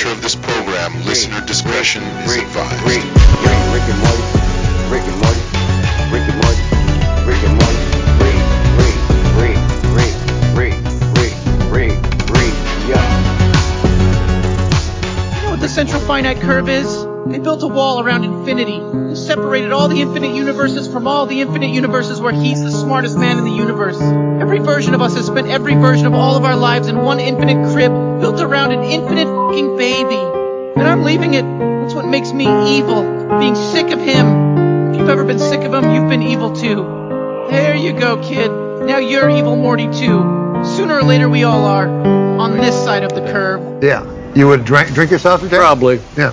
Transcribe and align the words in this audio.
nature 0.00 0.12
of 0.16 0.22
this 0.22 0.34
program, 0.34 0.94
listener 1.04 1.44
discretion 1.44 2.02
is 2.24 2.36
advised. 2.36 2.82
Rick, 2.86 3.04
Rick 3.04 3.84
and 3.84 4.00
Morty, 4.00 4.24
Rick 4.88 5.04
and 5.04 5.20
Morty, 5.20 5.42
Rick 6.10 6.24
and 6.24 6.40
Morty, 6.40 6.62
Rick 7.28 7.42
and 7.44 7.54
Morty, 7.60 7.80
Rick, 8.24 8.40
Rick, 8.80 8.96
Rick, 9.36 9.60
Rick, 9.92 10.08
Rick, 10.56 10.76
Rick, 11.12 11.36
Rick, 11.70 11.92
Rick, 12.30 12.54
yeah. 12.88 13.04
You 15.36 15.42
know 15.42 15.50
what 15.50 15.60
the 15.60 15.68
central 15.68 16.00
finite 16.00 16.40
curve 16.40 16.70
is? 16.70 17.09
They 17.26 17.38
built 17.38 17.62
a 17.62 17.68
wall 17.68 18.00
around 18.00 18.24
infinity. 18.24 18.80
They 18.80 19.14
separated 19.14 19.72
all 19.72 19.88
the 19.88 20.00
infinite 20.00 20.34
universes 20.34 20.88
from 20.88 21.06
all 21.06 21.26
the 21.26 21.40
infinite 21.40 21.70
universes 21.70 22.20
where 22.20 22.32
he's 22.32 22.62
the 22.62 22.70
smartest 22.70 23.16
man 23.18 23.38
in 23.38 23.44
the 23.44 23.50
universe. 23.50 24.00
Every 24.00 24.58
version 24.58 24.94
of 24.94 25.02
us 25.02 25.14
has 25.16 25.26
spent 25.26 25.48
every 25.48 25.74
version 25.74 26.06
of 26.06 26.14
all 26.14 26.36
of 26.36 26.44
our 26.44 26.56
lives 26.56 26.88
in 26.88 26.98
one 26.98 27.20
infinite 27.20 27.72
crib 27.72 27.92
built 28.20 28.40
around 28.40 28.72
an 28.72 28.82
infinite 28.82 29.26
fucking 29.26 29.76
baby. 29.76 30.16
And 30.80 30.88
I'm 30.88 31.04
leaving 31.04 31.34
it. 31.34 31.42
That's 31.42 31.94
what 31.94 32.06
makes 32.06 32.32
me 32.32 32.46
evil. 32.78 33.02
Being 33.38 33.54
sick 33.54 33.90
of 33.90 34.00
him. 34.00 34.90
If 34.90 34.98
you've 34.98 35.08
ever 35.08 35.24
been 35.24 35.38
sick 35.38 35.60
of 35.60 35.74
him, 35.74 35.94
you've 35.94 36.08
been 36.08 36.22
evil 36.22 36.54
too. 36.54 36.82
There 37.50 37.76
you 37.76 37.92
go, 37.92 38.22
kid. 38.22 38.50
Now 38.86 38.98
you're 38.98 39.28
evil 39.30 39.56
Morty 39.56 39.86
too. 39.86 40.62
Sooner 40.64 40.96
or 40.96 41.02
later 41.02 41.28
we 41.28 41.44
all 41.44 41.64
are. 41.64 41.88
On 42.40 42.56
this 42.56 42.74
side 42.74 43.02
of 43.02 43.14
the 43.14 43.20
curve. 43.32 43.84
Yeah. 43.84 44.04
You 44.34 44.46
would 44.46 44.64
drink 44.64 44.94
drink 44.94 45.10
yourself 45.10 45.40
to 45.42 45.48
death? 45.48 45.60
Probably. 45.60 46.00
Yeah. 46.16 46.32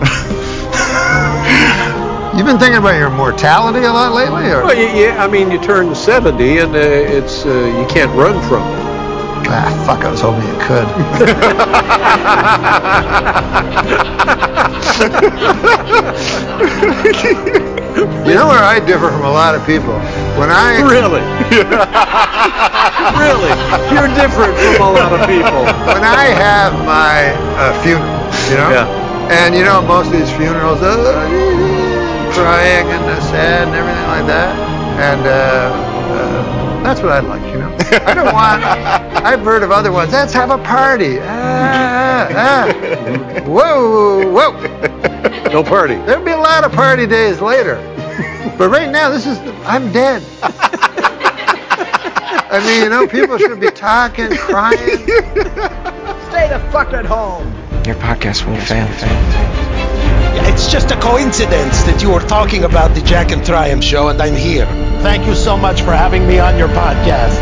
You've 2.36 2.46
been 2.46 2.58
thinking 2.58 2.78
about 2.78 2.96
your 2.96 3.10
mortality 3.10 3.80
a 3.80 3.92
lot 3.92 4.14
lately, 4.14 4.50
or? 4.50 4.64
Well, 4.64 4.74
yeah, 4.76 5.22
I 5.22 5.26
mean, 5.28 5.50
you 5.50 5.58
turn 5.60 5.94
70 5.94 6.58
and 6.58 6.74
uh, 6.74 6.78
it's 6.78 7.44
uh, 7.44 7.50
you 7.78 7.84
can't 7.86 8.10
run 8.16 8.40
from 8.48 8.62
it. 8.62 8.80
Ah, 9.52 9.68
fuck! 9.84 10.04
I 10.04 10.10
was 10.10 10.20
hoping 10.20 10.46
you 10.46 10.58
could. 10.62 10.86
you 18.26 18.34
know 18.36 18.46
where 18.48 18.62
I 18.62 18.80
differ 18.84 19.08
from 19.10 19.24
a 19.24 19.30
lot 19.30 19.54
of 19.54 19.64
people? 19.66 19.94
When 20.38 20.50
I 20.50 20.80
Really? 20.84 21.20
really? 23.18 23.50
You're 23.92 24.08
different 24.14 24.54
from 24.56 24.82
a 24.82 24.90
lot 24.92 25.12
of 25.12 25.20
people. 25.26 25.64
when 25.88 26.04
I 26.04 26.24
have 26.36 26.72
my 26.84 27.32
uh, 27.58 27.72
funeral, 27.82 28.20
you 28.50 28.56
know, 28.56 28.70
Yeah. 28.70 28.99
And 29.30 29.54
you 29.54 29.62
know 29.62 29.80
most 29.80 30.08
of 30.08 30.12
these 30.12 30.30
funerals, 30.32 30.82
uh, 30.82 30.96
crying 32.34 32.86
and 32.88 33.04
uh, 33.04 33.20
sad 33.30 33.68
and 33.68 33.76
everything 33.76 34.06
like 34.08 34.26
that, 34.26 34.56
and 34.98 35.24
uh, 35.24 35.70
uh, 36.12 36.82
that's 36.82 37.00
what 37.00 37.12
I 37.12 37.20
like, 37.20 37.42
you 37.52 37.60
know. 37.60 37.76
I 38.06 38.14
don't 38.14 38.34
want. 38.34 38.64
I've 39.24 39.40
heard 39.40 39.62
of 39.62 39.70
other 39.70 39.92
ones. 39.92 40.10
Let's 40.12 40.32
have 40.32 40.50
a 40.50 40.58
party. 40.58 41.18
Ah, 41.20 42.28
ah. 42.32 43.42
Whoa, 43.46 44.30
whoa. 44.32 44.52
No 45.52 45.62
party. 45.62 45.94
There'll 45.94 46.24
be 46.24 46.32
a 46.32 46.36
lot 46.36 46.64
of 46.64 46.72
party 46.72 47.06
days 47.06 47.40
later, 47.40 47.76
but 48.58 48.68
right 48.68 48.90
now 48.90 49.10
this 49.10 49.26
is. 49.26 49.38
I'm 49.64 49.92
dead. 49.92 50.24
I 52.52 52.58
mean, 52.66 52.82
you 52.82 52.88
know, 52.90 53.06
people 53.06 53.38
should 53.38 53.60
be 53.60 53.70
talking, 53.70 54.28
crying. 54.30 54.98
Stay 56.28 56.48
the 56.48 56.60
fuck 56.72 56.92
at 56.92 57.06
home. 57.06 57.59
Your 57.86 57.96
podcast 57.96 58.46
won't 58.46 58.60
fail. 58.60 58.86
It's 60.52 60.70
just 60.70 60.90
a 60.90 61.00
coincidence 61.00 61.82
that 61.88 62.02
you 62.02 62.10
were 62.12 62.20
talking 62.20 62.64
about 62.64 62.94
the 62.94 63.00
Jack 63.00 63.32
and 63.32 63.44
Triumph 63.44 63.82
show 63.82 64.08
and 64.08 64.20
I'm 64.20 64.36
here. 64.36 64.66
Thank 65.00 65.24
you 65.26 65.34
so 65.34 65.56
much 65.56 65.80
for 65.80 65.92
having 65.92 66.28
me 66.28 66.38
on 66.38 66.58
your 66.58 66.68
podcast. 66.68 67.40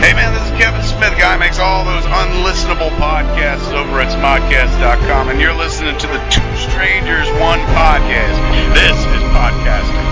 Hey 0.00 0.16
man, 0.16 0.32
this 0.32 0.44
is 0.48 0.54
Kevin 0.56 0.80
Smith, 0.80 1.12
guy 1.20 1.36
who 1.36 1.40
makes 1.40 1.58
all 1.60 1.84
those 1.84 2.04
unlistenable 2.08 2.88
podcasts 2.96 3.68
over 3.76 4.00
at 4.00 4.08
smodcast.com, 4.16 5.28
and 5.28 5.40
you're 5.40 5.56
listening 5.56 5.96
to 6.00 6.06
the 6.08 6.20
Two 6.32 6.50
Strangers 6.72 7.28
One 7.36 7.60
podcast. 7.76 8.36
This 8.72 8.96
is 8.96 9.22
podcasting. 9.36 10.06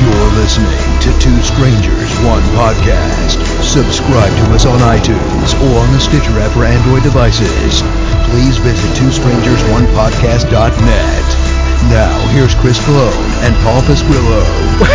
You're 0.00 0.32
listening 0.40 0.80
to 1.04 1.10
Two 1.20 1.36
Strangers, 1.44 2.08
One 2.24 2.40
Podcast. 2.56 3.36
Subscribe 3.60 4.32
to 4.32 4.44
us 4.56 4.64
on 4.64 4.80
iTunes 4.80 5.52
or 5.60 5.76
on 5.84 5.92
the 5.92 6.00
Stitcher 6.00 6.40
app 6.40 6.52
for 6.56 6.64
Android 6.64 7.02
devices. 7.02 7.84
Please 8.30 8.56
visit 8.58 8.88
twostrangersonepodcast.net. 8.96 11.24
Now, 11.90 12.28
here's 12.32 12.54
Chris 12.54 12.78
Cologne 12.84 13.12
and 13.42 13.52
Paul 13.64 13.82
Pasquillo. 13.82 14.44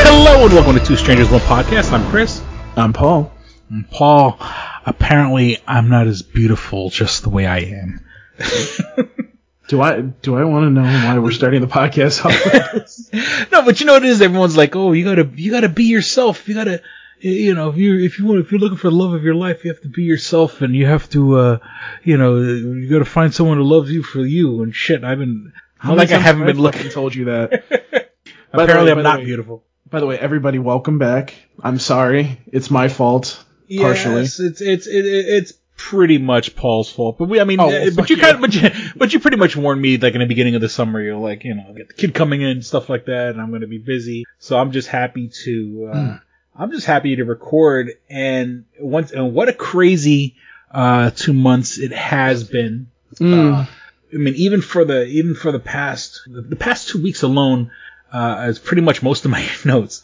Hello 0.06 0.46
and 0.46 0.54
welcome 0.54 0.80
to 0.80 0.86
Two 0.86 0.96
Strangers 0.96 1.30
One 1.30 1.42
Podcast. 1.42 1.92
I'm 1.92 2.10
Chris. 2.10 2.42
I'm 2.78 2.94
Paul. 2.94 3.34
And 3.70 3.92
Paul, 3.92 4.38
apparently 4.86 5.58
I'm 5.68 5.90
not 5.90 6.08
as 6.08 6.22
beautiful 6.22 6.90
just 6.90 7.24
the 7.24 7.30
way 7.30 7.46
I 7.46 7.58
am. 7.60 8.00
Do 9.68 9.82
I 9.82 10.00
do 10.00 10.38
I 10.38 10.46
want 10.46 10.68
to 10.68 10.70
know 10.70 10.84
why 10.84 11.18
we're 11.18 11.32
starting 11.32 11.60
the 11.60 11.68
podcast 11.68 12.24
off 12.24 13.50
no, 13.52 13.66
but 13.66 13.80
you 13.80 13.88
know 13.88 13.94
what 13.94 14.06
it 14.06 14.10
is? 14.10 14.22
Everyone's 14.22 14.56
like, 14.56 14.76
oh, 14.76 14.92
you 14.92 15.04
gotta, 15.04 15.28
you 15.36 15.50
gotta 15.52 15.70
be 15.70 15.86
yourself. 15.86 16.48
You 16.48 16.54
gotta, 16.54 16.84
you 17.30 17.54
know, 17.56 17.70
if 17.70 17.78
you 17.78 17.98
if 18.00 18.20
you 18.20 18.26
want, 18.26 18.40
if 18.42 18.52
you're 18.52 18.60
looking 18.60 18.78
for 18.78 18.90
the 18.90 18.96
love 18.96 19.14
of 19.14 19.24
your 19.24 19.36
life, 19.36 19.64
you 19.66 19.72
have 19.72 19.82
to 19.82 19.90
be 19.90 20.04
yourself, 20.04 20.62
and 20.62 20.76
you 20.76 20.86
have 20.86 21.10
to, 21.12 21.38
uh, 21.38 21.58
you 22.04 22.18
know, 22.18 22.38
you 22.40 22.88
gotta 22.90 23.06
find 23.06 23.34
someone 23.34 23.58
who 23.58 23.64
loves 23.64 23.92
you 23.92 24.04
for 24.04 24.20
you 24.26 24.62
and 24.64 24.76
shit. 24.76 25.04
I've 25.04 25.18
been, 25.20 25.52
How 25.78 25.96
like 25.96 26.12
I 26.12 26.18
haven't 26.20 26.46
been 26.46 26.60
looking. 26.60 26.90
told 26.90 27.16
you 27.16 27.26
that. 27.26 27.64
Apparently, 28.54 28.86
way- 28.86 28.92
I'm 28.98 29.04
not 29.04 29.20
way- 29.20 29.26
beautiful. 29.26 29.64
By 29.90 30.00
the 30.00 30.08
way, 30.08 30.18
everybody, 30.18 30.58
welcome 30.60 30.98
back. 30.98 31.36
I'm 31.64 31.78
sorry. 31.80 32.40
It's 32.52 32.72
my 32.72 32.88
fault. 32.90 33.44
Partially. 33.78 34.22
Yes, 34.22 34.40
it's 34.40 34.62
it's 34.62 34.88
it, 34.88 35.06
it- 35.06 35.26
it's 35.28 35.54
pretty 35.78 36.18
much 36.18 36.56
Paul's 36.56 36.90
fault. 36.90 37.18
But 37.18 37.28
we, 37.30 37.40
I 37.40 37.44
mean, 37.44 37.60
Oh, 37.60 37.68
uh, 37.68 37.70
well, 37.70 37.92
but 37.96 38.10
you 38.10 38.16
you. 38.16 38.22
kind 38.22 38.36
of, 38.36 38.42
but 38.42 38.54
you, 38.56 38.70
but 38.96 39.14
you 39.14 39.20
pretty 39.20 39.38
much 39.38 39.56
warned 39.56 39.82
me 39.82 39.98
like 39.98 40.14
in 40.14 40.20
the 40.22 40.26
beginning 40.26 40.56
of 40.56 40.62
the 40.62 40.70
summer. 40.70 41.02
You're 41.02 41.18
like, 41.18 41.44
you 41.44 41.54
know, 41.56 41.74
get 41.76 41.88
the 41.88 41.94
kid 41.94 42.14
coming 42.14 42.42
in, 42.42 42.62
stuff 42.62 42.90
like 42.90 43.06
that, 43.06 43.30
and 43.32 43.42
I'm 43.42 43.50
going 43.50 43.62
to 43.62 43.68
be 43.68 43.78
busy. 43.78 44.26
So 44.40 44.58
I'm 44.58 44.72
just 44.72 44.88
happy 44.88 45.30
to, 45.44 45.90
uh, 45.94 45.98
Hmm. 46.00 46.16
I'm 46.58 46.72
just 46.72 46.86
happy 46.86 47.16
to 47.18 47.26
record. 47.26 47.92
And 48.10 48.66
once, 48.80 49.12
and 49.12 49.34
what 49.34 49.50
a 49.50 49.54
crazy 49.54 50.36
uh 50.72 51.12
two 51.12 51.34
months 51.34 51.78
it 51.78 51.92
has 51.92 52.44
been. 52.44 52.88
Mm. 53.20 53.54
Uh, 53.54 53.66
I 54.14 54.18
mean, 54.18 54.36
even 54.36 54.62
for 54.62 54.86
the 54.86 55.06
even 55.06 55.36
for 55.36 55.52
the 55.52 55.60
past 55.60 56.22
the, 56.28 56.42
the 56.42 56.56
past 56.56 56.90
two 56.90 57.02
weeks 57.02 57.24
alone, 57.24 57.72
uh, 58.14 58.46
is 58.50 58.60
pretty 58.60 58.82
much 58.82 59.04
most 59.04 59.26
of 59.26 59.32
my 59.32 59.46
notes. 59.66 60.04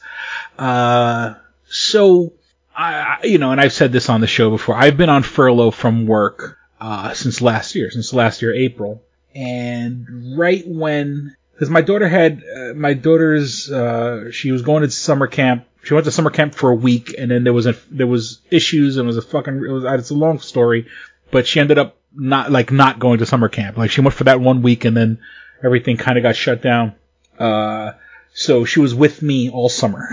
Uh, 0.58 1.36
so 1.66 2.34
I, 2.76 3.18
I- 3.22 3.26
you 3.26 3.38
know, 3.38 3.52
and 3.52 3.62
I've 3.62 3.74
said 3.74 3.92
this 3.92 4.10
on 4.10 4.22
the 4.22 4.28
show 4.28 4.50
before. 4.50 4.76
I've 4.76 4.98
been 4.98 5.10
on 5.10 5.24
furlough 5.24 5.72
from 5.72 6.06
work 6.08 6.58
uh, 6.80 7.14
since 7.14 7.42
last 7.42 7.76
year, 7.76 7.92
since 7.92 8.14
last 8.14 8.42
year 8.42 8.54
April, 8.54 9.02
and 9.36 10.38
right 10.38 10.64
when 10.68 11.36
because 11.54 11.70
my 11.70 11.82
daughter 11.82 12.08
had 12.08 12.44
uh, 12.44 12.74
my 12.74 12.94
daughter's 12.94 13.72
uh, 13.72 14.32
she 14.32 14.52
was 14.52 14.62
going 14.62 14.84
to 14.84 14.90
summer 14.92 15.28
camp. 15.28 15.66
She 15.84 15.94
went 15.94 16.06
to 16.06 16.12
summer 16.12 16.30
camp 16.30 16.54
for 16.54 16.70
a 16.70 16.76
week, 16.76 17.16
and 17.18 17.32
then 17.32 17.44
there 17.44 17.54
was 17.54 17.66
a 17.66 17.76
there 17.90 18.08
was 18.08 18.40
issues, 18.52 18.98
and 18.98 19.06
it 19.06 19.08
was 19.08 19.18
a 19.18 19.22
fucking 19.22 19.66
it 19.66 19.72
was 19.72 19.84
it's 19.84 20.12
a 20.12 20.16
long 20.16 20.40
story, 20.40 20.88
but 21.32 21.48
she 21.48 21.60
ended 21.60 21.78
up 21.78 21.98
not 22.14 22.52
like 22.52 22.72
not 22.72 23.00
going 23.00 23.20
to 23.20 23.26
summer 23.26 23.50
camp. 23.50 23.78
Like 23.78 23.92
she 23.92 24.02
went 24.02 24.14
for 24.14 24.26
that 24.26 24.42
one 24.42 24.62
week, 24.62 24.86
and 24.86 24.96
then 24.96 25.20
everything 25.64 25.98
kind 25.98 26.18
of 26.18 26.24
got 26.24 26.36
shut 26.36 26.62
down. 26.62 26.94
Uh, 27.40 27.94
so 28.34 28.66
she 28.66 28.80
was 28.80 28.96
with 28.96 29.22
me 29.22 29.50
all 29.50 29.70
summer. 29.70 30.08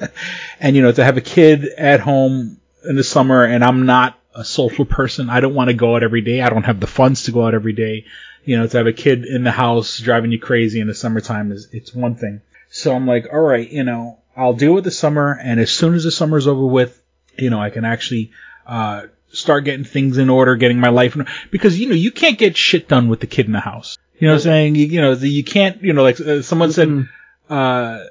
and 0.60 0.76
you 0.76 0.82
know, 0.82 0.92
to 0.92 1.04
have 1.04 1.16
a 1.16 1.22
kid 1.22 1.64
at 1.64 2.00
home 2.00 2.60
in 2.84 2.96
the 2.96 3.04
summer 3.04 3.44
and 3.44 3.64
I'm 3.64 3.86
not 3.86 4.18
a 4.34 4.44
social 4.44 4.84
person, 4.84 5.30
I 5.30 5.40
don't 5.40 5.54
want 5.54 5.68
to 5.68 5.74
go 5.74 5.96
out 5.96 6.02
every 6.02 6.20
day. 6.20 6.40
I 6.40 6.50
don't 6.50 6.64
have 6.64 6.80
the 6.80 6.86
funds 6.86 7.24
to 7.24 7.32
go 7.32 7.46
out 7.46 7.54
every 7.54 7.72
day. 7.72 8.04
You 8.44 8.58
know, 8.58 8.66
to 8.66 8.76
have 8.78 8.86
a 8.86 8.92
kid 8.92 9.24
in 9.24 9.44
the 9.44 9.50
house 9.50 9.98
driving 9.98 10.32
you 10.32 10.38
crazy 10.38 10.80
in 10.80 10.86
the 10.86 10.94
summertime 10.94 11.52
is, 11.52 11.68
it's 11.72 11.94
one 11.94 12.14
thing. 12.14 12.40
So 12.70 12.94
I'm 12.94 13.06
like, 13.06 13.26
all 13.32 13.40
right, 13.40 13.68
you 13.68 13.82
know, 13.82 14.18
I'll 14.38 14.54
deal 14.54 14.72
with 14.72 14.84
the 14.84 14.90
summer 14.90 15.38
and 15.42 15.60
as 15.60 15.70
soon 15.70 15.94
as 15.94 16.04
the 16.04 16.10
summer's 16.10 16.46
over 16.46 16.64
with, 16.64 17.00
you 17.36 17.50
know, 17.50 17.60
I 17.60 17.70
can 17.70 17.84
actually, 17.84 18.30
uh, 18.66 19.02
start 19.30 19.64
getting 19.64 19.84
things 19.84 20.16
in 20.16 20.30
order, 20.30 20.56
getting 20.56 20.80
my 20.80 20.88
life 20.88 21.14
in 21.14 21.22
order. 21.22 21.32
because, 21.50 21.78
you 21.78 21.88
know, 21.88 21.94
you 21.94 22.10
can't 22.10 22.38
get 22.38 22.56
shit 22.56 22.88
done 22.88 23.08
with 23.08 23.20
the 23.20 23.26
kid 23.26 23.46
in 23.46 23.52
the 23.52 23.60
house. 23.60 23.98
You 24.18 24.28
know 24.28 24.34
what 24.34 24.40
I'm 24.40 24.42
saying? 24.44 24.74
You, 24.76 24.86
you 24.86 25.00
know, 25.00 25.12
you 25.12 25.44
can't, 25.44 25.82
you 25.82 25.92
know, 25.92 26.02
like 26.02 26.20
uh, 26.20 26.42
someone 26.42 26.72
said, 26.72 27.08
uh, 27.50 28.04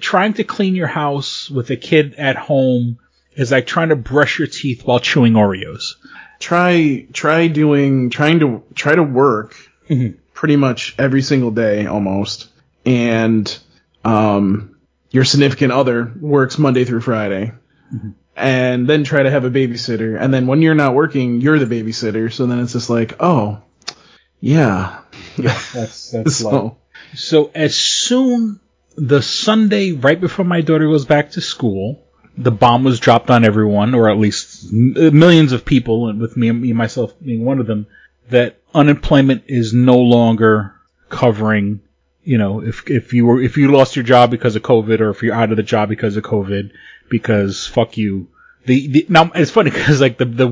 trying 0.00 0.34
to 0.34 0.44
clean 0.44 0.74
your 0.74 0.86
house 0.86 1.48
with 1.48 1.70
a 1.70 1.76
kid 1.76 2.14
at 2.16 2.36
home 2.36 2.98
is 3.34 3.52
like 3.52 3.66
trying 3.66 3.90
to 3.90 3.96
brush 3.96 4.38
your 4.38 4.48
teeth 4.48 4.84
while 4.84 4.98
chewing 4.98 5.34
Oreos. 5.34 5.94
Try 6.40 7.06
try 7.12 7.48
doing 7.48 8.10
trying 8.10 8.40
to 8.40 8.62
try 8.74 8.94
to 8.94 9.02
work 9.02 9.54
Mm-hmm. 9.88 10.18
pretty 10.34 10.56
much 10.56 10.94
every 10.98 11.22
single 11.22 11.50
day 11.50 11.86
almost, 11.86 12.50
and 12.84 13.58
um, 14.04 14.76
your 15.10 15.24
significant 15.24 15.72
other 15.72 16.12
works 16.20 16.58
Monday 16.58 16.84
through 16.84 17.00
Friday. 17.00 17.52
Mm-hmm. 17.94 18.10
And 18.36 18.88
then 18.88 19.02
try 19.02 19.24
to 19.24 19.30
have 19.30 19.44
a 19.44 19.50
babysitter, 19.50 20.20
and 20.20 20.32
then 20.32 20.46
when 20.46 20.62
you're 20.62 20.76
not 20.76 20.94
working, 20.94 21.40
you're 21.40 21.58
the 21.58 21.66
babysitter. 21.66 22.32
So 22.32 22.46
then 22.46 22.60
it's 22.60 22.72
just 22.72 22.88
like, 22.88 23.14
oh, 23.18 23.62
yeah, 24.40 25.00
That's 25.36 26.10
that's 26.12 26.36
So- 26.36 26.50
life. 26.50 26.72
So 27.14 27.50
as 27.54 27.74
soon 27.76 28.60
the 28.96 29.22
Sunday 29.22 29.92
right 29.92 30.20
before 30.20 30.44
my 30.44 30.60
daughter 30.60 30.86
goes 30.86 31.04
back 31.04 31.32
to 31.32 31.40
school, 31.40 32.04
the 32.36 32.50
bomb 32.50 32.84
was 32.84 33.00
dropped 33.00 33.30
on 33.30 33.44
everyone, 33.44 33.94
or 33.94 34.08
at 34.08 34.18
least 34.18 34.72
m- 34.72 35.18
millions 35.18 35.52
of 35.52 35.64
people, 35.64 36.08
and 36.08 36.20
with 36.20 36.36
me, 36.36 36.52
me 36.52 36.72
myself 36.72 37.14
being 37.20 37.44
one 37.44 37.58
of 37.60 37.66
them, 37.66 37.86
that 38.30 38.60
unemployment 38.74 39.44
is 39.46 39.72
no 39.72 39.98
longer 39.98 40.74
covering, 41.08 41.80
you 42.28 42.36
know, 42.36 42.60
if 42.62 42.88
if 42.90 43.12
you 43.14 43.24
were 43.26 43.40
if 43.40 43.56
you 43.56 43.72
lost 43.72 43.96
your 43.96 44.04
job 44.04 44.30
because 44.30 44.54
of 44.54 44.62
COVID 44.62 45.00
or 45.00 45.08
if 45.10 45.22
you're 45.22 45.34
out 45.34 45.50
of 45.50 45.56
the 45.56 45.62
job 45.62 45.88
because 45.88 46.16
of 46.16 46.24
COVID, 46.24 46.70
because 47.08 47.66
fuck 47.66 47.96
you. 47.96 48.28
The, 48.66 48.86
the 48.88 49.06
now 49.08 49.30
it's 49.34 49.50
funny 49.50 49.70
because 49.78 49.98
like 50.00 50.18
the 50.18 50.26
the, 50.26 50.48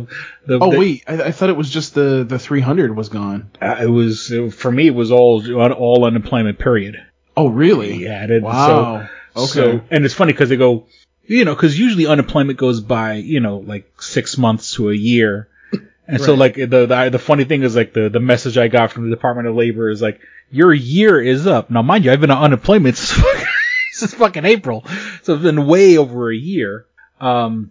the 0.47 0.59
Oh 0.61 0.71
the- 0.73 0.79
wait, 0.79 1.05
I, 1.07 1.25
I 1.25 1.33
thought 1.33 1.51
it 1.51 1.57
was 1.57 1.69
just 1.71 1.95
the 1.95 2.25
the 2.27 2.39
300 2.39 2.97
was 2.97 3.11
gone. 3.11 3.51
uh, 3.61 3.77
it 3.83 3.87
was 3.91 4.31
it- 4.33 4.55
for 4.55 4.73
me 4.73 4.87
it 4.87 4.95
was 4.95 5.13
all 5.13 5.43
all 5.73 6.05
unemployment 6.05 6.59
period. 6.59 6.97
Oh 7.37 7.49
really? 7.49 8.05
Yeah, 8.05 8.25
it, 8.25 8.43
Wow. 8.43 9.09
So, 9.35 9.43
Okay. 9.43 9.79
so- 9.79 9.85
and 9.91 10.05
it's 10.07 10.15
funny 10.15 10.33
because 10.33 10.49
they 10.49 10.57
go, 10.57 10.87
you 11.27 11.45
know, 11.45 11.55
because 11.55 11.79
usually 11.79 12.07
unemployment 12.07 12.59
goes 12.59 12.81
by, 12.81 13.15
you 13.15 13.41
know, 13.41 13.59
like 13.59 14.01
six 14.01 14.39
months 14.39 14.73
to 14.77 14.89
a 14.91 14.95
year. 14.97 15.49
And 16.09 16.21
so, 16.21 16.35
like 16.35 16.55
the, 16.55 16.67
the 16.67 17.09
the 17.11 17.19
funny 17.19 17.45
thing 17.45 17.63
is, 17.63 17.75
like 17.75 17.93
the 17.93 18.09
the 18.09 18.21
message 18.21 18.57
I 18.57 18.69
got 18.69 18.93
from 18.93 19.11
the 19.11 19.17
Department 19.17 19.49
of 19.49 19.57
Labor 19.57 19.91
is 19.91 20.01
like, 20.01 20.21
your 20.51 20.73
year 20.73 21.21
is 21.21 21.47
up. 21.47 21.71
Now, 21.71 21.83
mind 21.83 22.05
you, 22.05 22.13
I've 22.13 22.21
been 22.21 22.31
on 22.31 22.45
unemployment 22.45 22.97
since 22.97 23.13
fucking, 23.13 23.47
since 23.93 24.15
fucking 24.15 24.45
April, 24.45 24.85
so 25.23 25.35
it's 25.35 25.43
been 25.43 25.67
way 25.67 25.99
over 25.99 26.31
a 26.31 26.37
year. 26.37 26.87
Um, 27.21 27.71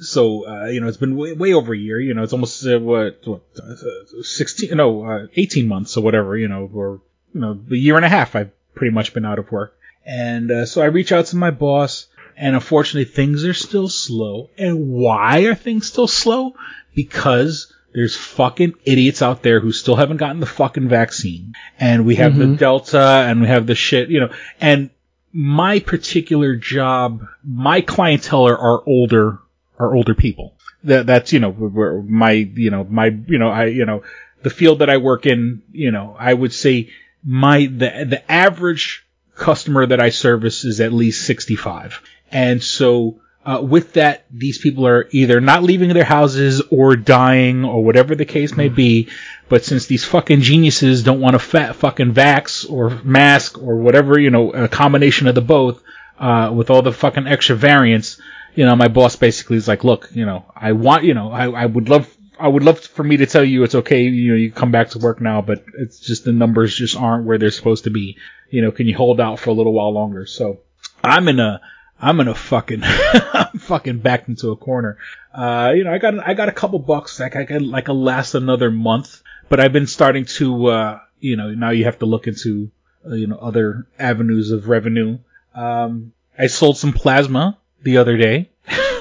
so 0.00 0.48
uh, 0.48 0.66
you 0.66 0.80
know, 0.80 0.88
it's 0.88 0.96
been 0.96 1.16
way, 1.16 1.32
way 1.32 1.54
over 1.54 1.72
a 1.72 1.78
year. 1.78 2.00
You 2.00 2.14
know, 2.14 2.22
it's 2.22 2.32
almost 2.32 2.66
uh, 2.66 2.78
what 2.78 3.20
what 3.24 3.42
uh, 3.58 4.22
sixteen, 4.22 4.76
no, 4.76 5.04
uh, 5.04 5.26
eighteen 5.36 5.68
months 5.68 5.96
or 5.96 6.02
whatever. 6.02 6.36
You 6.36 6.48
know, 6.48 6.70
or 6.72 7.00
you 7.34 7.40
know, 7.40 7.60
a 7.70 7.74
year 7.74 7.96
and 7.96 8.04
a 8.04 8.08
half. 8.08 8.34
I've 8.34 8.50
pretty 8.74 8.92
much 8.92 9.14
been 9.14 9.24
out 9.24 9.38
of 9.38 9.50
work, 9.50 9.76
and 10.04 10.50
uh, 10.50 10.66
so 10.66 10.82
I 10.82 10.86
reach 10.86 11.12
out 11.12 11.26
to 11.26 11.36
my 11.36 11.50
boss, 11.50 12.06
and 12.36 12.54
unfortunately, 12.54 13.12
things 13.12 13.44
are 13.44 13.54
still 13.54 13.88
slow. 13.88 14.50
And 14.56 14.88
why 14.90 15.40
are 15.40 15.54
things 15.54 15.86
still 15.86 16.08
slow? 16.08 16.54
Because 16.98 17.72
there's 17.94 18.16
fucking 18.16 18.74
idiots 18.84 19.22
out 19.22 19.42
there 19.42 19.60
who 19.60 19.70
still 19.70 19.94
haven't 19.94 20.16
gotten 20.16 20.40
the 20.40 20.46
fucking 20.46 20.88
vaccine, 20.88 21.54
and 21.78 22.04
we 22.04 22.16
have 22.16 22.36
the 22.36 22.44
mm-hmm. 22.44 22.56
Delta, 22.56 23.24
and 23.28 23.40
we 23.40 23.46
have 23.46 23.66
the 23.66 23.76
shit, 23.76 24.10
you 24.10 24.20
know, 24.20 24.30
and 24.60 24.90
my 25.32 25.78
particular 25.78 26.56
job, 26.56 27.24
my 27.44 27.80
clientele 27.80 28.48
are, 28.48 28.58
are 28.58 28.82
older, 28.84 29.38
are 29.78 29.94
older 29.94 30.14
people. 30.14 30.54
That 30.84 31.06
that's 31.06 31.32
you 31.32 31.38
know 31.38 31.50
where 31.50 32.02
my 32.02 32.32
you 32.32 32.70
know 32.70 32.84
my 32.84 33.06
you 33.06 33.38
know 33.38 33.48
I 33.48 33.66
you 33.66 33.84
know 33.84 34.02
the 34.42 34.50
field 34.50 34.80
that 34.80 34.90
I 34.90 34.96
work 34.96 35.26
in, 35.26 35.62
you 35.72 35.90
know, 35.90 36.16
I 36.18 36.32
would 36.32 36.52
say 36.52 36.90
my 37.24 37.66
the 37.66 38.06
the 38.08 38.22
average 38.30 39.06
customer 39.34 39.86
that 39.86 40.00
I 40.00 40.10
service 40.10 40.64
is 40.64 40.80
at 40.80 40.92
least 40.92 41.26
65. 41.26 42.00
And 42.30 42.62
so 42.62 43.20
uh, 43.48 43.62
with 43.62 43.94
that, 43.94 44.26
these 44.30 44.58
people 44.58 44.86
are 44.86 45.08
either 45.10 45.40
not 45.40 45.62
leaving 45.62 45.88
their 45.94 46.04
houses 46.04 46.60
or 46.70 46.96
dying 46.96 47.64
or 47.64 47.82
whatever 47.82 48.14
the 48.14 48.26
case 48.26 48.54
may 48.54 48.68
be. 48.68 49.08
But 49.48 49.64
since 49.64 49.86
these 49.86 50.04
fucking 50.04 50.42
geniuses 50.42 51.02
don't 51.02 51.22
want 51.22 51.32
to 51.32 51.38
fat 51.38 51.76
fucking 51.76 52.12
vax 52.12 52.70
or 52.70 52.90
mask 53.04 53.56
or 53.56 53.76
whatever, 53.76 54.18
you 54.18 54.28
know, 54.28 54.50
a 54.50 54.68
combination 54.68 55.28
of 55.28 55.34
the 55.34 55.40
both, 55.40 55.82
uh, 56.18 56.52
with 56.54 56.68
all 56.68 56.82
the 56.82 56.92
fucking 56.92 57.26
extra 57.26 57.56
variants, 57.56 58.20
you 58.54 58.66
know, 58.66 58.76
my 58.76 58.88
boss 58.88 59.16
basically 59.16 59.56
is 59.56 59.66
like, 59.66 59.82
look, 59.82 60.10
you 60.12 60.26
know, 60.26 60.44
I 60.54 60.72
want, 60.72 61.04
you 61.04 61.14
know, 61.14 61.32
I, 61.32 61.48
I 61.48 61.64
would 61.64 61.88
love, 61.88 62.14
I 62.38 62.48
would 62.48 62.64
love 62.64 62.80
for 62.80 63.02
me 63.02 63.16
to 63.16 63.26
tell 63.26 63.44
you 63.44 63.62
it's 63.62 63.76
okay, 63.76 64.02
you 64.02 64.32
know, 64.32 64.36
you 64.36 64.52
come 64.52 64.72
back 64.72 64.90
to 64.90 64.98
work 64.98 65.22
now, 65.22 65.40
but 65.40 65.64
it's 65.78 66.00
just 66.00 66.26
the 66.26 66.32
numbers 66.32 66.76
just 66.76 66.96
aren't 66.96 67.24
where 67.24 67.38
they're 67.38 67.50
supposed 67.50 67.84
to 67.84 67.90
be. 67.90 68.18
You 68.50 68.60
know, 68.60 68.72
can 68.72 68.86
you 68.86 68.94
hold 68.94 69.22
out 69.22 69.38
for 69.38 69.48
a 69.48 69.54
little 69.54 69.72
while 69.72 69.94
longer? 69.94 70.26
So 70.26 70.60
I'm 71.02 71.28
in 71.28 71.40
a, 71.40 71.62
I'm 72.00 72.16
gonna 72.16 72.34
fucking, 72.34 72.82
I'm 72.84 73.58
fucking 73.58 73.98
backed 73.98 74.28
into 74.28 74.50
a 74.50 74.56
corner. 74.56 74.98
Uh, 75.34 75.72
you 75.74 75.84
know, 75.84 75.92
I 75.92 75.98
got, 75.98 76.26
I 76.26 76.34
got 76.34 76.48
a 76.48 76.52
couple 76.52 76.78
bucks, 76.78 77.18
like 77.20 77.36
I 77.36 77.44
could, 77.44 77.62
like 77.62 77.88
a 77.88 77.92
last 77.92 78.34
another 78.34 78.70
month, 78.70 79.22
but 79.48 79.60
I've 79.60 79.72
been 79.72 79.86
starting 79.86 80.24
to, 80.24 80.66
uh, 80.66 81.00
you 81.20 81.36
know, 81.36 81.50
now 81.50 81.70
you 81.70 81.84
have 81.84 81.98
to 82.00 82.06
look 82.06 82.26
into, 82.26 82.70
uh, 83.06 83.14
you 83.14 83.26
know, 83.26 83.36
other 83.36 83.86
avenues 83.98 84.50
of 84.50 84.68
revenue. 84.68 85.18
Um, 85.54 86.12
I 86.38 86.46
sold 86.46 86.78
some 86.78 86.92
plasma 86.92 87.58
the 87.82 87.98
other 87.98 88.16
day. 88.16 88.50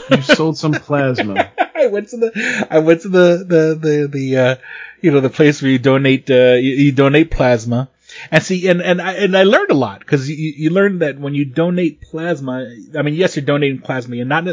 You 0.10 0.22
sold 0.22 0.58
some 0.58 0.72
plasma. 0.88 1.52
I 1.76 1.88
went 1.88 2.10
to 2.10 2.18
the 2.18 2.68
I 2.70 2.80
went 2.80 3.02
to 3.02 3.10
the 3.10 3.46
the 3.48 3.80
the, 3.80 4.08
the 4.08 4.38
uh 4.38 4.56
you 5.02 5.12
know 5.12 5.20
the 5.20 5.30
place 5.30 5.62
where 5.62 5.72
you 5.72 5.80
donate 5.80 6.30
uh 6.30 6.56
you, 6.56 6.72
you 6.72 6.92
donate 6.92 7.30
plasma 7.30 7.90
and 8.32 8.44
see 8.44 8.68
and 8.68 8.82
and 8.82 9.02
I 9.02 9.14
and 9.14 9.38
I 9.38 9.44
learned 9.44 9.72
a 9.72 9.76
lot 9.76 10.00
because 10.00 10.30
you 10.30 10.36
you 10.36 10.70
learn 10.70 11.00
that 11.00 11.20
when 11.20 11.34
you 11.34 11.46
donate 11.46 12.02
plasma 12.02 12.70
I 12.98 13.02
mean 13.02 13.14
yes 13.14 13.36
you're 13.36 13.46
donating 13.46 13.80
plasma 13.80 14.16
you're 14.16 14.26
not 14.26 14.48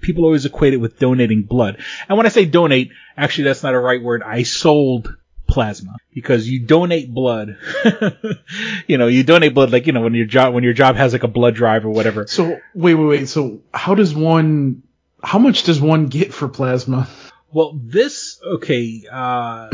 people 0.00 0.24
always 0.24 0.44
equate 0.44 0.74
it 0.74 0.78
with 0.78 0.98
donating 0.98 1.42
blood 1.42 1.78
and 2.08 2.16
when 2.16 2.26
I 2.26 2.30
say 2.30 2.44
donate 2.44 2.90
actually 3.16 3.44
that's 3.44 3.62
not 3.62 3.74
a 3.74 3.78
right 3.78 4.02
word 4.02 4.22
I 4.22 4.42
sold 4.42 5.14
plasma 5.46 5.96
because 6.14 6.48
you 6.48 6.60
donate 6.60 7.12
blood 7.12 7.56
you 8.86 8.98
know 8.98 9.06
you 9.06 9.22
donate 9.22 9.54
blood 9.54 9.70
like 9.70 9.86
you 9.86 9.92
know 9.92 10.00
when 10.00 10.14
your 10.14 10.26
job 10.26 10.54
when 10.54 10.64
your 10.64 10.72
job 10.72 10.96
has 10.96 11.12
like 11.12 11.22
a 11.22 11.28
blood 11.28 11.54
drive 11.54 11.84
or 11.84 11.90
whatever 11.90 12.26
So 12.26 12.60
wait, 12.74 12.94
wait, 12.94 13.06
wait. 13.06 13.28
So 13.28 13.60
how 13.72 13.94
does 13.94 14.14
one? 14.14 14.82
How 15.22 15.38
much 15.38 15.62
does 15.62 15.80
one 15.80 16.06
get 16.06 16.34
for 16.34 16.48
plasma? 16.48 17.08
Well, 17.52 17.78
this 17.80 18.40
okay. 18.44 19.04
Uh, 19.10 19.70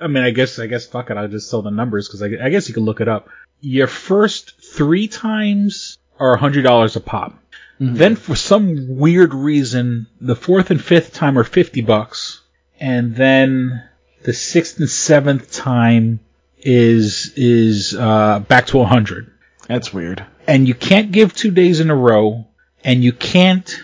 I 0.00 0.06
mean, 0.08 0.24
I 0.24 0.30
guess 0.30 0.58
I 0.58 0.66
guess 0.66 0.86
fuck 0.86 1.10
it. 1.10 1.16
I'll 1.16 1.28
just 1.28 1.48
sell 1.48 1.62
the 1.62 1.70
numbers 1.70 2.08
because 2.08 2.22
I, 2.22 2.46
I 2.46 2.50
guess 2.50 2.68
you 2.68 2.74
can 2.74 2.84
look 2.84 3.00
it 3.00 3.08
up. 3.08 3.28
Your 3.60 3.86
first 3.86 4.60
three 4.60 5.08
times 5.08 5.98
are 6.18 6.36
hundred 6.36 6.62
dollars 6.62 6.96
a 6.96 7.00
pop. 7.00 7.38
Then 7.80 8.14
for 8.14 8.36
some 8.36 8.98
weird 8.98 9.34
reason, 9.34 10.06
the 10.20 10.36
fourth 10.36 10.70
and 10.70 10.82
fifth 10.82 11.12
time 11.12 11.36
are 11.36 11.44
fifty 11.44 11.80
bucks, 11.80 12.40
and 12.78 13.16
then 13.16 13.82
the 14.22 14.32
sixth 14.32 14.78
and 14.78 14.88
seventh 14.88 15.52
time 15.52 16.20
is 16.58 17.32
is 17.36 17.94
uh, 17.94 18.38
back 18.40 18.68
to 18.68 18.80
a 18.80 18.86
hundred. 18.86 19.32
That's 19.66 19.92
weird. 19.92 20.24
And 20.46 20.68
you 20.68 20.74
can't 20.74 21.10
give 21.10 21.34
two 21.34 21.50
days 21.50 21.80
in 21.80 21.90
a 21.90 21.96
row, 21.96 22.46
and 22.84 23.02
you 23.02 23.12
can't 23.12 23.76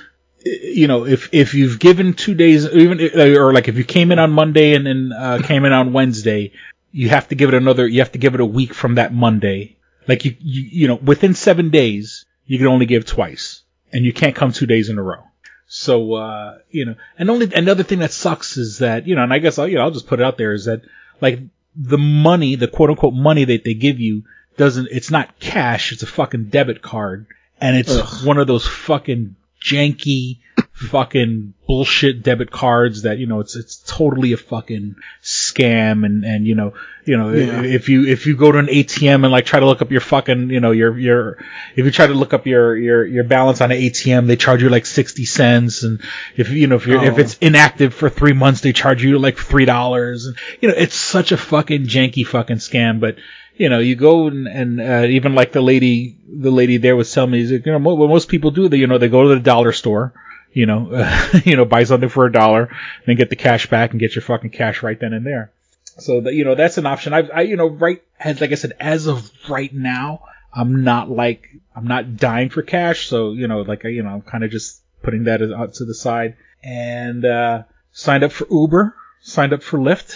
you 0.45 0.87
know, 0.87 1.07
if 1.07 1.29
if 1.33 1.55
you've 1.55 1.79
given 1.79 2.15
two 2.15 2.35
days, 2.35 2.67
even 2.67 3.01
or 3.19 3.53
like 3.53 3.69
if 3.69 3.77
you 3.77 3.85
came 3.85 4.13
in 4.13 4.19
on 4.19 4.31
Monday 4.31 4.75
and 4.75 4.87
then 4.87 5.13
uh, 5.13 5.41
came 5.43 5.65
in 5.65 5.73
on 5.73 5.93
Wednesday, 5.93 6.53
you 6.93 7.09
have 7.11 7.29
to 7.29 7.35
give 7.35 7.49
it 7.49 7.55
another. 7.55 7.87
You 7.87 8.01
have 8.01 8.13
to 8.13 8.19
give 8.19 8.35
it 8.35 8.41
a 8.41 8.47
week 8.47 8.75
from 8.75 8.97
that 8.97 9.13
Monday. 9.13 9.77
Like 10.09 10.25
you, 10.25 10.37
you, 10.41 10.63
you 10.63 10.89
know, 10.89 10.97
within 10.97 11.35
seven 11.35 11.71
days, 11.71 12.25
you 12.47 12.59
can 12.59 12.67
only 12.67 12.87
give 12.87 13.05
twice, 13.05 13.63
and 13.93 14.05
you 14.05 14.13
can't 14.13 14.35
come 14.35 14.53
two 14.53 14.67
days 14.67 14.89
in 14.89 14.99
a 14.99 15.03
row. 15.03 15.23
So, 15.67 16.15
uh, 16.15 16.59
you 16.71 16.85
know, 16.85 16.95
and 17.19 17.31
only 17.31 17.53
another 17.55 17.85
thing 17.85 18.01
that 18.01 18.13
sucks 18.13 18.57
is 18.57 18.79
that 18.79 19.07
you 19.07 19.15
know, 19.15 19.23
and 19.23 19.33
I 19.33 19.39
guess 19.39 19.59
I'll, 19.59 19.69
you 19.69 19.77
know, 19.77 19.83
I'll 19.83 19.91
just 19.91 20.07
put 20.07 20.21
it 20.21 20.25
out 20.25 20.39
there 20.39 20.53
is 20.53 20.65
that 20.65 20.83
like 21.21 21.41
the 21.77 21.99
money, 21.99 22.57
the 22.57 22.67
quote 22.67 22.91
unquote 22.91 23.15
money 23.15 23.45
that 23.45 23.65
they 23.65 23.75
give 23.75 24.01
you 24.01 24.25
doesn't. 24.57 24.89
It's 24.91 25.11
not 25.11 25.39
cash. 25.39 25.93
It's 25.93 26.03
a 26.03 26.07
fucking 26.07 26.47
debit 26.47 26.83
card, 26.83 27.27
and 27.61 27.77
it's 27.77 28.25
one 28.25 28.39
of 28.39 28.47
those 28.47 28.67
fucking 28.67 29.37
janky 29.61 30.39
fucking 30.81 31.53
bullshit 31.67 32.23
debit 32.23 32.51
cards 32.51 33.03
that 33.03 33.19
you 33.19 33.27
know 33.27 33.41
it's 33.41 33.55
it's 33.55 33.77
totally 33.87 34.33
a 34.33 34.37
fucking 34.37 34.97
scam 35.23 36.05
and 36.07 36.25
and 36.25 36.47
you 36.47 36.55
know 36.55 36.73
you 37.05 37.17
know 37.17 37.31
Yeah. 37.33 37.63
if 37.63 37.89
you 37.89 38.07
if 38.07 38.27
you 38.27 38.35
go 38.37 38.51
to 38.51 38.59
an 38.59 38.67
ATM 38.67 39.23
and 39.25 39.31
like 39.31 39.45
try 39.45 39.61
to 39.61 39.67
look 39.67 39.83
up 39.83 39.91
your 39.91 40.01
fucking 40.01 40.51
you 40.51 40.61
know 40.61 40.71
your 40.71 40.99
your 40.99 41.39
if 41.77 41.85
you 41.85 41.91
try 41.91 42.07
to 42.07 42.15
look 42.15 42.33
up 42.33 42.47
your 42.47 42.77
your 42.77 43.05
your 43.07 43.25
balance 43.25 43.61
on 43.61 43.71
an 43.71 43.79
ATM 43.79 44.27
they 44.27 44.37
charge 44.37 44.63
you 44.63 44.69
like 44.71 44.87
60 44.87 45.25
cents 45.27 45.83
and 45.83 46.01
if 46.37 46.49
you 46.51 46.67
know 46.67 46.77
if 46.77 46.87
you're 46.87 47.05
if 47.05 47.15
Oh. 47.15 47.21
it's 47.21 47.37
inactive 47.39 47.93
for 47.95 48.09
3 48.09 48.33
months 48.33 48.63
they 48.63 48.73
charge 48.73 49.05
you 49.05 49.19
like 49.19 49.37
$3 49.37 50.27
and 50.27 50.37
you 50.61 50.69
know 50.69 50.75
it's 50.77 50.97
such 50.97 51.31
a 51.33 51.37
fucking 51.37 51.85
janky 51.87 52.27
fucking 52.27 52.57
scam 52.57 53.01
but 53.01 53.17
you 53.57 53.69
know, 53.69 53.79
you 53.79 53.95
go 53.95 54.29
and, 54.29 54.47
and 54.49 54.81
uh, 54.81 55.05
even 55.07 55.35
like 55.35 55.53
the 55.53 55.61
lady, 55.61 56.17
the 56.27 56.51
lady 56.51 56.79
there 56.79 56.97
was 56.97 57.13
telling 57.13 57.33
me, 57.33 57.41
you 57.43 57.61
know, 57.67 57.77
what 57.79 58.09
most 58.09 58.31
people 58.31 58.51
do, 58.53 58.71
they, 58.71 58.79
you 58.79 58.87
know, 58.87 58.97
they 58.97 59.11
go 59.11 59.25
to 59.29 59.35
the 59.35 59.39
dollar 59.41 59.73
store, 59.73 60.15
you 60.53 60.67
know, 60.67 60.91
uh, 60.93 61.41
you 61.45 61.57
know, 61.57 61.65
buy 61.65 61.85
something 61.85 62.09
for 62.09 62.27
a 62.27 62.33
dollar, 62.33 62.75
then 63.07 63.17
get 63.17 63.31
the 63.31 63.37
cash 63.37 63.69
back 63.69 63.91
and 63.91 64.01
get 64.01 64.15
your 64.15 64.23
fucking 64.23 64.51
cash 64.51 64.83
right 64.83 64.99
then 64.99 65.13
and 65.13 65.27
there. 65.27 65.53
So 65.99 66.21
that, 66.23 66.35
you 66.35 66.45
know, 66.45 66.55
that's 66.55 66.79
an 66.79 66.87
option. 66.87 67.13
I, 67.13 67.29
I, 67.29 67.41
you 67.43 67.57
know, 67.57 67.67
right, 67.67 68.03
as, 68.19 68.41
like 68.41 68.53
I 68.53 68.55
said, 68.55 68.73
as 68.81 69.07
of 69.07 69.31
right 69.49 69.73
now, 69.73 70.25
I'm 70.53 70.83
not 70.85 71.11
like, 71.11 71.49
I'm 71.75 71.87
not 71.87 72.17
dying 72.17 72.49
for 72.49 72.63
cash. 72.63 73.09
So, 73.09 73.33
you 73.33 73.49
know, 73.49 73.63
like, 73.63 73.85
you 73.85 74.03
know, 74.03 74.11
I'm 74.11 74.23
kind 74.23 74.45
of 74.45 74.51
just 74.51 74.81
putting 75.03 75.25
that 75.25 75.43
out 75.43 75.75
to 75.75 75.85
the 75.85 75.95
side 75.95 76.37
and, 76.63 77.25
uh, 77.25 77.63
signed 77.93 78.25
up 78.25 78.33
for 78.33 78.47
Uber, 78.51 78.95
signed 79.21 79.53
up 79.53 79.63
for 79.63 79.79
Lyft. 79.79 80.15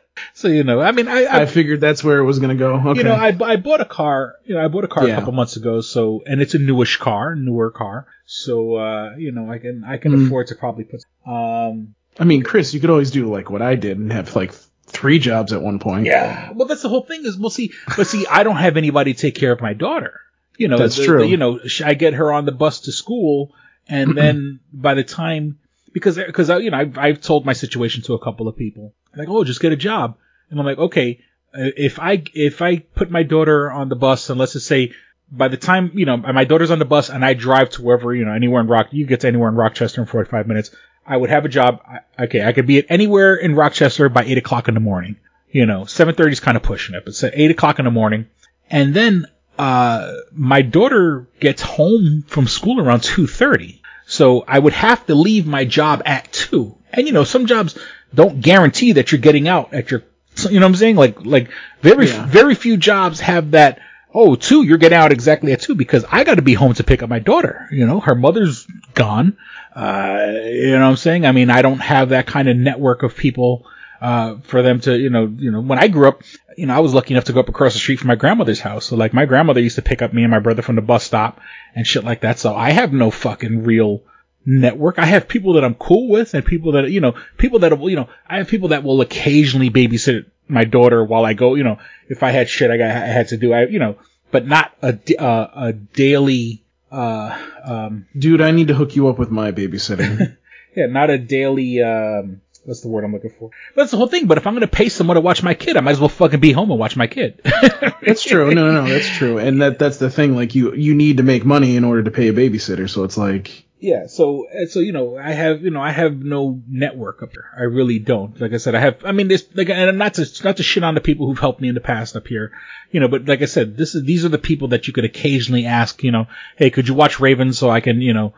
so, 0.45 0.51
you 0.51 0.63
know, 0.63 0.79
I 0.79 0.91
mean, 0.91 1.07
I, 1.07 1.23
I 1.23 1.41
I 1.41 1.45
figured 1.47 1.81
that's 1.81 2.03
where 2.03 2.19
it 2.19 2.23
was 2.23 2.37
gonna 2.39 2.55
go. 2.55 2.75
Okay. 2.75 2.99
you 2.99 3.03
know, 3.03 3.13
I, 3.13 3.35
I 3.43 3.55
bought 3.55 3.81
a 3.81 3.85
car. 3.85 4.35
You 4.45 4.55
know, 4.55 4.63
I 4.63 4.67
bought 4.67 4.83
a 4.83 4.87
car 4.87 5.07
Yeah. 5.07 5.15
a 5.15 5.19
couple 5.19 5.33
months 5.33 5.55
ago. 5.55 5.81
So, 5.81 6.21
and 6.27 6.41
it's 6.41 6.53
a 6.53 6.59
newish 6.59 6.97
car, 6.97 7.35
newer 7.35 7.71
car. 7.71 8.05
So, 8.27 8.75
uh, 8.75 9.15
you 9.17 9.31
know, 9.31 9.49
I 9.51 9.57
can 9.57 9.83
I 9.83 9.97
can 9.97 10.11
Mm. 10.11 10.27
afford 10.27 10.47
to 10.47 10.55
probably 10.55 10.83
put. 10.83 11.03
Um, 11.25 11.95
I 12.19 12.23
mean, 12.25 12.43
Chris, 12.43 12.73
you 12.73 12.79
could 12.79 12.89
always 12.91 13.11
do 13.11 13.29
like 13.31 13.49
what 13.49 13.61
I 13.61 13.75
did 13.75 13.97
and 13.97 14.11
have 14.13 14.35
like 14.35 14.53
three 14.85 15.17
jobs 15.19 15.51
at 15.51 15.61
one 15.61 15.79
point. 15.79 16.05
yeah. 16.05 16.51
Well, 16.53 16.67
that's 16.67 16.83
the 16.83 16.89
whole 16.89 17.01
thing. 17.03 17.25
Is 17.25 17.37
we'll 17.37 17.49
see. 17.49 17.71
But 17.97 18.07
see, 18.07 18.25
I 18.27 18.43
don't 18.43 18.57
have 18.57 18.77
anybody 18.77 19.13
to 19.13 19.19
take 19.19 19.35
care 19.35 19.51
of 19.51 19.61
my 19.61 19.73
daughter. 19.73 20.19
You 20.57 20.67
know, 20.69 20.77
That's 20.77 20.95
the- 20.95 21.05
true. 21.05 21.19
the- 21.21 21.27
you 21.27 21.37
know, 21.37 21.59
I 21.83 21.95
get 21.95 22.13
her 22.13 22.31
on 22.31 22.45
the 22.45 22.51
bus 22.53 22.81
to 22.81 22.91
school, 22.91 23.51
and 23.89 24.15
then 24.17 24.59
by 24.71 24.93
the 24.93 25.03
time 25.03 25.57
because 25.91 26.17
because 26.17 26.49
you 26.49 26.69
know 26.71 26.77
I've, 26.77 26.97
I've 26.97 27.21
told 27.21 27.45
my 27.45 27.53
situation 27.53 28.03
to 28.03 28.13
a 28.13 28.19
couple 28.19 28.47
of 28.49 28.57
people 28.57 28.93
like 29.15 29.29
oh 29.29 29.43
just 29.45 29.61
get 29.61 29.71
a 29.71 29.77
job 29.77 30.17
and 30.49 30.59
I'm 30.59 30.65
like 30.65 30.77
okay 30.77 31.19
uh, 31.53 31.71
if 31.77 31.99
I 31.99 32.23
if 32.33 32.61
I 32.61 32.77
put 32.77 33.09
my 33.09 33.23
daughter 33.23 33.71
on 33.71 33.89
the 33.89 33.95
bus 33.95 34.29
and 34.29 34.39
let's 34.39 34.53
just 34.53 34.67
say 34.67 34.93
by 35.31 35.47
the 35.47 35.57
time 35.57 35.91
you 35.93 36.05
know 36.05 36.17
my 36.17 36.43
daughter's 36.43 36.71
on 36.71 36.79
the 36.79 36.85
bus 36.85 37.09
and 37.09 37.23
I 37.23 37.33
drive 37.33 37.71
to 37.71 37.81
wherever 37.81 38.13
you 38.13 38.25
know 38.25 38.33
anywhere 38.33 38.61
in 38.61 38.67
Rock 38.67 38.87
you 38.91 39.05
get 39.05 39.21
to 39.21 39.27
anywhere 39.27 39.49
in 39.49 39.55
Rochester 39.55 40.01
in 40.01 40.07
45 40.07 40.47
minutes 40.47 40.71
I 41.07 41.17
would 41.17 41.29
have 41.29 41.45
a 41.45 41.49
job. 41.49 41.81
I, 41.87 42.23
okay 42.23 42.43
I 42.43 42.51
could 42.51 42.67
be 42.67 42.79
at 42.79 42.85
anywhere 42.89 43.35
in 43.35 43.55
Rochester 43.55 44.09
by 44.09 44.23
eight 44.23 44.37
o'clock 44.37 44.67
in 44.67 44.73
the 44.73 44.79
morning. 44.79 45.17
You 45.49 45.65
know 45.65 45.81
7:30 45.81 46.31
is 46.31 46.39
kind 46.39 46.57
of 46.57 46.63
pushing 46.63 46.95
it 46.95 47.05
but 47.05 47.15
say 47.15 47.31
eight 47.33 47.51
o'clock 47.51 47.79
in 47.79 47.85
the 47.85 47.91
morning. 47.91 48.27
And 48.69 48.93
then 48.93 49.25
uh 49.57 50.13
my 50.33 50.61
daughter 50.61 51.27
gets 51.39 51.61
home 51.61 52.23
from 52.27 52.47
school 52.47 52.79
around 52.79 53.01
2:30 53.01 53.79
so 54.05 54.43
I 54.47 54.59
would 54.59 54.73
have 54.73 55.05
to 55.07 55.15
leave 55.15 55.47
my 55.47 55.65
job 55.65 56.03
at 56.05 56.31
two. 56.31 56.77
And 56.91 57.07
you 57.07 57.13
know 57.13 57.23
some 57.23 57.45
jobs 57.45 57.77
don't 58.13 58.41
guarantee 58.41 58.93
that 58.93 59.11
you're 59.11 59.21
getting 59.21 59.47
out 59.47 59.73
at 59.73 59.91
your 59.91 60.03
you 60.43 60.59
know 60.59 60.65
what 60.65 60.71
I'm 60.71 60.75
saying 60.75 60.95
like 60.95 61.25
like 61.25 61.49
very 61.81 62.07
Yeah. 62.07 62.25
very 62.25 62.55
few 62.55 62.77
jobs 62.77 63.19
have 63.19 63.51
that 63.51 63.79
oh, 64.17 64.35
two, 64.35 64.63
you're 64.63 64.77
getting 64.77 64.97
out 64.97 65.11
exactly 65.11 65.51
at 65.51 65.59
two 65.59 65.75
because 65.75 66.05
I 66.09 66.23
got 66.23 66.35
to 66.35 66.41
be 66.41 66.53
home 66.53 66.73
to 66.75 66.85
pick 66.85 67.03
up 67.03 67.09
my 67.09 67.19
daughter. 67.19 67.67
You 67.69 67.85
know, 67.85 67.99
her 67.99 68.15
mother's 68.15 68.65
gone. 68.93 69.37
Uh, 69.75 70.27
you 70.45 70.71
know 70.71 70.79
what 70.79 70.87
I'm 70.87 70.95
saying? 70.95 71.25
I 71.25 71.33
mean, 71.33 71.49
I 71.49 71.61
don't 71.61 71.81
have 71.81 72.09
that 72.09 72.25
kind 72.25 72.47
of 72.47 72.55
network 72.55 73.03
of 73.03 73.13
people, 73.17 73.65
uh, 73.99 74.37
for 74.43 74.61
them 74.61 74.79
to, 74.81 74.97
you 74.97 75.09
know, 75.09 75.25
you 75.37 75.51
know, 75.51 75.59
when 75.59 75.79
I 75.79 75.89
grew 75.89 76.07
up, 76.07 76.21
you 76.57 76.65
know, 76.65 76.73
I 76.73 76.79
was 76.79 76.93
lucky 76.93 77.13
enough 77.13 77.25
to 77.25 77.33
go 77.33 77.41
up 77.41 77.49
across 77.49 77.73
the 77.73 77.79
street 77.79 77.99
from 77.99 78.07
my 78.07 78.15
grandmother's 78.15 78.61
house. 78.61 78.85
So 78.85 78.95
like 78.95 79.13
my 79.13 79.25
grandmother 79.25 79.59
used 79.59 79.75
to 79.75 79.81
pick 79.81 80.01
up 80.01 80.13
me 80.13 80.23
and 80.23 80.31
my 80.31 80.39
brother 80.39 80.61
from 80.61 80.77
the 80.77 80.81
bus 80.81 81.03
stop 81.03 81.41
and 81.75 81.85
shit 81.85 82.05
like 82.05 82.21
that. 82.21 82.39
So 82.39 82.55
I 82.55 82.69
have 82.71 82.93
no 82.93 83.11
fucking 83.11 83.65
real 83.65 84.01
network. 84.45 84.99
I 84.99 85.05
have 85.05 85.27
people 85.27 85.53
that 85.53 85.63
I'm 85.63 85.75
cool 85.75 86.09
with 86.09 86.33
and 86.33 86.45
people 86.45 86.73
that, 86.73 86.89
you 86.91 87.01
know, 87.01 87.15
people 87.37 87.59
that, 87.59 87.77
will, 87.77 87.89
you 87.89 87.95
know, 87.95 88.09
I 88.27 88.37
have 88.37 88.47
people 88.47 88.69
that 88.69 88.83
will 88.83 89.01
occasionally 89.01 89.69
babysit 89.69 90.25
my 90.47 90.63
daughter 90.63 91.03
while 91.03 91.25
I 91.25 91.33
go, 91.33 91.55
you 91.55 91.63
know, 91.63 91.79
if 92.07 92.23
I 92.23 92.31
had 92.31 92.49
shit 92.49 92.69
I 92.69 92.77
got, 92.77 92.91
I 92.91 93.07
had 93.07 93.29
to 93.29 93.37
do, 93.37 93.53
I, 93.53 93.65
you 93.65 93.79
know, 93.79 93.97
but 94.31 94.45
not 94.47 94.73
a, 94.81 94.97
uh, 95.17 95.49
a 95.55 95.73
daily, 95.73 96.63
uh, 96.91 97.37
um, 97.63 98.05
Dude, 98.17 98.41
I 98.41 98.51
need 98.51 98.67
to 98.67 98.73
hook 98.73 98.95
you 98.95 99.07
up 99.07 99.17
with 99.17 99.31
my 99.31 99.51
babysitting. 99.51 100.37
yeah, 100.75 100.85
not 100.85 101.09
a 101.09 101.17
daily, 101.17 101.81
um, 101.81 102.41
what's 102.65 102.81
the 102.81 102.87
word 102.87 103.03
I'm 103.03 103.13
looking 103.13 103.31
for? 103.31 103.49
But 103.73 103.83
that's 103.83 103.91
the 103.91 103.97
whole 103.97 104.07
thing. 104.07 104.27
But 104.27 104.37
if 104.37 104.47
I'm 104.47 104.53
going 104.53 104.61
to 104.61 104.67
pay 104.67 104.89
someone 104.89 105.15
to 105.15 105.21
watch 105.21 105.43
my 105.43 105.53
kid, 105.53 105.77
I 105.77 105.81
might 105.81 105.91
as 105.91 105.99
well 105.99 106.09
fucking 106.09 106.39
be 106.39 106.51
home 106.51 106.69
and 106.71 106.79
watch 106.79 106.95
my 106.95 107.07
kid. 107.07 107.41
that's 107.43 108.23
true. 108.23 108.53
No, 108.53 108.71
no, 108.71 108.83
no, 108.83 108.89
that's 108.89 109.09
true. 109.09 109.37
And 109.37 109.61
that 109.61 109.79
that's 109.79 109.97
the 109.97 110.09
thing. 110.09 110.35
Like 110.35 110.55
you 110.55 110.73
you 110.73 110.93
need 110.93 111.17
to 111.17 111.23
make 111.23 111.45
money 111.45 111.75
in 111.75 111.83
order 111.83 112.03
to 112.03 112.11
pay 112.11 112.27
a 112.27 112.33
babysitter. 112.33 112.89
So 112.89 113.03
it's 113.03 113.17
like 113.17 113.65
Yeah, 113.85 114.07
so 114.07 114.47
uh, 114.49 114.65
so 114.65 114.79
you 114.79 114.91
know, 114.91 115.15
I 115.15 115.31
have 115.33 115.61
you 115.61 115.69
know, 115.69 115.79
I 115.79 115.91
have 115.91 116.17
no 116.17 116.59
network 116.67 117.21
up 117.21 117.33
here. 117.33 117.45
I 117.55 117.65
really 117.65 117.99
don't. 117.99 118.41
Like 118.41 118.51
I 118.51 118.57
said, 118.57 118.73
I 118.73 118.79
have. 118.79 119.05
I 119.05 119.11
mean, 119.11 119.27
this 119.27 119.47
like, 119.53 119.69
and 119.69 119.99
not 119.99 120.15
to 120.15 120.25
not 120.43 120.57
to 120.57 120.63
shit 120.63 120.83
on 120.83 120.95
the 120.95 121.01
people 121.01 121.27
who've 121.27 121.37
helped 121.37 121.61
me 121.61 121.69
in 121.69 121.75
the 121.75 121.81
past 121.81 122.15
up 122.15 122.25
here, 122.25 122.51
you 122.89 122.99
know. 122.99 123.07
But 123.07 123.25
like 123.25 123.43
I 123.43 123.45
said, 123.45 123.77
this 123.77 123.93
is 123.93 124.03
these 124.03 124.25
are 124.25 124.29
the 124.29 124.39
people 124.39 124.69
that 124.69 124.87
you 124.87 124.93
could 124.93 125.05
occasionally 125.05 125.67
ask. 125.67 126.03
You 126.03 126.11
know, 126.11 126.25
hey, 126.55 126.71
could 126.71 126.87
you 126.87 126.95
watch 126.95 127.19
Raven 127.19 127.53
so 127.53 127.69
I 127.69 127.79
can 127.79 128.01
you 128.01 128.13
know 128.13 128.33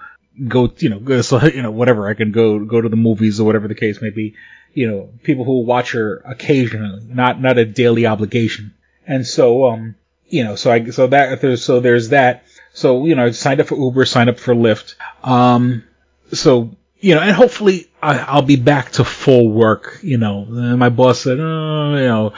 go 0.49 0.69
you 0.79 0.89
know 0.89 1.21
so 1.21 1.41
you 1.45 1.61
know 1.61 1.71
whatever 1.71 2.09
I 2.09 2.13
can 2.13 2.33
go 2.33 2.65
go 2.65 2.81
to 2.81 2.89
the 2.89 2.97
movies 2.97 3.39
or 3.39 3.45
whatever 3.45 3.69
the 3.69 3.75
case 3.75 4.01
may 4.01 4.09
be. 4.09 4.35
You 4.73 4.91
know, 4.91 5.09
people 5.23 5.45
who 5.45 5.63
watch 5.63 5.93
her 5.93 6.21
occasionally, 6.25 7.03
not 7.07 7.39
not 7.41 7.57
a 7.57 7.63
daily 7.63 8.05
obligation. 8.05 8.73
And 9.07 9.25
so 9.25 9.67
um 9.67 9.95
you 10.27 10.43
know, 10.43 10.57
so 10.57 10.71
I 10.71 10.89
so 10.89 11.07
that 11.07 11.39
there's 11.39 11.63
so 11.63 11.79
there's 11.79 12.09
that. 12.09 12.43
So 12.77 13.07
you 13.07 13.15
know, 13.15 13.25
I 13.25 13.31
signed 13.31 13.59
up 13.59 13.65
for 13.67 13.75
Uber, 13.75 14.05
signed 14.05 14.29
up 14.29 14.37
for 14.37 14.53
Lyft. 14.53 14.93
Um, 15.23 15.83
so 16.31 16.75
you 16.99 17.15
know, 17.15 17.21
and 17.21 17.31
hopefully 17.31 17.87
I, 18.03 18.19
I'll 18.19 18.43
be 18.43 18.55
back 18.55 18.91
to 18.93 19.03
full 19.03 19.49
work. 19.51 19.97
You 20.03 20.19
know, 20.19 20.45
my 20.45 20.89
boss 20.89 21.21
said, 21.21 21.39
oh, 21.39 21.95
you 21.95 22.07
know, 22.07 22.33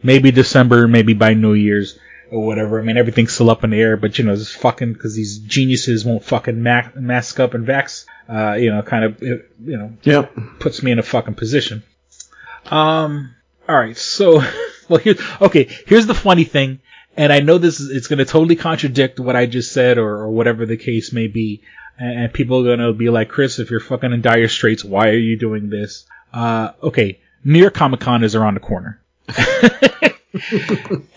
maybe 0.00 0.30
December, 0.30 0.86
maybe 0.86 1.14
by 1.14 1.34
New 1.34 1.54
Year's 1.54 1.98
or 2.30 2.46
whatever. 2.46 2.78
I 2.78 2.84
mean, 2.84 2.98
everything's 2.98 3.32
still 3.32 3.50
up 3.50 3.64
in 3.64 3.70
the 3.70 3.80
air, 3.80 3.96
but 3.96 4.16
you 4.16 4.24
know, 4.24 4.36
this 4.36 4.54
fucking 4.54 4.92
because 4.92 5.16
these 5.16 5.38
geniuses 5.40 6.04
won't 6.04 6.22
fucking 6.24 6.62
ma- 6.62 6.90
mask 6.94 7.40
up 7.40 7.54
and 7.54 7.66
vax. 7.66 8.04
Uh, 8.28 8.52
you 8.54 8.70
know, 8.72 8.82
kind 8.82 9.04
of, 9.04 9.20
you 9.20 9.42
know, 9.58 9.92
Yep. 10.04 10.36
puts 10.60 10.84
me 10.84 10.92
in 10.92 11.00
a 11.00 11.02
fucking 11.02 11.34
position. 11.34 11.82
Um, 12.66 13.34
all 13.68 13.74
right, 13.76 13.96
so 13.96 14.40
well, 14.88 15.00
here, 15.00 15.16
okay, 15.40 15.68
here's 15.88 16.06
the 16.06 16.14
funny 16.14 16.44
thing, 16.44 16.78
and 17.20 17.30
I 17.34 17.40
know 17.40 17.58
this 17.58 17.80
is 17.80 17.90
it's 17.90 18.06
going 18.08 18.20
to 18.20 18.24
totally 18.24 18.56
contradict 18.56 19.20
what 19.20 19.36
I 19.36 19.44
just 19.44 19.72
said 19.72 19.98
or, 19.98 20.08
or 20.08 20.30
whatever 20.30 20.64
the 20.64 20.78
case 20.78 21.12
may 21.12 21.26
be, 21.26 21.60
and, 21.98 22.18
and 22.18 22.32
people 22.32 22.60
are 22.60 22.76
going 22.76 22.78
to 22.78 22.94
be 22.94 23.10
like, 23.10 23.28
Chris, 23.28 23.58
if 23.58 23.70
you're 23.70 23.78
fucking 23.78 24.10
in 24.10 24.22
dire 24.22 24.48
straits, 24.48 24.82
why 24.82 25.08
are 25.08 25.18
you 25.18 25.38
doing 25.38 25.68
this? 25.68 26.06
Uh, 26.32 26.70
okay, 26.82 27.20
New 27.44 27.58
York 27.58 27.74
Comic 27.74 28.00
Con 28.00 28.24
is 28.24 28.34
around 28.34 28.54
the 28.54 28.60
corner. 28.60 29.02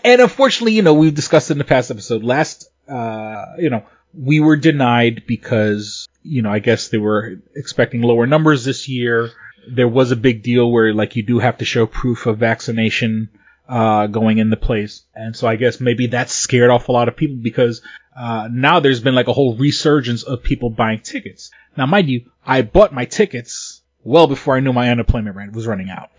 and 0.04 0.20
unfortunately, 0.20 0.72
you 0.72 0.82
know, 0.82 0.92
we've 0.92 1.14
discussed 1.14 1.50
in 1.50 1.56
the 1.56 1.64
past 1.64 1.90
episode. 1.90 2.22
Last, 2.22 2.68
uh, 2.86 3.46
you 3.58 3.70
know, 3.70 3.84
we 4.12 4.40
were 4.40 4.56
denied 4.56 5.24
because, 5.26 6.06
you 6.22 6.42
know, 6.42 6.52
I 6.52 6.58
guess 6.58 6.88
they 6.88 6.98
were 6.98 7.36
expecting 7.56 8.02
lower 8.02 8.26
numbers 8.26 8.66
this 8.66 8.90
year. 8.90 9.30
There 9.66 9.88
was 9.88 10.10
a 10.10 10.16
big 10.16 10.42
deal 10.42 10.70
where, 10.70 10.92
like, 10.92 11.16
you 11.16 11.22
do 11.22 11.38
have 11.38 11.56
to 11.58 11.64
show 11.64 11.86
proof 11.86 12.26
of 12.26 12.36
vaccination, 12.36 13.30
uh, 13.68 14.06
going 14.06 14.38
into 14.38 14.56
place. 14.56 15.02
And 15.14 15.34
so 15.34 15.46
I 15.46 15.56
guess 15.56 15.80
maybe 15.80 16.08
that 16.08 16.30
scared 16.30 16.70
off 16.70 16.88
a 16.88 16.92
lot 16.92 17.08
of 17.08 17.16
people 17.16 17.36
because, 17.36 17.82
uh, 18.16 18.48
now 18.50 18.80
there's 18.80 19.00
been 19.00 19.14
like 19.14 19.28
a 19.28 19.32
whole 19.32 19.56
resurgence 19.56 20.22
of 20.22 20.42
people 20.42 20.70
buying 20.70 21.00
tickets. 21.00 21.50
Now, 21.76 21.86
mind 21.86 22.08
you, 22.08 22.30
I 22.46 22.62
bought 22.62 22.92
my 22.92 23.06
tickets 23.06 23.82
well 24.02 24.26
before 24.26 24.56
I 24.56 24.60
knew 24.60 24.72
my 24.72 24.90
unemployment 24.90 25.36
rate 25.36 25.52
was 25.52 25.66
running 25.66 25.90
out. 25.90 26.10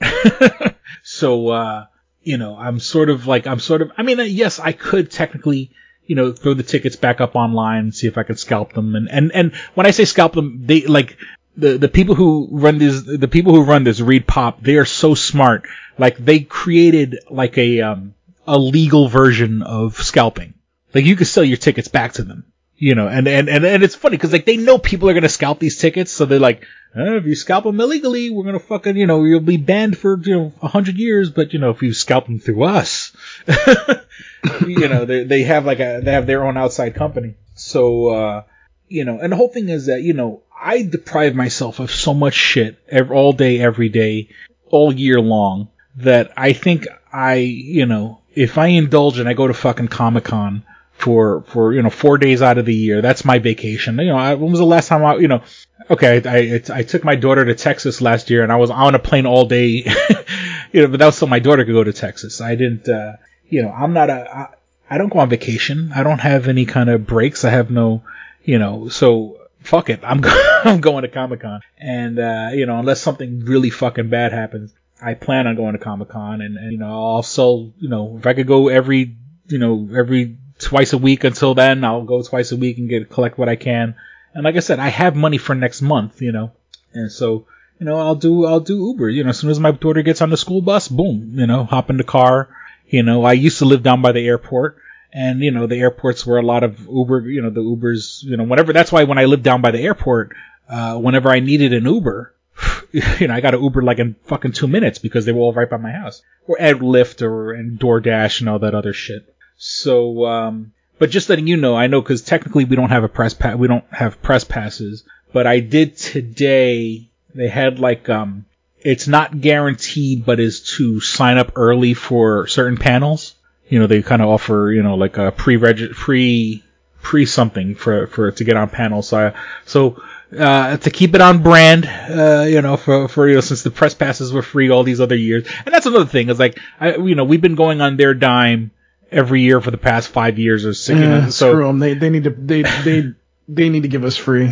so, 1.03 1.49
uh, 1.49 1.85
you 2.23 2.37
know, 2.37 2.57
I'm 2.57 2.79
sort 2.79 3.09
of 3.09 3.27
like, 3.27 3.47
I'm 3.47 3.59
sort 3.59 3.81
of, 3.81 3.91
I 3.97 4.03
mean, 4.03 4.19
uh, 4.19 4.23
yes, 4.23 4.59
I 4.59 4.71
could 4.71 5.11
technically, 5.11 5.71
you 6.05 6.15
know, 6.15 6.33
throw 6.33 6.55
the 6.55 6.63
tickets 6.63 6.95
back 6.95 7.21
up 7.21 7.35
online 7.35 7.79
and 7.79 7.95
see 7.95 8.07
if 8.07 8.17
I 8.17 8.23
could 8.23 8.39
scalp 8.39 8.73
them. 8.73 8.95
And, 8.95 9.09
and, 9.09 9.31
and 9.31 9.55
when 9.75 9.85
I 9.85 9.91
say 9.91 10.05
scalp 10.05 10.33
them, 10.33 10.65
they, 10.65 10.81
like, 10.81 11.17
the, 11.57 11.77
the 11.77 11.87
people 11.87 12.15
who 12.15 12.49
run 12.51 12.77
this, 12.77 13.03
the 13.03 13.27
people 13.27 13.53
who 13.53 13.63
run 13.63 13.83
this 13.83 13.99
ReedPop, 13.99 14.61
they 14.61 14.75
are 14.77 14.85
so 14.85 15.15
smart. 15.15 15.65
Like, 15.97 16.17
they 16.17 16.41
created, 16.41 17.19
like, 17.29 17.57
a, 17.57 17.81
um, 17.81 18.13
a 18.47 18.57
legal 18.57 19.07
version 19.07 19.61
of 19.61 19.95
scalping. 19.95 20.53
Like, 20.93 21.05
you 21.05 21.15
could 21.15 21.27
sell 21.27 21.43
your 21.43 21.57
tickets 21.57 21.87
back 21.87 22.13
to 22.13 22.23
them. 22.23 22.45
You 22.77 22.93
know, 22.93 23.07
and, 23.07 23.25
and, 23.25 23.47
and, 23.47 23.63
and 23.65 23.83
it's 23.83 23.95
funny 23.95 24.17
because, 24.17 24.33
like, 24.33 24.45
they 24.45 24.57
know 24.57 24.77
people 24.77 25.09
are 25.09 25.13
gonna 25.13 25.29
scalp 25.29 25.59
these 25.59 25.79
tickets, 25.79 26.11
so 26.11 26.25
they're 26.25 26.39
like, 26.39 26.65
uh, 26.93 27.15
if 27.15 27.25
you 27.25 27.33
scalp 27.33 27.63
them 27.63 27.79
illegally, 27.79 28.29
we're 28.29 28.43
gonna 28.43 28.59
fucking, 28.59 28.97
you 28.97 29.07
know, 29.07 29.23
you'll 29.23 29.39
be 29.39 29.55
banned 29.55 29.97
for, 29.97 30.19
you 30.19 30.35
know, 30.35 30.53
a 30.61 30.67
hundred 30.67 30.97
years, 30.97 31.29
but, 31.29 31.53
you 31.53 31.59
know, 31.59 31.69
if 31.69 31.81
you 31.81 31.93
scalp 31.93 32.25
them 32.25 32.37
through 32.37 32.63
us, 32.63 33.15
you 34.67 34.89
know, 34.89 35.05
they, 35.05 35.23
they 35.23 35.43
have 35.43 35.65
like 35.65 35.79
a, 35.79 36.01
they 36.03 36.11
have 36.11 36.27
their 36.27 36.45
own 36.45 36.57
outside 36.57 36.95
company. 36.95 37.35
So, 37.53 38.09
uh, 38.09 38.43
you 38.89 39.05
know, 39.05 39.19
and 39.19 39.31
the 39.31 39.37
whole 39.37 39.49
thing 39.49 39.69
is 39.69 39.85
that, 39.85 40.01
you 40.01 40.13
know, 40.13 40.43
I 40.59 40.83
deprive 40.83 41.35
myself 41.35 41.79
of 41.79 41.91
so 41.91 42.13
much 42.13 42.33
shit 42.33 42.77
all 43.11 43.33
day, 43.33 43.59
every 43.59 43.89
day, 43.89 44.29
all 44.69 44.93
year 44.93 45.19
long 45.19 45.69
that 45.97 46.31
I 46.37 46.53
think 46.53 46.87
I, 47.11 47.35
you 47.35 47.85
know, 47.85 48.21
if 48.33 48.57
I 48.57 48.67
indulge 48.67 49.19
and 49.19 49.29
I 49.29 49.33
go 49.33 49.47
to 49.47 49.53
fucking 49.53 49.87
Comic 49.87 50.25
Con 50.25 50.63
for, 50.93 51.43
for, 51.47 51.73
you 51.73 51.81
know, 51.81 51.89
four 51.89 52.17
days 52.17 52.41
out 52.41 52.57
of 52.57 52.65
the 52.65 52.75
year, 52.75 53.01
that's 53.01 53.25
my 53.25 53.39
vacation. 53.39 53.97
You 53.99 54.07
know, 54.07 54.17
I, 54.17 54.33
when 54.35 54.51
was 54.51 54.59
the 54.59 54.65
last 54.65 54.87
time 54.87 55.05
I, 55.05 55.15
you 55.15 55.27
know, 55.27 55.43
okay, 55.89 56.21
I, 56.25 56.73
I, 56.75 56.79
I 56.79 56.83
took 56.83 57.03
my 57.03 57.15
daughter 57.15 57.45
to 57.45 57.55
Texas 57.55 58.01
last 58.01 58.29
year 58.29 58.43
and 58.43 58.51
I 58.51 58.57
was 58.57 58.69
on 58.69 58.95
a 58.95 58.99
plane 58.99 59.25
all 59.25 59.45
day, 59.45 59.85
you 60.71 60.81
know, 60.81 60.87
but 60.87 60.99
that 60.99 61.05
was 61.05 61.17
so 61.17 61.27
my 61.27 61.39
daughter 61.39 61.63
could 61.63 61.73
go 61.73 61.83
to 61.83 61.93
Texas. 61.93 62.41
I 62.41 62.55
didn't, 62.55 62.89
uh, 62.89 63.13
you 63.47 63.61
know, 63.61 63.69
I'm 63.69 63.93
not 63.93 64.09
a, 64.09 64.37
I, 64.37 64.47
I 64.89 64.97
don't 64.97 65.09
go 65.09 65.19
on 65.19 65.29
vacation. 65.29 65.91
I 65.95 66.03
don't 66.03 66.19
have 66.19 66.47
any 66.47 66.65
kind 66.65 66.89
of 66.89 67.07
breaks. 67.07 67.45
I 67.45 67.49
have 67.49 67.71
no, 67.71 68.03
you 68.43 68.59
know, 68.59 68.89
so 68.89 69.39
fuck 69.65 69.89
it. 69.89 70.01
I'm, 70.03 70.21
I'm 70.63 70.81
going 70.81 71.03
to 71.03 71.07
Comic 71.07 71.41
Con. 71.41 71.61
And, 71.77 72.19
uh, 72.19 72.49
you 72.53 72.65
know, 72.65 72.79
unless 72.79 73.01
something 73.01 73.41
really 73.41 73.69
fucking 73.69 74.09
bad 74.09 74.31
happens, 74.31 74.73
I 75.01 75.13
plan 75.13 75.47
on 75.47 75.55
going 75.55 75.73
to 75.73 75.79
Comic 75.79 76.09
Con 76.09 76.41
and, 76.41 76.57
and, 76.57 76.71
you 76.71 76.77
know, 76.77 76.87
I'll 76.87 77.23
sell, 77.23 77.71
you 77.79 77.89
know, 77.89 78.17
if 78.17 78.25
I 78.25 78.33
could 78.33 78.47
go 78.47 78.69
every, 78.69 79.15
you 79.47 79.57
know, 79.57 79.89
every 79.95 80.37
twice 80.59 80.93
a 80.93 80.97
week 80.97 81.23
until 81.23 81.53
then, 81.53 81.83
I'll 81.83 82.03
go 82.03 82.21
twice 82.21 82.51
a 82.51 82.57
week 82.57 82.77
and 82.77 82.89
get, 82.89 83.09
collect 83.09 83.37
what 83.37 83.49
I 83.49 83.55
can. 83.55 83.95
And 84.33 84.43
like 84.43 84.55
I 84.55 84.59
said, 84.59 84.79
I 84.79 84.89
have 84.89 85.15
money 85.15 85.37
for 85.37 85.55
next 85.55 85.81
month, 85.81 86.21
you 86.21 86.31
know, 86.31 86.51
and 86.93 87.11
so, 87.11 87.45
you 87.79 87.85
know, 87.85 87.99
I'll 87.99 88.15
do, 88.15 88.45
I'll 88.45 88.61
do 88.61 88.87
Uber, 88.87 89.09
you 89.09 89.23
know, 89.23 89.29
as 89.29 89.39
soon 89.39 89.49
as 89.49 89.59
my 89.59 89.71
daughter 89.71 90.01
gets 90.01 90.21
on 90.21 90.29
the 90.29 90.37
school 90.37 90.61
bus, 90.61 90.87
boom, 90.87 91.33
you 91.35 91.45
know, 91.45 91.65
hop 91.65 91.89
in 91.89 91.97
the 91.97 92.03
car. 92.03 92.49
You 92.87 93.03
know, 93.03 93.23
I 93.23 93.33
used 93.33 93.59
to 93.59 93.65
live 93.65 93.83
down 93.83 94.01
by 94.01 94.11
the 94.11 94.25
airport 94.25 94.77
and, 95.15 95.39
you 95.39 95.51
know, 95.51 95.65
the 95.65 95.77
airports 95.77 96.25
were 96.25 96.37
a 96.37 96.45
lot 96.45 96.65
of 96.65 96.77
Uber, 96.89 97.29
you 97.29 97.41
know, 97.41 97.49
the 97.49 97.61
Ubers, 97.61 98.21
you 98.21 98.35
know, 98.35 98.43
whatever. 98.43 98.73
That's 98.73 98.91
why 98.91 99.05
when 99.05 99.17
I 99.17 99.23
lived 99.23 99.43
down 99.43 99.61
by 99.61 99.71
the 99.71 99.79
airport, 99.79 100.35
uh, 100.67 100.97
whenever 100.97 101.29
I 101.29 101.39
needed 101.39 101.71
an 101.71 101.85
Uber, 101.85 102.35
you 102.91 103.29
know, 103.29 103.33
I 103.33 103.39
got 103.39 103.53
an 103.55 103.63
Uber 103.63 103.81
like 103.81 103.99
in 103.99 104.17
fucking 104.25 104.51
two 104.51 104.67
minutes 104.67 104.99
because 104.99 105.23
they 105.23 105.31
were 105.31 105.39
all 105.39 105.53
right 105.53 105.69
by 105.69 105.77
my 105.77 105.91
house. 105.91 106.21
Or 106.47 106.57
Ed 106.59 106.79
Lyft 106.79 107.21
or 107.21 107.53
and 107.53 107.79
DoorDash 107.79 108.41
and 108.41 108.49
all 108.49 108.59
that 108.59 108.75
other 108.75 108.91
shit. 108.91 109.33
So, 109.55 110.25
um, 110.25 110.73
but 110.99 111.11
just 111.11 111.29
letting 111.29 111.47
you 111.47 111.55
know, 111.55 111.77
I 111.77 111.87
know 111.87 112.01
because 112.01 112.21
technically 112.21 112.65
we 112.65 112.75
don't 112.75 112.89
have 112.89 113.05
a 113.05 113.09
press 113.09 113.33
pass, 113.33 113.55
we 113.55 113.69
don't 113.69 113.85
have 113.91 114.21
press 114.21 114.43
passes, 114.43 115.05
but 115.31 115.47
I 115.47 115.61
did 115.61 115.95
today, 115.95 117.07
they 117.33 117.47
had 117.47 117.79
like 117.79 118.09
um, 118.09 118.45
it's 118.81 119.07
not 119.07 119.39
guaranteed, 119.39 120.25
but 120.25 120.41
is 120.41 120.75
to 120.75 120.99
sign 120.99 121.37
up 121.37 121.53
early 121.55 121.93
for 121.93 122.47
certain 122.47 122.77
panels. 122.77 123.33
You 123.67 123.79
know, 123.79 123.87
they 123.87 124.01
kind 124.01 124.21
of 124.21 124.29
offer 124.29 124.71
you 124.71 124.83
know 124.83 124.95
like 124.95 125.17
a 125.17 125.31
pre 125.31 125.57
reg 125.57 125.91
pre 125.93 126.63
pre 127.01 127.25
something 127.25 127.75
for 127.75 128.07
for 128.07 128.31
to 128.31 128.43
get 128.43 128.57
on 128.57 128.69
panels. 128.69 129.07
So 129.09 129.27
I, 129.27 129.33
so 129.65 130.01
uh, 130.37 130.77
to 130.77 130.89
keep 130.89 131.15
it 131.15 131.21
on 131.21 131.43
brand, 131.43 131.85
uh, 131.85 132.45
you 132.47 132.61
know, 132.61 132.77
for, 132.77 133.07
for, 133.07 133.27
you 133.27 133.35
know, 133.35 133.41
since 133.41 133.61
the 133.61 133.71
press 133.71 133.93
passes 133.93 134.33
were 134.33 134.41
free 134.41 134.69
all 134.69 134.83
these 134.83 134.99
other 134.99 135.15
years. 135.15 135.47
And 135.65 135.73
that's 135.73 135.85
another 135.85 136.05
thing 136.07 136.29
is 136.29 136.39
like, 136.39 136.59
I, 136.79 136.95
you 136.97 137.15
know, 137.15 137.23
we've 137.23 137.41
been 137.41 137.55
going 137.55 137.79
on 137.79 137.95
their 137.95 138.13
dime 138.13 138.71
every 139.11 139.41
year 139.41 139.61
for 139.61 139.71
the 139.71 139.77
past 139.77 140.09
five 140.09 140.39
years 140.39 140.65
or 140.65 140.73
six. 140.73 140.99
Yeah, 140.99 141.29
so 141.29 141.51
screw 141.51 141.69
'em. 141.69 141.79
They 141.79 141.93
they 141.93 142.09
need 142.09 142.23
to 142.25 142.31
they 142.31 142.63
they 142.63 143.13
they 143.47 143.69
need 143.69 143.83
to 143.83 143.87
give 143.87 144.03
us 144.03 144.17
free. 144.17 144.51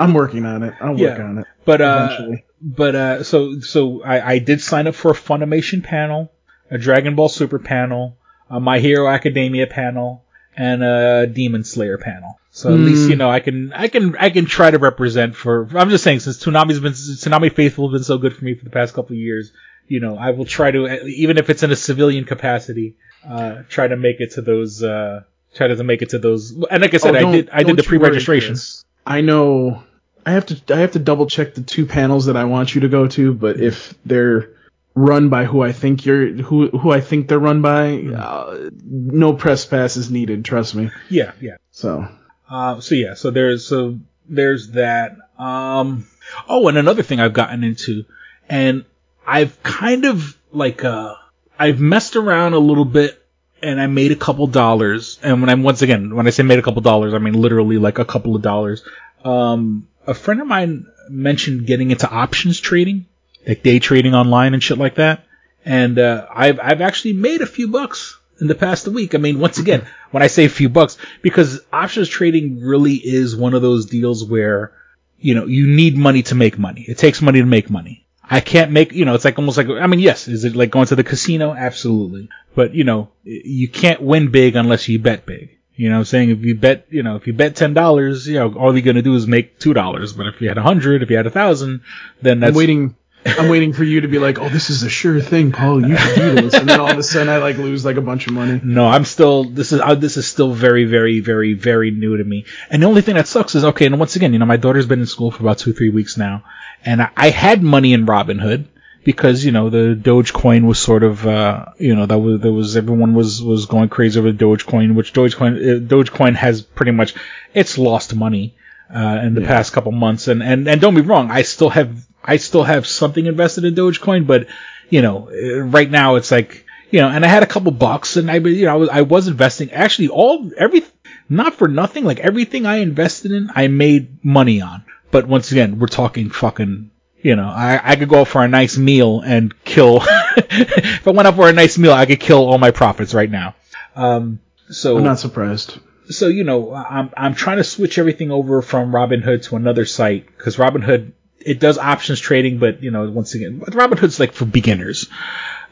I'm 0.00 0.12
working 0.12 0.44
on 0.44 0.62
it. 0.62 0.74
I'll 0.80 0.94
work 0.94 1.18
on 1.18 1.38
it. 1.38 1.46
But 1.64 1.80
uh, 1.80 2.08
eventually. 2.10 2.44
but 2.60 2.94
uh, 2.94 3.24
so 3.24 3.60
so 3.60 4.02
I, 4.02 4.32
I 4.34 4.38
did 4.38 4.60
sign 4.60 4.86
up 4.86 4.94
for 4.94 5.10
a 5.10 5.14
Funimation 5.14 5.82
panel, 5.82 6.30
a 6.70 6.76
Dragon 6.76 7.16
Ball 7.16 7.30
Super 7.30 7.58
panel, 7.58 8.17
a 8.50 8.60
My 8.60 8.78
Hero 8.78 9.08
Academia 9.08 9.66
panel, 9.66 10.24
and 10.56 10.82
a 10.82 11.26
Demon 11.26 11.64
Slayer 11.64 11.98
panel. 11.98 12.38
So 12.50 12.72
at 12.72 12.80
least 12.80 13.04
Hmm. 13.04 13.10
you 13.10 13.16
know 13.16 13.30
I 13.30 13.40
can 13.40 13.72
I 13.72 13.88
can 13.88 14.16
I 14.16 14.30
can 14.30 14.46
try 14.46 14.70
to 14.70 14.78
represent 14.78 15.36
for. 15.36 15.68
I'm 15.74 15.90
just 15.90 16.02
saying 16.02 16.20
since 16.20 16.42
Toonami's 16.42 16.80
been 16.80 16.92
Toonami 16.92 17.54
Faithful 17.54 17.88
has 17.88 17.92
been 18.00 18.04
so 18.04 18.18
good 18.18 18.34
for 18.34 18.44
me 18.44 18.54
for 18.54 18.64
the 18.64 18.70
past 18.70 18.94
couple 18.94 19.14
of 19.14 19.20
years, 19.20 19.52
you 19.86 20.00
know 20.00 20.16
I 20.16 20.30
will 20.30 20.44
try 20.46 20.70
to 20.72 21.04
even 21.06 21.38
if 21.38 21.50
it's 21.50 21.62
in 21.62 21.70
a 21.70 21.76
civilian 21.76 22.24
capacity, 22.24 22.96
uh, 23.28 23.62
try 23.68 23.86
to 23.86 23.96
make 23.96 24.20
it 24.20 24.32
to 24.32 24.42
those. 24.42 24.82
Uh, 24.82 25.22
try 25.54 25.68
to 25.68 25.82
make 25.84 26.02
it 26.02 26.10
to 26.10 26.18
those. 26.18 26.50
And 26.70 26.82
like 26.82 26.94
I 26.94 26.96
said, 26.96 27.14
Oh, 27.16 27.28
I 27.28 27.32
did 27.32 27.50
I 27.50 27.62
did 27.62 27.76
the 27.76 27.82
pre-registration. 27.84 28.54
Chris. 28.54 28.84
I 29.06 29.20
know. 29.20 29.82
I 30.26 30.32
have 30.32 30.46
to. 30.46 30.74
I 30.74 30.80
have 30.80 30.92
to 30.92 30.98
double 30.98 31.26
check 31.26 31.54
the 31.54 31.62
two 31.62 31.86
panels 31.86 32.26
that 32.26 32.36
I 32.36 32.44
want 32.44 32.74
you 32.74 32.80
to 32.82 32.88
go 32.88 33.06
to. 33.08 33.32
But 33.32 33.60
if 33.60 33.94
they're 34.04 34.50
run 34.98 35.28
by 35.28 35.44
who 35.44 35.62
I 35.62 35.72
think 35.72 36.04
you're, 36.04 36.26
who 36.42 36.68
who 36.68 36.90
I 36.90 37.00
think 37.00 37.28
they're 37.28 37.38
run 37.38 37.62
by, 37.62 38.02
uh, 38.02 38.70
no 38.84 39.32
press 39.32 39.64
pass 39.64 39.96
is 39.96 40.10
needed. 40.10 40.44
Trust 40.44 40.74
me. 40.74 40.90
Yeah, 41.08 41.32
yeah. 41.40 41.56
So 41.70 42.08
Uh, 42.48 42.80
so 42.80 42.94
yeah, 42.94 43.14
so 43.14 43.30
there's 43.30 43.66
so 43.66 43.98
there's 44.28 44.70
that. 44.72 45.16
Um, 45.38 46.06
oh, 46.48 46.68
and 46.68 46.78
another 46.78 47.02
thing 47.02 47.20
I've 47.20 47.34
gotten 47.34 47.62
into, 47.62 48.04
and 48.48 48.84
I've 49.26 49.62
kind 49.62 50.04
of 50.06 50.36
like 50.50 50.84
uh, 50.84 51.14
I've 51.58 51.78
messed 51.80 52.16
around 52.16 52.54
a 52.54 52.58
little 52.58 52.86
bit, 52.86 53.22
and 53.62 53.80
I 53.80 53.86
made 53.86 54.12
a 54.12 54.16
couple 54.16 54.46
dollars. 54.46 55.18
And 55.22 55.40
when 55.40 55.50
I'm 55.50 55.62
once 55.62 55.82
again, 55.82 56.14
when 56.14 56.26
I 56.26 56.30
say 56.30 56.42
made 56.42 56.58
a 56.58 56.62
couple 56.62 56.80
dollars, 56.82 57.12
I 57.14 57.18
mean 57.18 57.34
literally 57.34 57.78
like 57.78 57.98
a 57.98 58.04
couple 58.04 58.34
of 58.34 58.42
dollars. 58.42 58.82
Um, 59.24 59.88
a 60.06 60.14
friend 60.14 60.40
of 60.40 60.46
mine 60.46 60.86
mentioned 61.10 61.66
getting 61.66 61.90
into 61.90 62.08
options 62.08 62.60
trading, 62.60 63.06
like 63.46 63.62
day 63.62 63.78
trading 63.78 64.14
online 64.14 64.54
and 64.54 64.62
shit 64.62 64.78
like 64.78 64.96
that. 64.96 65.24
And 65.64 65.98
uh, 65.98 66.26
I've 66.32 66.60
I've 66.60 66.80
actually 66.80 67.14
made 67.14 67.42
a 67.42 67.46
few 67.46 67.68
bucks 67.68 68.18
in 68.40 68.46
the 68.46 68.54
past 68.54 68.88
week. 68.88 69.14
I 69.14 69.18
mean, 69.18 69.38
once 69.38 69.58
again, 69.58 69.86
when 70.10 70.22
I 70.22 70.28
say 70.28 70.44
a 70.44 70.50
few 70.50 70.68
bucks, 70.68 70.96
because 71.22 71.60
options 71.72 72.08
trading 72.08 72.60
really 72.60 72.94
is 72.94 73.36
one 73.36 73.54
of 73.54 73.62
those 73.62 73.86
deals 73.86 74.24
where 74.24 74.72
you 75.18 75.34
know 75.34 75.46
you 75.46 75.66
need 75.66 75.96
money 75.96 76.22
to 76.24 76.34
make 76.34 76.58
money. 76.58 76.84
It 76.88 76.98
takes 76.98 77.20
money 77.20 77.40
to 77.40 77.46
make 77.46 77.70
money. 77.70 78.06
I 78.30 78.40
can't 78.40 78.70
make 78.70 78.92
you 78.92 79.04
know 79.04 79.14
it's 79.14 79.24
like 79.24 79.38
almost 79.38 79.56
like 79.56 79.68
I 79.68 79.86
mean 79.86 80.00
yes, 80.00 80.28
is 80.28 80.44
it 80.44 80.56
like 80.56 80.70
going 80.70 80.86
to 80.86 80.96
the 80.96 81.04
casino? 81.04 81.54
Absolutely, 81.54 82.28
but 82.54 82.74
you 82.74 82.84
know 82.84 83.10
you 83.24 83.68
can't 83.68 84.02
win 84.02 84.30
big 84.30 84.56
unless 84.56 84.88
you 84.88 84.98
bet 84.98 85.26
big. 85.26 85.58
You 85.78 85.90
know 85.90 85.94
what 85.94 86.00
I'm 86.00 86.04
saying? 86.06 86.30
If 86.30 86.40
you 86.40 86.56
bet, 86.56 86.86
you 86.90 87.04
know, 87.04 87.14
if 87.14 87.28
you 87.28 87.32
bet 87.32 87.54
ten 87.54 87.72
dollars, 87.72 88.26
you 88.26 88.34
know, 88.34 88.52
all 88.54 88.72
you're 88.74 88.82
gonna 88.82 89.00
do 89.00 89.14
is 89.14 89.28
make 89.28 89.60
two 89.60 89.72
dollars. 89.72 90.12
But 90.12 90.26
if 90.26 90.40
you 90.40 90.48
had 90.48 90.58
a 90.58 90.62
hundred, 90.62 91.04
if 91.04 91.10
you 91.10 91.16
had 91.16 91.28
a 91.28 91.30
thousand, 91.30 91.82
then 92.20 92.40
that's 92.40 92.50
I'm 92.50 92.56
waiting. 92.56 92.96
I'm 93.26 93.48
waiting 93.48 93.72
for 93.72 93.84
you 93.84 94.02
to 94.02 94.08
be 94.08 94.18
like, 94.18 94.38
"Oh, 94.38 94.48
this 94.48 94.70
is 94.70 94.82
a 94.82 94.88
sure 94.88 95.20
thing, 95.20 95.52
Paul. 95.52 95.86
You 95.86 95.96
should 95.96 96.14
do 96.14 96.34
this," 96.42 96.54
and 96.54 96.68
then 96.68 96.80
all 96.80 96.90
of 96.90 96.98
a 96.98 97.02
sudden, 97.02 97.28
I 97.28 97.38
like 97.38 97.56
lose 97.56 97.84
like 97.84 97.96
a 97.96 98.00
bunch 98.00 98.26
of 98.26 98.32
money. 98.32 98.60
No, 98.62 98.86
I'm 98.86 99.04
still. 99.04 99.44
This 99.44 99.72
is 99.72 99.80
uh, 99.80 99.94
this 99.94 100.16
is 100.16 100.26
still 100.26 100.52
very, 100.52 100.84
very, 100.84 101.20
very, 101.20 101.54
very 101.54 101.90
new 101.90 102.16
to 102.16 102.24
me. 102.24 102.46
And 102.70 102.82
the 102.82 102.86
only 102.86 103.02
thing 103.02 103.16
that 103.16 103.26
sucks 103.26 103.54
is 103.54 103.64
okay. 103.64 103.86
And 103.86 103.98
once 103.98 104.16
again, 104.16 104.32
you 104.32 104.38
know, 104.38 104.46
my 104.46 104.56
daughter's 104.56 104.86
been 104.86 105.00
in 105.00 105.06
school 105.06 105.30
for 105.30 105.42
about 105.42 105.58
two, 105.58 105.72
three 105.72 105.90
weeks 105.90 106.16
now, 106.16 106.44
and 106.84 107.02
I, 107.02 107.10
I 107.16 107.30
had 107.30 107.62
money 107.62 107.92
in 107.92 108.06
Robinhood 108.06 108.66
because 109.04 109.44
you 109.44 109.52
know 109.52 109.70
the 109.70 109.98
Dogecoin 110.00 110.66
was 110.66 110.78
sort 110.78 111.02
of, 111.02 111.26
uh, 111.26 111.66
you 111.78 111.94
know, 111.94 112.06
that 112.06 112.18
was 112.18 112.40
there 112.40 112.52
was 112.52 112.76
everyone 112.76 113.14
was 113.14 113.42
was 113.42 113.66
going 113.66 113.88
crazy 113.88 114.18
over 114.18 114.32
Dogecoin, 114.32 114.94
which 114.94 115.12
Dogecoin 115.12 115.56
uh, 115.56 115.80
Dogecoin 115.80 116.34
has 116.34 116.62
pretty 116.62 116.92
much 116.92 117.14
it's 117.54 117.78
lost 117.78 118.14
money 118.14 118.54
uh, 118.94 119.20
in 119.22 119.34
the 119.34 119.42
past 119.42 119.72
couple 119.72 119.92
months. 119.92 120.28
And, 120.28 120.42
and 120.42 120.68
and 120.68 120.80
don't 120.80 120.94
be 120.94 121.00
wrong, 121.00 121.30
I 121.30 121.42
still 121.42 121.70
have 121.70 122.07
I 122.28 122.36
still 122.36 122.62
have 122.62 122.86
something 122.86 123.26
invested 123.26 123.64
in 123.64 123.74
Dogecoin, 123.74 124.26
but 124.26 124.46
you 124.90 125.02
know, 125.02 125.30
uh, 125.30 125.60
right 125.60 125.90
now 125.90 126.16
it's 126.16 126.30
like 126.30 126.66
you 126.90 127.00
know, 127.00 127.08
and 127.08 127.24
I 127.24 127.28
had 127.28 127.42
a 127.42 127.46
couple 127.46 127.72
bucks, 127.72 128.16
and 128.16 128.30
I 128.30 128.36
you 128.36 128.66
know 128.66 128.72
I 128.72 128.76
was 128.76 128.88
I 128.88 129.02
was 129.02 129.28
investing 129.28 129.72
actually 129.72 130.08
all 130.08 130.50
every 130.56 130.84
not 131.28 131.54
for 131.54 131.68
nothing 131.68 132.04
like 132.04 132.20
everything 132.20 132.66
I 132.66 132.76
invested 132.76 133.32
in 133.32 133.50
I 133.54 133.68
made 133.68 134.24
money 134.24 134.60
on. 134.60 134.84
But 135.10 135.26
once 135.26 135.52
again, 135.52 135.78
we're 135.78 135.86
talking 135.88 136.30
fucking. 136.30 136.90
You 137.20 137.34
know, 137.34 137.48
I, 137.48 137.80
I 137.82 137.96
could 137.96 138.08
go 138.08 138.20
out 138.20 138.28
for 138.28 138.44
a 138.44 138.48
nice 138.48 138.78
meal 138.78 139.20
and 139.20 139.52
kill. 139.64 140.02
if 140.36 141.06
I 141.06 141.10
went 141.10 141.26
out 141.26 141.34
for 141.34 141.48
a 141.48 141.52
nice 141.52 141.76
meal, 141.76 141.92
I 141.92 142.06
could 142.06 142.20
kill 142.20 142.46
all 142.46 142.58
my 142.58 142.70
profits 142.70 143.12
right 143.12 143.28
now. 143.28 143.56
Um, 143.96 144.38
so 144.70 144.96
I'm 144.96 145.02
not 145.02 145.18
surprised. 145.18 145.78
so 146.10 146.28
you 146.28 146.44
know 146.44 146.72
I'm 146.72 147.10
I'm 147.16 147.34
trying 147.34 147.56
to 147.56 147.64
switch 147.64 147.98
everything 147.98 148.30
over 148.30 148.62
from 148.62 148.92
Robinhood 148.92 149.42
to 149.44 149.56
another 149.56 149.84
site 149.84 150.26
because 150.26 150.56
Robinhood 150.56 151.12
it 151.48 151.60
does 151.60 151.78
options 151.78 152.20
trading, 152.20 152.58
but 152.58 152.82
you 152.82 152.90
know 152.90 153.10
once 153.10 153.34
again 153.34 153.60
Robinhood's 153.60 154.20
like 154.20 154.32
for 154.32 154.44
beginners, 154.44 155.08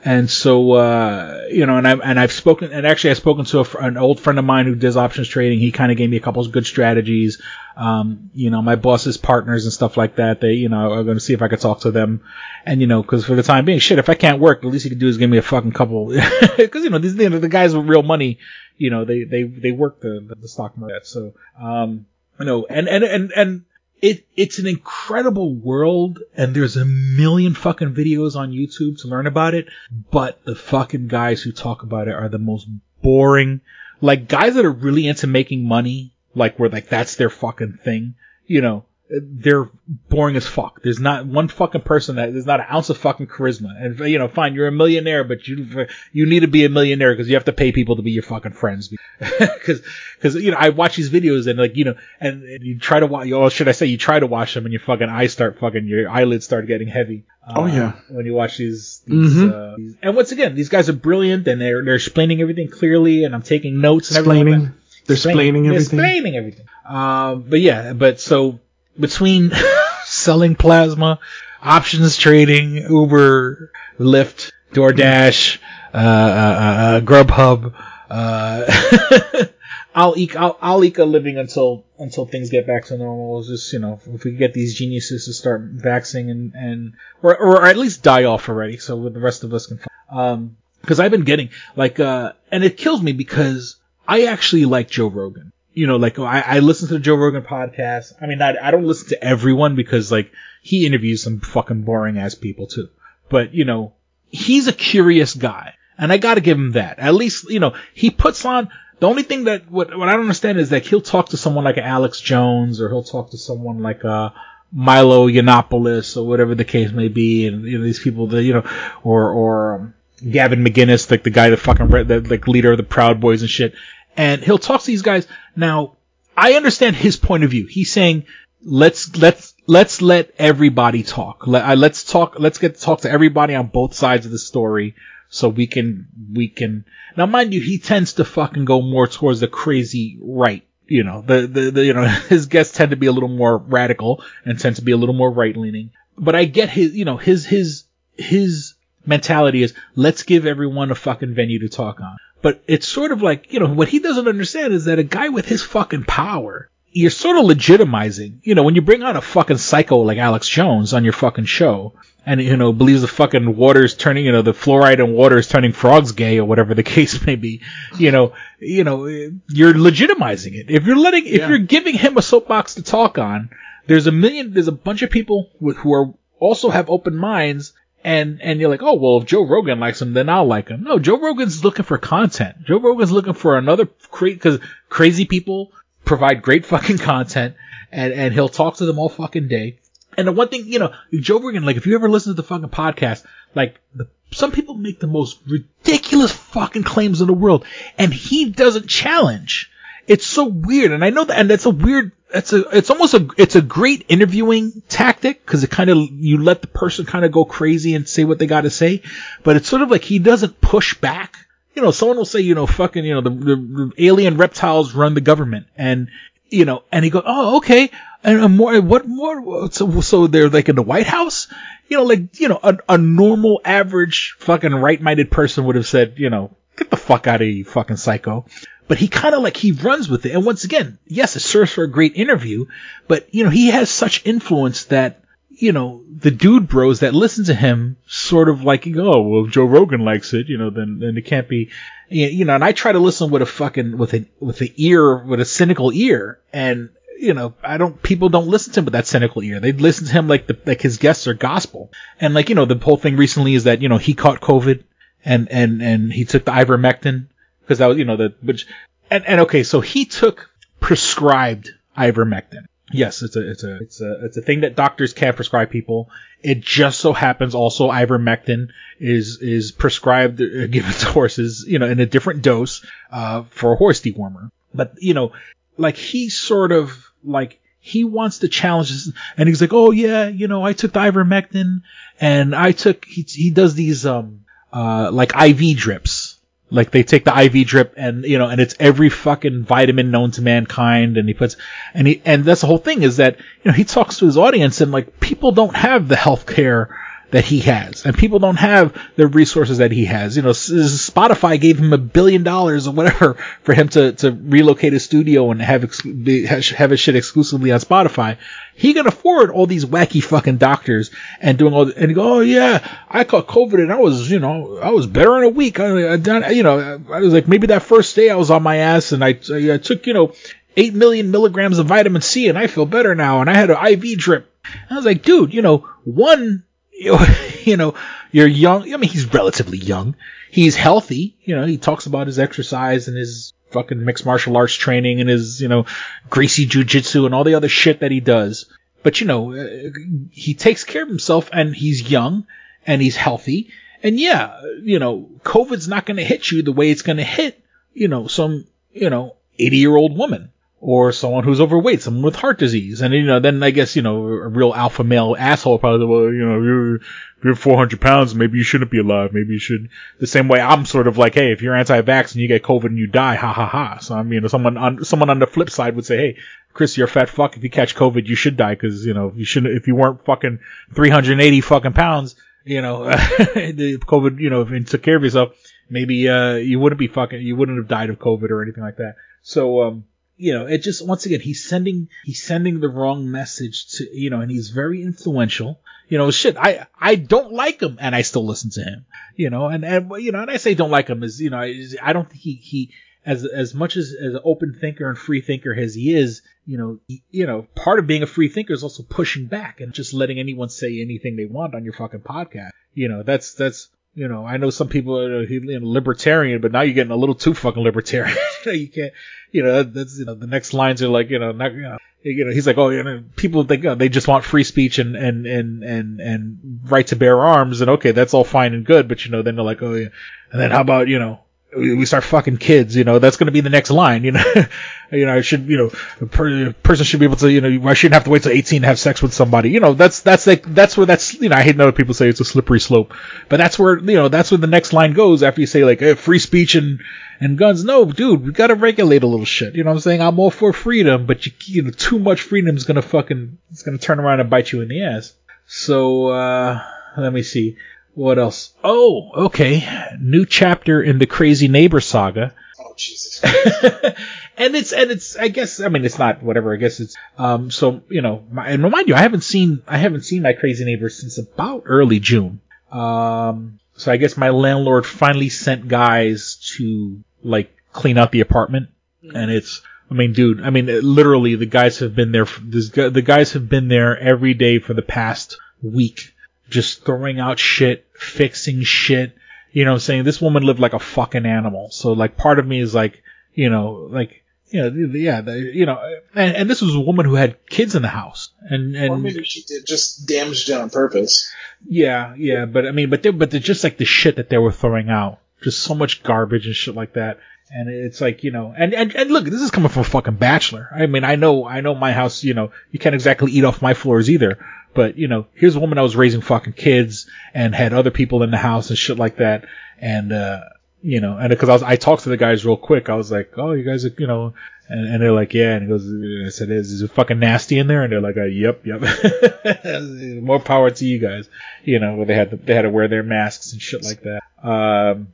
and 0.04 0.30
so 0.30 0.72
uh, 0.72 1.44
you 1.50 1.66
know 1.66 1.78
and 1.78 1.86
I've, 1.86 2.00
and 2.00 2.18
I've 2.18 2.32
spoken 2.32 2.72
and 2.72 2.86
actually 2.86 3.10
I've 3.10 3.18
spoken 3.18 3.44
to 3.46 3.60
a, 3.60 3.64
an 3.78 3.96
old 3.96 4.20
friend 4.20 4.38
of 4.38 4.44
mine 4.44 4.66
who 4.66 4.74
does 4.74 4.96
options 4.96 5.28
trading. 5.28 5.58
He 5.58 5.72
kind 5.72 5.90
of 5.90 5.98
gave 5.98 6.10
me 6.10 6.16
a 6.16 6.20
couple 6.20 6.44
of 6.44 6.52
good 6.52 6.66
strategies. 6.66 7.40
Um, 7.76 8.30
you 8.32 8.50
know 8.50 8.62
my 8.62 8.76
boss's 8.76 9.16
partners 9.16 9.64
and 9.64 9.72
stuff 9.72 9.96
like 9.96 10.16
that. 10.16 10.40
They 10.40 10.52
you 10.52 10.68
know 10.68 10.92
are 10.92 11.04
going 11.04 11.16
to 11.16 11.20
see 11.20 11.34
if 11.34 11.42
I 11.42 11.48
could 11.48 11.60
talk 11.60 11.80
to 11.80 11.90
them, 11.90 12.22
and 12.64 12.80
you 12.80 12.86
know 12.86 13.02
because 13.02 13.24
for 13.24 13.34
the 13.34 13.42
time 13.42 13.64
being, 13.64 13.78
shit, 13.78 13.98
if 13.98 14.08
I 14.08 14.14
can't 14.14 14.40
work, 14.40 14.62
the 14.62 14.68
least 14.68 14.84
you 14.84 14.90
can 14.90 14.98
do 14.98 15.08
is 15.08 15.18
give 15.18 15.30
me 15.30 15.38
a 15.38 15.42
fucking 15.42 15.72
couple 15.72 16.08
because 16.56 16.84
you 16.84 16.90
know 16.90 16.98
these 16.98 17.16
you 17.16 17.28
know, 17.28 17.38
the 17.38 17.48
guys 17.48 17.74
with 17.74 17.86
real 17.86 18.02
money 18.02 18.38
you 18.78 18.90
know 18.90 19.04
they 19.04 19.24
they 19.24 19.42
they 19.44 19.72
work 19.72 20.00
the 20.00 20.24
the, 20.26 20.34
the 20.36 20.48
stock 20.48 20.76
market 20.76 21.06
so 21.06 21.32
um 21.60 22.06
you 22.38 22.46
know 22.46 22.66
and 22.66 22.88
and 22.88 23.04
and 23.04 23.32
and 23.32 23.64
it 24.02 24.26
it's 24.36 24.58
an 24.58 24.66
incredible 24.66 25.54
world 25.54 26.20
and 26.36 26.54
there's 26.54 26.76
a 26.76 26.84
million 26.84 27.54
fucking 27.54 27.94
videos 27.94 28.36
on 28.36 28.52
YouTube 28.52 29.00
to 29.00 29.08
learn 29.08 29.26
about 29.26 29.54
it 29.54 29.68
but 30.10 30.44
the 30.44 30.54
fucking 30.54 31.08
guys 31.08 31.42
who 31.42 31.52
talk 31.52 31.82
about 31.82 32.08
it 32.08 32.14
are 32.14 32.28
the 32.28 32.38
most 32.38 32.68
boring. 33.02 33.60
Like 34.00 34.28
guys 34.28 34.54
that 34.54 34.64
are 34.64 34.72
really 34.72 35.06
into 35.06 35.26
making 35.26 35.66
money 35.66 36.12
like 36.34 36.58
where 36.58 36.68
like 36.68 36.88
that's 36.88 37.16
their 37.16 37.30
fucking 37.30 37.78
thing 37.82 38.14
you 38.46 38.60
know 38.60 38.84
they're 39.08 39.68
boring 40.08 40.34
as 40.36 40.46
fuck. 40.46 40.82
There's 40.82 40.98
not 40.98 41.26
one 41.26 41.46
fucking 41.48 41.82
person 41.82 42.16
that 42.16 42.32
there's 42.32 42.46
not 42.46 42.60
an 42.60 42.66
ounce 42.70 42.90
of 42.90 42.98
fucking 42.98 43.28
charisma. 43.28 43.68
And 43.80 43.98
you 44.10 44.18
know, 44.18 44.26
fine, 44.28 44.54
you're 44.54 44.66
a 44.66 44.72
millionaire, 44.72 45.22
but 45.24 45.46
you 45.46 45.86
you 46.12 46.26
need 46.26 46.40
to 46.40 46.48
be 46.48 46.64
a 46.64 46.68
millionaire 46.68 47.12
because 47.12 47.28
you 47.28 47.34
have 47.36 47.44
to 47.44 47.52
pay 47.52 47.70
people 47.72 47.96
to 47.96 48.02
be 48.02 48.10
your 48.10 48.22
fucking 48.24 48.52
friends. 48.52 48.92
Because 49.18 49.82
because 50.16 50.34
you 50.36 50.50
know, 50.50 50.56
I 50.58 50.70
watch 50.70 50.96
these 50.96 51.10
videos 51.10 51.46
and 51.46 51.58
like 51.58 51.76
you 51.76 51.84
know, 51.84 51.94
and, 52.20 52.42
and 52.42 52.64
you 52.64 52.78
try 52.78 53.00
to 53.00 53.06
watch. 53.06 53.30
Or 53.30 53.50
should 53.50 53.68
I 53.68 53.72
say, 53.72 53.86
you 53.86 53.96
try 53.96 54.18
to 54.20 54.26
watch 54.26 54.54
them 54.54 54.64
and 54.66 54.72
your 54.72 54.80
fucking 54.80 55.08
eyes 55.08 55.32
start 55.32 55.58
fucking 55.58 55.86
your 55.86 56.08
eyelids 56.10 56.44
start 56.44 56.66
getting 56.66 56.88
heavy. 56.88 57.24
Oh, 57.48 57.62
uh, 57.64 57.66
yeah. 57.66 57.92
when 58.10 58.26
you 58.26 58.34
watch 58.34 58.56
these. 58.58 59.02
these, 59.06 59.34
Mhm. 59.34 59.52
uh, 59.52 59.76
these 59.76 59.94
and 60.02 60.16
once 60.16 60.32
again, 60.32 60.54
these 60.54 60.68
guys 60.68 60.88
are 60.88 60.92
brilliant 60.94 61.46
and 61.48 61.60
they're 61.60 61.84
they're 61.84 61.94
explaining 61.94 62.40
everything 62.40 62.68
clearly, 62.68 63.24
and 63.24 63.34
I'm 63.34 63.42
taking 63.42 63.80
notes 63.80 64.10
and 64.10 64.18
everything. 64.18 64.46
like. 64.46 64.54
Explaining. 64.54 64.74
They're 65.06 65.14
explaining 65.14 65.66
everything. 65.68 65.96
They're 65.98 66.06
explaining 66.06 66.36
everything. 66.36 66.66
Um, 66.88 67.44
but 67.48 67.60
yeah, 67.60 67.92
but 67.92 68.20
so 68.20 68.58
between 68.98 69.52
selling 70.04 70.54
plasma, 70.54 71.18
options 71.62 72.16
trading, 72.16 72.76
Uber, 72.76 73.70
Lyft, 73.98 74.52
DoorDash, 74.72 75.58
uh, 75.94 75.96
uh, 75.96 76.00
uh, 76.00 77.00
Grubhub, 77.00 77.74
uh, 78.10 79.44
I'll 79.94 80.16
eke, 80.18 80.36
I'll, 80.36 80.58
I'll 80.60 80.84
eke 80.84 80.98
a 80.98 81.04
living 81.04 81.38
until, 81.38 81.84
until 81.98 82.26
things 82.26 82.50
get 82.50 82.66
back 82.66 82.84
to 82.86 82.98
normal. 82.98 83.40
It's 83.40 83.48
just, 83.48 83.72
you 83.72 83.78
know, 83.78 83.98
if 84.12 84.24
we 84.24 84.32
get 84.32 84.52
these 84.52 84.74
geniuses 84.74 85.24
to 85.24 85.32
start 85.32 85.74
vaxing 85.74 86.30
and, 86.30 86.52
and, 86.54 86.92
or, 87.22 87.36
or 87.36 87.64
at 87.64 87.78
least 87.78 88.02
die 88.02 88.24
off 88.24 88.50
already 88.50 88.76
so 88.76 89.08
the 89.08 89.20
rest 89.20 89.42
of 89.42 89.54
us 89.54 89.66
can, 89.66 89.80
um, 90.10 90.56
cause 90.84 91.00
I've 91.00 91.10
been 91.10 91.24
getting, 91.24 91.48
like, 91.76 91.98
uh, 91.98 92.34
and 92.52 92.62
it 92.62 92.76
kills 92.76 93.00
me 93.00 93.12
because 93.12 93.76
I 94.06 94.26
actually 94.26 94.66
like 94.66 94.90
Joe 94.90 95.08
Rogan. 95.08 95.52
You 95.76 95.86
know, 95.86 95.96
like 95.96 96.18
I, 96.18 96.40
I 96.40 96.58
listen 96.60 96.88
to 96.88 96.94
the 96.94 97.00
Joe 97.00 97.16
Rogan 97.16 97.42
podcast. 97.42 98.14
I 98.20 98.26
mean, 98.26 98.40
I, 98.40 98.56
I 98.60 98.70
don't 98.70 98.86
listen 98.86 99.10
to 99.10 99.22
everyone 99.22 99.76
because 99.76 100.10
like 100.10 100.32
he 100.62 100.86
interviews 100.86 101.22
some 101.22 101.40
fucking 101.40 101.82
boring 101.82 102.18
ass 102.18 102.34
people 102.34 102.66
too. 102.66 102.88
But 103.28 103.52
you 103.52 103.66
know, 103.66 103.92
he's 104.28 104.68
a 104.68 104.72
curious 104.72 105.34
guy, 105.34 105.74
and 105.98 106.10
I 106.10 106.16
got 106.16 106.34
to 106.34 106.40
give 106.40 106.56
him 106.56 106.72
that. 106.72 106.98
At 106.98 107.14
least 107.14 107.50
you 107.50 107.60
know 107.60 107.74
he 107.92 108.10
puts 108.10 108.44
on. 108.44 108.70
The 109.00 109.06
only 109.06 109.22
thing 109.22 109.44
that 109.44 109.70
what 109.70 109.96
what 109.96 110.08
I 110.08 110.12
don't 110.12 110.22
understand 110.22 110.58
is 110.58 110.70
that 110.70 110.86
he'll 110.86 111.02
talk 111.02 111.28
to 111.28 111.36
someone 111.36 111.64
like 111.64 111.76
Alex 111.76 112.22
Jones 112.22 112.80
or 112.80 112.88
he'll 112.88 113.04
talk 113.04 113.32
to 113.32 113.38
someone 113.38 113.82
like 113.82 114.02
uh 114.02 114.30
Milo 114.72 115.28
Yiannopoulos 115.28 116.16
or 116.16 116.26
whatever 116.26 116.54
the 116.54 116.64
case 116.64 116.90
may 116.90 117.08
be, 117.08 117.46
and 117.46 117.64
you 117.64 117.78
know, 117.78 117.84
these 117.84 118.00
people 118.00 118.28
that 118.28 118.42
you 118.42 118.54
know, 118.54 118.64
or 119.04 119.30
or 119.30 119.74
um, 119.74 119.94
Gavin 120.30 120.64
McInnes, 120.64 121.10
like 121.10 121.22
the 121.22 121.30
guy 121.30 121.50
that 121.50 121.58
fucking 121.58 121.88
read, 121.88 122.08
the 122.08 122.20
like 122.20 122.48
leader 122.48 122.72
of 122.72 122.78
the 122.78 122.82
Proud 122.82 123.20
Boys 123.20 123.42
and 123.42 123.50
shit, 123.50 123.74
and 124.16 124.42
he'll 124.42 124.58
talk 124.58 124.80
to 124.80 124.86
these 124.86 125.02
guys. 125.02 125.26
Now, 125.54 125.96
I 126.36 126.54
understand 126.54 126.96
his 126.96 127.16
point 127.16 127.44
of 127.44 127.50
view. 127.50 127.66
He's 127.66 127.90
saying 127.90 128.26
let's 128.62 129.16
let's 129.16 129.54
let's 129.66 130.02
let 130.02 130.32
everybody 130.38 131.02
talk. 131.02 131.46
Let, 131.46 131.64
uh, 131.64 131.74
let's 131.74 132.04
talk. 132.04 132.36
Let's 132.38 132.58
get 132.58 132.76
to 132.76 132.80
talk 132.80 133.02
to 133.02 133.10
everybody 133.10 133.54
on 133.54 133.68
both 133.68 133.94
sides 133.94 134.26
of 134.26 134.32
the 134.32 134.38
story, 134.38 134.94
so 135.28 135.48
we 135.48 135.66
can 135.66 136.08
we 136.32 136.48
can. 136.48 136.84
Now, 137.16 137.26
mind 137.26 137.54
you, 137.54 137.60
he 137.60 137.78
tends 137.78 138.14
to 138.14 138.24
fucking 138.24 138.64
go 138.64 138.82
more 138.82 139.06
towards 139.06 139.40
the 139.40 139.48
crazy 139.48 140.18
right. 140.20 140.62
You 140.88 141.02
know, 141.02 141.22
the, 141.22 141.46
the, 141.46 141.70
the 141.70 141.84
you 141.84 141.94
know 141.94 142.06
his 142.28 142.46
guests 142.46 142.76
tend 142.76 142.90
to 142.90 142.96
be 142.96 143.06
a 143.06 143.12
little 143.12 143.28
more 143.28 143.56
radical 143.56 144.22
and 144.44 144.58
tend 144.58 144.76
to 144.76 144.82
be 144.82 144.92
a 144.92 144.96
little 144.96 145.14
more 145.14 145.30
right 145.30 145.56
leaning. 145.56 145.90
But 146.18 146.34
I 146.34 146.44
get 146.44 146.68
his 146.68 146.94
you 146.94 147.04
know 147.04 147.16
his 147.16 147.44
his 147.46 147.84
his 148.16 148.74
mentality 149.04 149.62
is 149.62 149.74
let's 149.94 150.22
give 150.24 150.46
everyone 150.46 150.90
a 150.90 150.94
fucking 150.94 151.34
venue 151.34 151.60
to 151.60 151.68
talk 151.68 152.00
on. 152.00 152.16
But 152.46 152.62
it's 152.68 152.86
sort 152.86 153.10
of 153.10 153.22
like, 153.22 153.52
you 153.52 153.58
know, 153.58 153.66
what 153.66 153.88
he 153.88 153.98
doesn't 153.98 154.28
understand 154.28 154.72
is 154.72 154.84
that 154.84 155.00
a 155.00 155.02
guy 155.02 155.30
with 155.30 155.46
his 155.46 155.64
fucking 155.64 156.04
power, 156.04 156.70
you're 156.92 157.10
sort 157.10 157.36
of 157.38 157.44
legitimizing, 157.44 158.38
you 158.44 158.54
know, 158.54 158.62
when 158.62 158.76
you 158.76 158.82
bring 158.82 159.02
on 159.02 159.16
a 159.16 159.20
fucking 159.20 159.56
psycho 159.56 159.96
like 159.98 160.18
Alex 160.18 160.48
Jones 160.48 160.92
on 160.92 161.02
your 161.02 161.12
fucking 161.12 161.46
show 161.46 161.94
and, 162.24 162.40
you 162.40 162.56
know, 162.56 162.72
believes 162.72 163.00
the 163.00 163.08
fucking 163.08 163.56
water 163.56 163.82
is 163.84 163.94
turning, 163.94 164.26
you 164.26 164.30
know, 164.30 164.42
the 164.42 164.52
fluoride 164.52 165.00
in 165.00 165.12
water 165.12 165.38
is 165.38 165.48
turning 165.48 165.72
frogs 165.72 166.12
gay 166.12 166.38
or 166.38 166.44
whatever 166.44 166.72
the 166.74 166.82
case 166.94 167.26
may 167.26 167.34
be, 167.34 167.62
you 167.98 168.12
know, 168.12 168.32
you 168.60 168.84
know, 168.84 169.06
you're 169.06 169.74
legitimizing 169.74 170.54
it. 170.54 170.70
If 170.70 170.86
you're 170.86 170.96
letting, 170.96 171.26
if 171.26 171.40
Yeah. 171.40 171.48
you're 171.48 171.58
giving 171.58 171.96
him 171.96 172.16
a 172.16 172.22
soapbox 172.22 172.76
to 172.76 172.82
talk 172.84 173.18
on, 173.18 173.50
there's 173.88 174.06
a 174.06 174.12
million, 174.12 174.52
there's 174.54 174.68
a 174.68 174.72
bunch 174.88 175.02
of 175.02 175.10
people 175.10 175.50
who 175.58 175.92
are 175.92 176.14
also 176.38 176.70
have 176.70 176.90
open 176.90 177.16
minds 177.16 177.72
and 178.06 178.40
and 178.40 178.60
you're 178.60 178.70
like, 178.70 178.84
oh 178.84 178.94
well, 178.94 179.18
if 179.18 179.26
Joe 179.26 179.44
Rogan 179.44 179.80
likes 179.80 180.00
him, 180.00 180.12
then 180.12 180.28
I'll 180.28 180.46
like 180.46 180.68
him. 180.68 180.84
No, 180.84 181.00
Joe 181.00 181.18
Rogan's 181.18 181.64
looking 181.64 181.84
for 181.84 181.98
content. 181.98 182.64
Joe 182.64 182.78
Rogan's 182.78 183.10
looking 183.10 183.32
for 183.32 183.58
another 183.58 183.86
crazy 184.12 184.36
because 184.36 184.60
crazy 184.88 185.24
people 185.24 185.72
provide 186.04 186.40
great 186.40 186.64
fucking 186.72 186.98
content, 186.98 187.56
and 187.90 188.12
and 188.12 188.32
he'll 188.32 188.48
talk 188.48 188.76
to 188.76 188.86
them 188.86 189.00
all 189.00 189.08
fucking 189.08 189.48
day. 189.48 189.80
And 190.16 190.28
the 190.28 190.32
one 190.32 190.48
thing, 190.48 190.68
you 190.68 190.78
know, 190.78 190.94
Joe 191.12 191.40
Rogan, 191.40 191.64
like 191.66 191.76
if 191.76 191.86
you 191.86 191.96
ever 191.96 192.08
listen 192.08 192.30
to 192.30 192.40
the 192.40 192.46
fucking 192.46 192.68
podcast, 192.68 193.24
like 193.56 193.80
the 193.92 194.06
some 194.30 194.52
people 194.52 194.76
make 194.76 195.00
the 195.00 195.08
most 195.08 195.40
ridiculous 195.44 196.30
fucking 196.30 196.84
claims 196.84 197.20
in 197.20 197.26
the 197.26 197.32
world, 197.32 197.64
and 197.98 198.14
he 198.14 198.50
doesn't 198.50 198.86
challenge. 198.86 199.68
It's 200.06 200.26
so 200.26 200.46
weird, 200.46 200.92
and 200.92 201.04
I 201.04 201.10
know 201.10 201.24
that, 201.24 201.38
and 201.38 201.50
that's 201.50 201.66
a 201.66 201.70
weird. 201.70 202.12
It's 202.32 202.52
a, 202.52 202.68
it's 202.76 202.90
almost 202.90 203.14
a, 203.14 203.28
it's 203.36 203.56
a 203.56 203.62
great 203.62 204.06
interviewing 204.08 204.82
tactic 204.88 205.44
because 205.44 205.64
it 205.64 205.70
kind 205.70 205.90
of 205.90 205.98
you 205.98 206.42
let 206.42 206.60
the 206.60 206.66
person 206.66 207.06
kind 207.06 207.24
of 207.24 207.32
go 207.32 207.44
crazy 207.44 207.94
and 207.94 208.08
say 208.08 208.24
what 208.24 208.38
they 208.38 208.46
got 208.46 208.62
to 208.62 208.70
say, 208.70 209.02
but 209.42 209.56
it's 209.56 209.68
sort 209.68 209.82
of 209.82 209.90
like 209.90 210.02
he 210.02 210.18
doesn't 210.18 210.60
push 210.60 210.94
back. 210.94 211.36
You 211.74 211.82
know, 211.82 211.90
someone 211.90 212.16
will 212.16 212.24
say, 212.24 212.40
you 212.40 212.54
know, 212.54 212.66
fucking, 212.66 213.04
you 213.04 213.14
know, 213.14 213.20
the, 213.20 213.30
the, 213.30 213.56
the 213.56 213.92
alien 213.98 214.38
reptiles 214.38 214.94
run 214.94 215.14
the 215.14 215.20
government, 215.20 215.66
and 215.76 216.08
you 216.48 216.64
know, 216.64 216.82
and 216.92 217.04
he 217.04 217.10
goes, 217.10 217.24
oh, 217.26 217.58
okay, 217.58 217.90
and 218.22 218.56
more, 218.56 218.80
what 218.80 219.06
more? 219.06 219.70
So, 219.70 220.00
so 220.00 220.26
they're 220.26 220.48
like 220.48 220.68
in 220.68 220.76
the 220.76 220.82
White 220.82 221.06
House, 221.06 221.48
you 221.88 221.96
know, 221.96 222.04
like 222.04 222.40
you 222.40 222.48
know, 222.48 222.58
a, 222.62 222.78
a 222.88 222.98
normal, 222.98 223.60
average, 223.64 224.36
fucking 224.38 224.74
right-minded 224.74 225.30
person 225.30 225.64
would 225.64 225.76
have 225.76 225.86
said, 225.86 226.14
you 226.16 226.30
know, 226.30 226.56
get 226.76 226.90
the 226.90 226.96
fuck 226.96 227.26
out 227.26 227.40
of 227.40 227.46
here, 227.46 227.56
you 227.56 227.64
fucking 227.64 227.96
psycho. 227.96 228.46
But 228.88 228.98
he 228.98 229.08
kind 229.08 229.34
of 229.34 229.42
like 229.42 229.56
he 229.56 229.72
runs 229.72 230.08
with 230.08 230.26
it, 230.26 230.32
and 230.32 230.46
once 230.46 230.64
again, 230.64 230.98
yes, 231.06 231.34
it 231.36 231.40
serves 231.40 231.72
for 231.72 231.82
a 231.82 231.90
great 231.90 232.14
interview, 232.14 232.66
but 233.08 233.34
you 233.34 233.42
know, 233.44 233.50
he 233.50 233.68
has 233.68 233.90
such 233.90 234.24
influence 234.24 234.84
that 234.84 235.22
you 235.58 235.72
know, 235.72 236.02
the 236.14 236.30
dude 236.30 236.68
bros 236.68 237.00
that 237.00 237.14
listen 237.14 237.44
to 237.46 237.54
him 237.54 237.96
sort 238.06 238.48
of 238.48 238.62
like, 238.62 238.86
oh, 238.86 239.22
well, 239.22 239.46
if 239.46 239.52
Joe 239.52 239.64
Rogan 239.64 240.04
likes 240.04 240.34
it, 240.34 240.48
you 240.48 240.58
know, 240.58 240.70
then, 240.70 240.98
then 240.98 241.16
it 241.16 241.24
can't 241.24 241.48
be, 241.48 241.70
you 242.08 242.44
know, 242.44 242.54
and 242.54 242.64
I 242.64 242.72
try 242.72 242.92
to 242.92 242.98
listen 242.98 243.30
with 243.30 243.42
a 243.42 243.46
fucking, 243.46 243.96
with 243.96 244.12
an, 244.12 244.28
with 244.38 244.60
an 244.60 244.68
ear, 244.76 245.24
with 245.24 245.40
a 245.40 245.44
cynical 245.44 245.92
ear, 245.92 246.38
and, 246.52 246.90
you 247.18 247.32
know, 247.32 247.54
I 247.62 247.78
don't, 247.78 248.00
people 248.02 248.28
don't 248.28 248.48
listen 248.48 248.74
to 248.74 248.80
him 248.80 248.84
with 248.84 248.92
that 248.92 249.06
cynical 249.06 249.42
ear. 249.42 249.58
They 249.58 249.72
listen 249.72 250.06
to 250.06 250.12
him 250.12 250.28
like 250.28 250.46
the, 250.46 250.58
like 250.66 250.82
his 250.82 250.98
guests 250.98 251.26
are 251.26 251.34
gospel. 251.34 251.90
And 252.20 252.34
like, 252.34 252.50
you 252.50 252.54
know, 252.54 252.66
the 252.66 252.76
whole 252.76 252.98
thing 252.98 253.16
recently 253.16 253.54
is 253.54 253.64
that, 253.64 253.80
you 253.80 253.88
know, 253.88 253.96
he 253.96 254.12
caught 254.12 254.42
COVID 254.42 254.84
and, 255.24 255.50
and, 255.50 255.82
and 255.82 256.12
he 256.12 256.26
took 256.26 256.44
the 256.44 256.52
ivermectin 256.52 257.28
because 257.66 257.78
that 257.78 257.86
was, 257.86 257.98
you 257.98 258.04
know, 258.04 258.16
the, 258.16 258.34
which, 258.42 258.66
and, 259.10 259.26
and 259.26 259.40
okay, 259.42 259.64
so 259.64 259.80
he 259.80 260.04
took 260.04 260.48
prescribed 260.80 261.70
ivermectin. 261.98 262.66
Yes, 262.92 263.22
it's 263.22 263.34
a 263.34 263.50
it's 263.50 263.64
a 263.64 263.76
it's 263.78 264.00
a 264.00 264.24
it's 264.26 264.36
a 264.36 264.42
thing 264.42 264.60
that 264.60 264.76
doctors 264.76 265.12
can't 265.12 265.34
prescribe 265.34 265.70
people. 265.70 266.08
It 266.40 266.60
just 266.60 267.00
so 267.00 267.12
happens 267.12 267.56
also 267.56 267.90
ivermectin 267.90 268.68
is 269.00 269.38
is 269.40 269.72
prescribed 269.72 270.40
uh, 270.40 270.66
given 270.70 270.92
to 270.92 271.06
horses, 271.06 271.64
you 271.66 271.80
know, 271.80 271.86
in 271.86 271.98
a 271.98 272.06
different 272.06 272.42
dose 272.42 272.86
uh, 273.10 273.42
for 273.50 273.72
a 273.72 273.76
horse 273.76 274.00
dewormer. 274.00 274.50
But 274.72 274.94
you 274.98 275.14
know, 275.14 275.32
like 275.76 275.96
he 275.96 276.28
sort 276.28 276.70
of 276.70 276.92
like 277.24 277.60
he 277.80 278.04
wants 278.04 278.40
to 278.40 278.48
challenge 278.48 278.90
this, 278.90 279.12
and 279.36 279.48
he's 279.48 279.60
like, 279.60 279.72
oh 279.72 279.90
yeah, 279.90 280.28
you 280.28 280.48
know, 280.48 280.64
I 280.64 280.72
took 280.72 280.92
the 280.92 281.00
ivermectin, 281.00 281.82
and 282.20 282.54
I 282.54 282.72
took 282.72 283.04
he 283.04 283.22
he 283.22 283.50
does 283.50 283.74
these 283.74 284.06
um 284.06 284.44
uh 284.72 285.10
like 285.12 285.32
IV 285.36 285.76
drips. 285.76 286.25
Like 286.68 286.90
they 286.90 287.04
take 287.04 287.24
the 287.24 287.38
IV 287.38 287.66
drip 287.66 287.94
and 287.96 288.24
you 288.24 288.38
know, 288.38 288.48
and 288.48 288.60
it's 288.60 288.74
every 288.80 289.08
fucking 289.08 289.64
vitamin 289.64 290.10
known 290.10 290.32
to 290.32 290.42
mankind, 290.42 291.16
and 291.16 291.28
he 291.28 291.34
puts, 291.34 291.56
and 291.94 292.08
he, 292.08 292.20
and 292.24 292.44
that's 292.44 292.62
the 292.62 292.66
whole 292.66 292.78
thing 292.78 293.02
is 293.02 293.18
that 293.18 293.36
you 293.36 293.70
know 293.70 293.72
he 293.72 293.84
talks 293.84 294.18
to 294.18 294.26
his 294.26 294.36
audience, 294.36 294.80
and 294.80 294.90
like 294.90 295.20
people 295.20 295.52
don't 295.52 295.76
have 295.76 296.08
the 296.08 296.16
health 296.16 296.46
care 296.46 296.98
that 297.30 297.44
he 297.44 297.60
has, 297.60 298.06
and 298.06 298.16
people 298.16 298.38
don't 298.38 298.56
have 298.56 298.96
the 299.16 299.26
resources 299.26 299.78
that 299.78 299.90
he 299.90 300.04
has. 300.04 300.36
You 300.36 300.42
know, 300.42 300.50
Spotify 300.50 301.60
gave 301.60 301.78
him 301.78 301.92
a 301.92 301.98
billion 301.98 302.44
dollars 302.44 302.86
or 302.86 302.94
whatever 302.94 303.34
for 303.62 303.74
him 303.74 303.88
to 303.90 304.12
to 304.12 304.30
relocate 304.30 304.92
his 304.92 305.04
studio 305.04 305.50
and 305.50 305.60
have 305.60 305.84
ex- 305.84 306.70
have 306.70 306.90
his 306.90 307.00
shit 307.00 307.16
exclusively 307.16 307.72
on 307.72 307.80
Spotify. 307.80 308.38
He 308.74 308.92
can 308.92 309.06
afford 309.06 309.50
all 309.50 309.66
these 309.66 309.86
wacky 309.86 310.22
fucking 310.22 310.58
doctors 310.58 311.10
and 311.40 311.58
doing 311.58 311.72
all, 311.72 311.86
the, 311.86 311.96
and 311.96 312.14
go, 312.14 312.34
oh 312.34 312.40
yeah, 312.40 312.86
I 313.08 313.24
caught 313.24 313.46
COVID 313.46 313.80
and 313.80 313.90
I 313.90 313.96
was, 313.96 314.30
you 314.30 314.38
know, 314.38 314.78
I 314.78 314.90
was 314.90 315.06
better 315.06 315.38
in 315.38 315.44
a 315.44 315.48
week. 315.48 315.80
I, 315.80 316.12
I 316.12 316.16
done, 316.18 316.54
you 316.54 316.62
know, 316.62 317.00
I 317.10 317.20
was 317.20 317.32
like 317.32 317.48
maybe 317.48 317.68
that 317.68 317.82
first 317.82 318.14
day 318.14 318.28
I 318.28 318.36
was 318.36 318.50
on 318.50 318.62
my 318.62 318.76
ass 318.76 319.12
and 319.12 319.24
I, 319.24 319.38
I 319.50 319.78
took, 319.78 320.06
you 320.06 320.12
know, 320.12 320.34
eight 320.76 320.94
million 320.94 321.30
milligrams 321.30 321.78
of 321.78 321.86
vitamin 321.86 322.20
C 322.22 322.48
and 322.48 322.58
I 322.58 322.66
feel 322.66 322.86
better 322.86 323.14
now 323.14 323.40
and 323.40 323.48
I 323.48 323.54
had 323.54 323.70
an 323.70 323.84
IV 323.84 324.18
drip. 324.18 324.52
I 324.90 324.96
was 324.96 325.06
like, 325.06 325.22
dude, 325.22 325.54
you 325.54 325.62
know, 325.62 325.88
one, 326.04 326.64
you 327.64 327.76
know, 327.76 327.94
you're 328.32 328.46
young. 328.46 328.92
I 328.92 328.96
mean, 328.96 329.10
he's 329.10 329.32
relatively 329.32 329.78
young. 329.78 330.16
He's 330.50 330.76
healthy. 330.76 331.36
You 331.42 331.56
know, 331.56 331.66
he 331.66 331.76
talks 331.76 332.06
about 332.06 332.26
his 332.26 332.38
exercise 332.38 333.08
and 333.08 333.16
his 333.16 333.52
fucking 333.70 334.04
mixed 334.04 334.24
martial 334.24 334.56
arts 334.56 334.74
training 334.74 335.20
and 335.20 335.28
his, 335.28 335.60
you 335.60 335.68
know, 335.68 335.86
greasy 336.30 336.66
jujitsu 336.66 337.26
and 337.26 337.34
all 337.34 337.44
the 337.44 337.54
other 337.54 337.68
shit 337.68 338.00
that 338.00 338.10
he 338.10 338.20
does. 338.20 338.66
But 339.02 339.20
you 339.20 339.26
know, 339.26 339.52
uh, 339.52 339.90
he 340.30 340.54
takes 340.54 340.84
care 340.84 341.02
of 341.02 341.08
himself 341.08 341.50
and 341.52 341.74
he's 341.74 342.10
young 342.10 342.46
and 342.86 343.02
he's 343.02 343.16
healthy. 343.16 343.70
And 344.02 344.18
yeah, 344.18 344.60
you 344.82 344.98
know, 344.98 345.28
COVID's 345.42 345.88
not 345.88 346.06
going 346.06 346.16
to 346.16 346.24
hit 346.24 346.50
you 346.50 346.62
the 346.62 346.72
way 346.72 346.90
it's 346.90 347.02
going 347.02 347.18
to 347.18 347.24
hit, 347.24 347.62
you 347.92 348.08
know, 348.08 348.26
some, 348.26 348.66
you 348.92 349.10
know, 349.10 349.36
80 349.58 349.76
year 349.76 349.94
old 349.94 350.16
woman 350.16 350.50
or 350.86 351.10
someone 351.10 351.42
who's 351.42 351.60
overweight, 351.60 352.00
someone 352.00 352.22
with 352.22 352.36
heart 352.36 352.60
disease. 352.60 353.00
And, 353.00 353.12
you 353.12 353.26
know, 353.26 353.40
then 353.40 353.60
I 353.60 353.72
guess, 353.72 353.96
you 353.96 354.02
know, 354.02 354.24
a 354.24 354.46
real 354.46 354.72
alpha 354.72 355.02
male 355.02 355.34
asshole 355.36 355.80
probably, 355.80 356.06
well, 356.06 356.32
you 356.32 356.46
know, 356.46 356.62
you're, 356.62 357.00
you're 357.42 357.56
400 357.56 358.00
pounds, 358.00 358.36
maybe 358.36 358.58
you 358.58 358.62
shouldn't 358.62 358.92
be 358.92 359.00
alive. 359.00 359.32
Maybe 359.32 359.54
you 359.54 359.58
should, 359.58 359.88
the 360.20 360.28
same 360.28 360.46
way 360.46 360.60
I'm 360.60 360.86
sort 360.86 361.08
of 361.08 361.18
like, 361.18 361.34
hey, 361.34 361.50
if 361.50 361.60
you're 361.60 361.74
anti-vax 361.74 362.34
and 362.34 362.36
you 362.36 362.46
get 362.46 362.62
COVID 362.62 362.84
and 362.84 362.98
you 362.98 363.08
die, 363.08 363.34
ha 363.34 363.52
ha 363.52 363.66
ha. 363.66 363.98
So, 363.98 364.14
I 364.14 364.22
mean, 364.22 364.48
someone 364.48 364.76
on, 364.76 365.04
someone 365.04 365.28
on 365.28 365.40
the 365.40 365.48
flip 365.48 365.70
side 365.70 365.96
would 365.96 366.06
say, 366.06 366.18
hey, 366.18 366.36
Chris, 366.72 366.96
you're 366.96 367.08
a 367.08 367.10
fat 367.10 367.30
fuck. 367.30 367.56
If 367.56 367.64
you 367.64 367.70
catch 367.70 367.96
COVID, 367.96 368.28
you 368.28 368.36
should 368.36 368.56
die 368.56 368.74
because, 368.74 369.04
you 369.04 369.12
know, 369.12 369.32
you 369.34 369.44
shouldn't, 369.44 369.74
if 369.74 369.88
you 369.88 369.96
weren't 369.96 370.24
fucking 370.24 370.60
380 370.94 371.62
fucking 371.62 371.94
pounds, 371.94 372.36
you 372.64 372.80
know, 372.80 373.06
the 373.06 373.98
COVID, 374.06 374.38
you 374.38 374.50
know, 374.50 374.64
you 374.64 374.84
took 374.84 375.02
care 375.02 375.16
of 375.16 375.24
yourself, 375.24 375.52
maybe, 375.90 376.28
uh, 376.28 376.54
you 376.54 376.78
wouldn't 376.78 377.00
be 377.00 377.08
fucking, 377.08 377.40
you 377.40 377.56
wouldn't 377.56 377.76
have 377.76 377.88
died 377.88 378.08
of 378.08 378.20
COVID 378.20 378.50
or 378.50 378.62
anything 378.62 378.84
like 378.84 378.98
that. 378.98 379.16
So, 379.42 379.82
um, 379.82 380.04
you 380.36 380.52
know, 380.52 380.66
it 380.66 380.78
just 380.78 381.06
once 381.06 381.26
again 381.26 381.40
he's 381.40 381.66
sending 381.66 382.08
he's 382.24 382.42
sending 382.42 382.80
the 382.80 382.88
wrong 382.88 383.30
message 383.30 383.88
to 383.92 384.06
you 384.12 384.30
know, 384.30 384.40
and 384.40 384.50
he's 384.50 384.70
very 384.70 385.02
influential. 385.02 385.80
You 386.08 386.18
know, 386.18 386.30
shit, 386.30 386.56
I 386.56 386.86
I 387.00 387.16
don't 387.16 387.52
like 387.52 387.80
him, 387.80 387.98
and 388.00 388.14
I 388.14 388.22
still 388.22 388.46
listen 388.46 388.70
to 388.72 388.82
him. 388.82 389.06
You 389.34 389.50
know, 389.50 389.66
and 389.66 389.84
and 389.84 390.10
you 390.18 390.32
know, 390.32 390.40
and 390.40 390.50
I 390.50 390.58
say 390.58 390.74
don't 390.74 390.90
like 390.90 391.08
him 391.08 391.22
is 391.22 391.40
you 391.40 391.50
know, 391.50 391.58
I, 391.58 391.74
I 392.02 392.12
don't 392.12 392.28
think 392.28 392.40
he 392.40 392.54
he 392.54 392.92
as 393.24 393.44
as 393.44 393.74
much 393.74 393.96
as 393.96 394.14
as 394.14 394.34
an 394.34 394.40
open 394.44 394.76
thinker 394.80 395.08
and 395.08 395.18
free 395.18 395.40
thinker 395.40 395.74
as 395.74 395.94
he 395.94 396.14
is, 396.14 396.42
you 396.64 396.78
know, 396.78 397.00
he, 397.08 397.22
you 397.30 397.46
know, 397.46 397.66
part 397.74 397.98
of 397.98 398.06
being 398.06 398.22
a 398.22 398.26
free 398.26 398.48
thinker 398.48 398.72
is 398.72 398.84
also 398.84 399.02
pushing 399.02 399.46
back 399.46 399.80
and 399.80 399.92
just 399.92 400.14
letting 400.14 400.38
anyone 400.38 400.68
say 400.68 401.00
anything 401.00 401.36
they 401.36 401.46
want 401.46 401.74
on 401.74 401.84
your 401.84 401.92
fucking 401.94 402.20
podcast. 402.20 402.70
You 402.94 403.08
know, 403.08 403.22
that's 403.24 403.54
that's 403.54 403.88
you 404.16 404.28
know, 404.28 404.46
I 404.46 404.56
know 404.56 404.70
some 404.70 404.88
people 404.88 405.20
are 405.20 405.42
you 405.42 405.78
know, 405.78 405.86
libertarian, 405.86 406.62
but 406.62 406.72
now 406.72 406.80
you're 406.80 406.94
getting 406.94 407.12
a 407.12 407.16
little 407.16 407.34
too 407.34 407.52
fucking 407.52 407.82
libertarian. 407.82 408.36
you 408.64 408.88
can't, 408.88 409.12
you 409.52 409.62
know, 409.62 409.82
that's, 409.82 410.18
you 410.18 410.24
know, 410.24 410.34
the 410.34 410.46
next 410.46 410.72
lines 410.72 411.02
are 411.02 411.08
like, 411.08 411.28
you 411.28 411.38
know, 411.38 411.52
not, 411.52 411.74
you 411.74 411.82
know, 411.82 411.98
you 412.22 412.46
know, 412.46 412.50
he's 412.50 412.66
like, 412.66 412.78
oh, 412.78 412.88
you 412.88 413.02
know, 413.02 413.22
people 413.36 413.64
think 413.64 413.84
uh, 413.84 413.94
they 413.94 414.08
just 414.08 414.26
want 414.26 414.42
free 414.42 414.64
speech 414.64 414.98
and, 414.98 415.16
and, 415.16 415.46
and, 415.46 415.84
and, 415.84 416.20
and 416.20 416.80
right 416.84 417.06
to 417.08 417.16
bear 417.16 417.44
arms. 417.44 417.82
And 417.82 417.90
okay, 417.90 418.12
that's 418.12 418.32
all 418.32 418.42
fine 418.42 418.72
and 418.72 418.86
good. 418.86 419.06
But, 419.06 419.22
you 419.26 419.30
know, 419.30 419.42
then 419.42 419.54
they're 419.54 419.64
like, 419.64 419.82
oh, 419.82 419.94
yeah. 419.94 420.08
And 420.50 420.62
then 420.62 420.70
how 420.70 420.80
about, 420.80 421.08
you 421.08 421.18
know, 421.18 421.40
we 421.76 422.06
start 422.06 422.24
fucking 422.24 422.56
kids, 422.56 422.96
you 422.96 423.04
know, 423.04 423.18
that's 423.18 423.36
going 423.36 423.46
to 423.46 423.52
be 423.52 423.60
the 423.60 423.70
next 423.70 423.90
line, 423.90 424.24
you 424.24 424.32
know, 424.32 424.42
you 425.12 425.26
know, 425.26 425.36
I 425.36 425.40
should, 425.42 425.66
you 425.66 425.76
know, 425.76 425.90
a 426.20 426.26
per, 426.26 426.72
person 426.72 427.04
should 427.04 427.20
be 427.20 427.26
able 427.26 427.36
to, 427.36 427.50
you 427.50 427.60
know, 427.60 427.88
I 427.88 427.94
shouldn't 427.94 428.14
have 428.14 428.24
to 428.24 428.30
wait 428.30 428.42
till 428.42 428.52
18 428.52 428.82
to 428.82 428.88
have 428.88 428.98
sex 428.98 429.22
with 429.22 429.34
somebody, 429.34 429.70
you 429.70 429.80
know, 429.80 429.94
that's, 429.94 430.20
that's 430.20 430.46
like, 430.46 430.62
that's 430.74 430.96
where 430.96 431.06
that's, 431.06 431.34
you 431.34 431.48
know, 431.48 431.56
I 431.56 431.62
hate 431.62 431.76
when 431.76 431.92
people 431.92 432.14
say 432.14 432.28
it's 432.28 432.40
a 432.40 432.44
slippery 432.44 432.80
slope, 432.80 433.12
but 433.48 433.58
that's 433.58 433.78
where, 433.78 433.98
you 433.98 434.14
know, 434.14 434.28
that's 434.28 434.50
where 434.50 434.58
the 434.58 434.66
next 434.66 434.92
line 434.92 435.12
goes 435.12 435.42
after 435.42 435.60
you 435.60 435.66
say 435.66 435.84
like, 435.84 436.02
eh, 436.02 436.14
free 436.14 436.38
speech 436.38 436.74
and, 436.74 437.00
and 437.40 437.58
guns. 437.58 437.84
No, 437.84 438.10
dude, 438.10 438.44
we 438.46 438.52
got 438.52 438.68
to 438.68 438.74
regulate 438.74 439.22
a 439.22 439.26
little 439.26 439.44
shit. 439.44 439.74
You 439.74 439.84
know 439.84 439.90
what 439.90 439.96
I'm 439.96 440.00
saying? 440.00 440.22
I'm 440.22 440.38
all 440.38 440.50
for 440.50 440.72
freedom, 440.72 441.26
but 441.26 441.46
you, 441.46 441.52
you 441.64 441.82
know, 441.82 441.90
too 441.90 442.18
much 442.18 442.40
freedom 442.40 442.76
is 442.76 442.84
going 442.84 442.96
to 442.96 443.02
fucking, 443.02 443.58
it's 443.70 443.82
going 443.82 443.98
to 443.98 444.04
turn 444.04 444.20
around 444.20 444.40
and 444.40 444.50
bite 444.50 444.72
you 444.72 444.80
in 444.80 444.88
the 444.88 445.04
ass. 445.04 445.34
So, 445.66 446.28
uh, 446.28 446.82
let 447.16 447.32
me 447.32 447.42
see. 447.42 447.76
What 448.16 448.38
else? 448.38 448.72
Oh, 448.82 449.30
okay. 449.46 449.86
New 450.18 450.46
chapter 450.46 451.02
in 451.02 451.18
the 451.18 451.26
Crazy 451.26 451.68
Neighbor 451.68 452.00
saga. 452.00 452.54
Oh 452.80 452.94
Jesus. 452.96 453.44
and 454.56 454.74
it's 454.74 454.94
and 454.94 455.10
it's 455.10 455.36
I 455.36 455.48
guess 455.48 455.80
I 455.80 455.90
mean 455.90 456.02
it's 456.02 456.18
not 456.18 456.42
whatever 456.42 456.72
I 456.72 456.78
guess 456.78 456.98
it's 456.98 457.14
um 457.36 457.70
so 457.70 458.00
you 458.08 458.22
know 458.22 458.42
my, 458.50 458.68
and 458.68 458.82
remind 458.82 459.08
you 459.08 459.14
I 459.14 459.20
haven't 459.20 459.42
seen 459.42 459.82
I 459.86 459.98
haven't 459.98 460.22
seen 460.22 460.40
my 460.40 460.54
Crazy 460.54 460.86
Neighbor 460.86 461.10
since 461.10 461.36
about 461.36 461.82
early 461.84 462.18
June. 462.18 462.62
Um 462.90 463.80
so 463.98 464.10
I 464.10 464.16
guess 464.16 464.38
my 464.38 464.48
landlord 464.48 465.04
finally 465.04 465.50
sent 465.50 465.86
guys 465.86 466.72
to 466.78 467.22
like 467.42 467.76
clean 467.92 468.16
out 468.16 468.32
the 468.32 468.40
apartment 468.40 468.88
and 469.22 469.50
it's 469.50 469.82
I 470.10 470.14
mean 470.14 470.32
dude 470.32 470.62
I 470.62 470.70
mean 470.70 470.86
literally 470.86 471.54
the 471.54 471.66
guys 471.66 471.98
have 471.98 472.16
been 472.16 472.32
there 472.32 472.46
this, 472.62 472.88
the 472.88 473.22
guys 473.22 473.52
have 473.52 473.68
been 473.68 473.88
there 473.88 474.18
every 474.18 474.54
day 474.54 474.78
for 474.78 474.94
the 474.94 475.02
past 475.02 475.58
week 475.82 476.32
just 476.68 477.04
throwing 477.04 477.40
out 477.40 477.58
shit, 477.58 478.06
fixing 478.14 478.82
shit. 478.82 479.36
You 479.72 479.84
know 479.84 479.94
I'm 479.94 479.98
saying? 479.98 480.24
This 480.24 480.40
woman 480.40 480.62
lived 480.62 480.80
like 480.80 480.94
a 480.94 480.98
fucking 480.98 481.46
animal. 481.46 481.90
So 481.90 482.12
like 482.12 482.36
part 482.36 482.58
of 482.58 482.66
me 482.66 482.80
is 482.80 482.94
like, 482.94 483.22
you 483.52 483.70
know, 483.70 484.08
like, 484.10 484.42
you 484.68 484.82
know, 484.82 485.16
yeah, 485.16 485.40
you 485.48 485.86
know, 485.86 486.00
and, 486.34 486.56
and 486.56 486.70
this 486.70 486.82
was 486.82 486.94
a 486.94 487.00
woman 487.00 487.26
who 487.26 487.34
had 487.34 487.66
kids 487.66 487.94
in 487.94 488.02
the 488.02 488.08
house 488.08 488.50
and, 488.62 488.96
and 488.96 489.10
or 489.10 489.16
maybe 489.18 489.44
she 489.44 489.62
did 489.62 489.86
just 489.86 490.26
damaged 490.26 490.68
it 490.68 490.74
on 490.74 490.90
purpose. 490.90 491.52
yeah, 491.86 492.34
yeah, 492.36 492.64
but 492.64 492.86
I 492.86 492.90
mean, 492.90 493.10
but 493.10 493.22
they, 493.22 493.30
but 493.30 493.50
they're 493.50 493.60
just 493.60 493.84
like 493.84 493.96
the 493.96 494.04
shit 494.04 494.36
that 494.36 494.48
they 494.48 494.58
were 494.58 494.72
throwing 494.72 495.08
out. 495.08 495.38
Just 495.62 495.82
so 495.82 495.94
much 495.94 496.22
garbage 496.22 496.66
and 496.66 496.74
shit 496.74 496.94
like 496.94 497.14
that. 497.14 497.38
And 497.70 497.88
it's 497.88 498.20
like, 498.20 498.44
you 498.44 498.50
know, 498.50 498.74
and, 498.76 498.94
and, 498.94 499.14
and 499.14 499.30
look, 499.30 499.44
this 499.44 499.60
is 499.60 499.70
coming 499.70 499.88
from 499.88 500.02
a 500.02 500.04
fucking 500.04 500.36
bachelor. 500.36 500.88
I 500.94 501.06
mean, 501.06 501.24
I 501.24 501.36
know, 501.36 501.66
I 501.66 501.80
know 501.80 501.94
my 501.94 502.12
house, 502.12 502.44
you 502.44 502.54
know, 502.54 502.70
you 502.90 502.98
can't 502.98 503.14
exactly 503.14 503.50
eat 503.52 503.64
off 503.64 503.82
my 503.82 503.94
floors 503.94 504.30
either. 504.30 504.58
But, 504.96 505.18
you 505.18 505.28
know, 505.28 505.46
here's 505.54 505.76
a 505.76 505.80
woman 505.80 505.96
that 505.96 506.02
was 506.02 506.16
raising 506.16 506.40
fucking 506.40 506.72
kids 506.72 507.28
and 507.54 507.74
had 507.74 507.92
other 507.92 508.10
people 508.10 508.42
in 508.42 508.50
the 508.50 508.56
house 508.56 508.90
and 508.90 508.98
shit 508.98 509.18
like 509.18 509.36
that. 509.36 509.66
And, 510.00 510.32
uh, 510.32 510.60
you 511.02 511.20
know, 511.20 511.36
and 511.36 511.50
because 511.50 511.68
I 511.68 511.72
was, 511.74 511.82
I 511.82 511.96
talked 511.96 512.24
to 512.24 512.30
the 512.30 512.36
guys 512.36 512.64
real 512.64 512.76
quick. 512.76 513.08
I 513.08 513.14
was 513.14 513.30
like, 513.30 513.52
oh, 513.58 513.72
you 513.72 513.84
guys 513.84 514.04
are, 514.04 514.14
you 514.18 514.26
know, 514.26 514.54
and, 514.88 515.06
and 515.06 515.22
they're 515.22 515.32
like, 515.32 515.54
yeah. 515.54 515.74
And 515.74 515.82
he 515.82 515.88
goes, 515.88 516.04
I 516.46 516.50
said, 516.50 516.70
is, 516.70 516.90
is 516.90 517.02
it 517.02 517.10
fucking 517.12 517.38
nasty 517.38 517.78
in 517.78 517.86
there? 517.86 518.02
And 518.02 518.12
they're 518.12 518.20
like, 518.20 518.36
uh, 518.36 518.44
yep, 518.44 518.84
yep. 518.86 519.02
More 520.42 520.60
power 520.60 520.90
to 520.90 521.04
you 521.04 521.18
guys. 521.18 521.48
You 521.84 521.98
know, 522.00 522.14
where 522.16 522.26
they 522.26 522.34
had 522.34 522.50
to, 522.50 522.56
they 522.56 522.74
had 522.74 522.82
to 522.82 522.90
wear 522.90 523.08
their 523.08 523.22
masks 523.22 523.72
and 523.72 523.82
shit 523.82 524.04
like 524.04 524.22
that. 524.22 524.42
Um, 524.66 525.28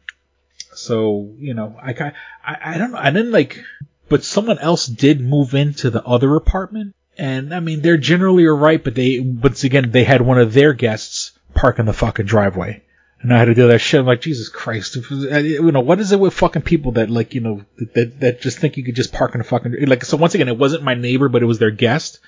so, 0.74 1.30
you 1.38 1.54
know, 1.54 1.76
I, 1.80 2.12
I, 2.44 2.56
I 2.74 2.78
don't 2.78 2.92
know. 2.92 2.98
I 2.98 3.10
didn't 3.10 3.32
like, 3.32 3.62
but 4.08 4.24
someone 4.24 4.58
else 4.58 4.86
did 4.86 5.20
move 5.20 5.54
into 5.54 5.90
the 5.90 6.02
other 6.02 6.34
apartment. 6.34 6.94
And 7.22 7.54
I 7.54 7.60
mean, 7.60 7.82
they're 7.82 7.98
generally 7.98 8.48
alright, 8.48 8.82
but 8.82 8.96
they, 8.96 9.20
once 9.20 9.62
again, 9.62 9.92
they 9.92 10.02
had 10.02 10.22
one 10.22 10.38
of 10.40 10.52
their 10.52 10.72
guests 10.72 11.30
park 11.54 11.78
in 11.78 11.86
the 11.86 11.92
fucking 11.92 12.26
driveway. 12.26 12.82
And 13.20 13.32
I 13.32 13.38
had 13.38 13.44
to 13.44 13.54
do 13.54 13.68
that 13.68 13.78
shit. 13.78 14.00
I'm 14.00 14.06
like, 14.06 14.20
Jesus 14.20 14.48
Christ. 14.48 14.96
If- 14.96 15.12
uh, 15.12 15.38
You 15.38 15.70
know, 15.70 15.78
what 15.82 16.00
is 16.00 16.10
it 16.10 16.18
with 16.18 16.34
fucking 16.34 16.62
people 16.62 16.90
that 16.92 17.10
like, 17.10 17.34
you 17.34 17.40
know, 17.40 17.64
that, 17.94 18.18
that 18.18 18.40
just 18.40 18.58
think 18.58 18.76
you 18.76 18.82
could 18.82 18.96
just 18.96 19.12
park 19.12 19.36
in 19.36 19.40
a 19.40 19.44
fucking, 19.44 19.86
like, 19.86 20.04
so 20.04 20.16
once 20.16 20.34
again, 20.34 20.48
it 20.48 20.58
wasn't 20.58 20.82
my 20.82 20.94
neighbor, 20.94 21.28
but 21.28 21.44
it 21.44 21.46
was 21.46 21.60
their 21.60 21.70
guest. 21.70 22.18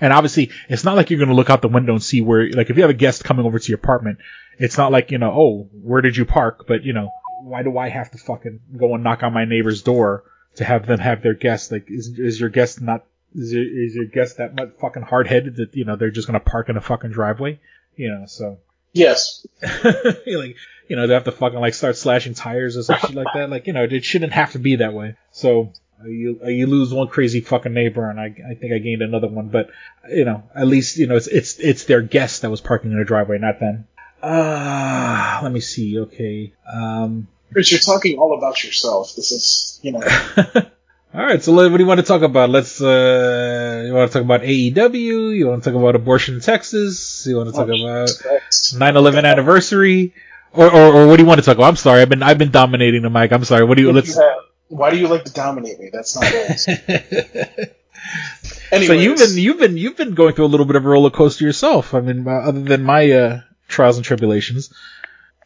And 0.00 0.12
obviously, 0.12 0.52
it's 0.68 0.84
not 0.84 0.94
like 0.94 1.10
you're 1.10 1.26
to 1.26 1.34
look 1.34 1.50
out 1.50 1.60
the 1.60 1.66
window 1.66 1.92
and 1.92 2.02
see 2.02 2.20
where, 2.22 2.48
like, 2.52 2.70
if 2.70 2.76
you 2.76 2.82
have 2.84 2.90
a 2.90 2.94
guest 2.94 3.24
coming 3.24 3.44
over 3.44 3.58
to 3.58 3.68
your 3.68 3.78
apartment, 3.78 4.18
it's 4.60 4.78
not 4.78 4.92
like, 4.92 5.10
you 5.10 5.18
know, 5.18 5.32
oh, 5.32 5.68
where 5.72 6.00
did 6.00 6.16
you 6.16 6.24
park? 6.26 6.66
But, 6.68 6.84
you 6.84 6.92
know, 6.92 7.10
why 7.42 7.64
do 7.64 7.76
I 7.76 7.88
have 7.88 8.12
to 8.12 8.18
fucking 8.18 8.60
go 8.78 8.94
and 8.94 9.02
knock 9.02 9.24
on 9.24 9.32
my 9.32 9.46
neighbor's 9.46 9.82
door 9.82 10.22
to 10.56 10.64
have 10.64 10.86
them 10.86 11.00
have 11.00 11.22
their 11.22 11.34
guest? 11.34 11.72
Like, 11.72 11.86
is, 11.88 12.16
is 12.16 12.38
your 12.38 12.50
guest 12.50 12.80
not, 12.80 13.04
is 13.34 13.52
your, 13.52 13.62
is 13.62 13.94
your 13.94 14.04
guest 14.04 14.38
that 14.38 14.54
much 14.54 14.70
fucking 14.80 15.02
hard 15.02 15.26
headed 15.26 15.56
that, 15.56 15.74
you 15.74 15.84
know, 15.84 15.96
they're 15.96 16.10
just 16.10 16.28
going 16.28 16.40
to 16.40 16.50
park 16.50 16.68
in 16.68 16.76
a 16.76 16.80
fucking 16.80 17.10
driveway? 17.10 17.60
You 17.96 18.10
know, 18.10 18.26
so. 18.26 18.58
Yes. 18.92 19.46
like, 19.84 20.56
you 20.88 20.96
know, 20.96 21.06
they 21.06 21.14
have 21.14 21.24
to 21.24 21.32
fucking 21.32 21.58
like 21.58 21.74
start 21.74 21.96
slashing 21.96 22.34
tires 22.34 22.76
or 22.76 22.82
some 22.82 22.98
shit 22.98 23.14
like 23.14 23.26
that. 23.34 23.50
Like, 23.50 23.66
you 23.66 23.72
know, 23.72 23.84
it 23.84 24.04
shouldn't 24.04 24.32
have 24.32 24.52
to 24.52 24.58
be 24.58 24.76
that 24.76 24.92
way. 24.92 25.16
So 25.32 25.72
uh, 26.00 26.08
you 26.08 26.40
uh, 26.44 26.48
you 26.48 26.66
lose 26.66 26.92
one 26.92 27.08
crazy 27.08 27.40
fucking 27.40 27.72
neighbor, 27.72 28.08
and 28.08 28.20
I 28.20 28.26
I 28.50 28.54
think 28.54 28.72
I 28.72 28.78
gained 28.78 29.02
another 29.02 29.28
one. 29.28 29.48
But 29.48 29.70
you 30.08 30.24
know, 30.24 30.44
at 30.54 30.66
least 30.66 30.96
you 30.96 31.06
know 31.06 31.16
it's 31.16 31.26
it's 31.26 31.58
it's 31.58 31.84
their 31.84 32.02
guest 32.02 32.42
that 32.42 32.50
was 32.50 32.60
parking 32.60 32.92
in 32.92 32.98
a 32.98 33.04
driveway, 33.04 33.38
not 33.38 33.60
them. 33.60 33.86
Uh 34.22 35.40
let 35.42 35.52
me 35.52 35.60
see. 35.60 35.98
Okay. 36.00 36.52
Um. 36.70 37.28
Rich, 37.52 37.70
you're 37.70 37.80
talking 37.80 38.18
all 38.18 38.36
about 38.36 38.64
yourself. 38.64 39.14
This 39.14 39.30
is, 39.30 39.78
you 39.82 39.92
know, 39.92 40.00
All 41.14 41.20
right. 41.22 41.42
So 41.42 41.52
what 41.52 41.68
do 41.68 41.78
you 41.78 41.86
want 41.86 42.00
to 42.00 42.06
talk 42.06 42.22
about? 42.22 42.50
Let's. 42.50 42.80
uh 42.80 43.84
You 43.86 43.94
want 43.94 44.10
to 44.10 44.18
talk 44.18 44.24
about 44.24 44.42
AEW? 44.42 45.36
You 45.36 45.46
want 45.46 45.62
to 45.62 45.70
talk 45.70 45.78
about 45.78 45.94
abortion 45.94 46.34
in 46.36 46.40
Texas? 46.40 47.24
You 47.26 47.36
want 47.36 47.50
to 47.50 47.52
talk 47.52 47.68
about 47.68 48.08
9/11 48.08 49.24
anniversary? 49.24 50.12
Or, 50.52 50.70
or, 50.70 50.94
or 50.94 51.06
what 51.06 51.16
do 51.16 51.22
you 51.22 51.26
want 51.28 51.40
to 51.40 51.44
talk 51.46 51.56
about? 51.56 51.68
I'm 51.68 51.76
sorry, 51.76 52.02
I've 52.02 52.08
been 52.08 52.22
I've 52.22 52.38
been 52.38 52.50
dominating 52.50 53.02
the 53.02 53.10
mic. 53.10 53.32
I'm 53.32 53.44
sorry. 53.44 53.64
What 53.64 53.76
do 53.76 53.82
you? 53.82 53.92
Let's. 53.92 54.18
why 54.68 54.90
do 54.90 54.96
you 54.96 55.08
like 55.08 55.24
to 55.24 55.32
dominate 55.32 55.78
me? 55.78 55.90
That's 55.92 56.14
not 56.16 56.24
nice. 56.48 56.64
So 58.86 58.92
you've 58.92 59.18
been 59.18 59.36
you've 59.36 59.58
been 59.58 59.76
you've 59.76 59.96
been 59.96 60.14
going 60.14 60.34
through 60.34 60.46
a 60.46 60.52
little 60.54 60.66
bit 60.66 60.74
of 60.76 60.84
a 60.84 60.88
roller 60.88 61.10
coaster 61.10 61.44
yourself. 61.44 61.94
I 61.94 62.00
mean, 62.00 62.26
uh, 62.26 62.30
other 62.30 62.60
than 62.60 62.82
my 62.82 63.10
uh, 63.10 63.40
trials 63.68 63.96
and 63.96 64.04
tribulations, 64.04 64.72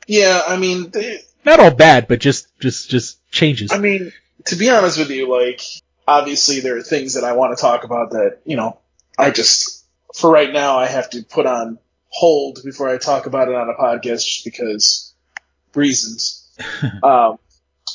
yeah, 0.07 0.43
I 0.47 0.57
mean, 0.57 0.91
they, 0.91 1.21
not 1.45 1.61
all 1.61 1.71
bad, 1.75 2.09
but 2.09 2.21
just 2.21 2.49
just 2.59 2.89
just 2.89 3.19
changes. 3.31 3.71
I 3.73 3.79
mean, 3.79 4.13
to 4.49 4.57
be 4.57 4.71
honest 4.71 4.99
with 4.99 5.11
you, 5.11 5.31
like, 5.31 5.61
obviously 6.07 6.61
there 6.61 6.79
are 6.79 6.83
things 6.83 7.15
that 7.15 7.25
I 7.25 7.33
want 7.33 7.57
to 7.57 7.61
talk 7.61 7.85
about 7.85 8.13
that, 8.13 8.39
you 8.45 8.57
know, 8.57 8.79
I 9.19 9.31
just, 9.31 9.85
for 10.15 10.31
right 10.31 10.51
now, 10.51 10.79
I 10.79 10.87
have 10.87 11.11
to 11.11 11.23
put 11.23 11.45
on 11.45 11.79
hold 12.09 12.61
before 12.65 12.89
I 12.89 12.97
talk 12.97 13.27
about 13.27 13.49
it 13.49 13.55
on 13.55 13.69
a 13.69 13.75
podcast 13.75 14.25
just 14.25 14.45
because 14.45 15.13
reasons. 15.75 16.49
um, 17.03 17.39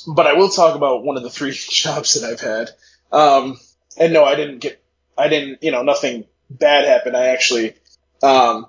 but 0.07 0.27
I 0.27 0.33
will 0.33 0.49
talk 0.49 0.75
about 0.75 1.03
one 1.03 1.17
of 1.17 1.23
the 1.23 1.31
three 1.31 1.51
jobs 1.69 2.13
that 2.13 2.29
I've 2.29 2.39
had. 2.39 2.69
Um, 3.11 3.59
and 3.97 4.13
no, 4.13 4.23
I 4.23 4.35
didn't 4.35 4.59
get, 4.59 4.79
I 5.17 5.29
didn't, 5.29 5.63
you 5.63 5.71
know, 5.71 5.81
nothing 5.81 6.25
bad 6.51 6.85
happened. 6.85 7.17
I 7.17 7.27
actually, 7.29 7.73
um, 8.21 8.67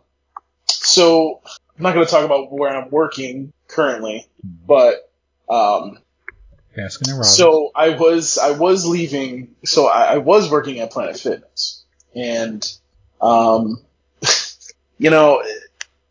so 0.67 1.43
I'm 1.77 1.83
not 1.83 1.93
going 1.93 2.07
to 2.07 2.11
talk 2.11 2.25
about 2.25 2.51
where 2.51 2.75
I'm 2.75 2.91
working 2.91 3.53
currently, 3.69 4.27
but, 4.43 5.11
um, 5.51 5.99
Baskin 6.77 7.09
and 7.09 7.19
Robbins. 7.19 7.37
so 7.37 7.71
I 7.75 7.91
was 7.91 8.39
I 8.39 8.53
was 8.53 8.87
leaving. 8.87 9.55
So 9.65 9.87
I, 9.87 10.15
I 10.15 10.19
was 10.19 10.51
working 10.51 10.81
at 10.81 10.91
Planet 10.91 11.19
Fitness, 11.19 11.85
and 12.15 12.67
um, 13.21 13.81
you 14.99 15.11
know, 15.11 15.41
it, 15.41 15.63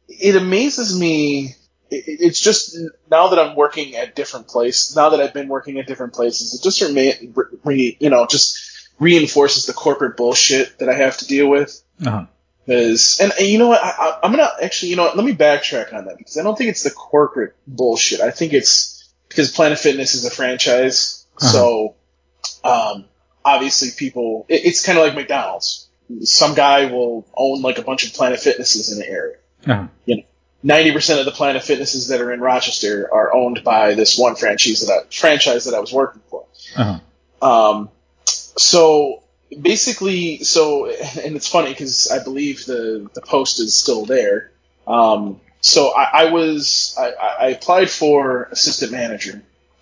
it 0.08 0.36
amazes 0.36 0.98
me. 0.98 1.56
It, 1.90 2.04
it's 2.08 2.42
just 2.42 2.78
now 3.10 3.30
that 3.30 3.40
I'm 3.40 3.56
working 3.56 3.96
at 3.96 4.16
different 4.16 4.48
places. 4.48 4.96
Now 4.96 5.10
that 5.10 5.20
I've 5.20 5.34
been 5.34 5.48
working 5.48 5.80
at 5.80 5.88
different 5.88 6.14
places, 6.14 6.54
it 6.54 6.64
just 6.64 6.82
remain, 6.82 7.34
re, 7.64 7.98
you 8.00 8.10
know, 8.10 8.26
just 8.26 8.90
reinforces 9.00 9.66
the 9.66 9.74
corporate 9.74 10.18
bullshit 10.18 10.80
that 10.80 10.90
I 10.90 10.94
have 10.94 11.18
to 11.18 11.28
deal 11.28 11.48
with. 11.50 11.82
uh-huh. 12.04 12.26
Because 12.66 13.20
and, 13.20 13.34
and 13.38 13.48
you 13.48 13.58
know 13.58 13.68
what, 13.68 13.84
I, 13.84 13.90
I, 13.90 14.20
I'm 14.24 14.32
gonna 14.32 14.50
actually, 14.62 14.92
you 14.92 14.96
know, 14.96 15.04
what, 15.04 15.18
let 15.18 15.26
me 15.26 15.34
backtrack 15.34 15.94
on 15.94 16.06
that 16.06 16.18
because 16.18 16.38
I 16.38 16.44
don't 16.44 16.58
think 16.58 16.70
it's 16.70 16.84
the 16.84 16.92
corporate 16.92 17.56
bullshit. 17.68 18.22
I 18.22 18.32
think 18.32 18.54
it's 18.54 18.93
because 19.34 19.52
Planet 19.52 19.80
Fitness 19.80 20.14
is 20.14 20.26
a 20.26 20.30
franchise, 20.30 21.26
so 21.38 21.96
um, 22.64 23.06
obviously 23.44 23.90
people, 23.98 24.46
it, 24.48 24.66
it's 24.66 24.86
kind 24.86 24.98
of 24.98 25.06
like 25.06 25.16
McDonald's. 25.16 25.90
Some 26.22 26.54
guy 26.54 26.86
will 26.86 27.26
own 27.36 27.62
like 27.62 27.80
a 27.80 27.82
bunch 27.82 28.06
of 28.06 28.14
Planet 28.14 28.40
Fitnesses 28.40 28.92
in 28.92 29.00
the 29.00 29.08
area. 29.08 29.38
Uh-huh. 29.66 29.88
You 30.06 30.18
know, 30.18 30.24
ninety 30.62 30.92
percent 30.92 31.20
of 31.20 31.26
the 31.26 31.32
Planet 31.32 31.64
Fitnesses 31.64 32.10
that 32.10 32.22
are 32.22 32.32
in 32.32 32.42
Rochester 32.42 33.10
are 33.12 33.34
owned 33.34 33.64
by 33.64 33.96
this 33.96 34.18
one 34.18 34.36
franchise 34.36 34.86
that 34.86 34.94
I, 34.94 35.00
franchise 35.10 35.66
that 35.66 35.74
I 35.74 35.80
was 35.80 35.92
working 35.92 36.22
for. 36.30 36.46
Uh-huh. 36.76 37.00
Um, 37.42 37.90
so 38.28 39.24
basically, 39.60 40.44
so 40.44 40.88
and 40.88 41.36
it's 41.36 41.48
funny 41.48 41.70
because 41.70 42.12
I 42.12 42.24
believe 42.24 42.66
the 42.66 43.10
the 43.14 43.22
post 43.22 43.60
is 43.60 43.76
still 43.76 44.06
there. 44.06 44.52
Um, 44.86 45.40
so 45.64 45.94
I, 45.96 46.26
I 46.26 46.32
was 46.32 46.94
I, 47.00 47.12
I 47.12 47.48
applied 47.48 47.90
for 47.90 48.50
assistant 48.52 48.92
manager. 48.92 49.42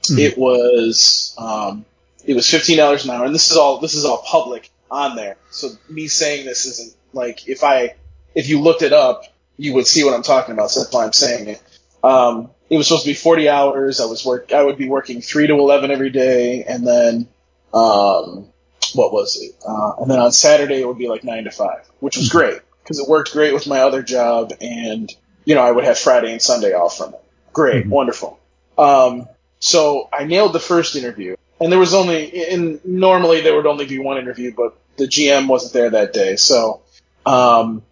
It 0.10 0.38
was 0.38 1.36
um, 1.40 1.86
it 2.24 2.36
was 2.36 2.48
fifteen 2.48 2.78
dollars 2.78 3.04
an 3.04 3.10
hour, 3.10 3.26
and 3.26 3.34
this 3.34 3.50
is 3.50 3.58
all 3.58 3.80
this 3.80 3.96
is 3.96 4.06
all 4.06 4.20
public 4.20 4.70
on 4.92 5.16
there. 5.16 5.38
So 5.50 5.70
me 5.90 6.08
saying 6.08 6.46
this 6.46 6.68
isn't 6.68 6.96
like 7.14 7.48
if 7.50 7.64
I 7.64 7.96
if 8.36 8.48
you 8.48 8.62
looked 8.62 8.84
it 8.84 8.94
up, 8.94 9.24
you 9.58 9.74
would 9.74 9.88
see 9.88 10.04
what 10.04 10.14
I'm 10.14 10.22
talking 10.22 10.54
about. 10.54 10.70
So 10.70 10.82
that's 10.82 10.94
why 10.94 11.04
I'm 11.04 11.14
saying 11.14 11.48
it. 11.50 11.64
Um, 12.04 12.52
it 12.70 12.78
was 12.78 12.88
supposed 12.88 13.06
to 13.06 13.10
be 13.10 13.16
40 13.16 13.50
hours. 13.50 14.00
I 14.00 14.06
was 14.06 14.24
work. 14.24 14.54
I 14.54 14.64
would 14.64 14.78
be 14.78 14.88
working 14.88 15.20
three 15.20 15.48
to 15.48 15.54
11 15.54 15.90
every 15.90 16.12
day, 16.12 16.64
and 16.64 16.86
then 16.86 17.28
um, 17.74 18.48
what 18.94 19.12
was 19.12 19.42
it? 19.42 19.56
Uh, 19.68 19.94
and 20.00 20.12
then 20.12 20.20
on 20.20 20.32
Saturday 20.32 20.82
it 20.82 20.88
would 20.88 21.00
be 21.00 21.08
like 21.08 21.24
nine 21.24 21.46
to 21.46 21.52
five, 21.52 21.90
which 22.02 22.18
was 22.18 22.30
great 22.30 22.60
because 22.84 23.00
it 23.00 23.10
worked 23.10 23.32
great 23.32 23.54
with 23.54 23.66
my 23.66 23.80
other 23.80 24.04
job, 24.04 24.54
and 24.62 25.12
you 25.46 25.56
know 25.56 25.62
I 25.62 25.72
would 25.72 25.84
have 25.84 25.98
Friday 25.98 26.32
and 26.32 26.42
Sunday 26.42 26.74
off 26.74 26.98
from 26.98 27.14
it. 27.14 27.22
Great, 27.54 27.88
wonderful. 27.88 28.40
Um, 28.78 29.28
so 29.60 30.10
I 30.12 30.24
nailed 30.24 30.54
the 30.54 30.60
first 30.60 30.96
interview, 30.96 31.36
and 31.60 31.72
there 31.72 31.80
was 31.80 31.94
only, 31.94 32.48
and 32.50 32.84
normally 32.86 33.42
there 33.42 33.56
would 33.56 33.68
only 33.68 33.86
be 33.86 34.00
one 34.00 34.18
interview, 34.18 34.54
but 34.56 34.78
the 34.98 35.06
GM 35.06 35.48
wasn't 35.48 35.74
there 35.74 35.90
that 35.92 36.14
day, 36.14 36.36
so 36.36 36.82
um, 37.26 37.84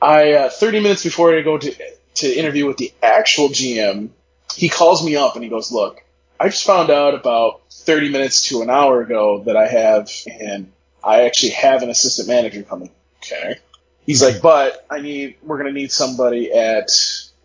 I 0.00 0.32
uh, 0.32 0.48
30 0.50 0.80
minutes 0.80 1.02
before 1.02 1.36
I 1.36 1.42
go 1.42 1.58
to 1.58 1.74
to 2.16 2.32
interview 2.32 2.66
with 2.66 2.76
the 2.76 2.92
actual 3.02 3.48
GM, 3.48 4.10
he 4.54 4.68
calls 4.68 5.04
me 5.04 5.16
up 5.16 5.34
and 5.34 5.42
he 5.42 5.50
goes, 5.50 5.72
"Look, 5.72 6.02
I 6.38 6.48
just 6.48 6.66
found 6.66 6.90
out 6.90 7.14
about 7.14 7.62
30 7.70 8.10
minutes 8.10 8.48
to 8.48 8.62
an 8.62 8.70
hour 8.70 9.00
ago 9.00 9.42
that 9.44 9.56
I 9.56 9.66
have, 9.66 10.10
and 10.26 10.72
I 11.02 11.22
actually 11.22 11.50
have 11.50 11.82
an 11.82 11.90
assistant 11.90 12.28
manager 12.28 12.62
coming." 12.62 12.90
Okay. 13.18 13.58
He's 14.06 14.22
like, 14.22 14.42
"But 14.42 14.84
I 14.90 15.00
need, 15.00 15.36
we're 15.42 15.58
gonna 15.58 15.72
need 15.72 15.92
somebody 15.92 16.52
at 16.52 16.90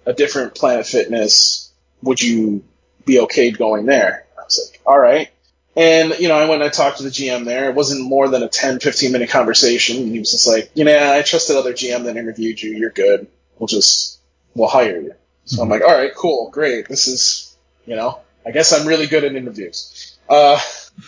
a 0.05 0.13
different 0.13 0.55
Planet 0.55 0.85
Fitness. 0.85 1.71
Would 2.03 2.21
you 2.21 2.63
be 3.05 3.19
okay 3.21 3.51
going 3.51 3.85
there?" 3.85 4.25
I 4.37 4.43
was 4.43 4.69
like, 4.71 4.81
"All 4.85 4.99
right." 4.99 5.29
And, 5.75 6.19
you 6.19 6.27
know, 6.27 6.35
I 6.35 6.41
went 6.41 6.61
and 6.61 6.63
I 6.63 6.69
talked 6.69 6.97
to 6.97 7.03
the 7.03 7.09
GM 7.09 7.45
there. 7.45 7.69
It 7.69 7.75
wasn't 7.75 8.03
more 8.03 8.27
than 8.27 8.43
a 8.43 8.49
10, 8.49 8.79
15 8.79 9.11
minute 9.13 9.29
conversation. 9.29 9.97
And 9.97 10.11
he 10.11 10.19
was 10.19 10.31
just 10.31 10.45
like, 10.45 10.71
you 10.73 10.83
know, 10.83 11.13
I 11.13 11.21
trusted 11.21 11.55
other 11.55 11.71
GM 11.73 12.03
that 12.03 12.17
interviewed 12.17 12.61
you. 12.61 12.71
You're 12.71 12.89
good. 12.89 13.27
We'll 13.57 13.67
just, 13.67 14.19
we'll 14.55 14.67
hire 14.67 14.99
you. 14.99 15.13
So 15.45 15.61
I'm 15.61 15.69
like, 15.69 15.81
all 15.81 15.95
right, 15.95 16.13
cool, 16.13 16.49
great. 16.49 16.87
This 16.87 17.07
is, 17.07 17.55
you 17.85 17.95
know, 17.95 18.19
I 18.45 18.51
guess 18.51 18.73
I'm 18.73 18.87
really 18.87 19.07
good 19.07 19.23
at 19.23 19.35
interviews. 19.35 20.17
Uh, 20.27 20.59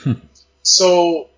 so 0.64 1.30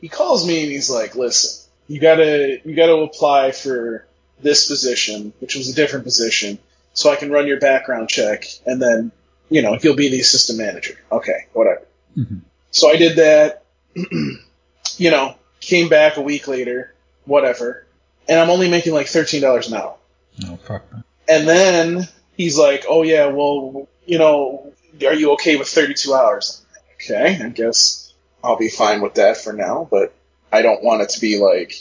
he 0.00 0.08
calls 0.08 0.46
me 0.46 0.62
and 0.62 0.70
he's 0.70 0.90
like, 0.90 1.14
listen, 1.14 1.59
you 1.90 1.98
gotta, 1.98 2.60
you 2.64 2.76
gotta 2.76 2.94
apply 2.94 3.50
for 3.50 4.06
this 4.40 4.68
position, 4.68 5.32
which 5.40 5.56
was 5.56 5.68
a 5.68 5.74
different 5.74 6.04
position, 6.04 6.60
so 6.94 7.10
I 7.10 7.16
can 7.16 7.32
run 7.32 7.48
your 7.48 7.58
background 7.58 8.08
check 8.08 8.44
and 8.64 8.80
then, 8.80 9.10
you 9.48 9.60
know, 9.60 9.76
you'll 9.82 9.96
be 9.96 10.08
the 10.08 10.20
assistant 10.20 10.60
manager. 10.60 10.94
Okay, 11.10 11.46
whatever. 11.52 11.82
Mm-hmm. 12.16 12.38
So 12.70 12.88
I 12.88 12.96
did 12.96 13.16
that, 13.16 13.64
you 13.96 15.10
know, 15.10 15.34
came 15.58 15.88
back 15.88 16.16
a 16.16 16.20
week 16.20 16.46
later, 16.46 16.94
whatever, 17.24 17.84
and 18.28 18.38
I'm 18.38 18.50
only 18.50 18.70
making 18.70 18.94
like 18.94 19.06
$13 19.06 19.66
an 19.66 19.74
hour. 19.74 19.96
No, 20.38 20.58
fuck. 20.58 20.84
And 21.28 21.48
then 21.48 22.06
he's 22.36 22.56
like, 22.56 22.84
oh 22.88 23.02
yeah, 23.02 23.26
well, 23.26 23.88
you 24.06 24.18
know, 24.18 24.72
are 25.04 25.14
you 25.14 25.32
okay 25.32 25.56
with 25.56 25.66
32 25.66 26.14
hours? 26.14 26.64
Okay, 26.94 27.40
I 27.42 27.48
guess 27.48 28.14
I'll 28.44 28.56
be 28.56 28.68
fine 28.68 29.00
with 29.00 29.14
that 29.14 29.38
for 29.38 29.52
now, 29.52 29.88
but 29.90 30.14
I 30.52 30.62
don't 30.62 30.82
want 30.82 31.02
it 31.02 31.10
to 31.10 31.20
be 31.20 31.38
like, 31.38 31.74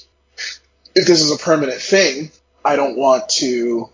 if 0.96 1.08
this 1.08 1.22
is 1.22 1.32
a 1.32 1.38
permanent 1.38 1.82
thing, 1.82 2.32
I 2.64 2.76
don't 2.76 2.98
want 2.98 3.30
to, 3.30 3.90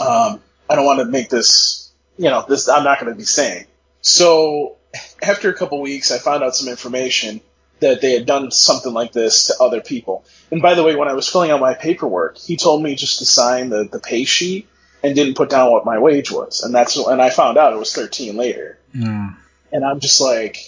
um, 0.00 0.40
I 0.68 0.74
don't 0.74 0.86
want 0.86 1.00
to 1.00 1.04
make 1.04 1.28
this, 1.28 1.92
you 2.16 2.30
know, 2.30 2.44
this, 2.48 2.68
I'm 2.68 2.84
not 2.84 3.00
going 3.00 3.12
to 3.12 3.18
be 3.18 3.24
saying. 3.24 3.66
So 4.00 4.76
after 5.22 5.50
a 5.50 5.54
couple 5.54 5.80
weeks, 5.80 6.10
I 6.10 6.18
found 6.18 6.42
out 6.42 6.56
some 6.56 6.68
information 6.68 7.40
that 7.80 8.00
they 8.00 8.12
had 8.12 8.26
done 8.26 8.50
something 8.50 8.92
like 8.92 9.12
this 9.12 9.46
to 9.46 9.54
other 9.60 9.80
people. 9.80 10.24
And 10.50 10.60
by 10.60 10.74
the 10.74 10.82
way, 10.82 10.96
when 10.96 11.08
I 11.08 11.12
was 11.12 11.28
filling 11.28 11.50
out 11.50 11.60
my 11.60 11.74
paperwork, 11.74 12.38
he 12.38 12.56
told 12.56 12.82
me 12.82 12.94
just 12.94 13.20
to 13.20 13.24
sign 13.24 13.68
the, 13.68 13.84
the 13.84 14.00
pay 14.00 14.24
sheet 14.24 14.68
and 15.02 15.14
didn't 15.14 15.34
put 15.34 15.50
down 15.50 15.70
what 15.70 15.84
my 15.84 15.98
wage 15.98 16.32
was. 16.32 16.62
And 16.62 16.74
that's, 16.74 16.96
and 16.96 17.22
I 17.22 17.30
found 17.30 17.56
out 17.56 17.72
it 17.72 17.78
was 17.78 17.92
13 17.92 18.36
later. 18.36 18.78
Mm. 18.94 19.36
And 19.72 19.84
I'm 19.84 20.00
just 20.00 20.20
like, 20.20 20.58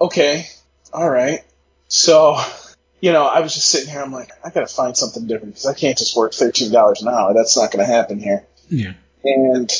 okay, 0.00 0.46
all 0.92 1.08
right. 1.08 1.44
So, 1.88 2.40
you 3.00 3.12
know, 3.12 3.26
I 3.26 3.40
was 3.40 3.54
just 3.54 3.68
sitting 3.70 3.90
here. 3.90 4.02
I'm 4.02 4.12
like, 4.12 4.30
I 4.44 4.50
gotta 4.50 4.66
find 4.66 4.96
something 4.96 5.26
different 5.26 5.54
because 5.54 5.66
I 5.66 5.74
can't 5.74 5.98
just 5.98 6.16
work 6.16 6.32
thirteen 6.34 6.72
dollars 6.72 7.02
an 7.02 7.08
hour. 7.08 7.34
That's 7.34 7.56
not 7.56 7.70
gonna 7.70 7.86
happen 7.86 8.18
here. 8.18 8.44
Yeah. 8.68 8.94
And, 9.24 9.70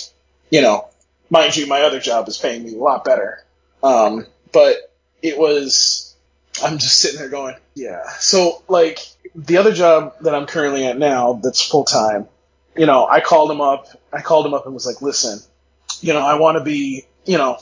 you 0.51 0.63
know, 0.63 0.89
mind 1.31 1.57
you, 1.57 1.67
my 1.67 1.83
other 1.83 2.01
job 2.01 2.29
is 2.29 2.39
paying 2.39 2.65
me 2.65 2.75
a 2.75 2.79
lot 2.79 3.05
better. 3.05 3.45
Um, 3.83 4.27
but 4.53 4.93
it 5.23 5.39
was, 5.39 6.15
I'm 6.63 6.79
just 6.79 7.01
sitting 7.01 7.19
there 7.19 7.29
going, 7.29 7.57
yeah. 7.75 8.09
So 8.19 8.63
like 8.69 9.01
the 9.35 9.59
other 9.59 9.73
job 9.73 10.15
that 10.23 10.35
I'm 10.35 10.47
currently 10.47 10.85
at 10.87 10.99
now, 10.99 11.35
that's 11.43 11.63
full 11.63 11.85
time. 11.85 12.29
You 12.77 12.87
know, 12.87 13.07
I 13.07 13.21
called 13.21 13.51
him 13.51 13.61
up. 13.61 13.87
I 14.13 14.21
called 14.21 14.47
him 14.47 14.55
up 14.55 14.67
and 14.67 14.75
was 14.75 14.87
like, 14.87 15.01
listen, 15.01 15.39
you 16.01 16.13
know, 16.13 16.21
I 16.21 16.39
want 16.39 16.59
to 16.59 16.65
be, 16.65 17.07
you 17.25 17.39
know, 17.39 17.59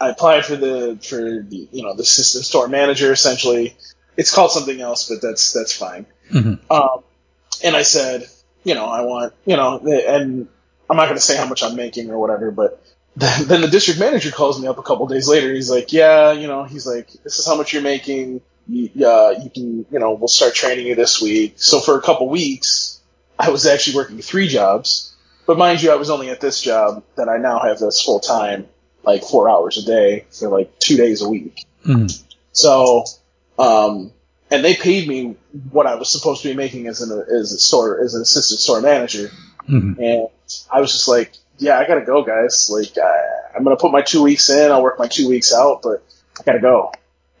I 0.00 0.10
applied 0.10 0.44
for 0.44 0.56
the 0.56 0.98
for 1.02 1.16
the 1.16 1.68
you 1.72 1.82
know 1.82 1.94
the 1.94 2.04
system 2.04 2.42
store 2.42 2.68
manager 2.68 3.12
essentially. 3.12 3.76
It's 4.16 4.34
called 4.34 4.50
something 4.50 4.80
else, 4.80 5.08
but 5.08 5.20
that's 5.20 5.52
that's 5.52 5.76
fine. 5.76 6.06
Mm-hmm. 6.30 6.72
Um, 6.72 7.04
and 7.62 7.76
I 7.76 7.82
said, 7.82 8.26
you 8.64 8.74
know, 8.74 8.86
I 8.86 9.02
want, 9.02 9.32
you 9.44 9.56
know, 9.56 9.78
and 9.78 10.48
I'm 10.90 10.96
not 10.96 11.04
going 11.04 11.16
to 11.16 11.22
say 11.22 11.36
how 11.36 11.46
much 11.46 11.62
I'm 11.62 11.76
making 11.76 12.10
or 12.10 12.18
whatever, 12.18 12.50
but 12.50 12.82
then, 13.16 13.46
then 13.46 13.60
the 13.60 13.68
district 13.68 14.00
manager 14.00 14.30
calls 14.30 14.60
me 14.60 14.68
up 14.68 14.78
a 14.78 14.82
couple 14.82 15.06
days 15.06 15.28
later. 15.28 15.52
He's 15.52 15.70
like, 15.70 15.92
yeah, 15.92 16.32
you 16.32 16.48
know, 16.48 16.64
he's 16.64 16.86
like, 16.86 17.10
this 17.24 17.38
is 17.38 17.46
how 17.46 17.56
much 17.56 17.72
you're 17.72 17.82
making. 17.82 18.40
You, 18.68 19.06
uh, 19.06 19.34
you 19.42 19.50
can, 19.50 19.86
you 19.90 19.98
know, 19.98 20.14
we'll 20.14 20.28
start 20.28 20.54
training 20.54 20.86
you 20.86 20.94
this 20.96 21.22
week. 21.22 21.54
So 21.56 21.80
for 21.80 21.96
a 21.96 22.02
couple 22.02 22.28
weeks, 22.28 23.00
I 23.38 23.50
was 23.50 23.66
actually 23.66 23.96
working 23.96 24.20
three 24.20 24.48
jobs. 24.48 25.14
But 25.46 25.58
mind 25.58 25.80
you, 25.80 25.92
I 25.92 25.94
was 25.94 26.10
only 26.10 26.30
at 26.30 26.40
this 26.40 26.60
job 26.60 27.04
that 27.14 27.28
I 27.28 27.38
now 27.38 27.60
have 27.60 27.78
that's 27.78 28.02
full 28.02 28.18
time, 28.18 28.68
like 29.06 29.22
four 29.22 29.48
hours 29.48 29.78
a 29.78 29.84
day 29.86 30.24
for 30.30 30.48
like 30.48 30.78
two 30.78 30.96
days 30.96 31.22
a 31.22 31.28
week. 31.28 31.64
Mhm. 31.84 32.22
So, 32.52 33.04
um, 33.58 34.12
and 34.50 34.64
they 34.64 34.74
paid 34.74 35.08
me 35.08 35.36
what 35.70 35.86
I 35.86 35.94
was 35.94 36.08
supposed 36.08 36.42
to 36.42 36.48
be 36.48 36.54
making 36.54 36.86
as 36.88 37.00
an 37.00 37.10
as 37.32 37.52
a 37.52 37.58
store 37.58 38.00
as 38.02 38.14
an 38.14 38.22
assistant 38.22 38.60
store 38.60 38.80
manager, 38.80 39.30
Mhm. 39.68 39.98
and 39.98 40.28
I 40.70 40.80
was 40.80 40.92
just 40.92 41.08
like, 41.08 41.32
yeah, 41.58 41.78
I 41.78 41.86
gotta 41.86 42.04
go, 42.04 42.22
guys. 42.22 42.68
Like, 42.70 42.96
I, 42.98 43.56
I'm 43.56 43.64
gonna 43.64 43.76
put 43.76 43.92
my 43.92 44.02
two 44.02 44.22
weeks 44.22 44.50
in. 44.50 44.70
I'll 44.70 44.82
work 44.82 44.98
my 44.98 45.08
two 45.08 45.28
weeks 45.28 45.52
out, 45.54 45.82
but 45.82 46.02
I 46.38 46.42
gotta 46.44 46.60
go. 46.60 46.92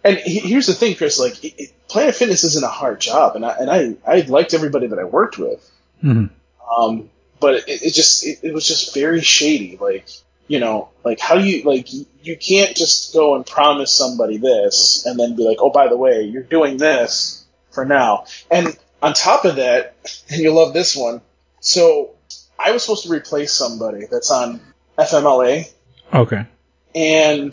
And 0.04 0.16
he, 0.18 0.38
here's 0.38 0.66
the 0.66 0.74
thing, 0.74 0.94
Chris. 0.94 1.18
Like, 1.18 1.42
it, 1.44 1.54
it, 1.58 1.72
Planet 1.88 2.14
Fitness 2.14 2.44
isn't 2.44 2.64
a 2.64 2.68
hard 2.68 3.00
job, 3.00 3.36
and 3.36 3.44
I 3.44 3.56
and 3.58 3.70
I 3.70 3.94
I 4.06 4.20
liked 4.22 4.54
everybody 4.54 4.86
that 4.88 4.98
I 4.98 5.04
worked 5.04 5.38
with. 5.38 5.68
Mhm. 6.02 6.30
Um, 6.76 7.10
but 7.40 7.54
it, 7.68 7.82
it 7.82 7.94
just 7.94 8.24
it 8.26 8.52
was 8.54 8.66
just 8.66 8.94
very 8.94 9.20
shady. 9.20 9.78
Like 9.80 10.08
you 10.48 10.60
know, 10.60 10.88
like 11.04 11.18
how 11.20 11.36
do 11.36 11.44
you 11.44 11.62
like 11.64 11.92
you- 11.92 12.06
you 12.22 12.36
can't 12.36 12.76
just 12.76 13.12
go 13.12 13.36
and 13.36 13.46
promise 13.46 13.92
somebody 13.92 14.36
this 14.38 15.04
and 15.06 15.18
then 15.18 15.36
be 15.36 15.44
like, 15.44 15.58
oh 15.60 15.70
by 15.70 15.86
the 15.86 15.96
way, 15.96 16.22
you're 16.22 16.42
doing 16.42 16.76
this 16.76 17.44
for 17.70 17.84
now. 17.84 18.24
And 18.50 18.76
on 19.00 19.12
top 19.14 19.44
of 19.44 19.56
that, 19.56 19.94
and 20.30 20.40
you'll 20.40 20.56
love 20.56 20.72
this 20.74 20.96
one. 20.96 21.20
So 21.60 22.10
I 22.58 22.72
was 22.72 22.82
supposed 22.82 23.04
to 23.04 23.10
replace 23.12 23.52
somebody 23.52 24.06
that's 24.10 24.30
on 24.30 24.60
FMLA, 24.98 25.70
Okay. 26.12 26.46
and 26.94 27.52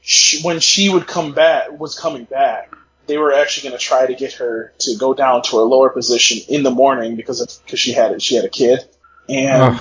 she, 0.00 0.42
when 0.42 0.58
she 0.60 0.88
would 0.88 1.06
come 1.06 1.32
back, 1.34 1.78
was 1.78 1.98
coming 1.98 2.24
back, 2.24 2.74
they 3.06 3.18
were 3.18 3.32
actually 3.32 3.68
going 3.68 3.78
to 3.78 3.84
try 3.84 4.06
to 4.06 4.14
get 4.14 4.32
her 4.34 4.72
to 4.80 4.96
go 4.96 5.14
down 5.14 5.42
to 5.42 5.56
a 5.58 5.62
lower 5.62 5.90
position 5.90 6.38
in 6.52 6.62
the 6.62 6.70
morning 6.70 7.14
because 7.16 7.40
of 7.40 7.50
because 7.64 7.78
she 7.78 7.92
had 7.92 8.12
it, 8.12 8.22
she 8.22 8.34
had 8.34 8.44
a 8.44 8.48
kid, 8.50 8.80
and. 9.28 9.78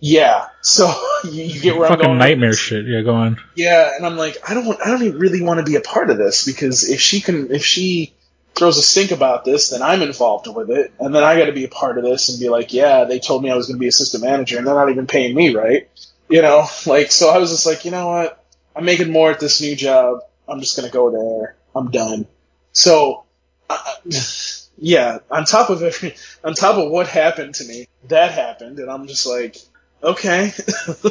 Yeah, 0.00 0.48
so 0.60 0.92
you, 1.24 1.44
you 1.44 1.60
get 1.60 1.76
where 1.76 1.86
I'm 1.86 1.92
Fucking 1.92 2.06
going. 2.06 2.18
nightmare 2.18 2.52
shit. 2.52 2.86
Yeah, 2.86 3.02
go 3.02 3.14
on. 3.14 3.40
Yeah, 3.54 3.92
and 3.96 4.04
I'm 4.04 4.16
like, 4.16 4.36
I 4.48 4.54
don't, 4.54 4.80
I 4.80 4.90
don't 4.90 5.02
even 5.02 5.18
really 5.18 5.42
want 5.42 5.58
to 5.58 5.64
be 5.64 5.76
a 5.76 5.80
part 5.80 6.10
of 6.10 6.18
this 6.18 6.44
because 6.44 6.88
if 6.88 7.00
she 7.00 7.20
can, 7.20 7.50
if 7.50 7.64
she 7.64 8.12
throws 8.54 8.78
a 8.78 8.82
stink 8.82 9.10
about 9.10 9.44
this, 9.44 9.70
then 9.70 9.82
I'm 9.82 10.02
involved 10.02 10.48
with 10.48 10.70
it, 10.70 10.92
and 10.98 11.14
then 11.14 11.22
I 11.22 11.38
got 11.38 11.46
to 11.46 11.52
be 11.52 11.64
a 11.64 11.68
part 11.68 11.98
of 11.98 12.04
this 12.04 12.30
and 12.30 12.40
be 12.40 12.48
like, 12.48 12.72
yeah, 12.72 13.04
they 13.04 13.18
told 13.18 13.42
me 13.42 13.50
I 13.50 13.56
was 13.56 13.66
going 13.66 13.76
to 13.76 13.80
be 13.80 13.86
assistant 13.86 14.24
manager, 14.24 14.58
and 14.58 14.66
they're 14.66 14.74
not 14.74 14.90
even 14.90 15.06
paying 15.06 15.34
me 15.34 15.54
right, 15.54 15.88
you 16.28 16.42
know, 16.42 16.66
like, 16.86 17.12
so 17.12 17.28
I 17.28 17.38
was 17.38 17.50
just 17.50 17.66
like, 17.66 17.84
you 17.84 17.90
know 17.90 18.08
what, 18.08 18.44
I'm 18.74 18.84
making 18.84 19.12
more 19.12 19.30
at 19.30 19.40
this 19.40 19.60
new 19.60 19.76
job, 19.76 20.20
I'm 20.48 20.60
just 20.60 20.76
going 20.76 20.88
to 20.88 20.92
go 20.92 21.10
there, 21.10 21.56
I'm 21.74 21.90
done. 21.90 22.26
So, 22.72 23.24
uh, 23.68 23.94
yeah, 24.78 25.18
on 25.30 25.44
top 25.44 25.68
of 25.70 25.82
every, 25.82 26.14
on 26.44 26.54
top 26.54 26.76
of 26.76 26.90
what 26.90 27.08
happened 27.08 27.56
to 27.56 27.64
me, 27.64 27.88
that 28.08 28.32
happened, 28.32 28.78
and 28.78 28.90
I'm 28.90 29.06
just 29.06 29.26
like, 29.26 29.58
okay, 30.02 30.52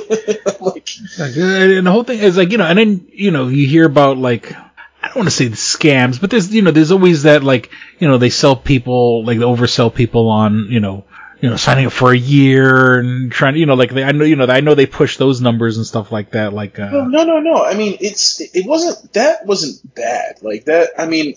like. 0.61 0.89
Uh, 1.19 1.43
and 1.43 1.87
the 1.87 1.91
whole 1.91 2.03
thing 2.03 2.19
is 2.19 2.37
like 2.37 2.51
you 2.51 2.57
know, 2.57 2.65
and 2.65 2.77
then 2.77 3.07
you 3.11 3.31
know 3.31 3.47
you 3.47 3.67
hear 3.67 3.85
about 3.85 4.17
like 4.17 4.51
I 4.53 5.07
don't 5.07 5.17
want 5.17 5.27
to 5.27 5.35
say 5.35 5.47
the 5.47 5.55
scams, 5.55 6.19
but 6.19 6.29
there's 6.29 6.53
you 6.53 6.61
know 6.61 6.71
there's 6.71 6.91
always 6.91 7.23
that 7.23 7.43
like 7.43 7.71
you 7.99 8.07
know 8.07 8.17
they 8.17 8.29
sell 8.29 8.55
people 8.55 9.25
like 9.25 9.37
they 9.37 9.45
oversell 9.45 9.93
people 9.93 10.29
on 10.29 10.67
you 10.69 10.79
know 10.79 11.05
you 11.41 11.49
know, 11.49 11.57
signing 11.57 11.85
up 11.85 11.91
for 11.91 12.11
a 12.11 12.17
year 12.17 12.99
and 12.99 13.31
trying 13.31 13.53
to, 13.53 13.59
you 13.59 13.65
know, 13.65 13.75
like 13.75 13.93
they, 13.93 14.03
I 14.03 14.11
know, 14.13 14.25
you 14.25 14.35
know, 14.35 14.45
I 14.45 14.61
know 14.61 14.73
they 14.73 14.85
push 14.85 15.17
those 15.17 15.41
numbers 15.41 15.77
and 15.77 15.85
stuff 15.85 16.11
like 16.11 16.31
that. 16.31 16.53
Like, 16.53 16.79
uh, 16.79 16.89
No, 16.89 17.05
no, 17.05 17.23
no, 17.23 17.39
no. 17.39 17.63
I 17.63 17.75
mean, 17.75 17.97
it's 17.99 18.41
it 18.41 18.65
wasn't 18.65 19.13
that 19.13 19.45
wasn't 19.45 19.93
bad. 19.93 20.41
Like 20.41 20.65
that. 20.65 20.91
I 20.97 21.05
mean, 21.05 21.35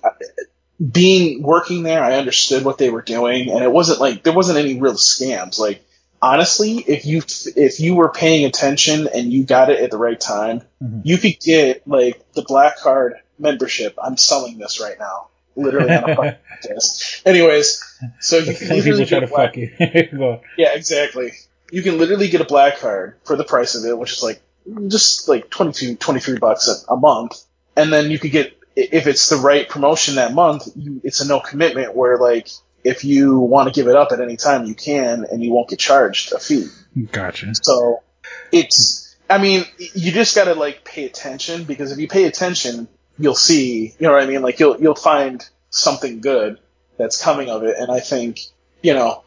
being 0.80 1.42
working 1.42 1.82
there, 1.82 2.02
I 2.02 2.14
understood 2.14 2.64
what 2.64 2.78
they 2.78 2.90
were 2.90 3.02
doing, 3.02 3.50
and 3.50 3.62
it 3.62 3.70
wasn't 3.70 4.00
like 4.00 4.22
there 4.22 4.32
wasn't 4.32 4.58
any 4.58 4.80
real 4.80 4.94
scams. 4.94 5.58
Like 5.58 5.84
honestly, 6.22 6.78
if 6.78 7.04
you 7.06 7.22
if 7.56 7.80
you 7.80 7.94
were 7.94 8.08
paying 8.10 8.44
attention 8.44 9.08
and 9.12 9.32
you 9.32 9.44
got 9.44 9.70
it 9.70 9.80
at 9.80 9.90
the 9.90 9.98
right 9.98 10.18
time, 10.20 10.62
Mhm. 10.82 11.02
you 11.04 11.18
could 11.18 11.38
get 11.40 11.86
like 11.86 12.20
the 12.34 12.42
black 12.42 12.78
card 12.78 13.14
membership. 13.38 13.96
I'm 14.02 14.16
selling 14.16 14.58
this 14.58 14.80
right 14.80 14.98
now, 14.98 15.28
literally 15.56 15.94
on 15.94 16.10
a 16.10 16.14
podcast. 16.64 17.22
Anyways, 17.26 17.82
so 18.20 18.38
you 18.38 18.54
can 18.54 18.68
literally 18.68 19.04
get 19.04 19.20
to 19.20 19.26
a 19.26 19.28
black, 19.28 19.54
fuck 19.54 19.56
you. 19.56 19.70
Yeah, 20.58 20.74
exactly. 20.74 21.32
You 21.70 21.82
can 21.82 21.98
literally 21.98 22.28
get 22.28 22.40
a 22.40 22.44
black 22.46 22.78
card 22.78 23.16
for 23.24 23.36
the 23.36 23.44
price 23.44 23.74
of 23.74 23.84
it, 23.84 23.96
which 23.98 24.12
is 24.12 24.22
like 24.22 24.40
just 24.88 25.28
like 25.28 25.50
22, 25.50 25.96
23 25.96 26.38
bucks 26.38 26.68
a, 26.68 26.92
a 26.92 26.96
month. 26.96 27.42
And 27.76 27.92
then 27.92 28.10
you 28.10 28.18
could 28.18 28.32
get, 28.32 28.58
if 28.74 29.06
it's 29.06 29.28
the 29.28 29.36
right 29.36 29.68
promotion 29.68 30.16
that 30.16 30.32
month, 30.32 30.68
you, 30.76 31.00
it's 31.04 31.20
a 31.20 31.28
no 31.28 31.40
commitment 31.40 31.94
where 31.94 32.16
like, 32.18 32.48
if 32.88 33.04
you 33.04 33.38
want 33.38 33.68
to 33.68 33.78
give 33.78 33.86
it 33.86 33.94
up 33.94 34.12
at 34.12 34.20
any 34.20 34.38
time, 34.38 34.64
you 34.64 34.74
can, 34.74 35.26
and 35.30 35.44
you 35.44 35.52
won't 35.52 35.68
get 35.68 35.78
charged 35.78 36.32
a 36.32 36.38
fee. 36.38 36.68
Gotcha. 37.12 37.54
So 37.54 38.02
it's, 38.50 39.14
I 39.28 39.36
mean, 39.36 39.66
you 39.78 40.10
just 40.10 40.34
gotta 40.34 40.54
like 40.54 40.84
pay 40.84 41.04
attention 41.04 41.64
because 41.64 41.92
if 41.92 41.98
you 41.98 42.08
pay 42.08 42.24
attention, 42.24 42.88
you'll 43.18 43.34
see, 43.34 43.94
you 43.98 44.06
know 44.06 44.12
what 44.12 44.22
I 44.22 44.26
mean? 44.26 44.40
Like 44.40 44.58
you'll, 44.58 44.80
you'll 44.80 44.94
find 44.94 45.46
something 45.68 46.22
good 46.22 46.58
that's 46.96 47.22
coming 47.22 47.50
of 47.50 47.62
it. 47.62 47.76
And 47.78 47.92
I 47.92 48.00
think, 48.00 48.40
you 48.82 48.94
know, 48.94 49.22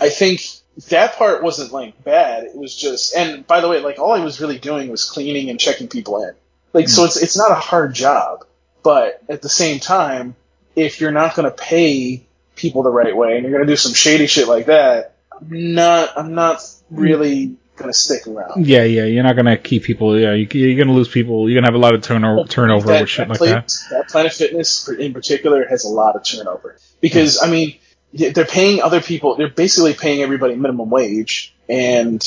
I 0.00 0.08
think 0.08 0.42
that 0.88 1.16
part 1.16 1.42
wasn't 1.42 1.72
like 1.72 2.04
bad. 2.04 2.44
It 2.44 2.54
was 2.54 2.76
just, 2.76 3.16
and 3.16 3.44
by 3.44 3.60
the 3.60 3.68
way, 3.68 3.80
like 3.80 3.98
all 3.98 4.12
I 4.12 4.20
was 4.20 4.40
really 4.40 4.60
doing 4.60 4.90
was 4.90 5.10
cleaning 5.10 5.50
and 5.50 5.58
checking 5.58 5.88
people 5.88 6.22
in. 6.22 6.34
Like, 6.72 6.88
so 6.88 7.02
hmm. 7.02 7.06
it's, 7.06 7.20
it's 7.20 7.36
not 7.36 7.50
a 7.50 7.56
hard 7.56 7.94
job, 7.94 8.44
but 8.84 9.20
at 9.28 9.42
the 9.42 9.48
same 9.48 9.80
time, 9.80 10.36
if 10.76 11.00
you're 11.00 11.10
not 11.10 11.34
going 11.34 11.50
to 11.50 11.56
pay 11.56 12.26
people 12.56 12.82
the 12.82 12.90
right 12.90 13.16
way 13.16 13.34
and 13.34 13.42
you're 13.42 13.52
going 13.52 13.66
to 13.66 13.72
do 13.72 13.76
some 13.76 13.94
shady 13.94 14.26
shit 14.26 14.48
like 14.48 14.66
that, 14.66 15.16
I'm 15.30 15.74
not, 15.74 16.16
I'm 16.16 16.34
not 16.34 16.62
really 16.90 17.56
going 17.76 17.92
to 17.92 17.98
stick 17.98 18.26
around. 18.26 18.66
Yeah, 18.66 18.84
yeah, 18.84 19.04
you're 19.04 19.22
not 19.22 19.36
gonna 19.36 19.56
keep 19.56 19.84
people. 19.84 20.18
Yeah, 20.18 20.34
you, 20.34 20.46
you're 20.52 20.82
gonna 20.82 20.96
lose 20.96 21.08
people. 21.08 21.48
You're 21.48 21.60
gonna 21.60 21.72
have 21.72 21.74
a 21.74 21.82
lot 21.82 21.94
of 21.94 22.02
turnover, 22.02 22.48
turnover 22.48 22.86
that, 22.88 23.00
with 23.02 23.10
shit 23.10 23.28
like 23.28 23.38
Planet, 23.38 23.66
that. 23.66 23.90
that 23.90 24.08
Planet 24.08 24.32
Fitness 24.32 24.88
in 24.88 25.12
particular 25.12 25.66
has 25.68 25.84
a 25.84 25.88
lot 25.88 26.16
of 26.16 26.24
turnover 26.24 26.78
because 27.00 27.42
I 27.42 27.50
mean 27.50 27.78
they're 28.12 28.44
paying 28.44 28.82
other 28.82 29.00
people. 29.00 29.36
They're 29.36 29.48
basically 29.48 29.94
paying 29.94 30.22
everybody 30.22 30.54
minimum 30.54 30.90
wage, 30.90 31.54
and 31.68 32.22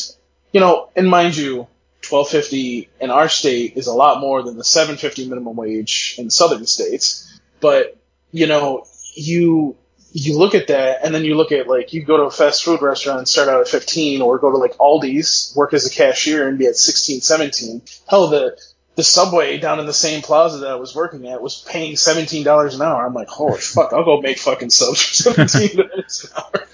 you 0.51 0.59
know, 0.59 0.89
and 0.95 1.07
mind 1.07 1.37
you, 1.37 1.67
twelve 2.01 2.29
fifty 2.29 2.89
in 2.99 3.11
our 3.11 3.29
state 3.29 3.73
is 3.77 3.87
a 3.87 3.93
lot 3.93 4.19
more 4.19 4.43
than 4.43 4.57
the 4.57 4.63
seven 4.63 4.97
fifty 4.97 5.27
minimum 5.27 5.55
wage 5.55 6.15
in 6.17 6.29
southern 6.29 6.65
states. 6.65 7.39
But 7.59 7.97
you 8.31 8.47
know, 8.47 8.85
you 9.13 9.77
you 10.17 10.37
look 10.37 10.55
at 10.55 10.67
that, 10.67 11.03
and 11.03 11.13
then 11.13 11.25
you 11.25 11.35
look 11.35 11.51
at 11.51 11.67
like 11.67 11.91
you 11.91 12.01
go 12.01 12.15
to 12.15 12.23
a 12.23 12.31
fast 12.31 12.63
food 12.63 12.81
restaurant 12.81 13.19
and 13.19 13.27
start 13.27 13.49
out 13.49 13.59
at 13.59 13.67
fifteen, 13.67 14.21
or 14.21 14.39
go 14.39 14.49
to 14.49 14.57
like 14.57 14.77
Aldi's, 14.77 15.53
work 15.57 15.73
as 15.73 15.85
a 15.85 15.89
cashier 15.89 16.47
and 16.47 16.57
be 16.57 16.67
at 16.67 16.77
16, 16.77 17.19
17. 17.19 17.81
Hell, 18.07 18.29
the 18.29 18.57
the 18.95 19.03
subway 19.03 19.57
down 19.57 19.81
in 19.81 19.85
the 19.85 19.93
same 19.93 20.21
plaza 20.21 20.59
that 20.59 20.69
I 20.69 20.75
was 20.75 20.95
working 20.95 21.27
at 21.27 21.41
was 21.41 21.61
paying 21.67 21.97
seventeen 21.97 22.45
dollars 22.45 22.75
an 22.75 22.81
hour. 22.81 23.05
I'm 23.05 23.13
like, 23.13 23.27
holy 23.27 23.59
fuck, 23.59 23.91
I'll 23.91 24.05
go 24.05 24.21
make 24.21 24.39
fucking 24.39 24.69
subs 24.69 25.01
for 25.01 25.33
seventeen 25.33 25.75
dollars 25.75 26.31
an 26.31 26.41
hour. 26.41 26.67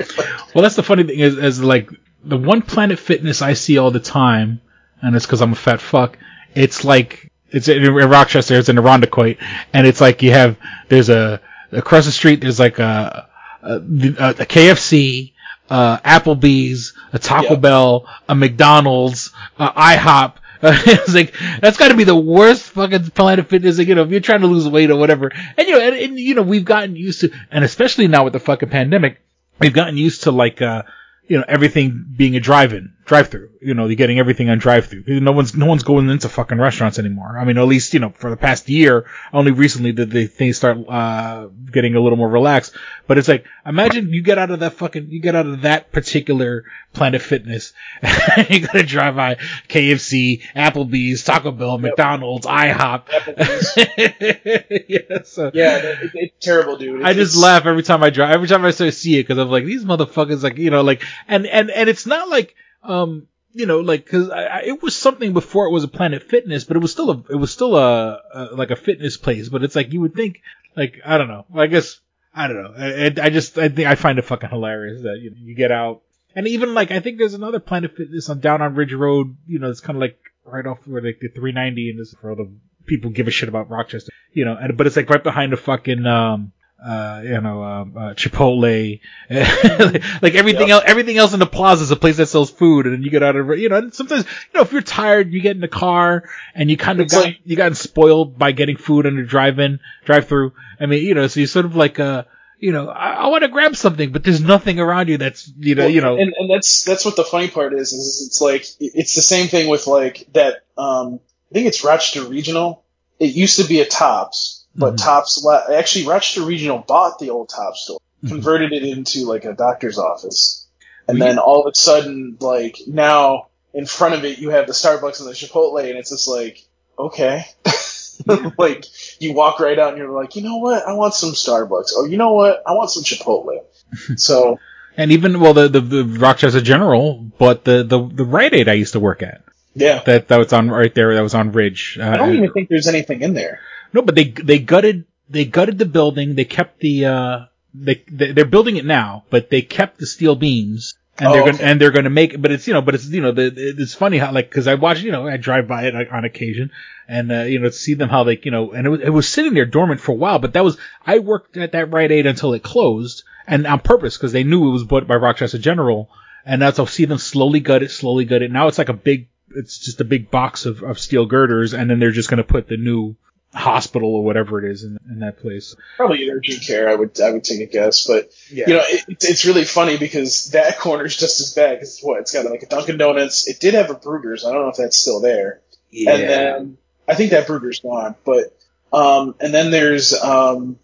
Well, 0.53 0.61
that's 0.61 0.75
the 0.75 0.83
funny 0.83 1.03
thing 1.03 1.19
is, 1.19 1.35
is 1.35 1.63
like 1.63 1.89
the 2.23 2.37
one 2.37 2.61
Planet 2.61 2.99
Fitness 2.99 3.41
I 3.41 3.53
see 3.53 3.79
all 3.79 3.89
the 3.89 3.99
time, 3.99 4.61
and 5.01 5.15
it's 5.15 5.25
because 5.25 5.41
I'm 5.41 5.53
a 5.53 5.55
fat 5.55 5.81
fuck. 5.81 6.19
It's 6.53 6.85
like 6.85 7.31
it's 7.49 7.69
in, 7.69 7.83
in 7.83 7.91
Rochester. 7.91 8.53
It's 8.53 8.69
in 8.69 8.75
Irondequoit, 8.75 9.39
and 9.73 9.87
it's 9.87 9.99
like 9.99 10.21
you 10.21 10.29
have 10.29 10.57
there's 10.89 11.09
a 11.09 11.41
across 11.71 12.05
the 12.05 12.11
street. 12.11 12.41
There's 12.41 12.59
like 12.59 12.77
a 12.77 13.29
a, 13.61 13.75
a 13.75 14.45
KFC, 14.45 15.33
uh, 15.69 15.97
Applebee's, 15.99 16.93
a 17.13 17.19
Taco 17.19 17.53
Yeah. 17.53 17.59
Bell, 17.59 18.07
a 18.27 18.35
McDonald's, 18.35 19.31
uh, 19.57 19.71
IHOP. 19.71 20.33
it's 20.63 21.15
like 21.15 21.33
that's 21.59 21.77
got 21.77 21.87
to 21.87 21.95
be 21.95 22.03
the 22.03 22.15
worst 22.15 22.63
fucking 22.63 23.09
Planet 23.11 23.49
Fitness. 23.49 23.79
Like, 23.79 23.87
you 23.87 23.95
know, 23.95 24.03
if 24.03 24.11
you're 24.11 24.19
trying 24.19 24.41
to 24.41 24.47
lose 24.47 24.67
weight 24.69 24.91
or 24.91 24.95
whatever, 24.95 25.31
and 25.57 25.67
you 25.67 25.73
know, 25.73 25.81
and, 25.81 25.95
and 25.95 26.19
you 26.19 26.35
know, 26.35 26.43
we've 26.43 26.65
gotten 26.65 26.95
used 26.95 27.21
to, 27.21 27.31
and 27.49 27.63
especially 27.63 28.07
now 28.07 28.25
with 28.25 28.33
the 28.33 28.39
fucking 28.39 28.69
pandemic, 28.69 29.21
we've 29.57 29.73
gotten 29.73 29.97
used 29.97 30.23
to 30.23 30.31
like, 30.31 30.61
uh, 30.61 30.83
you 31.27 31.37
know, 31.37 31.45
everything 31.47 32.05
being 32.15 32.35
a 32.35 32.39
drive-in, 32.39 32.93
drive-through. 33.11 33.49
You 33.61 33.73
know, 33.73 33.87
you're 33.87 33.97
getting 33.97 34.19
everything 34.19 34.49
on 34.49 34.57
drive-through. 34.57 35.03
No 35.19 35.33
one's, 35.33 35.53
no 35.53 35.65
one's 35.65 35.83
going 35.83 36.09
into 36.09 36.29
fucking 36.29 36.57
restaurants 36.57 36.97
anymore. 36.97 37.37
I 37.37 37.43
mean, 37.43 37.57
at 37.57 37.67
least, 37.67 37.93
you 37.93 37.99
know, 37.99 38.11
for 38.11 38.29
the 38.29 38.37
past 38.37 38.69
year, 38.69 39.05
only 39.33 39.51
recently 39.51 39.91
did 39.91 40.11
the 40.11 40.27
things 40.27 40.55
start, 40.55 40.77
uh, 40.87 41.47
getting 41.69 41.95
a 41.95 41.99
little 41.99 42.17
more 42.17 42.29
relaxed. 42.29 42.73
But 43.07 43.17
it's 43.17 43.27
like, 43.27 43.43
imagine 43.65 44.13
you 44.13 44.23
get 44.23 44.37
out 44.37 44.49
of 44.49 44.61
that 44.61 44.75
fucking, 44.75 45.09
you 45.09 45.19
get 45.19 45.35
out 45.35 45.45
of 45.45 45.63
that 45.63 45.91
particular 45.91 46.63
Planet 46.93 47.21
Fitness, 47.21 47.73
you 48.49 48.61
gotta 48.61 48.83
drive 48.83 49.17
by 49.17 49.35
KFC, 49.67 50.41
Applebee's, 50.55 51.25
Taco 51.25 51.51
Bell, 51.51 51.79
McDonald's, 51.79 52.47
IHOP. 52.47 53.07
yeah, 54.87 55.21
so. 55.23 55.51
yeah, 55.53 55.77
it, 55.77 56.03
it, 56.03 56.11
it's 56.13 56.45
terrible, 56.45 56.77
dude. 56.77 57.03
I 57.03 57.13
just 57.13 57.33
It's- 57.35 57.43
laugh 57.43 57.65
every 57.65 57.83
time 57.83 58.03
I 58.03 58.09
drive, 58.09 58.31
every 58.31 58.47
time 58.47 58.63
I 58.63 58.71
start 58.71 58.93
to 58.93 58.97
see 58.97 59.19
it, 59.19 59.23
because 59.23 59.37
I'm 59.37 59.49
like, 59.49 59.65
these 59.65 59.83
motherfuckers, 59.83 60.43
like, 60.43 60.57
you 60.57 60.69
know, 60.69 60.81
like, 60.81 61.03
and, 61.27 61.45
and, 61.45 61.69
and 61.69 61.89
it's 61.89 62.05
not 62.05 62.29
like, 62.29 62.55
um, 62.83 63.27
you 63.53 63.65
know, 63.65 63.79
like, 63.81 64.05
cause 64.07 64.29
I, 64.29 64.43
I, 64.43 64.59
it 64.65 64.81
was 64.81 64.95
something 64.95 65.33
before 65.33 65.65
it 65.67 65.71
was 65.71 65.83
a 65.83 65.87
Planet 65.89 66.23
Fitness, 66.23 66.63
but 66.63 66.77
it 66.77 66.79
was 66.79 66.91
still 66.91 67.11
a, 67.11 67.23
it 67.31 67.35
was 67.35 67.51
still 67.51 67.75
a, 67.75 68.21
a 68.33 68.43
like 68.53 68.71
a 68.71 68.75
fitness 68.75 69.17
place, 69.17 69.49
but 69.49 69.63
it's 69.63 69.75
like, 69.75 69.91
you 69.93 70.01
would 70.01 70.13
think, 70.15 70.41
like, 70.75 70.99
I 71.05 71.17
don't 71.17 71.27
know, 71.27 71.45
I 71.55 71.67
guess, 71.67 71.99
I 72.33 72.47
don't 72.47 72.63
know, 72.63 72.73
I, 72.77 73.05
I- 73.07 73.25
I 73.25 73.29
just, 73.29 73.57
I 73.57 73.67
think, 73.69 73.87
I 73.87 73.95
find 73.95 74.17
it 74.19 74.23
fucking 74.25 74.49
hilarious 74.49 75.01
that, 75.03 75.19
you 75.21 75.31
know, 75.31 75.37
you 75.39 75.55
get 75.55 75.71
out, 75.71 76.01
and 76.33 76.47
even 76.47 76.73
like, 76.73 76.91
I 76.91 77.01
think 77.01 77.17
there's 77.17 77.33
another 77.33 77.59
Planet 77.59 77.95
Fitness 77.97 78.29
on 78.29 78.39
down 78.39 78.61
on 78.61 78.75
Ridge 78.75 78.93
Road, 78.93 79.35
you 79.47 79.59
know, 79.59 79.69
it's 79.69 79.81
kind 79.81 79.97
of 79.97 80.01
like 80.01 80.17
right 80.45 80.65
off 80.65 80.79
where 80.87 81.01
like 81.01 81.19
the 81.19 81.27
390 81.27 81.89
and 81.91 81.99
this 81.99 82.15
for 82.21 82.29
all 82.29 82.35
the 82.37 82.49
people 82.85 83.09
give 83.11 83.27
a 83.27 83.31
shit 83.31 83.49
about 83.49 83.69
Rochester, 83.69 84.11
you 84.31 84.45
know, 84.45 84.55
and, 84.55 84.77
but 84.77 84.87
it's 84.87 84.95
like 84.95 85.09
right 85.09 85.21
behind 85.23 85.51
the 85.51 85.57
fucking, 85.57 86.05
um, 86.05 86.53
uh, 86.83 87.21
you 87.23 87.39
know, 87.41 87.63
um, 87.63 87.93
uh, 87.95 88.13
Chipotle, 88.13 88.99
like 90.21 90.35
everything 90.35 90.69
else, 90.71 90.83
everything 90.85 91.17
else 91.17 91.33
in 91.33 91.39
the 91.39 91.45
plaza 91.45 91.83
is 91.83 91.91
a 91.91 91.95
place 91.95 92.17
that 92.17 92.27
sells 92.27 92.49
food, 92.49 92.85
and 92.85 92.95
then 92.95 93.03
you 93.03 93.09
get 93.11 93.23
out 93.23 93.35
of, 93.35 93.57
you 93.59 93.69
know, 93.69 93.77
and 93.77 93.93
sometimes, 93.93 94.25
you 94.25 94.51
know, 94.55 94.61
if 94.61 94.71
you're 94.71 94.81
tired, 94.81 95.31
you 95.31 95.41
get 95.41 95.55
in 95.55 95.61
the 95.61 95.67
car, 95.67 96.29
and 96.55 96.71
you 96.71 96.77
kind 96.77 96.99
of 96.99 97.05
It's 97.05 97.13
got, 97.13 97.25
like- 97.25 97.39
you 97.43 97.55
gotten 97.55 97.75
spoiled 97.75 98.37
by 98.37 98.51
getting 98.51 98.77
food 98.77 99.05
on 99.05 99.15
the 99.15 99.23
drive-in, 99.23 99.79
drive-through. 100.05 100.53
I 100.79 100.87
mean, 100.87 101.03
you 101.05 101.13
know, 101.13 101.27
so 101.27 101.39
you 101.39 101.47
sort 101.47 101.65
of 101.65 101.75
like, 101.75 101.99
uh, 101.99 102.23
you 102.57 102.71
know, 102.71 102.89
I, 102.89 103.11
I 103.13 103.27
want 103.27 103.43
to 103.43 103.47
grab 103.47 103.75
something, 103.75 104.11
but 104.11 104.23
there's 104.23 104.41
nothing 104.41 104.79
around 104.79 105.09
you 105.09 105.17
that's, 105.17 105.51
you 105.57 105.75
know, 105.75 105.83
Well, 105.83 105.91
you 105.91 106.01
know, 106.01 106.17
and, 106.17 106.33
and 106.37 106.49
that's 106.49 106.83
that's 106.83 107.03
what 107.05 107.15
the 107.15 107.23
funny 107.23 107.47
part 107.47 107.73
is. 107.73 107.91
Is 107.91 108.23
it's 108.27 108.39
like 108.41 108.65
it's 108.79 109.15
the 109.15 109.21
same 109.23 109.47
thing 109.47 109.67
with 109.67 109.87
like 109.87 110.27
that. 110.33 110.63
Um, 110.77 111.19
I 111.51 111.53
think 111.53 111.67
it's 111.67 111.83
Rochester 111.83 112.23
Regional. 112.23 112.83
It 113.19 113.35
used 113.35 113.59
to 113.59 113.67
be 113.67 113.81
a 113.81 113.85
Tops, 113.85 114.60
but 114.75 114.93
Mhm. 114.95 115.03
Tops 115.03 115.43
le- 115.43 115.75
actually 115.75 116.05
Rochester 116.07 116.43
Regional 116.43 116.79
bought 116.79 117.19
the 117.19 117.29
old 117.29 117.49
Tops 117.49 117.81
store, 117.81 117.99
Mhm. 118.23 118.29
converted 118.29 118.73
it 118.73 118.83
into 118.83 119.25
like 119.25 119.45
a 119.45 119.53
doctor's 119.53 119.97
office, 119.97 120.65
and 121.07 121.19
Well, 121.19 121.27
then 121.29 121.39
all 121.39 121.61
of 121.65 121.71
a 121.71 121.75
sudden, 121.75 122.37
like 122.39 122.77
now 122.87 123.47
in 123.73 123.85
front 123.85 124.15
of 124.15 124.25
it, 124.25 124.37
you 124.39 124.49
have 124.51 124.67
the 124.67 124.73
Starbucks 124.73 125.19
and 125.19 125.29
the 125.29 125.33
Chipotle, 125.33 125.79
and 125.79 125.97
it's 125.97 126.09
just 126.09 126.27
like 126.27 126.63
okay. 126.99 127.45
like 128.57 128.85
you 129.19 129.33
walk 129.33 129.59
right 129.59 129.79
out 129.79 129.89
and 129.89 129.97
you're 129.97 130.11
like, 130.11 130.35
you 130.35 130.43
know 130.43 130.57
what? 130.57 130.85
I 130.87 130.93
want 130.93 131.13
some 131.13 131.31
Starbucks. 131.31 131.93
Or 131.95 132.07
you 132.07 132.17
know 132.17 132.33
what? 132.33 132.61
I 132.67 132.73
want 132.73 132.91
some 132.91 133.03
Chipotle. 133.03 133.63
so 134.17 134.59
and 134.97 135.11
even, 135.13 135.39
well, 135.39 135.53
the, 135.53 135.69
the, 135.69 135.79
the 135.81 136.03
Rochester 136.03 136.61
General, 136.61 137.17
but 137.39 137.63
the, 137.63 137.83
the, 137.83 138.07
the 138.13 138.25
Rite 138.25 138.53
Aid 138.53 138.67
I 138.67 138.73
used 138.73 138.93
to 138.93 138.99
work 138.99 139.23
at, 139.23 139.41
yeah, 139.73 140.03
that, 140.03 140.27
that 140.27 140.37
was 140.37 140.51
on 140.53 140.69
right 140.69 140.93
there, 140.93 141.15
that 141.15 141.21
was 141.21 141.33
on 141.33 141.53
Ridge. 141.53 141.97
Uh, 141.99 142.03
I 142.09 142.17
don't 142.17 142.35
even 142.35 142.51
think 142.51 142.67
there's 142.69 142.87
anything 142.87 143.21
in 143.21 143.33
there. 143.33 143.61
No, 143.93 144.01
but 144.01 144.15
they 144.15 144.25
they 144.25 144.59
gutted 144.59 145.05
they 145.29 145.45
gutted 145.45 145.77
the 145.77 145.85
building. 145.85 146.35
They 146.35 146.45
kept 146.45 146.79
the 146.79 147.05
uh 147.05 147.39
they, 147.73 148.03
they 148.11 148.31
they're 148.33 148.45
building 148.45 148.77
it 148.77 148.85
now, 148.85 149.23
but 149.29 149.49
they 149.49 149.61
kept 149.61 149.99
the 149.99 150.05
steel 150.05 150.35
beams. 150.35 150.95
And 151.17 151.27
Oh, 151.27 151.33
they're 151.33 151.41
gonna 151.43 151.55
okay. 151.55 151.63
and 151.63 151.79
they're 151.79 151.91
gonna 151.91 152.09
make, 152.09 152.41
but 152.41 152.51
it's 152.51 152.67
you 152.67 152.73
know, 152.73 152.81
but 152.81 152.95
it's 152.95 153.05
you 153.07 153.21
know, 153.21 153.31
the, 153.31 153.53
it's 153.55 153.93
funny 153.93 154.17
how 154.17 154.31
like 154.31 154.49
because 154.49 154.67
I 154.67 154.75
watch 154.75 155.01
you 155.01 155.11
know 155.11 155.27
I 155.27 155.37
drive 155.37 155.67
by 155.67 155.83
it 155.85 155.95
on 156.09 156.25
occasion, 156.25 156.71
and 157.07 157.31
uh, 157.31 157.41
you 157.43 157.59
know 157.59 157.69
see 157.69 157.93
them 157.93 158.09
how 158.09 158.23
they 158.23 158.39
you 158.41 158.49
know, 158.49 158.71
and 158.71 158.87
it 158.87 158.89
was, 158.89 159.01
it 159.01 159.09
was 159.09 159.27
sitting 159.27 159.53
there 159.53 159.65
dormant 159.65 160.01
for 160.01 160.13
a 160.13 160.15
while, 160.15 160.39
but 160.39 160.53
that 160.53 160.63
was 160.63 160.77
I 161.05 161.19
worked 161.19 161.57
at 161.57 161.73
that 161.73 161.91
Rite 161.91 162.11
Aid 162.11 162.25
until 162.25 162.53
it 162.53 162.63
closed, 162.63 163.23
and 163.45 163.67
on 163.67 163.79
purpose 163.81 164.17
because 164.17 164.31
they 164.31 164.43
knew 164.43 164.69
it 164.69 164.71
was 164.71 164.83
bought 164.85 165.05
by 165.05 165.15
Rochester 165.15 165.57
General, 165.59 166.09
and 166.45 166.61
that's 166.61 166.79
I'll 166.79 166.87
see 166.87 167.05
them 167.05 167.19
slowly 167.19 167.59
gut 167.59 167.83
it, 167.83 167.91
slowly 167.91 168.25
gut 168.25 168.41
it. 168.41 168.51
Now 168.51 168.67
it's 168.67 168.77
like 168.79 168.89
a 168.89 168.93
big, 168.93 169.27
it's 169.53 169.77
just 169.77 170.01
a 170.01 170.05
big 170.05 170.31
box 170.31 170.65
of, 170.65 170.81
of 170.81 170.97
steel 170.97 171.25
girders, 171.25 171.73
and 171.73 171.89
then 171.89 171.99
they're 171.99 172.11
just 172.11 172.29
gonna 172.29 172.43
put 172.43 172.67
the 172.67 172.77
new 172.77 173.15
hospital 173.53 174.15
or 174.15 174.23
whatever 174.23 174.63
it 174.65 174.71
is 174.71 174.83
in, 174.83 174.97
in 175.09 175.19
that 175.19 175.39
place. 175.39 175.75
Probably 175.97 176.29
urgent 176.29 176.63
care. 176.65 176.89
I 176.89 176.95
would 176.95 177.19
I 177.19 177.31
would 177.31 177.43
take 177.43 177.59
a 177.61 177.65
guess, 177.65 178.05
but 178.07 178.31
Yeah. 178.49 178.65
you 178.67 178.73
know 178.75 178.81
it, 178.87 179.01
it's- 179.09 179.29
it's 179.29 179.45
really 179.45 179.65
funny 179.65 179.97
because 179.97 180.51
that 180.51 180.79
corner 180.79 181.05
is 181.05 181.17
just 181.17 181.39
as 181.41 181.53
bad 181.53 181.75
because 181.79 181.99
what 182.01 182.19
it's 182.21 182.31
got 182.31 182.45
like 182.45 182.63
a 182.63 182.67
Dunkin' 182.67 182.97
Donuts. 182.97 183.47
It 183.47 183.59
did 183.59 183.73
have 183.73 183.89
a 183.89 183.95
Bruegger's. 183.95 184.45
I 184.45 184.51
don't 184.53 184.61
know 184.63 184.69
if 184.69 184.77
that's 184.77 184.97
still 184.97 185.19
there. 185.21 185.61
Yeah. 185.89 186.11
And 186.13 186.23
then 186.29 186.77
I 187.07 187.15
think 187.15 187.31
that 187.31 187.47
Bruegger's 187.47 187.79
gone, 187.79 188.15
but 188.23 188.57
um, 188.93 189.35
and 189.39 189.53
then 189.53 189.71
there's 189.71 190.13
um, 190.13 190.77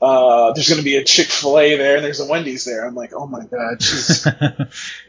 uh, 0.00 0.52
there's 0.52 0.68
going 0.68 0.78
to 0.78 0.84
be 0.84 0.96
a 0.96 1.04
Chick 1.04 1.26
Fil 1.26 1.58
A 1.58 1.76
there, 1.76 1.96
and 1.96 2.04
there's 2.04 2.20
a 2.20 2.26
Wendy's 2.26 2.64
there. 2.64 2.86
I'm 2.86 2.94
like, 2.94 3.12
oh 3.14 3.26
my 3.26 3.44
god, 3.44 3.82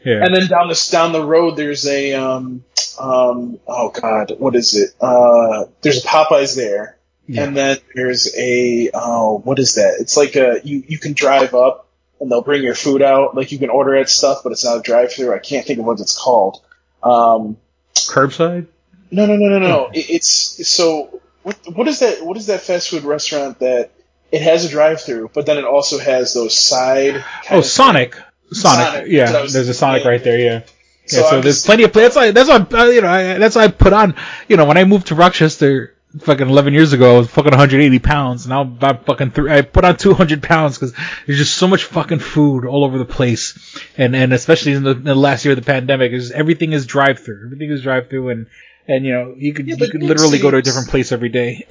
yeah. 0.04 0.24
And 0.24 0.34
then 0.34 0.48
down 0.48 0.68
the 0.68 0.88
down 0.90 1.12
the 1.12 1.24
road, 1.24 1.56
there's 1.56 1.86
a 1.86 2.14
um, 2.14 2.64
um, 2.98 3.58
oh 3.66 3.90
god, 3.90 4.32
what 4.38 4.56
is 4.56 4.76
it? 4.76 4.90
Uh, 5.00 5.66
there's 5.82 6.04
a 6.04 6.08
Popeyes 6.08 6.56
there, 6.56 6.96
Yeah. 7.26 7.44
and 7.44 7.56
then 7.56 7.78
there's 7.94 8.34
a 8.36 8.90
oh, 8.94 9.38
what 9.44 9.58
is 9.58 9.74
that? 9.76 9.98
It's 10.00 10.16
like 10.16 10.34
a 10.36 10.60
you 10.64 10.82
you 10.88 10.98
can 10.98 11.12
drive 11.12 11.54
up 11.54 11.86
and 12.20 12.30
they'll 12.30 12.42
bring 12.42 12.62
your 12.62 12.74
food 12.74 13.00
out. 13.02 13.34
Like 13.36 13.52
you 13.52 13.58
can 13.58 13.70
order 13.70 13.94
it 13.94 14.08
stuff, 14.08 14.40
but 14.42 14.52
it's 14.52 14.64
not 14.64 14.78
a 14.78 14.82
drive 14.82 15.12
through. 15.12 15.32
I 15.34 15.38
can't 15.38 15.66
think 15.66 15.78
of 15.78 15.84
what 15.86 16.00
it's 16.00 16.18
called. 16.18 16.62
Um, 17.02 17.56
Curbside? 17.94 18.66
no, 19.10 19.26
no, 19.26 19.36
no, 19.36 19.48
no, 19.48 19.58
no. 19.58 19.90
It, 19.92 20.10
it's 20.10 20.68
so 20.68 21.20
what 21.42 21.56
what 21.74 21.88
is 21.88 22.00
that? 22.00 22.24
What 22.24 22.36
is 22.36 22.46
that 22.46 22.60
fast 22.60 22.90
food 22.90 23.04
restaurant 23.04 23.60
that 23.60 23.90
it 24.32 24.42
has 24.42 24.64
a 24.64 24.68
drive 24.68 25.00
through, 25.02 25.30
but 25.34 25.46
then 25.46 25.58
it 25.58 25.64
also 25.64 25.98
has 25.98 26.34
those 26.34 26.56
side. 26.56 27.24
Oh, 27.50 27.60
Sonic. 27.60 28.14
Sonic. 28.52 28.86
Sonic. 28.86 29.06
Yeah, 29.08 29.24
That's 29.24 29.32
what 29.32 29.38
I 29.38 29.42
was 29.42 29.52
there's 29.52 29.68
a 29.68 29.74
Sonic 29.74 30.04
right 30.04 30.22
there. 30.22 30.38
Yeah. 30.38 30.62
So 31.06 31.16
yeah, 31.20 31.30
so 31.30 31.36
I'm 31.36 31.42
there's 31.42 31.56
just- 31.56 31.66
plenty 31.66 31.84
of 31.84 31.92
places. 31.92 32.14
That's 32.14 32.48
why, 32.48 32.58
that's 32.60 32.72
why, 32.72 32.80
uh, 32.80 32.84
you 32.86 33.00
know, 33.00 33.08
I, 33.08 33.38
that's 33.38 33.56
why 33.56 33.64
I 33.64 33.68
put 33.68 33.92
on, 33.92 34.14
you 34.48 34.56
know, 34.56 34.64
when 34.64 34.76
I 34.76 34.84
moved 34.84 35.08
to 35.08 35.14
Rochester, 35.14 35.94
fucking 36.20 36.48
11 36.48 36.72
years 36.72 36.92
ago, 36.92 37.16
I 37.16 37.18
was 37.18 37.28
fucking 37.28 37.50
180 37.50 37.98
pounds. 38.00 38.46
Now 38.46 38.62
I'm 38.62 38.98
fucking 39.04 39.30
three, 39.30 39.50
I 39.52 39.62
put 39.62 39.84
on 39.84 39.96
200 39.96 40.42
pounds 40.42 40.76
because 40.78 40.92
there's 41.26 41.38
just 41.38 41.54
so 41.56 41.68
much 41.68 41.84
fucking 41.84 42.18
food 42.18 42.64
all 42.64 42.84
over 42.84 42.98
the 42.98 43.04
place. 43.04 43.78
And, 43.96 44.14
and 44.16 44.32
especially 44.32 44.72
in 44.72 44.82
the, 44.82 44.90
in 44.90 45.04
the 45.04 45.14
last 45.14 45.44
year 45.44 45.52
of 45.52 45.58
the 45.58 45.64
pandemic, 45.64 46.12
is 46.12 46.30
everything 46.32 46.72
is 46.72 46.86
drive 46.86 47.20
through. 47.20 47.46
Everything 47.46 47.70
is 47.70 47.82
drive 47.82 48.08
through 48.08 48.30
and, 48.30 48.46
and 48.88 49.04
you 49.04 49.12
know, 49.12 49.34
you 49.36 49.52
could, 49.54 49.68
Yeah, 49.68 49.76
you 49.78 49.88
could 49.88 50.02
literally 50.02 50.38
go 50.38 50.50
to 50.50 50.56
a 50.56 50.62
different 50.62 50.88
place 50.88 51.12
every 51.12 51.28
day. 51.28 51.64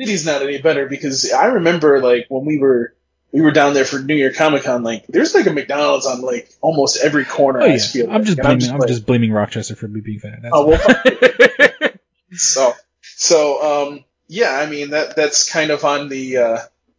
City's 0.00 0.24
not 0.24 0.42
any 0.42 0.60
better 0.60 0.86
because 0.86 1.30
I 1.32 1.46
remember 1.46 2.00
like 2.00 2.26
when 2.28 2.44
we 2.44 2.58
were 2.58 2.94
we 3.32 3.42
were 3.42 3.50
down 3.50 3.74
there 3.74 3.84
for 3.84 3.98
New 3.98 4.14
York 4.14 4.34
Comic 4.34 4.64
Con, 4.64 4.82
like 4.82 5.06
there's 5.08 5.34
like 5.34 5.46
a 5.46 5.52
McDonald's 5.52 6.06
on 6.06 6.22
like 6.22 6.50
almost 6.60 6.98
every 7.02 7.24
corner. 7.24 7.60
oh 7.60 7.64
I 7.64 7.74
yeah. 7.74 7.78
feel 7.78 8.10
I'm 8.10 8.24
just 8.24 8.38
blaming, 8.38 8.70
I'm 8.70 8.78
like, 8.78 8.88
just 8.88 9.06
blaming 9.06 9.32
Rochester 9.32 9.76
for 9.76 9.88
me 9.88 10.00
being 10.00 10.20
fat. 10.20 10.40
That's 10.42 10.52
Oh, 10.54 10.66
well, 10.68 11.90
so 12.32 12.72
so 13.02 13.88
um 13.88 14.04
yeah, 14.28 14.52
I 14.52 14.66
mean 14.66 14.90
that 14.90 15.16
that's 15.16 15.50
kind 15.50 15.70
of 15.70 15.84
on 15.84 16.08
the 16.08 16.38
uh 16.38 16.58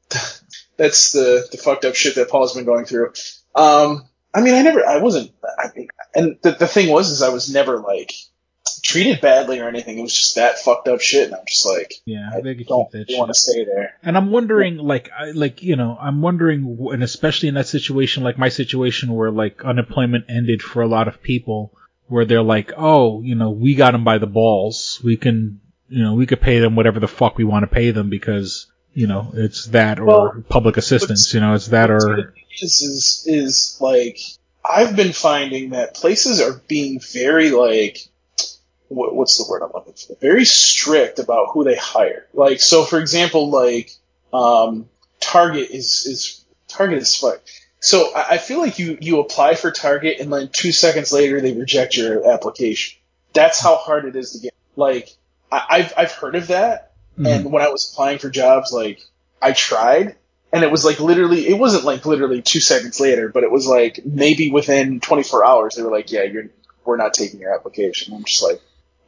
that's 0.78 1.12
the 1.12 1.48
the 1.52 1.58
fucked 1.58 1.86
up 1.86 1.96
shit 1.96 2.16
that 2.16 2.30
Paul's 2.30 2.56
been 2.56 2.66
going 2.66 2.86
through. 2.86 3.14
Um 3.56 4.08
I 4.34 4.42
mean 4.42 4.54
I 4.54 4.62
never 4.62 4.86
I 4.86 4.98
wasn't 4.98 5.32
I 5.44 5.68
mean 5.76 5.88
and 6.16 6.38
the 6.42 6.52
the 6.52 6.68
thing 6.68 6.90
was 6.90 7.10
is 7.10 7.22
I 7.22 7.30
was 7.30 7.54
never 7.54 7.80
like 7.80 8.14
treated 8.82 9.22
badly 9.22 9.60
or 9.60 9.68
anything. 9.68 10.00
It 10.00 10.02
was 10.02 10.16
just 10.16 10.36
that 10.36 10.60
fucked 10.60 10.88
up 10.88 11.02
shit 11.02 11.26
and 11.26 11.36
I'm 11.36 11.46
just 11.48 11.66
like 11.66 11.94
yeah, 12.06 12.30
I 12.34 12.42
they 12.42 12.56
could 12.56 12.68
don't 12.68 12.92
keep 12.92 13.08
that 13.08 13.18
want 13.18 13.30
to 13.30 13.40
stay 13.40 13.64
there. 13.64 13.96
And 14.04 14.18
I'm 14.18 14.32
wondering, 14.32 14.78
like, 14.78 15.10
I, 15.18 15.32
like 15.32 15.62
you 15.62 15.76
know, 15.76 15.98
I'm 16.00 16.22
wondering, 16.22 16.78
and 16.92 17.04
especially 17.04 17.50
in 17.50 17.56
that 17.56 17.68
situation, 17.68 18.24
like 18.24 18.38
my 18.38 18.50
situation, 18.50 19.14
where 19.14 19.32
like 19.32 19.64
unemployment 19.64 20.26
ended 20.30 20.62
for 20.62 20.82
a 20.82 20.88
lot 20.88 21.08
of 21.08 21.22
people, 21.22 21.74
where 22.08 22.26
they're 22.26 22.44
like, 22.44 22.74
oh, 22.78 23.22
you 23.22 23.36
know, 23.36 23.52
we 23.52 23.76
got 23.76 23.92
them 23.92 24.04
by 24.04 24.18
the 24.18 24.28
balls, 24.28 25.00
we 25.04 25.18
can, 25.18 25.62
you 25.88 26.04
know, 26.04 26.14
we 26.14 26.26
could 26.26 26.42
pay 26.42 26.60
them 26.60 26.76
whatever 26.76 27.00
the 27.00 27.08
fuck 27.08 27.38
we 27.38 27.44
want 27.44 27.64
to 27.64 27.74
pay 27.74 27.92
them 27.92 28.10
because, 28.10 28.68
you 28.94 29.08
know, 29.08 29.32
it's 29.34 29.66
that 29.68 30.00
or 30.00 30.06
Well, 30.06 30.44
public 30.50 30.78
assistance, 30.78 31.34
you 31.34 31.40
know, 31.40 31.54
it's 31.54 31.68
that 31.68 31.90
or 31.90 32.34
is 32.60 32.82
is 32.82 33.24
is 33.28 33.78
like 33.80 34.20
I've 34.64 34.96
been 34.96 35.14
finding 35.14 35.72
that 35.72 35.96
places 35.96 36.42
are 36.42 36.62
being 36.68 37.00
very 37.00 37.52
like 37.52 37.98
what, 38.92 39.16
what's 39.16 39.38
the 39.38 39.50
word 39.50 39.62
I'm 39.62 39.72
looking 39.74 39.94
for? 39.94 40.16
Very 40.20 40.46
strict 40.46 41.20
about 41.20 41.50
who 41.54 41.64
they 41.64 41.76
hire. 41.76 42.28
Like 42.34 42.60
so, 42.60 42.84
for 42.84 43.00
example, 43.00 43.50
like 43.50 43.92
um, 44.34 44.90
Target 45.20 45.70
is 45.72 46.06
is 46.06 46.44
Target 46.68 47.00
is 47.00 47.16
fuck. 47.16 47.42
So 47.80 48.14
I, 48.14 48.32
I 48.32 48.38
feel 48.38 48.60
like 48.60 48.80
you 48.80 48.98
you 49.00 49.20
apply 49.20 49.56
for 49.56 49.72
Target 49.72 50.20
and 50.20 50.32
then 50.32 50.50
two 50.52 50.72
seconds 50.72 51.12
later 51.12 51.42
they 51.42 51.54
reject 51.54 51.96
your 51.96 52.32
application. 52.32 53.00
That's 53.34 53.62
how 53.62 53.78
hard 53.78 54.06
it 54.06 54.16
is 54.16 54.34
to 54.34 54.40
get. 54.40 54.54
Like 54.76 55.10
I, 55.52 55.66
I've 55.70 55.94
I've 55.98 56.12
heard 56.12 56.36
of 56.36 56.48
that, 56.48 56.92
and 57.18 57.52
when 57.52 57.64
I 57.64 57.70
was 57.70 57.92
applying 57.92 58.20
for 58.20 58.30
jobs, 58.30 58.72
like 58.74 59.02
I 59.42 59.54
tried, 59.54 60.16
and 60.52 60.64
it 60.64 60.72
was 60.72 60.84
like 60.84 61.00
literally, 61.00 61.48
it 61.48 61.58
wasn't 61.58 61.86
like 61.86 62.06
literally 62.06 62.42
two 62.42 62.60
seconds 62.60 63.00
later, 63.00 63.30
but 63.30 63.44
it 63.44 63.52
was 63.52 63.68
like 63.68 64.06
maybe 64.06 64.52
within 64.52 65.00
24 65.00 65.46
hours 65.46 65.76
they 65.76 65.84
were 65.84 65.92
like, 65.92 66.12
yeah, 66.12 66.24
you're 66.24 66.46
we're 66.84 66.98
not 66.98 67.14
taking 67.14 67.40
your 67.40 67.54
application. 67.54 68.14
I'm 68.14 68.24
just 68.24 68.44
like, 68.44 68.62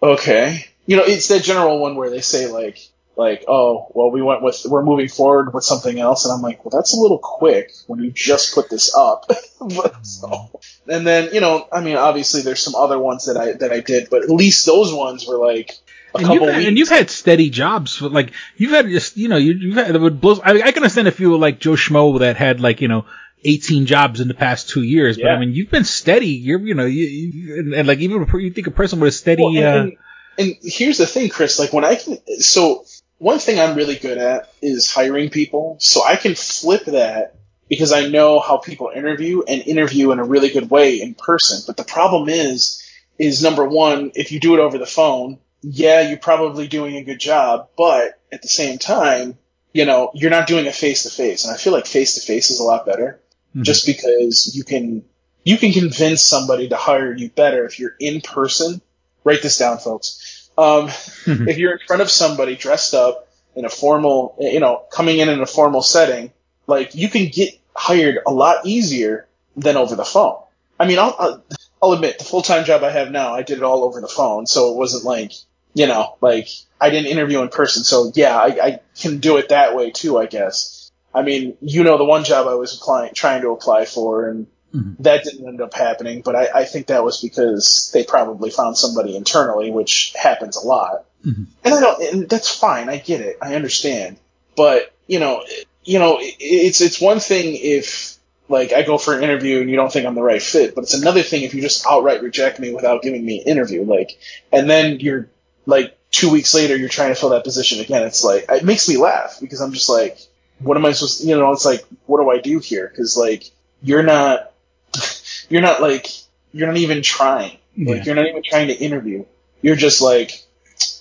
okay, 0.04 0.66
you 0.86 0.98
know, 0.98 1.04
it's 1.04 1.30
that 1.30 1.44
general 1.44 1.80
one 1.80 1.96
where 1.96 2.10
they 2.10 2.22
say 2.22 2.48
like 2.48 2.78
like 3.16 3.46
oh 3.48 3.92
well 3.94 4.10
we 4.10 4.24
went 4.24 4.42
with 4.42 4.66
we're 4.68 4.84
moving 4.84 5.08
forward 5.08 5.54
with 5.54 5.64
something 5.64 6.00
else, 6.00 6.26
and 6.26 6.34
I'm 6.34 6.42
like, 6.42 6.64
well 6.64 6.72
that's 6.72 6.94
a 6.94 7.00
little 7.00 7.20
quick 7.20 7.72
when 7.88 8.04
you 8.04 8.12
just 8.12 8.54
put 8.54 8.70
this 8.70 8.96
up. 8.96 9.26
but, 9.60 10.06
so, 10.06 10.60
and 10.88 11.06
then 11.08 11.34
you 11.34 11.42
know, 11.42 11.68
I 11.72 11.82
mean, 11.82 11.96
obviously 11.96 12.42
there's 12.42 12.62
some 12.62 12.76
other 12.76 13.00
ones 13.00 13.26
that 13.26 13.38
I 13.38 13.54
that 13.54 13.72
I 13.72 13.80
did, 13.80 14.10
but 14.10 14.24
at 14.24 14.30
least 14.30 14.66
those 14.66 14.94
ones 14.94 15.28
were 15.28 15.38
like. 15.38 15.78
A 16.16 16.20
and 16.20 16.28
couple 16.28 16.42
you've, 16.42 16.50
had, 16.50 16.58
weeks. 16.58 16.68
and 16.68 16.78
you've 16.78 16.90
had 16.90 17.10
steady 17.10 17.50
jobs. 17.50 18.00
Like 18.00 18.34
you've 18.56 18.70
had 18.70 18.88
just 18.88 19.18
you 19.18 19.30
know 19.30 19.38
you, 19.38 19.54
you've 19.54 19.76
had 19.76 19.96
it 19.96 20.00
would 20.00 20.22
blow. 20.22 20.40
I, 20.44 20.62
I 20.62 20.72
can 20.72 20.84
understand 20.84 21.08
if 21.08 21.20
you 21.20 21.32
were 21.32 21.38
like 21.38 21.60
Joe 21.60 21.72
Schmo 21.72 22.20
that 22.20 22.38
had 22.38 22.62
like 22.62 22.82
you 22.82 22.88
know 22.88 23.06
18 23.46 23.86
jobs 23.86 24.20
in 24.20 24.28
the 24.28 24.34
past 24.34 24.70
two 24.70 24.84
years, 24.84 25.18
but 25.18 25.28
I 25.28 25.40
mean 25.40 25.54
you've 25.54 25.72
been 25.72 25.86
steady. 25.86 26.30
You're 26.30 26.60
you 26.60 26.74
know 26.74 26.86
you, 26.86 27.06
you 27.06 27.60
and, 27.60 27.74
and 27.74 27.88
like 27.88 28.00
even 28.00 28.28
you 28.34 28.52
think 28.52 28.68
a 28.68 28.72
person 28.72 29.00
with 29.00 29.10
a 29.10 29.12
steady. 29.12 29.44
Well, 29.44 29.56
and, 29.56 29.66
uh, 29.66 29.82
and, 29.82 29.98
and 30.38 30.56
here's 30.62 30.98
the 30.98 31.08
thing, 31.08 31.30
Chris. 31.30 31.60
Like 31.60 31.74
when 31.74 31.86
I 31.86 31.96
can, 31.96 32.18
so 32.40 32.86
one 33.18 33.40
thing 33.40 33.60
I'm 33.60 33.76
really 33.76 33.96
good 33.96 34.18
at 34.18 34.52
is 34.62 34.92
hiring 34.92 35.30
people. 35.30 35.78
So 35.80 36.04
I 36.04 36.18
can 36.18 36.36
flip 36.36 36.86
that 36.86 37.36
because 37.70 37.94
I 37.94 38.08
know 38.08 38.40
how 38.40 38.58
people 38.58 38.92
interview 38.94 39.44
and 39.48 39.62
interview 39.62 40.12
in 40.12 40.20
a 40.20 40.24
really 40.24 40.50
good 40.50 40.70
way 40.70 41.02
in 41.02 41.16
person. 41.16 41.64
But 41.66 41.78
the 41.78 41.86
problem 41.86 42.28
is, 42.28 42.84
is 43.18 43.42
number 43.42 43.66
one, 43.66 44.12
if 44.16 44.32
you 44.32 44.40
do 44.40 44.56
it 44.56 44.60
over 44.60 44.78
the 44.78 44.86
phone, 44.86 45.40
yeah, 45.62 46.02
you're 46.02 46.18
probably 46.18 46.68
doing 46.68 46.98
a 46.98 47.04
good 47.04 47.20
job, 47.20 47.70
but 47.78 48.20
at 48.32 48.42
the 48.42 48.50
same 48.50 48.78
time, 48.78 49.38
you 49.72 49.86
know, 49.86 50.12
you're 50.14 50.30
not 50.30 50.46
doing 50.46 50.68
a 50.68 50.74
face 50.74 51.04
to 51.04 51.10
face. 51.10 51.46
And 51.46 51.54
I 51.54 51.58
feel 51.58 51.72
like 51.72 51.86
face 51.86 52.16
to 52.16 52.22
face 52.22 52.52
is 52.52 52.60
a 52.60 52.64
lot 52.64 52.86
better 52.86 53.22
Mhm. 53.56 53.64
just 53.64 53.86
because 53.86 54.56
you 54.56 54.64
can, 54.64 55.04
you 55.44 55.58
can 55.58 55.72
convince 55.74 56.24
somebody 56.24 56.70
to 56.70 56.76
hire 56.76 57.14
you 57.14 57.30
better 57.30 57.66
if 57.66 57.80
you're 57.80 57.96
in 58.00 58.22
person. 58.22 58.82
Write 59.24 59.42
this 59.42 59.58
down, 59.58 59.78
folks. 59.78 60.50
Um, 60.58 60.90
if 61.26 61.58
you're 61.58 61.74
in 61.74 61.80
front 61.88 62.02
of 62.02 62.10
somebody 62.12 62.56
dressed 62.56 62.94
up 62.94 63.28
in 63.56 63.66
a 63.66 63.70
formal, 63.70 64.36
you 64.40 64.60
know, 64.60 64.84
coming 64.92 65.20
in 65.20 65.30
in 65.30 65.42
a 65.42 65.46
formal 65.46 65.82
setting, 65.82 66.32
like 66.68 66.96
you 66.96 67.10
can 67.10 67.28
get 67.28 67.54
hired 67.76 68.20
a 68.26 68.32
lot 68.32 68.66
easier 68.66 69.28
than 69.56 69.78
over 69.78 69.96
the 69.96 70.06
phone. 70.06 70.38
I 70.80 70.88
mean, 70.88 71.00
I'll, 71.00 71.16
I'll, 71.20 71.44
I'll 71.82 71.92
admit 71.94 72.20
the 72.20 72.26
full 72.26 72.42
time 72.42 72.66
job 72.66 72.84
I 72.84 72.90
have 72.92 73.12
now, 73.12 73.34
I 73.34 73.44
did 73.44 73.58
it 73.58 73.64
all 73.64 73.84
over 73.84 74.02
the 74.02 74.08
phone, 74.08 74.48
so 74.48 74.72
it 74.72 74.78
wasn't 74.78 75.04
like, 75.06 75.32
you 75.74 75.88
know, 75.88 76.18
like 76.22 76.48
I 76.80 76.90
didn't 76.90 77.12
interview 77.12 77.42
in 77.42 77.50
person. 77.50 77.84
So 77.84 78.12
yeah, 78.16 78.38
I, 78.38 78.46
I 78.68 78.80
can 79.00 79.20
do 79.20 79.38
it 79.38 79.50
that 79.50 79.76
way 79.76 79.92
too, 79.92 80.18
I 80.18 80.26
guess. 80.26 80.83
I 81.14 81.22
mean, 81.22 81.58
you 81.62 81.84
know, 81.84 81.98
the 81.98 82.04
one 82.06 82.24
job 82.24 82.48
I 82.48 82.56
was 82.56 82.76
applying, 82.76 83.14
trying 83.14 83.42
to 83.42 83.50
apply 83.52 83.86
for, 83.86 84.28
and 84.30 84.48
Mhm. 84.74 84.96
that 85.00 85.24
didn't 85.24 85.48
end 85.48 85.62
up 85.62 85.74
happening. 85.76 86.22
But 86.22 86.36
I, 86.36 86.50
I 86.62 86.66
think 86.66 86.88
that 86.88 87.04
was 87.04 87.22
because 87.22 87.92
they 87.94 88.04
probably 88.04 88.50
found 88.50 88.76
somebody 88.78 89.16
internally, 89.16 89.70
which 89.70 90.14
happens 90.20 90.58
a 90.58 90.66
lot. 90.66 91.06
Mhm. 91.24 91.46
And 91.64 91.74
I 91.74 91.80
don't, 91.80 92.02
and 92.14 92.30
that's 92.30 92.50
fine. 92.50 92.90
I 92.90 92.98
get 92.98 93.22
it. 93.22 93.38
I 93.42 93.54
understand. 93.56 94.18
But 94.56 94.92
you 95.08 95.20
know, 95.20 95.44
you 95.84 96.00
know, 96.00 96.18
it's 96.22 96.82
it's 96.82 97.00
one 97.00 97.20
thing 97.20 97.56
if 97.62 98.18
like 98.50 98.74
I 98.74 98.82
go 98.82 98.98
for 98.98 99.16
an 99.16 99.24
interview 99.24 99.62
and 99.62 99.70
you 99.70 99.76
don't 99.76 99.92
think 99.92 100.06
I'm 100.08 100.16
the 100.16 100.22
right 100.24 100.42
fit, 100.42 100.74
but 100.76 100.84
it's 100.86 100.94
another 100.96 101.22
thing 101.22 101.44
if 101.44 101.54
you 101.54 101.62
just 101.62 101.86
outright 101.88 102.24
reject 102.24 102.60
me 102.60 102.74
without 102.74 103.04
giving 103.04 103.24
me 103.24 103.42
an 103.42 103.48
interview. 103.48 103.84
Like, 103.84 104.18
and 104.52 104.70
then 104.70 105.00
you're 105.00 105.30
like 105.66 105.98
two 106.12 106.30
weeks 106.32 106.54
later 106.54 106.76
you're 106.76 106.90
trying 106.90 107.10
to 107.10 107.16
fill 107.16 107.30
that 107.30 107.44
position 107.44 107.80
again. 107.80 108.04
It's 108.04 108.24
like 108.24 108.46
it 108.50 108.64
makes 108.64 108.90
me 108.90 108.98
laugh 108.98 109.38
because 109.40 109.62
I'm 109.62 109.72
just 109.74 109.90
like, 109.90 110.18
what 110.60 110.78
am 110.78 110.86
I 110.86 110.92
supposed? 110.92 111.22
to, 111.22 111.28
You 111.28 111.38
know, 111.38 111.52
it's 111.52 111.66
like, 111.66 111.86
what 112.06 112.22
do 112.22 112.30
I 112.30 112.40
do 112.40 112.60
here? 112.60 112.88
Because 112.88 113.18
like 113.18 113.52
you're 113.82 114.04
not, 114.04 114.52
you're 115.50 115.62
not 115.62 115.82
like 115.82 116.08
you're 116.52 116.68
not 116.68 116.78
even 116.78 117.02
trying. 117.02 117.58
Yeah. 117.76 117.96
Like 117.96 118.06
you're 118.06 118.16
not 118.16 118.28
even 118.28 118.44
trying 118.44 118.68
to 118.68 118.74
interview. 118.74 119.26
You're 119.62 119.76
just 119.76 120.02
like, 120.02 120.44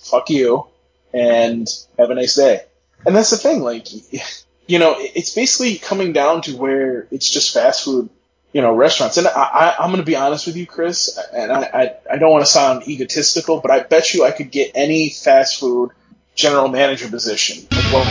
fuck 0.03 0.29
you, 0.29 0.67
and 1.13 1.67
have 1.97 2.09
a 2.09 2.15
nice 2.15 2.35
day. 2.35 2.61
And 3.05 3.15
that's 3.15 3.29
the 3.29 3.37
thing, 3.37 3.61
like, 3.61 3.87
you 4.67 4.79
know, 4.79 4.95
it's 4.97 5.35
basically 5.35 5.77
coming 5.77 6.13
down 6.13 6.41
to 6.43 6.57
where 6.57 7.07
it's 7.11 7.29
just 7.29 7.53
fast 7.53 7.83
food, 7.83 8.09
you 8.53 8.61
know, 8.61 8.73
restaurants. 8.73 9.17
And 9.17 9.27
I, 9.27 9.31
I, 9.31 9.75
I'm 9.79 9.89
going 9.89 10.01
to 10.01 10.05
be 10.05 10.15
honest 10.15 10.47
with 10.47 10.55
you, 10.55 10.65
Chris, 10.65 11.19
and 11.33 11.51
I, 11.51 11.61
I, 11.61 12.13
I 12.13 12.17
don't 12.17 12.31
want 12.31 12.45
to 12.45 12.51
sound 12.51 12.87
egotistical, 12.87 13.59
but 13.59 13.71
I 13.71 13.81
bet 13.83 14.13
you 14.13 14.23
I 14.23 14.31
could 14.31 14.51
get 14.51 14.71
any 14.75 15.09
fast 15.09 15.59
food 15.59 15.91
general 16.35 16.67
manager 16.67 17.09
position, 17.09 17.67
like 17.71 17.93
what 17.93 18.07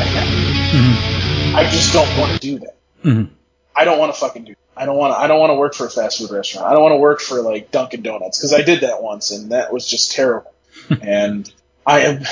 I 1.54 1.68
just 1.70 1.92
don't 1.92 2.18
want 2.18 2.32
to 2.32 2.38
do 2.38 2.58
that. 2.60 2.76
Mhm. 3.04 3.28
I 3.76 3.84
don't 3.84 3.98
want 3.98 4.14
to 4.14 4.18
fucking 4.18 4.44
do. 4.44 4.52
That. 4.52 4.82
I 4.82 4.86
don't 4.86 4.96
want 4.96 5.12
to. 5.14 5.18
I 5.18 5.26
don't 5.26 5.38
want 5.38 5.50
to 5.50 5.54
work 5.54 5.74
for 5.74 5.86
a 5.86 5.90
fast 5.90 6.18
food 6.18 6.30
restaurant. 6.30 6.66
I 6.66 6.72
don't 6.72 6.82
want 6.82 6.92
to 6.92 6.98
work 6.98 7.20
for 7.20 7.40
like 7.42 7.70
Dunkin' 7.70 8.02
Donuts 8.02 8.38
because 8.38 8.54
I 8.54 8.62
did 8.62 8.80
that 8.80 9.02
once 9.02 9.30
and 9.30 9.52
that 9.52 9.72
was 9.72 9.86
just 9.86 10.12
terrible. 10.12 10.52
and 11.02 11.52
I 11.86 12.00
am, 12.00 12.22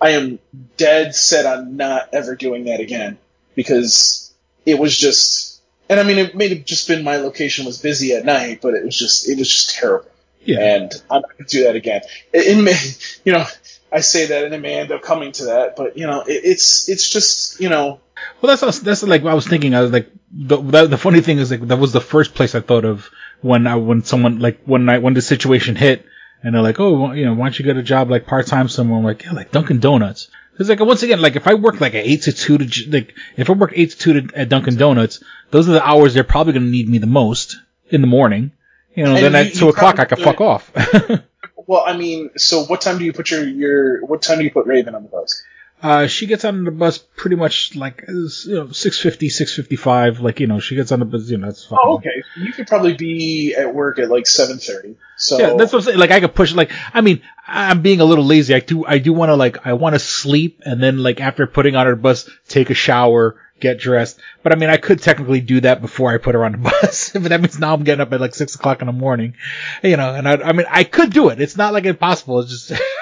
I 0.00 0.10
am 0.10 0.38
dead 0.76 1.14
set 1.14 1.46
on 1.46 1.76
not 1.76 2.08
ever 2.12 2.34
doing 2.34 2.64
that 2.64 2.80
again 2.80 3.18
because 3.54 4.32
it 4.66 4.78
was 4.78 4.96
just. 4.96 5.60
And 5.88 6.00
I 6.00 6.02
mean, 6.02 6.18
it 6.18 6.34
may 6.34 6.48
have 6.48 6.64
just 6.64 6.88
been 6.88 7.04
my 7.04 7.18
location 7.18 7.66
was 7.66 7.78
busy 7.78 8.14
at 8.14 8.24
night, 8.24 8.60
but 8.62 8.74
it 8.74 8.84
was 8.84 8.98
just, 8.98 9.28
it 9.28 9.38
was 9.38 9.48
just 9.48 9.70
terrible. 9.70 10.10
Yeah. 10.42 10.76
And 10.76 10.92
I'm 11.10 11.20
not 11.20 11.30
going 11.36 11.44
to 11.46 11.58
do 11.58 11.64
that 11.64 11.76
again. 11.76 12.00
It, 12.32 12.58
it 12.58 12.62
may, 12.62 12.76
you 13.24 13.32
know, 13.32 13.44
I 13.92 14.00
say 14.00 14.26
that 14.26 14.44
and 14.44 14.54
it 14.54 14.60
may 14.60 14.74
end 14.74 14.90
up 14.92 15.02
coming 15.02 15.32
to 15.32 15.44
that, 15.46 15.76
but 15.76 15.98
you 15.98 16.06
know, 16.06 16.22
it, 16.22 16.40
it's, 16.44 16.88
it's 16.88 17.08
just, 17.08 17.60
you 17.60 17.68
know, 17.68 18.00
Well, 18.40 18.56
that's 18.56 18.78
that's 18.80 19.02
like 19.02 19.22
what 19.22 19.30
I 19.30 19.34
was 19.34 19.46
thinking. 19.46 19.74
I 19.74 19.80
was 19.80 19.90
like, 19.92 20.10
the 20.32 20.56
the, 20.56 20.86
the 20.86 20.98
funny 20.98 21.20
thing 21.20 21.38
is 21.38 21.50
like 21.50 21.66
that 21.68 21.78
was 21.78 21.92
the 21.92 22.00
first 22.00 22.34
place 22.34 22.54
I 22.54 22.60
thought 22.60 22.84
of 22.84 23.08
when 23.40 23.66
I 23.66 23.76
when 23.76 24.04
someone 24.04 24.38
like 24.38 24.62
when 24.64 24.88
I 24.88 24.98
when 24.98 25.14
the 25.14 25.22
situation 25.22 25.76
hit 25.76 26.04
and 26.42 26.54
they're 26.54 26.62
like, 26.62 26.78
oh, 26.78 26.92
well, 26.98 27.16
you 27.16 27.24
know, 27.24 27.34
why 27.34 27.46
don't 27.46 27.58
you 27.58 27.64
get 27.64 27.76
a 27.76 27.82
job 27.82 28.10
like 28.10 28.26
part 28.26 28.46
time 28.46 28.68
somewhere? 28.68 28.98
I'm 28.98 29.04
like, 29.04 29.24
yeah, 29.24 29.32
like 29.32 29.50
Dunkin' 29.50 29.80
Donuts. 29.80 30.28
Because 30.52 30.68
like 30.68 30.80
once 30.80 31.02
again, 31.02 31.20
like 31.20 31.34
if 31.36 31.46
I 31.48 31.54
work 31.54 31.80
like 31.80 31.94
an 31.94 32.02
eight 32.04 32.22
to 32.22 32.32
two 32.32 32.58
to 32.58 32.90
like 32.90 33.14
if 33.36 33.50
I 33.50 33.52
work 33.54 33.72
eight 33.74 33.90
to 33.90 33.98
two 33.98 34.20
to, 34.20 34.38
at 34.38 34.48
Dunkin' 34.48 34.76
Donuts, 34.76 35.22
those 35.50 35.68
are 35.68 35.72
the 35.72 35.84
hours 35.86 36.14
they're 36.14 36.22
probably 36.24 36.52
going 36.52 36.66
to 36.66 36.70
need 36.70 36.88
me 36.88 36.98
the 36.98 37.06
most 37.08 37.56
in 37.88 38.00
the 38.00 38.06
morning. 38.06 38.52
You 38.94 39.04
know, 39.04 39.16
And 39.16 39.24
then 39.24 39.32
you- 39.32 39.50
at 39.50 39.54
two 39.54 39.68
o'clock 39.68 39.98
I 39.98 40.04
can 40.04 40.18
fuck 40.22 40.40
off. 40.40 40.70
well, 41.66 41.82
I 41.84 41.96
mean, 41.96 42.30
so 42.36 42.64
what 42.64 42.80
time 42.80 42.98
do 42.98 43.04
you 43.04 43.12
put 43.12 43.30
your, 43.30 43.42
your, 43.44 44.04
what 44.06 44.22
time 44.22 44.38
do 44.38 44.44
you 44.44 44.50
put 44.52 44.66
Raven 44.66 44.94
on 44.94 45.02
the 45.02 45.08
bus? 45.08 45.42
Uh, 45.84 46.06
she 46.06 46.24
gets 46.24 46.46
on 46.46 46.64
the 46.64 46.70
bus 46.70 46.96
pretty 46.96 47.36
much 47.36 47.76
like, 47.76 48.04
you 48.08 48.14
know, 48.14 48.70
650, 48.70 49.28
655. 49.28 50.20
Like, 50.20 50.40
you 50.40 50.46
know, 50.46 50.58
she 50.58 50.76
gets 50.76 50.90
on 50.92 51.00
the 51.00 51.04
bus, 51.04 51.28
you 51.28 51.36
know, 51.36 51.48
that's 51.48 51.66
fine. 51.66 51.78
Oh, 51.82 51.96
okay. 51.96 52.22
You 52.38 52.54
could 52.54 52.66
probably 52.66 52.94
be 52.94 53.54
at 53.54 53.74
work 53.74 53.98
at 53.98 54.08
like 54.08 54.24
7.30. 54.24 54.96
So, 55.18 55.38
Yeah, 55.38 55.56
that's 55.58 55.74
what 55.74 55.80
I'm 55.80 55.84
saying. 55.84 55.98
Like, 55.98 56.10
I 56.10 56.20
could 56.20 56.34
push, 56.34 56.54
like, 56.54 56.72
I 56.94 57.02
mean, 57.02 57.20
I'm 57.46 57.82
being 57.82 58.00
a 58.00 58.06
little 58.06 58.24
lazy. 58.24 58.54
I 58.54 58.60
do, 58.60 58.86
I 58.86 58.96
do 58.96 59.12
want 59.12 59.28
to, 59.28 59.36
like, 59.36 59.66
I 59.66 59.74
want 59.74 59.94
to 59.94 59.98
sleep 59.98 60.62
and 60.64 60.82
then, 60.82 61.02
like, 61.02 61.20
after 61.20 61.46
putting 61.46 61.76
on 61.76 61.84
her 61.84 61.96
bus, 61.96 62.30
take 62.48 62.70
a 62.70 62.74
shower, 62.74 63.36
get 63.60 63.78
dressed. 63.78 64.18
But 64.42 64.52
I 64.52 64.56
mean, 64.56 64.70
I 64.70 64.78
could 64.78 65.02
technically 65.02 65.40
do 65.40 65.60
that 65.60 65.82
before 65.82 66.12
I 66.12 66.18
put 66.18 66.34
her 66.34 66.44
on 66.46 66.52
the 66.52 66.58
bus. 66.82 67.10
but 67.12 67.24
that 67.24 67.40
means 67.42 67.58
now 67.58 67.74
I'm 67.74 67.84
getting 67.84 68.00
up 68.00 68.12
at 68.12 68.22
like 68.22 68.34
6 68.34 68.54
o'clock 68.54 68.80
in 68.80 68.86
the 68.86 68.92
morning. 68.92 69.34
You 69.82 69.98
know, 69.98 70.14
and 70.14 70.26
I, 70.26 70.36
I 70.36 70.52
mean, 70.52 70.66
I 70.70 70.84
could 70.84 71.12
do 71.12 71.28
it. 71.28 71.40
It's 71.40 71.56
not 71.56 71.72
like 71.72 71.84
impossible. 71.84 72.40
It's 72.40 72.50
just, 72.50 72.72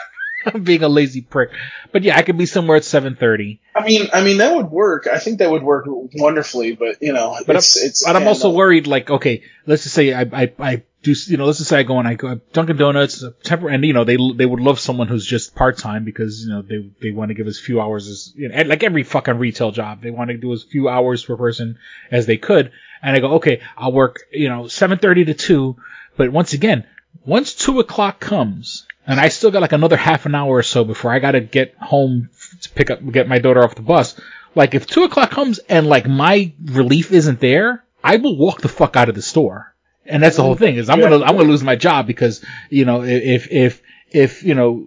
I'm 0.46 0.62
being 0.62 0.82
a 0.82 0.88
lazy 0.88 1.20
prick. 1.20 1.50
But 1.92 2.02
yeah, 2.02 2.16
I 2.16 2.22
could 2.22 2.38
be 2.38 2.46
somewhere 2.46 2.76
at 2.76 2.82
7.30. 2.82 3.58
I 3.74 3.84
mean, 3.84 4.08
I 4.12 4.22
mean, 4.22 4.38
that 4.38 4.54
would 4.54 4.70
work. 4.70 5.06
I 5.06 5.18
think 5.18 5.38
that 5.38 5.50
would 5.50 5.62
work 5.62 5.86
wonderfully, 5.86 6.74
but 6.74 7.02
you 7.02 7.12
know, 7.12 7.36
But 7.46 7.56
it's, 7.56 7.80
I'm, 7.80 7.86
it's, 7.86 8.04
but 8.04 8.16
I'm 8.16 8.28
also 8.28 8.50
worried. 8.50 8.86
Like, 8.86 9.10
okay, 9.10 9.42
let's 9.66 9.84
just 9.84 9.94
say 9.94 10.12
I, 10.12 10.22
I, 10.22 10.52
I 10.58 10.82
do, 11.02 11.14
you 11.26 11.36
know, 11.36 11.46
let's 11.46 11.58
just 11.58 11.70
say 11.70 11.78
I 11.78 11.82
go 11.82 11.98
and 11.98 12.06
I 12.06 12.14
go 12.14 12.40
Dunkin' 12.52 12.76
Donuts, 12.76 13.24
tempor- 13.44 13.72
and 13.72 13.84
you 13.84 13.92
know, 13.92 14.04
they 14.04 14.16
they 14.36 14.46
would 14.46 14.60
love 14.60 14.78
someone 14.78 15.08
who's 15.08 15.26
just 15.26 15.54
part 15.54 15.78
time 15.78 16.04
because 16.04 16.44
you 16.44 16.50
know 16.50 16.62
they 16.62 16.90
they 17.00 17.10
want 17.10 17.30
to 17.30 17.34
give 17.34 17.46
as 17.46 17.58
few 17.58 17.80
hours 17.80 18.08
as 18.08 18.32
you 18.36 18.48
know, 18.48 18.62
like 18.62 18.82
every 18.82 19.02
fucking 19.02 19.38
retail 19.38 19.72
job, 19.72 20.02
they 20.02 20.10
want 20.10 20.30
to 20.30 20.36
do 20.36 20.52
as 20.52 20.62
few 20.62 20.88
hours 20.88 21.24
per 21.24 21.36
person 21.36 21.78
as 22.10 22.26
they 22.26 22.36
could. 22.36 22.72
And 23.02 23.16
I 23.16 23.20
go, 23.20 23.32
okay, 23.34 23.62
I'll 23.76 23.92
work, 23.92 24.20
you 24.30 24.48
know, 24.48 24.64
7:30 24.64 25.26
to 25.26 25.34
two. 25.34 25.76
But 26.16 26.30
once 26.30 26.52
again, 26.52 26.86
once 27.24 27.54
two 27.54 27.80
o'clock 27.80 28.20
comes, 28.20 28.86
and 29.06 29.20
I 29.20 29.28
still 29.28 29.50
got 29.50 29.62
like 29.62 29.72
another 29.72 29.96
half 29.96 30.26
an 30.26 30.34
hour 30.34 30.56
or 30.56 30.62
so 30.62 30.84
before 30.84 31.12
I 31.12 31.18
gotta 31.18 31.40
get 31.40 31.74
home 31.76 32.30
to 32.62 32.70
pick 32.70 32.90
up, 32.90 33.00
get 33.10 33.28
my 33.28 33.38
daughter 33.38 33.62
off 33.62 33.74
the 33.74 33.82
bus. 33.82 34.18
Like 34.54 34.74
if 34.74 34.86
two 34.86 35.04
o'clock 35.04 35.30
comes 35.30 35.58
and 35.58 35.86
like 35.86 36.06
my 36.06 36.52
relief 36.64 37.12
isn't 37.12 37.40
there, 37.40 37.84
I 38.04 38.16
will 38.16 38.36
walk 38.36 38.60
the 38.60 38.68
fuck 38.68 38.96
out 38.96 39.08
of 39.08 39.14
the 39.14 39.22
store. 39.22 39.74
And 40.04 40.22
that's 40.22 40.36
the 40.36 40.42
whole 40.42 40.56
thing 40.56 40.76
is 40.76 40.88
I'm 40.88 41.00
gonna 41.00 41.20
I'm 41.20 41.36
gonna 41.36 41.48
lose 41.48 41.62
my 41.62 41.76
job 41.76 42.06
because 42.06 42.44
you 42.70 42.84
know 42.84 43.02
if 43.02 43.50
if 43.50 43.82
if 44.10 44.42
you 44.42 44.54
know 44.54 44.84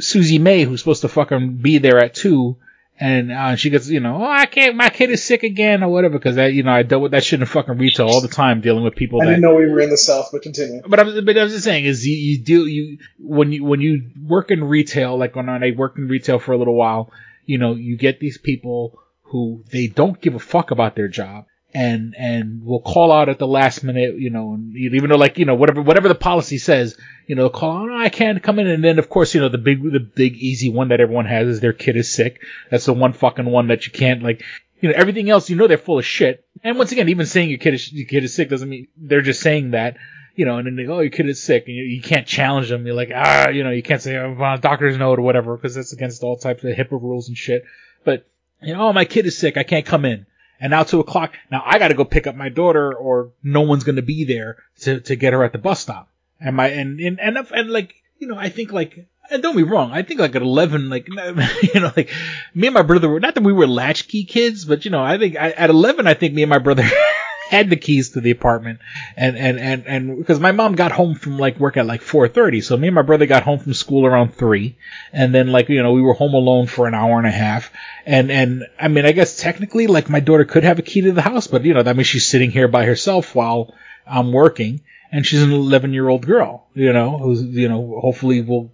Susie 0.00 0.38
May 0.38 0.64
who's 0.64 0.80
supposed 0.80 1.02
to 1.02 1.08
fucking 1.08 1.56
be 1.56 1.78
there 1.78 1.98
at 1.98 2.14
two 2.14 2.56
and 3.00 3.30
uh, 3.30 3.56
she 3.56 3.70
gets 3.70 3.88
you 3.88 4.00
know 4.00 4.16
oh 4.16 4.30
I 4.30 4.46
can't 4.46 4.76
my 4.76 4.88
kid 4.88 5.10
is 5.10 5.22
sick 5.22 5.42
again 5.42 5.82
or 5.82 5.88
whatever 5.88 6.18
because 6.18 6.36
that, 6.36 6.52
you 6.52 6.62
know 6.62 6.72
I 6.72 6.82
dealt 6.82 7.02
with 7.02 7.12
that 7.12 7.24
shit 7.24 7.40
in 7.40 7.46
fucking 7.46 7.78
retail 7.78 8.08
all 8.08 8.20
the 8.20 8.28
time 8.28 8.60
dealing 8.60 8.84
with 8.84 8.96
people 8.96 9.20
I 9.20 9.26
that 9.26 9.30
didn't 9.32 9.42
know 9.42 9.54
we 9.54 9.66
were 9.66 9.80
in 9.80 9.90
the 9.90 9.96
South, 9.96 10.30
but 10.32 10.42
continue. 10.42 10.82
but 10.86 10.98
I'm, 10.98 11.24
but 11.24 11.38
I 11.38 11.44
was 11.44 11.52
just 11.52 11.64
saying 11.64 11.84
is 11.84 12.06
you, 12.06 12.16
you 12.16 12.38
deal 12.42 12.66
you 12.68 12.98
when 13.18 13.52
you 13.52 13.64
when 13.64 13.80
you 13.80 14.10
work 14.22 14.50
in 14.50 14.64
retail 14.64 15.16
like 15.16 15.36
when 15.36 15.48
I 15.48 15.72
worked 15.76 15.98
in 15.98 16.08
retail 16.08 16.38
for 16.38 16.52
a 16.52 16.58
little 16.58 16.74
while, 16.74 17.12
you 17.46 17.58
know 17.58 17.74
you 17.74 17.96
get 17.96 18.20
these 18.20 18.38
people 18.38 18.98
who 19.22 19.62
they 19.70 19.86
don't 19.86 20.20
give 20.20 20.34
a 20.34 20.40
fuck 20.40 20.70
about 20.70 20.96
their 20.96 21.08
job 21.08 21.44
and 21.74 22.14
and 22.18 22.64
will 22.64 22.80
call 22.80 23.12
out 23.12 23.28
at 23.28 23.38
the 23.38 23.46
last 23.46 23.84
minute, 23.84 24.18
you 24.18 24.30
know, 24.30 24.54
and 24.54 24.74
even 24.74 25.10
though 25.10 25.16
like 25.16 25.38
you 25.38 25.44
know 25.44 25.54
whatever 25.54 25.82
whatever 25.82 26.08
the 26.08 26.14
policy 26.14 26.58
says, 26.58 26.96
you 27.28 27.36
know, 27.36 27.50
call 27.50 27.88
oh, 27.90 27.96
I 27.96 28.08
can't 28.08 28.42
come 28.42 28.58
in, 28.58 28.66
and 28.66 28.82
then 28.82 28.98
of 28.98 29.08
course 29.08 29.34
you 29.34 29.40
know 29.40 29.48
the 29.48 29.58
big 29.58 29.82
the 29.82 30.00
big 30.00 30.34
easy 30.36 30.70
one 30.70 30.88
that 30.88 31.00
everyone 31.00 31.26
has 31.26 31.46
is 31.46 31.60
their 31.60 31.72
kid 31.72 31.96
is 31.96 32.12
sick. 32.12 32.40
That's 32.70 32.86
the 32.86 32.94
one 32.94 33.12
fucking 33.12 33.44
one 33.44 33.68
that 33.68 33.86
you 33.86 33.92
can't 33.92 34.22
like. 34.22 34.42
You 34.80 34.88
know, 34.88 34.94
everything 34.96 35.28
else, 35.28 35.50
you 35.50 35.56
know, 35.56 35.66
they're 35.66 35.76
full 35.76 35.98
of 35.98 36.06
shit. 36.06 36.46
And 36.62 36.78
once 36.78 36.92
again, 36.92 37.08
even 37.08 37.26
saying 37.26 37.50
your 37.50 37.58
kid 37.58 37.74
is, 37.74 37.92
your 37.92 38.06
kid 38.06 38.22
is 38.22 38.32
sick 38.32 38.48
doesn't 38.48 38.68
mean 38.68 38.86
they're 38.96 39.22
just 39.22 39.40
saying 39.40 39.72
that 39.72 39.96
you 40.38 40.44
know, 40.44 40.58
and 40.58 40.68
then 40.68 40.76
they 40.76 40.84
go, 40.84 40.98
oh, 40.98 41.00
your 41.00 41.10
kid 41.10 41.28
is 41.28 41.42
sick, 41.42 41.64
and 41.66 41.74
you, 41.74 41.82
you 41.82 42.00
can't 42.00 42.24
challenge 42.24 42.68
them. 42.68 42.86
You're 42.86 42.94
like, 42.94 43.10
ah, 43.12 43.48
you 43.48 43.64
know, 43.64 43.70
you 43.70 43.82
can't 43.82 44.00
say, 44.00 44.16
oh, 44.16 44.56
doctor's 44.60 44.96
note 44.96 45.18
or 45.18 45.22
whatever, 45.22 45.56
because 45.56 45.74
that's 45.74 45.92
against 45.92 46.22
all 46.22 46.36
types 46.36 46.62
of 46.62 46.76
HIPAA 46.76 47.02
rules 47.02 47.26
and 47.26 47.36
shit. 47.36 47.64
But, 48.04 48.24
you 48.62 48.72
know, 48.72 48.86
oh, 48.86 48.92
my 48.92 49.04
kid 49.04 49.26
is 49.26 49.36
sick, 49.36 49.56
I 49.56 49.64
can't 49.64 49.84
come 49.84 50.04
in. 50.04 50.26
And 50.60 50.70
now 50.70 50.84
two 50.84 51.00
o'clock, 51.00 51.34
now 51.50 51.64
I 51.66 51.80
gotta 51.80 51.94
go 51.94 52.04
pick 52.04 52.28
up 52.28 52.36
my 52.36 52.50
daughter, 52.50 52.94
or 52.94 53.32
no 53.42 53.62
one's 53.62 53.82
gonna 53.82 54.00
be 54.00 54.24
there 54.26 54.58
to, 54.82 55.00
to 55.00 55.16
get 55.16 55.32
her 55.32 55.42
at 55.42 55.50
the 55.50 55.58
bus 55.58 55.80
stop. 55.80 56.08
And 56.40 56.56
my, 56.56 56.68
and, 56.68 57.00
and, 57.00 57.18
and, 57.20 57.36
and 57.36 57.70
like, 57.70 57.94
you 58.18 58.28
know, 58.28 58.36
I 58.36 58.48
think 58.48 58.72
like, 58.72 59.06
and 59.30 59.42
don't 59.42 59.56
be 59.56 59.62
wrong, 59.62 59.92
I 59.92 60.02
think 60.02 60.20
like 60.20 60.34
at 60.34 60.42
11, 60.42 60.88
like, 60.88 61.08
you 61.74 61.80
know, 61.80 61.92
like, 61.96 62.10
me 62.54 62.68
and 62.68 62.74
my 62.74 62.82
brother 62.82 63.08
were, 63.08 63.20
not 63.20 63.34
that 63.34 63.42
we 63.42 63.52
were 63.52 63.66
latchkey 63.66 64.24
kids, 64.24 64.64
but 64.64 64.84
you 64.84 64.90
know, 64.90 65.02
I 65.02 65.18
think 65.18 65.36
I, 65.36 65.50
at 65.50 65.70
11, 65.70 66.06
I 66.06 66.14
think 66.14 66.34
me 66.34 66.42
and 66.42 66.50
my 66.50 66.58
brother 66.58 66.84
had 67.48 67.70
the 67.70 67.76
keys 67.76 68.10
to 68.10 68.20
the 68.20 68.30
apartment. 68.30 68.80
And 69.16 69.36
and 69.36 69.58
and 69.58 69.86
and 69.86 70.18
because 70.18 70.38
my 70.38 70.52
mom 70.52 70.74
got 70.74 70.92
home 70.92 71.14
from 71.14 71.38
like 71.38 71.58
work 71.58 71.76
at 71.76 71.86
like 71.86 72.02
4:30 72.02 72.62
so 72.62 72.76
me 72.76 72.88
and 72.88 72.94
my 72.94 73.02
brother 73.02 73.26
got 73.26 73.42
home 73.42 73.58
from 73.58 73.74
school 73.74 74.06
around 74.06 74.34
3 74.34 74.76
and 75.12 75.34
then 75.34 75.48
like 75.48 75.68
you 75.68 75.82
know 75.82 75.92
we 75.92 76.02
were 76.02 76.12
home 76.12 76.34
alone 76.34 76.66
for 76.66 76.86
an 76.86 76.94
hour 76.94 77.18
and 77.18 77.26
a 77.26 77.30
half. 77.30 77.70
And 78.06 78.30
and 78.30 78.64
I 78.78 78.88
mean 78.88 79.06
I 79.06 79.12
guess 79.12 79.38
technically 79.38 79.86
like 79.86 80.10
my 80.10 80.20
daughter 80.20 80.44
could 80.44 80.64
have 80.64 80.78
a 80.78 80.82
key 80.82 81.00
to 81.02 81.12
the 81.12 81.22
house 81.22 81.46
but 81.46 81.64
you 81.64 81.74
know 81.74 81.82
that 81.82 81.96
means 81.96 82.06
she's 82.06 82.26
sitting 82.26 82.50
here 82.50 82.68
by 82.68 82.84
herself 82.84 83.34
while 83.34 83.74
I'm 84.06 84.32
working 84.32 84.80
and 85.12 85.26
she's 85.26 85.42
an 85.42 85.52
11 85.52 85.92
year 85.92 86.08
old 86.08 86.26
girl 86.26 86.66
you 86.74 86.92
know 86.92 87.18
who's 87.18 87.42
you 87.42 87.68
know 87.68 87.98
hopefully 88.00 88.42
will 88.42 88.72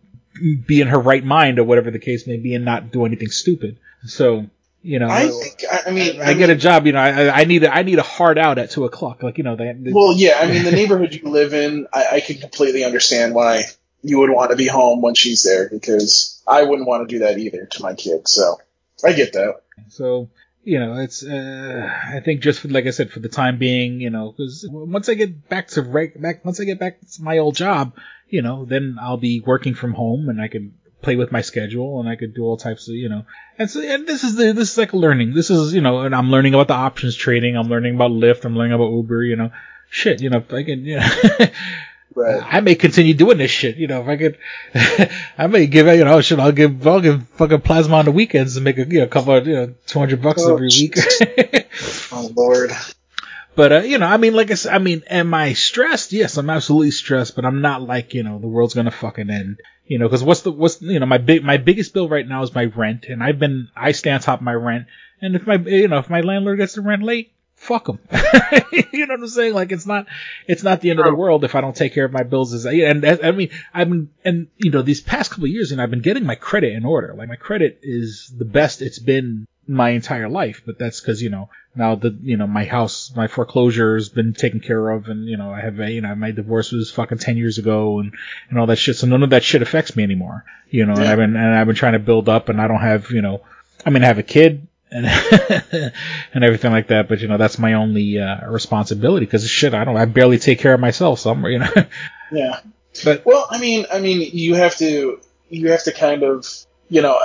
be 0.67 0.81
in 0.81 0.89
her 0.89 0.99
right 0.99 1.25
mind 1.25 1.59
or 1.59 1.65
whatever 1.65 1.91
the 1.91 1.99
case 1.99 2.27
may 2.27 2.37
be 2.37 2.55
and 2.55 2.65
not 2.65 2.91
do 2.91 3.05
anything 3.05 3.31
stupid 3.31 3.79
so 4.07 4.47
you 4.85 4.99
know, 4.99 5.09
I 5.09 5.31
think. 5.31 5.65
I, 5.73 5.81
I 5.87 5.91
mean, 5.93 6.21
I, 6.21 6.35
get 6.35 6.51
a 6.51 6.55
job. 6.55 6.85
You 6.87 6.93
know, 6.93 6.99
I, 6.99 7.41
I 7.41 7.45
need 7.45 7.65
a, 7.65 7.75
I 7.75 7.85
need 7.85 7.99
a 7.99 8.03
hard 8.03 8.37
out 8.37 8.59
at 8.59 8.71
two 8.71 8.85
o'clock. 8.85 9.23
Like 9.23 9.39
you 9.39 9.45
know, 9.45 9.57
they, 9.57 9.73
they 9.73 9.93
Well, 9.93 10.15
yeah. 10.15 10.39
I 10.39 10.47
mean, 10.47 10.63
the 10.63 10.73
neighborhood 10.73 11.15
you 11.15 11.31
live 11.31 11.55
in, 11.55 11.87
I, 11.91 12.07
I 12.13 12.21
can 12.21 12.37
completely 12.37 12.85
understand 12.85 13.35
why 13.35 13.63
you 14.03 14.19
would 14.19 14.29
want 14.29 14.51
to 14.51 14.57
be 14.59 14.67
home 14.67 15.01
when 15.01 15.15
she's 15.15 15.43
there 15.43 15.71
because 15.71 16.43
I 16.47 16.65
wouldn't 16.65 16.87
want 16.87 17.09
to 17.09 17.15
do 17.15 17.25
that 17.25 17.39
either 17.39 17.65
to 17.65 17.83
my 17.83 17.95
kid. 17.95 18.29
So 18.29 18.59
I 19.03 19.15
get 19.15 19.33
that. 19.33 19.63
So 19.89 20.29
you 20.65 20.79
know, 20.79 20.97
it's 20.97 21.23
uh, 21.23 21.89
I 22.09 22.21
think 22.21 22.41
just 22.41 22.61
for, 22.61 22.69
like 22.69 22.87
I 22.87 22.91
said, 22.91 23.11
for 23.11 23.21
the 23.21 23.29
time 23.29 23.59
being, 23.59 24.01
you 24.01 24.11
know, 24.11 24.33
because 24.33 24.67
once 24.69 25.09
I 25.09 25.15
get 25.15 25.49
back 25.49 25.69
to 25.69 25.83
right 25.83 26.21
back 26.21 26.45
once 26.45 26.61
I 26.61 26.65
get 26.65 26.81
back 26.81 27.01
to 27.01 27.23
my 27.23 27.39
old 27.39 27.55
job, 27.55 27.97
you 28.29 28.43
know, 28.43 28.65
then 28.65 28.97
I'll 29.01 29.19
be 29.19 29.41
working 29.41 29.75
from 29.75 29.93
home 29.93 30.29
and 30.29 30.41
I 30.41 30.49
can 30.49 30.75
play 31.03 31.17
with 31.17 31.31
my 31.31 31.43
schedule 31.43 32.01
and 32.01 32.09
I 32.09 32.17
could 32.17 32.35
do 32.35 32.45
all 32.45 32.57
types 32.57 32.89
of, 32.89 32.95
you 32.95 33.11
know, 33.11 33.27
and 33.59 33.71
so, 33.71 33.81
and 33.83 34.07
this 34.07 34.25
is 34.25 34.37
the, 34.37 34.53
this 34.53 34.73
is 34.73 34.79
like 34.79 34.95
learning. 34.95 35.35
This 35.35 35.51
is, 35.51 35.75
you 35.75 35.83
know, 35.83 36.01
and 36.01 36.15
I'm 36.15 36.31
learning 36.31 36.55
about 36.55 36.69
the 36.69 36.75
options 36.75 37.15
trading. 37.15 37.57
I'm 37.57 37.69
learning 37.69 37.95
about 37.95 38.11
Lyft. 38.11 38.45
I'm 38.45 38.57
learning 38.57 38.73
about 38.73 38.91
Uber, 38.91 39.23
you 39.23 39.37
know, 39.37 39.51
shit, 39.91 40.23
you 40.23 40.31
know, 40.31 40.43
I 40.51 40.63
can, 40.63 40.85
you 40.85 40.97
know, 41.39 41.47
Right. 42.15 42.43
I 42.45 42.61
may 42.61 42.75
continue 42.77 43.15
doing 43.15 43.39
this 43.39 43.51
shit, 43.51 43.77
you 43.77 43.89
know, 43.89 44.03
if 44.03 44.09
I 44.09 44.17
could, 44.17 44.39
I 45.39 45.47
may 45.49 45.67
give, 45.67 45.87
you 45.87 46.05
know, 46.05 46.21
shit, 46.21 46.39
I'll 46.39 46.53
give, 46.53 46.87
I'll 46.87 47.01
give 47.01 47.27
fucking 47.31 47.63
plasma 47.63 47.97
on 47.97 48.05
the 48.05 48.13
weekends 48.13 48.57
and 48.57 48.65
make 48.65 48.79
a, 48.79 48.87
you 48.87 49.01
know, 49.01 49.07
couple 49.09 49.35
of, 49.35 49.47
you 49.47 49.55
know, 49.55 49.75
200 49.87 50.23
bucks 50.23 50.43
Oh, 50.45 50.55
every 50.55 50.69
week. 50.69 50.97
Oh 52.13 52.31
Lord. 52.37 52.71
But 53.57 53.73
uh, 53.73 53.81
you 53.81 53.99
know, 53.99 54.07
I 54.07 54.17
mean, 54.17 54.35
like 54.35 54.51
I 54.51 54.55
said, 54.55 54.75
I 54.75 54.79
mean, 54.79 55.03
am 55.09 55.33
I 55.33 55.53
stressed? 55.53 56.13
Yes, 56.13 56.37
I'm 56.37 56.51
absolutely 56.51 56.91
stressed, 56.91 57.37
but 57.37 57.45
I'm 57.45 57.61
not 57.61 57.83
like 57.83 58.15
you 58.15 58.23
know 58.23 58.39
the 58.39 58.49
world's 58.49 58.75
gonna 58.75 58.91
fucking 58.91 59.31
end. 59.31 59.61
You 59.87 59.99
know, 59.99 60.07
because 60.09 60.25
what's 60.25 60.41
the 60.41 60.51
what's 60.51 60.81
you 60.83 60.99
know 60.99 61.07
my 61.07 61.19
big 61.19 61.45
my 61.45 61.57
biggest 61.57 61.95
bill 61.95 62.09
right 62.09 62.27
now 62.27 62.43
is 62.43 62.55
my 62.55 62.65
rent, 62.65 63.07
and 63.09 63.23
I've 63.23 63.39
been 63.39 63.69
I 63.77 63.93
stay 63.93 64.11
on 64.11 64.21
top 64.21 64.41
of 64.41 64.45
my 64.45 64.55
rent, 64.55 64.87
and 65.21 65.37
if 65.37 65.47
my 65.47 65.57
you 65.57 65.89
know 65.89 65.99
if 65.99 66.11
my 66.11 66.21
landlord 66.21 66.59
gets 66.59 66.75
the 66.75 66.81
rent 66.81 67.03
late, 67.03 67.33
fuck 67.65 67.87
them. 67.87 67.99
you 68.93 69.07
know 69.07 69.15
what 69.15 69.21
I'm 69.21 69.29
saying? 69.29 69.55
Like 69.55 69.73
it's 69.73 69.87
not, 69.87 70.07
it's 70.47 70.63
not 70.63 70.81
the 70.81 70.91
end 70.91 71.01
of 71.01 71.07
the 71.07 71.15
world 71.15 71.45
if 71.45 71.55
I 71.55 71.61
don't 71.61 71.75
take 71.75 71.95
care 71.95 72.05
of 72.05 72.13
my 72.13 72.23
bills. 72.23 72.53
As 72.53 72.67
I, 72.67 72.73
and 72.73 73.05
I 73.05 73.31
mean, 73.33 73.51
I've 73.73 73.89
been, 73.89 74.11
and 74.25 74.49
you 74.59 74.71
know, 74.71 74.83
these 74.83 75.01
past 75.01 75.31
couple 75.31 75.45
of 75.45 75.51
years, 75.51 75.73
and 75.73 75.81
I've 75.81 75.91
been 75.91 76.03
getting 76.03 76.25
my 76.25 76.35
credit 76.35 76.75
in 76.75 76.85
order. 76.85 77.15
Like 77.17 77.29
my 77.29 77.37
credit 77.37 77.81
is 77.83 78.33
the 78.37 78.45
best 78.45 78.83
it's 78.83 78.99
been 78.99 79.47
my 79.67 79.91
entire 79.91 80.29
life, 80.29 80.63
but 80.67 80.79
that's 80.79 81.01
because 81.01 81.23
you 81.23 81.31
know 81.31 81.49
now 81.75 81.95
the 81.95 82.17
you 82.23 82.37
know 82.37 82.47
my 82.47 82.65
house, 82.65 83.13
my 83.17 83.29
foreclosure 83.29 83.95
has 83.95 84.09
been 84.09 84.35
taken 84.35 84.61
care 84.61 84.91
of, 84.91 85.09
and 85.09 85.27
you 85.27 85.37
know 85.37 85.51
I 85.51 85.61
have 85.61 85.81
a, 85.81 85.91
you 85.91 86.03
know 86.03 86.15
my 86.15 86.31
divorce 86.31 86.71
was 86.71 86.91
fucking 86.91 87.19
ten 87.19 87.37
years 87.37 87.59
ago, 87.59 87.99
and 88.01 88.13
and 88.51 88.59
all 88.59 88.67
that 88.67 88.77
shit. 88.77 88.97
So 88.97 89.07
none 89.07 89.23
of 89.23 89.31
that 89.31 89.43
shit 89.43 89.63
affects 89.63 89.97
me 89.97 90.03
anymore. 90.03 90.45
You 90.69 90.87
know, 90.87 90.95
and 90.95 91.05
I've 91.05 91.19
been 91.19 91.37
and 91.37 91.55
I've 91.55 91.67
been 91.67 91.77
trying 91.77 91.95
to 91.95 91.99
build 91.99 92.29
up, 92.29 92.49
and 92.49 92.61
I 92.61 92.69
don't 92.69 92.81
have 92.81 93.11
you 93.11 93.23
know, 93.23 93.41
I 93.87 93.91
mean 93.91 94.05
I 94.05 94.07
have 94.07 94.19
a 94.19 94.23
kid 94.23 94.67
and 94.95 95.07
and 96.33 96.45
everything 96.45 96.73
like 96.73 96.89
that. 96.89 97.09
But 97.09 97.21
you 97.21 97.29
know, 97.29 97.37
that's 97.37 97.59
my 97.59 97.75
only 97.75 98.19
uh, 98.19 98.49
responsibility 98.49 99.27
because 99.27 99.49
shit, 99.49 99.75
I 99.75 99.85
don't, 99.85 99.97
I 99.97 100.05
barely 100.07 100.39
take 100.39 100.61
care 100.61 100.73
of 100.73 100.81
myself. 100.81 101.21
So 101.21 101.31
I'm, 101.31 101.45
you 101.47 101.59
know, 101.59 101.71
Yeah. 102.33 102.61
But 103.05 103.27
well, 103.27 103.47
I 103.51 103.59
mean, 103.59 103.87
I 103.93 103.99
mean, 103.99 104.31
you 104.33 104.55
have 104.55 104.77
to 104.77 105.21
you 105.51 105.71
have 105.71 105.85
to 105.85 105.93
kind 105.93 106.23
of 106.23 106.47
you 106.89 107.03
know, 107.03 107.19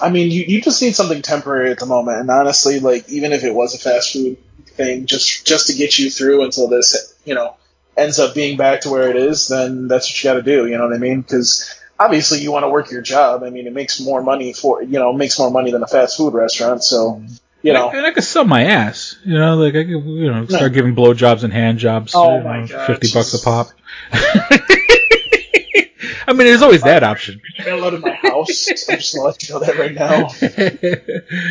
I 0.00 0.10
mean, 0.10 0.30
you, 0.30 0.42
you 0.42 0.60
just 0.60 0.82
need 0.82 0.94
something 0.94 1.22
temporary 1.22 1.70
at 1.70 1.78
the 1.78 1.86
moment. 1.86 2.18
And 2.18 2.30
honestly, 2.30 2.80
like 2.80 3.08
even 3.08 3.32
if 3.32 3.44
it 3.44 3.54
was 3.54 3.74
a 3.74 3.78
fast 3.78 4.12
food 4.12 4.36
thing, 4.66 5.06
just 5.06 5.46
just 5.46 5.68
to 5.68 5.74
get 5.74 5.98
you 5.98 6.10
through 6.10 6.44
until 6.44 6.68
this, 6.68 7.14
you 7.24 7.34
know, 7.34 7.56
ends 7.96 8.18
up 8.18 8.34
being 8.34 8.56
back 8.56 8.82
to 8.82 8.90
where 8.90 9.08
it 9.08 9.16
is, 9.16 9.48
then 9.48 9.88
that's 9.88 10.08
what 10.08 10.22
you 10.22 10.30
got 10.30 10.34
to 10.34 10.42
do. 10.42 10.66
You 10.66 10.76
know 10.76 10.84
what 10.84 10.94
I 10.94 10.98
mean? 10.98 11.22
Because 11.22 11.79
obviously 12.00 12.40
you 12.40 12.50
want 12.50 12.64
to 12.64 12.68
work 12.68 12.90
your 12.90 13.02
job. 13.02 13.42
I 13.44 13.50
mean, 13.50 13.66
it 13.66 13.72
makes 13.72 14.00
more 14.00 14.22
money 14.22 14.52
for 14.52 14.82
you 14.82 14.98
know 14.98 15.12
makes 15.12 15.38
more 15.38 15.50
money 15.50 15.70
than 15.70 15.82
a 15.82 15.86
fast 15.86 16.16
food 16.16 16.34
restaurant. 16.34 16.82
So 16.82 17.22
you 17.62 17.72
know, 17.74 17.90
and 17.90 18.06
I 18.06 18.10
could 18.10 18.24
sell 18.24 18.44
my 18.44 18.64
ass. 18.64 19.16
You 19.24 19.34
know, 19.34 19.56
like 19.56 19.74
I 19.74 19.84
could, 19.84 20.04
you 20.04 20.32
know, 20.32 20.46
start 20.46 20.72
giving 20.72 20.96
blowjobs 20.96 21.44
and 21.44 21.52
hand 21.52 21.78
jobs. 21.78 22.12
Oh 22.14 22.38
you 22.38 22.44
my 22.44 22.60
know, 22.62 22.66
God, 22.66 22.86
fifty 22.86 23.12
bucks 23.12 23.34
a 23.34 23.44
pop. 23.44 23.68
I 26.26 26.32
mean, 26.32 26.46
there's 26.46 26.62
always 26.62 26.82
that 26.82 27.02
option. 27.02 27.40
not 27.58 27.68
allowed 27.68 28.00
my 28.00 28.14
house. 28.14 28.68
I'm 28.88 28.96
just 28.96 29.14
gonna 29.14 29.26
let 29.26 29.46
you 29.46 29.54
know 29.54 29.60
that 29.60 29.76
right 29.78 29.94
now. 29.94 30.28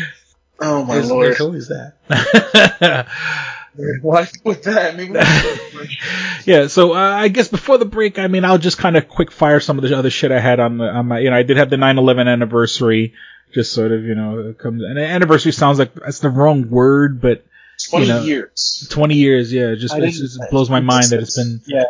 Oh 0.62 0.84
my 0.84 0.96
There's, 0.96 1.10
lord! 1.10 1.26
there's 1.26 1.40
always 1.40 1.68
that. 1.68 3.06
What 4.02 4.30
with 4.44 4.62
that? 4.64 4.96
Maybe 4.96 5.12
we- 5.12 5.98
yeah, 6.44 6.66
so 6.68 6.94
uh, 6.94 6.98
I 6.98 7.28
guess 7.28 7.48
before 7.48 7.78
the 7.78 7.84
break, 7.84 8.18
I 8.18 8.26
mean, 8.28 8.44
I'll 8.44 8.58
just 8.58 8.78
kind 8.78 8.96
of 8.96 9.08
quick 9.08 9.30
fire 9.30 9.60
some 9.60 9.78
of 9.78 9.84
the 9.88 9.96
other 9.96 10.10
shit 10.10 10.32
I 10.32 10.40
had 10.40 10.60
on 10.60 10.78
the 10.78 10.84
on 10.84 11.06
my, 11.08 11.18
you 11.20 11.30
know, 11.30 11.36
I 11.36 11.42
did 11.42 11.56
have 11.56 11.70
the 11.70 11.76
9/11 11.76 12.28
anniversary, 12.28 13.14
just 13.52 13.72
sort 13.72 13.92
of, 13.92 14.04
you 14.04 14.14
know, 14.14 14.50
it 14.50 14.58
comes. 14.58 14.82
And 14.82 14.98
anniversary 14.98 15.52
sounds 15.52 15.78
like 15.78 15.94
that's 15.94 16.20
the 16.20 16.30
wrong 16.30 16.68
word, 16.70 17.20
but 17.20 17.44
twenty 17.90 18.06
you 18.06 18.12
know, 18.12 18.22
years. 18.22 18.86
20 18.90 19.14
years, 19.14 19.52
yeah, 19.52 19.74
just 19.74 19.94
I 19.94 19.98
it's, 20.02 20.38
blows 20.50 20.70
my 20.70 20.80
mind 20.80 21.06
that 21.06 21.20
it's 21.20 21.36
been, 21.36 21.60
Yeah. 21.66 21.84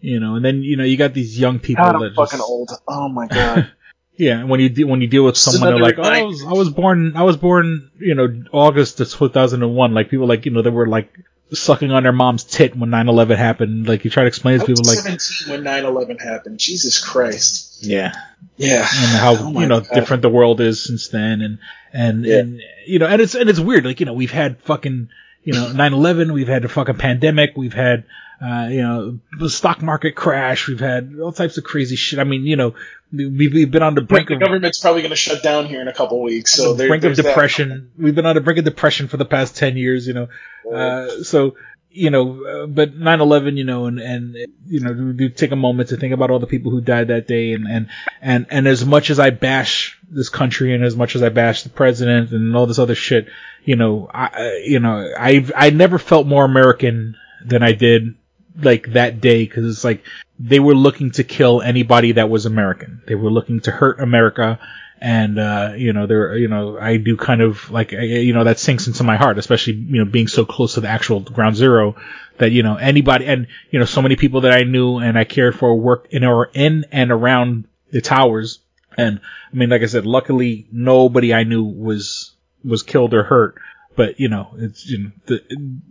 you 0.00 0.20
know, 0.20 0.36
and 0.36 0.44
then 0.44 0.62
you 0.62 0.76
know 0.76 0.84
you 0.84 0.96
got 0.96 1.14
these 1.14 1.38
young 1.38 1.58
people 1.58 1.84
God, 1.84 1.94
I'm 1.96 2.00
that 2.02 2.14
fucking 2.14 2.40
old. 2.40 2.70
Oh 2.88 3.08
my 3.08 3.26
god. 3.26 3.70
yeah, 4.16 4.40
and 4.40 4.48
when 4.48 4.60
you 4.60 4.68
de- 4.68 4.84
when 4.84 5.00
you 5.00 5.06
deal 5.08 5.24
with 5.24 5.36
someone, 5.36 5.70
they're 5.70 5.78
like, 5.78 5.98
oh, 5.98 6.02
I 6.02 6.22
was, 6.22 6.44
I 6.44 6.52
was 6.52 6.70
born, 6.70 7.16
I 7.16 7.22
was 7.22 7.36
born, 7.36 7.90
you 7.98 8.14
know, 8.14 8.44
August 8.52 9.00
of 9.00 9.10
2001. 9.10 9.94
Like 9.94 10.08
people 10.10 10.26
like, 10.26 10.44
you 10.46 10.52
know, 10.52 10.62
they 10.62 10.70
were 10.70 10.86
like 10.86 11.12
sucking 11.52 11.92
on 11.92 12.02
their 12.02 12.12
mom's 12.12 12.44
tit 12.44 12.74
when 12.76 12.90
9/11 12.90 13.36
happened. 13.36 13.86
Like 13.88 14.04
you 14.04 14.10
try 14.10 14.24
to 14.24 14.26
explain 14.28 14.58
to 14.58 14.66
people 14.66 14.84
like, 14.84 14.98
17 14.98 15.52
when 15.52 15.62
9/11 15.64 16.20
happened. 16.20 16.58
Jesus 16.58 16.98
Christ. 17.04 17.84
yeah, 17.84 18.12
Yeah. 18.56 18.80
and 18.80 19.18
how 19.20 19.36
Oh 19.38 19.60
you 19.60 19.66
know 19.66 19.80
God. 19.80 19.90
different 19.94 20.22
the 20.22 20.28
world 20.30 20.60
is 20.60 20.82
since 20.84 21.08
then 21.08 21.40
and 21.42 21.58
and 21.92 22.24
Yeah. 22.24 22.38
and 22.38 22.60
you 22.86 22.98
know 22.98 23.06
and 23.06 23.20
it's 23.22 23.34
and 23.34 23.48
it's 23.50 23.60
weird 23.60 23.84
like 23.84 24.00
you 24.00 24.06
know 24.06 24.14
we've 24.14 24.30
had 24.32 24.60
fucking 24.62 25.08
you 25.44 25.52
know 25.52 25.66
9/11 25.72 26.32
we've 26.32 26.48
had 26.48 26.64
a 26.64 26.68
fucking 26.68 26.96
pandemic 26.96 27.52
we've 27.56 27.74
had 27.74 28.04
uh, 28.40 28.68
you 28.70 28.82
know 28.82 29.18
the 29.38 29.48
stock 29.50 29.82
market 29.82 30.14
crash 30.14 30.68
we've 30.68 30.80
had 30.80 31.14
all 31.22 31.32
types 31.32 31.56
of 31.58 31.64
crazy 31.64 31.96
shit 31.96 32.18
I 32.18 32.24
mean 32.24 32.44
you 32.44 32.56
know 32.56 32.74
we've, 33.12 33.52
we've 33.52 33.70
been 33.70 33.82
on 33.82 33.94
the 33.94 34.02
brink 34.02 34.28
the 34.28 34.34
of 34.34 34.40
government's 34.40 34.78
probably 34.80 35.02
going 35.02 35.10
to 35.10 35.16
shut 35.16 35.42
down 35.42 35.66
here 35.66 35.80
in 35.80 35.88
a 35.88 35.92
couple 35.94 36.20
weeks. 36.22 36.52
So 36.54 36.72
the 36.72 36.78
there, 36.78 36.88
brink 36.88 37.04
of 37.04 37.08
there's 37.08 37.16
that. 37.18 37.22
depression. 37.24 37.92
We've 37.98 38.14
been 38.14 38.26
on 38.26 38.34
the 38.34 38.40
brink 38.40 38.58
of 38.58 38.64
depression 38.64 39.08
for 39.08 39.16
the 39.16 39.24
past 39.24 39.56
10 39.56 39.76
years, 39.76 40.06
you 40.06 40.14
know. 40.14 40.28
Uh, 40.70 41.22
so, 41.22 41.54
you 41.90 42.10
know, 42.10 42.44
uh, 42.44 42.66
but 42.66 42.98
9/11, 42.98 43.56
you 43.56 43.64
know, 43.64 43.86
and 43.86 44.00
and 44.00 44.36
you 44.66 44.80
know, 44.80 44.92
do, 45.12 45.28
take 45.28 45.52
a 45.52 45.56
moment 45.56 45.90
to 45.90 45.96
think 45.96 46.12
about 46.12 46.30
all 46.30 46.40
the 46.40 46.46
people 46.46 46.70
who 46.72 46.80
died 46.80 47.08
that 47.08 47.26
day, 47.28 47.52
and 47.52 47.66
and 47.66 47.88
and 48.20 48.46
and 48.50 48.66
as 48.66 48.84
much 48.84 49.08
as 49.10 49.18
I 49.18 49.30
bash 49.30 49.98
this 50.10 50.28
country, 50.28 50.74
and 50.74 50.84
as 50.84 50.94
much 50.96 51.14
as 51.16 51.22
I 51.22 51.30
bash 51.30 51.62
the 51.62 51.70
president 51.70 52.32
and 52.32 52.54
all 52.56 52.66
this 52.66 52.78
other 52.80 52.96
shit, 52.96 53.28
you 53.64 53.76
know, 53.76 54.10
I 54.12 54.26
I- 54.34 54.62
you 54.64 54.80
know, 54.80 55.10
I 55.18 55.46
I 55.56 55.70
never 55.70 55.98
felt 55.98 56.26
more 56.26 56.44
American 56.44 57.16
than 57.44 57.62
I 57.62 57.72
did 57.72 58.14
like 58.60 58.92
that 58.92 59.20
day 59.20 59.44
because 59.44 59.70
it's 59.70 59.84
like 59.84 60.04
they 60.38 60.60
were 60.60 60.74
looking 60.74 61.10
to 61.12 61.24
kill 61.24 61.62
anybody 61.62 62.12
that 62.12 62.30
was 62.30 62.46
American. 62.46 63.02
They 63.06 63.14
were 63.14 63.30
looking 63.30 63.60
to 63.60 63.70
hurt 63.70 64.00
America. 64.00 64.58
And, 64.98 65.38
uh, 65.38 65.74
you 65.76 65.92
know, 65.92 66.06
there, 66.06 66.36
you 66.36 66.48
know, 66.48 66.78
I 66.78 66.96
do 66.96 67.16
kind 67.18 67.42
of 67.42 67.70
like, 67.70 67.92
you 67.92 68.32
know, 68.32 68.44
that 68.44 68.58
sinks 68.58 68.86
into 68.86 69.04
my 69.04 69.16
heart, 69.16 69.36
especially, 69.36 69.74
you 69.74 70.02
know, 70.02 70.10
being 70.10 70.26
so 70.26 70.46
close 70.46 70.74
to 70.74 70.80
the 70.80 70.88
actual 70.88 71.20
ground 71.20 71.54
zero 71.54 71.96
that, 72.38 72.50
you 72.50 72.62
know, 72.62 72.76
anybody, 72.76 73.26
and, 73.26 73.46
you 73.70 73.78
know, 73.78 73.84
so 73.84 74.00
many 74.00 74.16
people 74.16 74.42
that 74.42 74.52
I 74.52 74.62
knew 74.62 74.98
and 74.98 75.18
I 75.18 75.24
cared 75.24 75.54
for 75.54 75.78
worked 75.78 76.14
in 76.14 76.24
or 76.24 76.50
in 76.54 76.86
and 76.92 77.10
around 77.12 77.66
the 77.90 78.00
towers. 78.00 78.60
And, 78.96 79.20
I 79.52 79.56
mean, 79.56 79.68
like 79.68 79.82
I 79.82 79.86
said, 79.86 80.06
luckily 80.06 80.66
nobody 80.72 81.34
I 81.34 81.44
knew 81.44 81.64
was, 81.64 82.34
was 82.64 82.82
killed 82.82 83.12
or 83.12 83.22
hurt 83.22 83.56
but 83.96 84.20
you 84.20 84.28
know, 84.28 84.50
it's 84.58 84.86
you 84.86 85.04
know, 85.04 85.10
the, 85.26 85.42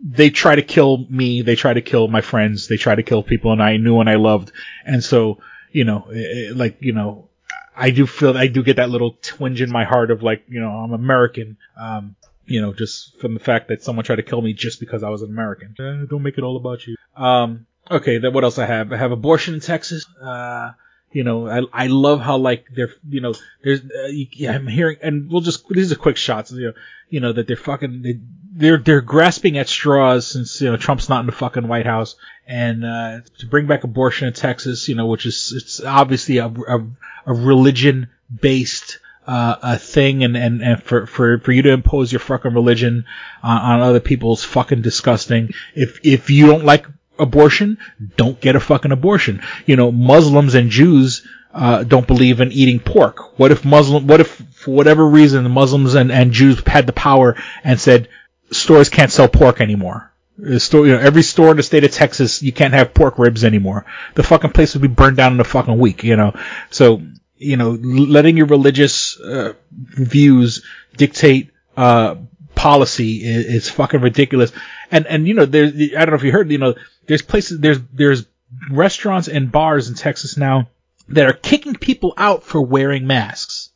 they 0.04 0.30
try 0.30 0.56
to 0.56 0.62
kill 0.62 1.06
me, 1.10 1.42
they 1.42 1.56
try 1.56 1.74
to 1.74 1.82
kill 1.82 2.08
my 2.08 2.22
friends, 2.22 2.68
they 2.68 2.78
try 2.78 2.96
to 2.96 3.04
kill 3.04 3.24
people 3.24 3.52
and 3.52 3.62
I 3.62 3.78
knew 3.78 4.00
and 4.00 4.10
I 4.10 4.16
loved, 4.16 4.52
and 4.86 5.04
so 5.04 5.40
you 5.72 5.84
know, 5.84 6.08
eh, 6.14 6.20
eh, 6.20 6.52
like 6.56 6.78
you 6.80 6.94
know, 6.94 7.30
I 7.76 7.90
do 7.90 8.08
feel 8.08 8.38
I 8.38 8.48
do 8.48 8.64
get 8.64 8.78
that 8.78 8.90
little 8.90 9.18
twinge 9.22 9.62
in 9.62 9.72
my 9.72 9.84
heart 9.84 10.12
of 10.12 10.24
like 10.24 10.46
you 10.48 10.62
know 10.62 10.70
I'm 10.70 10.94
American, 10.94 11.58
um, 11.78 12.16
you 12.46 12.62
know, 12.62 12.74
just 12.74 13.20
from 13.20 13.34
the 13.34 13.40
fact 13.40 13.68
that 13.70 13.84
someone 13.84 14.06
tried 14.06 14.18
to 14.18 14.24
kill 14.24 14.42
me 14.42 14.54
just 14.54 14.80
because 14.80 15.04
I 15.04 15.10
was 15.10 15.22
an 15.22 15.30
American. 15.30 15.76
Eh, 15.80 16.06
don't 16.10 16.24
make 16.24 16.38
it 16.38 16.44
all 16.44 16.58
about 16.58 16.86
you. 16.86 16.96
Um, 17.18 17.66
okay, 17.90 18.20
then 18.20 18.34
what 18.34 18.44
else 18.44 18.60
I 18.60 18.66
have? 18.68 18.94
I 18.94 18.98
have 18.98 19.12
abortion 19.12 19.56
in 19.56 19.60
Texas. 19.60 20.06
Uh, 20.22 20.72
you 21.16 21.24
know, 21.24 21.48
I 21.48 21.86
I 21.86 21.88
love 21.88 22.20
how 22.20 22.36
like 22.36 22.66
they're 22.76 22.94
you 23.08 23.22
know 23.22 23.34
there's 23.64 23.80
uh, 23.80 24.08
yeah 24.10 24.52
I'm 24.52 24.68
hearing 24.68 24.98
and 25.02 25.32
we'll 25.32 25.40
just 25.40 25.66
these 25.70 25.90
are 25.94 25.96
quick 25.96 26.18
shots 26.18 26.52
you 26.52 26.68
know 26.68 26.74
you 27.08 27.22
know 27.22 27.32
that 27.32 27.48
they're 27.48 27.56
fucking 27.56 28.02
they, 28.02 28.20
they're 28.52 28.80
they're 28.80 29.00
grasping 29.00 29.58
at 29.58 29.70
straws 29.70 30.28
since 30.28 30.60
you 30.60 30.70
know 30.70 30.76
Trump's 30.76 31.08
not 31.08 31.22
in 31.22 31.26
the 31.26 31.32
fucking 31.32 31.70
White 31.70 31.86
House 31.86 32.18
and 32.46 32.84
uh, 32.84 33.22
to 33.40 33.46
bring 33.46 33.66
back 33.66 33.86
abortion 33.86 34.28
in 34.28 34.34
Texas 34.34 34.90
you 34.90 34.96
know 34.96 35.06
which 35.06 35.26
is 35.26 35.54
it's 35.56 35.82
obviously 35.82 36.40
a 36.40 36.48
a, 36.48 36.86
a 37.28 37.34
religion 37.34 38.10
based 38.30 39.00
uh, 39.26 39.56
a 39.62 39.80
thing 39.80 40.22
and, 40.26 40.36
and, 40.36 40.62
and 40.62 40.84
for, 40.84 41.08
for, 41.08 41.40
for 41.40 41.54
you 41.54 41.62
to 41.62 41.72
impose 41.72 42.12
your 42.12 42.20
fucking 42.20 42.54
religion 42.54 43.06
on, 43.42 43.58
on 43.58 43.80
other 43.80 44.00
people's 44.00 44.44
fucking 44.44 44.84
disgusting. 44.84 45.50
If, 45.74 46.00
if 46.04 46.30
you 46.30 46.46
don't 46.46 46.64
like 46.64 46.86
abortion, 47.18 47.78
don't 48.18 48.40
get 48.40 48.56
a 48.56 48.60
fucking 48.60 48.92
abortion. 48.92 49.42
You 49.66 49.76
know, 49.76 49.92
Muslims 49.92 50.56
and 50.56 50.70
Jews, 50.70 51.26
uh, 51.54 51.84
don't 51.84 52.08
believe 52.08 52.42
in 52.42 52.52
eating 52.52 52.80
pork. 52.80 53.40
What 53.40 53.52
if 53.52 53.64
Muslim, 53.64 54.08
what 54.08 54.20
if 54.20 54.30
for 54.56 54.72
whatever 54.72 55.08
reason 55.08 55.44
the 55.44 55.50
Muslims 55.50 55.96
and, 55.96 56.12
and 56.12 56.32
Jews 56.32 56.62
had 56.68 56.86
the 56.86 56.94
power 56.94 57.38
and 57.64 57.80
said 57.80 58.10
stores 58.52 58.90
can't 58.90 59.12
sell 59.12 59.30
pork 59.30 59.62
anymore? 59.62 60.12
Store, 60.58 60.86
you 60.86 60.92
know, 60.92 61.00
every 61.00 61.24
store 61.24 61.52
in 61.52 61.58
the 61.58 61.64
state 61.64 61.86
of 61.86 61.92
Texas, 61.92 62.44
you 62.44 62.52
can't 62.52 62.74
have 62.74 62.94
pork 62.94 63.18
ribs 63.18 63.46
anymore. 63.46 63.86
The 64.16 64.24
fucking 64.24 64.52
place 64.52 64.74
would 64.74 64.82
be 64.82 64.90
burned 64.90 65.16
down 65.16 65.32
in 65.32 65.40
a 65.40 65.46
fucking 65.46 65.78
week, 65.78 66.04
you 66.04 66.18
know. 66.18 66.34
So, 66.70 67.02
you 67.38 67.56
know, 67.56 67.72
letting 67.72 68.36
your 68.36 68.48
religious 68.48 69.18
uh, 69.18 69.54
views 69.72 70.66
dictate 70.98 71.52
uh, 71.78 72.16
policy 72.54 73.24
is, 73.24 73.46
is 73.46 73.70
fucking 73.70 74.02
ridiculous. 74.02 74.52
And 74.92 75.08
and 75.08 75.28
you 75.28 75.34
know, 75.34 75.46
there's 75.46 75.74
I 75.74 76.06
don't 76.06 76.10
know 76.10 76.16
if 76.16 76.24
you 76.24 76.32
heard, 76.32 76.52
you 76.52 76.58
know, 76.58 76.76
there's 77.08 77.22
places, 77.22 77.60
there's 77.60 77.80
there's 77.94 78.26
restaurants 78.70 79.28
and 79.28 79.52
bars 79.52 79.90
in 79.90 79.96
Texas 79.96 80.38
now 80.38 80.68
that 81.10 81.28
are 81.28 81.34
kicking 81.34 81.76
people 81.76 82.14
out 82.18 82.44
for 82.44 82.62
wearing 82.62 83.08
masks. 83.08 83.72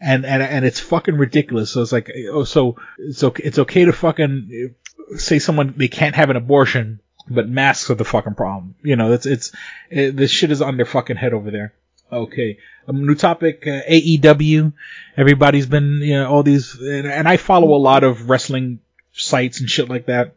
And, 0.00 0.26
and, 0.26 0.42
and 0.42 0.64
it's 0.64 0.80
fucking 0.80 1.16
ridiculous. 1.16 1.70
So 1.70 1.82
it's 1.82 1.92
like, 1.92 2.10
oh, 2.30 2.44
so, 2.44 2.76
it's 2.98 3.22
okay, 3.22 3.42
it's 3.44 3.58
okay 3.58 3.84
to 3.84 3.92
fucking 3.92 4.74
say 5.16 5.38
someone, 5.38 5.74
they 5.76 5.88
can't 5.88 6.16
have 6.16 6.30
an 6.30 6.36
abortion, 6.36 7.00
but 7.28 7.48
masks 7.48 7.88
are 7.90 7.94
the 7.94 8.04
fucking 8.04 8.34
problem. 8.34 8.74
You 8.82 8.96
know, 8.96 9.12
it's, 9.12 9.26
it's, 9.26 9.52
it, 9.90 10.16
this 10.16 10.30
shit 10.30 10.50
is 10.50 10.60
on 10.60 10.76
their 10.76 10.86
fucking 10.86 11.16
head 11.16 11.32
over 11.32 11.50
there. 11.50 11.72
Okay. 12.10 12.58
Um, 12.88 13.06
new 13.06 13.14
topic, 13.14 13.64
uh, 13.66 13.82
AEW. 13.88 14.72
Everybody's 15.16 15.66
been, 15.66 16.00
you 16.02 16.14
know, 16.14 16.28
all 16.28 16.42
these, 16.42 16.74
and, 16.74 17.06
and 17.06 17.28
I 17.28 17.36
follow 17.36 17.74
a 17.74 17.78
lot 17.78 18.02
of 18.02 18.28
wrestling 18.28 18.80
sites 19.12 19.60
and 19.60 19.70
shit 19.70 19.88
like 19.88 20.06
that. 20.06 20.34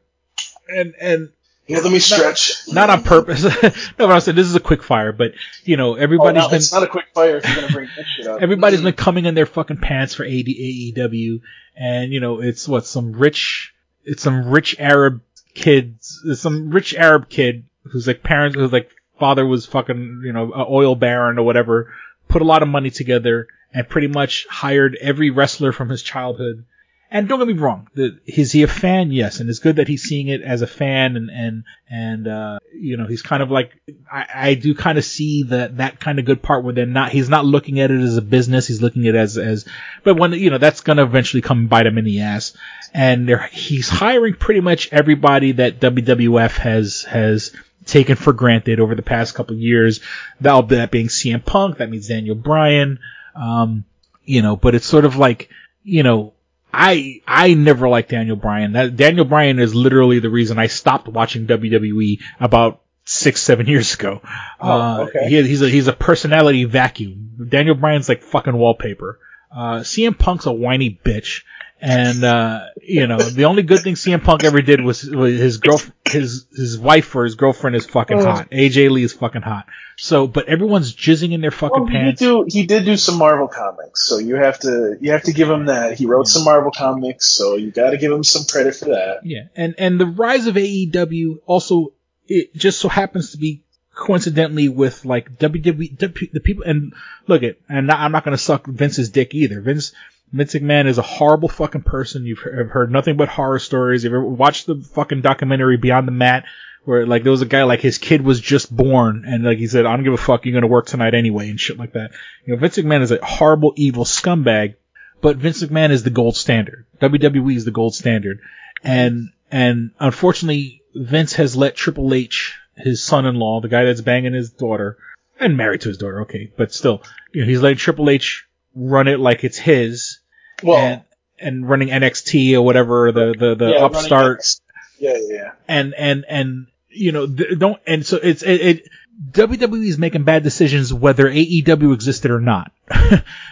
And, 0.68 0.94
and, 1.00 1.30
Yeah, 1.68 1.80
let 1.80 1.92
me 1.92 2.00
stretch. 2.00 2.54
not 2.72 2.90
on 2.90 3.04
purpose. 3.04 3.44
no, 3.64 3.72
but 3.98 4.12
I 4.12 4.20
said 4.20 4.36
this 4.36 4.48
is 4.48 4.56
a 4.56 4.60
quick 4.60 4.84
fire, 4.84 5.12
but 5.12 5.34
you 5.64 5.78
know, 5.78 5.92
Oh, 5.92 5.96
everybody's 5.96 6.44
no, 6.44 6.50
been, 6.50 6.58
it's 6.58 6.72
not 6.74 6.84
a 6.84 6.88
quick 6.88 7.06
fire 7.14 7.38
if 7.38 7.48
you're 7.56 7.68
to 7.68 7.74
bring 7.74 7.90
that 7.96 8.06
shit 8.06 8.28
up. 8.28 8.42
Everybody's 8.42 8.82
been 8.82 8.94
coming 8.94 9.26
in 9.26 9.36
their 9.36 9.46
fucking 9.46 9.78
pants 9.78 10.14
for 10.16 10.24
AD, 10.26 10.30
AEW, 10.32 11.42
and 11.76 12.12
you 12.14 12.20
know 12.20 12.42
it's 12.42 12.68
what 12.68 12.86
some 12.86 13.14
rich. 13.14 13.74
it's 14.04 14.24
some 14.24 14.50
rich 14.50 14.76
Arab 14.80 15.22
kids, 15.54 16.22
some 16.36 16.70
rich 16.70 16.94
Arab 16.96 17.30
kid 17.30 17.66
who's 17.84 18.08
like 18.08 18.22
parents, 18.24 18.56
who's 18.56 18.72
like 18.72 18.90
father 19.20 19.46
was 19.46 19.66
fucking, 19.66 20.22
you 20.26 20.34
know, 20.34 20.52
a 20.54 20.66
oil 20.70 20.96
baron 20.96 21.40
or 21.40 21.44
whatever, 21.44 21.94
put 22.28 22.42
a 22.42 22.46
lot 22.46 22.62
of 22.62 22.68
money 22.68 22.90
together 22.90 23.48
and 23.74 23.88
pretty 23.88 24.08
much 24.08 24.46
hired 24.50 24.98
every 25.02 25.30
wrestler 25.30 25.72
from 25.72 25.90
his 25.90 26.02
childhood. 26.02 26.66
And 27.12 27.30
don't 27.30 27.40
get 27.40 27.48
me 27.48 27.54
wrong, 27.54 27.88
the, 27.94 28.20
is 28.26 28.52
he 28.52 28.64
a 28.64 28.68
fan? 28.68 29.12
Yes, 29.12 29.40
and 29.40 29.50
it's 29.50 29.60
good 29.60 29.76
that 29.76 29.88
he's 29.88 30.04
seeing 30.04 30.28
it 30.28 30.42
as 30.42 30.62
a 30.64 30.68
fan, 30.68 31.16
and 31.16 31.30
and 31.30 31.64
and 31.90 32.28
uh, 32.28 32.60
you 32.74 32.98
know 32.98 33.06
he's 33.06 33.22
kind 33.22 33.44
of 33.44 33.52
like 33.52 33.72
I, 34.12 34.26
I 34.34 34.54
do 34.56 34.74
kind 34.74 34.98
of 34.98 35.06
see 35.06 35.44
that 35.44 35.78
that 35.78 36.00
kind 36.00 36.18
of 36.18 36.26
good 36.26 36.42
part 36.42 36.64
where 36.64 36.74
they're 36.74 36.88
not 36.88 37.12
he's 37.12 37.30
not 37.30 37.46
looking 37.46 37.80
at 37.80 37.92
it 37.92 38.02
as 38.02 38.18
a 38.18 38.24
business, 38.24 38.68
he's 38.68 38.82
looking 38.82 39.08
at 39.08 39.16
it 39.16 39.20
as 39.20 39.38
as 39.38 39.66
but 40.04 40.18
when 40.18 40.34
you 40.34 40.50
know 40.50 40.58
that's 40.58 40.82
gonna 40.82 41.04
eventually 41.04 41.42
come 41.42 41.68
bite 41.68 41.86
him 41.86 42.00
in 42.00 42.06
the 42.06 42.22
ass, 42.22 42.58
and 42.94 43.30
they're, 43.30 43.48
he's 43.52 43.88
hiring 43.88 44.34
pretty 44.34 44.62
much 44.62 44.90
everybody 44.92 45.52
that 45.54 45.80
WWF 45.80 46.58
has 46.58 47.04
has 47.04 47.52
taken 47.86 48.16
for 48.16 48.34
granted 48.34 48.80
over 48.80 48.96
the 48.96 49.02
past 49.02 49.36
couple 49.36 49.56
years. 49.56 50.02
That 50.42 50.68
that 50.70 50.92
being 50.92 51.08
CM 51.08 51.46
Punk, 51.46 51.78
that 51.78 51.90
means 51.90 52.08
Daniel 52.08 52.36
Bryan, 52.36 53.00
um, 53.36 53.86
you 54.24 54.42
know, 54.42 54.56
but 54.56 54.76
it's 54.76 54.86
sort 54.86 55.06
of 55.06 55.18
like, 55.18 55.50
you 55.84 56.04
know, 56.04 56.34
I 56.76 57.22
I 57.26 57.54
never 57.54 57.88
liked 57.88 58.10
Daniel 58.10 58.36
Bryan. 58.36 58.74
That 58.74 58.96
Daniel 58.96 59.26
Bryan 59.26 59.60
is 59.60 59.74
literally 59.74 60.20
the 60.20 60.30
reason 60.30 60.60
I 60.60 60.68
stopped 60.68 61.08
watching 61.08 61.48
WWE 61.48 62.20
about 62.40 62.82
six 63.06 63.42
seven 63.42 63.66
years 63.68 63.94
ago. 63.94 64.22
Oh, 64.60 64.70
uh, 64.70 65.08
okay. 65.08 65.30
he, 65.30 65.42
he's 65.44 65.62
a 65.62 65.70
he's 65.70 65.88
a 65.88 65.94
personality 65.94 66.66
vacuum. 66.66 67.48
Daniel 67.50 67.76
Bryan's 67.76 68.10
like 68.10 68.24
fucking 68.24 68.56
wallpaper. 68.56 69.20
Uh, 69.52 69.80
CM 69.80 70.18
Punk's 70.18 70.48
a 70.48 70.52
whiny 70.52 71.00
bitch. 71.04 71.44
And, 71.82 72.24
uh, 72.24 72.62
you 72.82 73.06
know, 73.06 73.18
the 73.20 73.46
only 73.46 73.62
good 73.62 73.80
thing 73.82 73.96
CM 73.96 74.24
Punk 74.24 74.44
ever 74.44 74.62
did 74.62 74.82
was, 74.82 75.04
was 75.04 75.38
his 75.38 75.58
girl, 75.58 75.80
his, 76.06 76.46
his 76.56 76.80
wife 76.80 77.14
or 77.16 77.26
his 77.26 77.36
girlfriend 77.36 77.76
is 77.76 77.86
fucking 77.86 78.20
Oh. 78.20 78.26
hot. 78.26 78.50
AJ 78.50 78.90
Lee 78.90 79.04
is 79.04 79.14
fucking 79.14 79.42
hot. 79.44 79.66
So, 79.98 80.26
but 80.26 80.48
everyone's 80.48 80.96
jizzing 80.96 81.32
in 81.34 81.42
their 81.42 81.52
fucking 81.52 81.84
Well, 81.84 81.88
he 81.88 81.94
did 81.98 82.04
pants. 82.04 82.20
do 82.20 82.46
he 82.48 82.66
did 82.66 82.84
do 82.86 82.98
some 82.98 83.18
Marvel 83.18 83.48
comics, 83.48 84.04
so 84.04 84.18
you 84.18 84.36
have 84.36 84.60
to 84.60 84.98
you 85.00 85.12
have 85.12 85.24
to 85.24 85.32
give 85.34 85.50
him 85.50 85.68
that. 85.68 85.98
He 85.98 86.06
wrote 86.06 86.28
some 86.28 86.44
Marvel 86.44 86.72
comics, 86.72 87.28
so 87.28 87.56
you 87.56 87.72
got 87.72 87.92
to 87.92 87.98
give 87.98 88.12
him 88.12 88.24
some 88.24 88.44
credit 88.46 88.76
for 88.76 88.86
that. 88.86 89.20
Yeah, 89.24 89.44
and 89.56 89.74
and 89.78 89.98
the 90.00 90.06
rise 90.06 90.48
of 90.48 90.56
AEW 90.56 91.40
also 91.46 91.94
it 92.28 92.54
just 92.56 92.80
so 92.80 92.90
happens 92.90 93.32
to 93.32 93.38
be 93.38 93.64
coincidentally 93.94 94.68
with 94.68 95.06
like 95.06 95.38
WWE 95.38 95.98
the 95.98 96.14
the 96.34 96.40
people 96.42 96.66
and 96.66 96.94
look 97.28 97.44
at 97.44 97.58
and 97.70 97.90
I'm 97.90 98.12
not 98.12 98.26
gonna 98.26 98.38
suck 98.38 98.68
Vince's 98.68 99.10
dick 99.10 99.34
either. 99.34 99.62
Vince 99.62 99.94
Vince 100.36 100.54
McMahon 100.54 100.88
is 100.88 100.98
a 100.98 101.04
horrible 101.04 101.50
fucking 101.50 101.84
person. 101.84 102.26
You've 102.26 102.40
heard, 102.40 102.92
nothing 102.92 103.18
but 103.18 103.30
horror 103.30 103.60
stories. 103.60 104.04
You've 104.04 104.14
ever 104.14 104.26
watched 104.26 104.66
the 104.66 104.76
fucking 104.94 105.22
documentary 105.22 105.78
Beyond 105.78 106.08
the 106.08 106.12
Mat 106.12 106.46
where 106.84 107.08
like 107.08 107.24
there 107.24 107.32
was 107.32 107.42
a 107.42 107.48
guy 107.48 107.64
like 107.64 107.82
his 107.82 107.98
kid 107.98 108.22
was 108.22 108.40
just 108.40 108.76
born 108.76 109.24
and 109.26 109.44
like 109.44 109.58
he 109.58 109.66
said 109.66 109.88
I 109.88 109.96
don't 109.96 110.04
give 110.04 110.14
a 110.14 110.18
fuck 110.18 110.46
you're 110.46 110.54
gonna 110.54 110.72
work 110.72 110.86
tonight 110.86 111.16
anyway 111.16 111.50
and 111.50 111.60
shit 111.60 111.80
like 111.80 111.94
that. 111.94 112.12
You 112.46 112.54
know 112.54 112.60
Vince 112.60 112.78
McMahon 112.78 113.02
is 113.02 113.12
a 113.12 113.26
horrible 113.26 113.74
evil 113.76 114.06
scumbag 114.06 114.76
but 115.22 115.38
Vince 115.38 115.64
McMahon 115.64 115.90
is 115.90 116.04
the 116.04 116.12
gold 116.12 116.38
standard. 116.38 116.86
WWE 117.02 117.56
is 117.56 117.66
the 117.66 117.72
gold 117.72 117.96
standard. 117.96 118.42
And, 118.84 119.32
and 119.50 119.90
unfortunately, 120.00 120.84
Vince 120.94 121.34
has 121.34 121.56
let 121.56 121.76
Triple 121.76 122.14
H, 122.14 122.60
his 122.76 123.04
son-in-law, 123.04 123.62
the 123.62 123.68
guy 123.68 123.86
that's 123.86 124.02
banging 124.02 124.34
his 124.34 124.52
daughter, 124.52 124.98
and 125.40 125.58
married 125.58 125.82
to 125.82 125.90
his 125.90 125.98
daughter, 125.98 126.22
okay, 126.22 126.52
but 126.56 126.72
still, 126.72 127.02
you 127.34 127.42
know, 127.42 127.48
he's 127.48 127.62
letting 127.62 127.80
Triple 127.80 128.10
H 128.10 128.48
run 128.76 129.08
it 129.08 129.20
like 129.20 129.44
it's 129.44 129.58
his. 129.58 130.20
Well- 130.64 130.78
and, 130.78 131.02
and 131.40 131.70
running 131.70 131.90
NXT 131.90 132.56
or 132.56 132.62
whatever, 132.62 133.12
the, 133.12 133.36
the, 133.38 133.56
the 133.56 133.66
Yeah, 133.66 133.72
running 133.72 133.84
upstart 133.84 134.40
NXT. 134.42 134.62
Yeah, 134.98 135.18
yeah, 135.18 135.34
yeah. 135.36 135.52
and 135.68 135.94
and 135.94 136.26
and 136.30 136.68
you 136.90 137.12
know 137.12 137.28
don't 137.28 137.82
and 137.86 138.06
so 138.06 138.18
it's 138.22 138.44
it, 138.44 138.62
it 138.62 138.90
WWE 139.32 139.88
is 139.88 139.98
making 139.98 140.24
bad 140.24 140.44
decisions 140.44 140.94
whether 140.94 141.26
AEW 141.30 141.94
existed 141.94 142.32
or 142.32 142.42
not. 142.42 142.72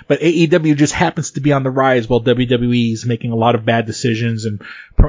but 0.08 0.20
AEW 0.20 0.76
just 0.76 0.94
happens 0.94 1.32
to 1.32 1.42
be 1.42 1.54
on 1.54 1.64
the 1.64 1.72
rise 1.72 2.08
while 2.08 2.22
WWE 2.22 2.94
is 2.94 3.06
making 3.06 3.32
a 3.32 3.36
lot 3.36 3.56
of 3.56 3.66
bad 3.66 3.86
decisions 3.86 4.46
and 4.46 4.62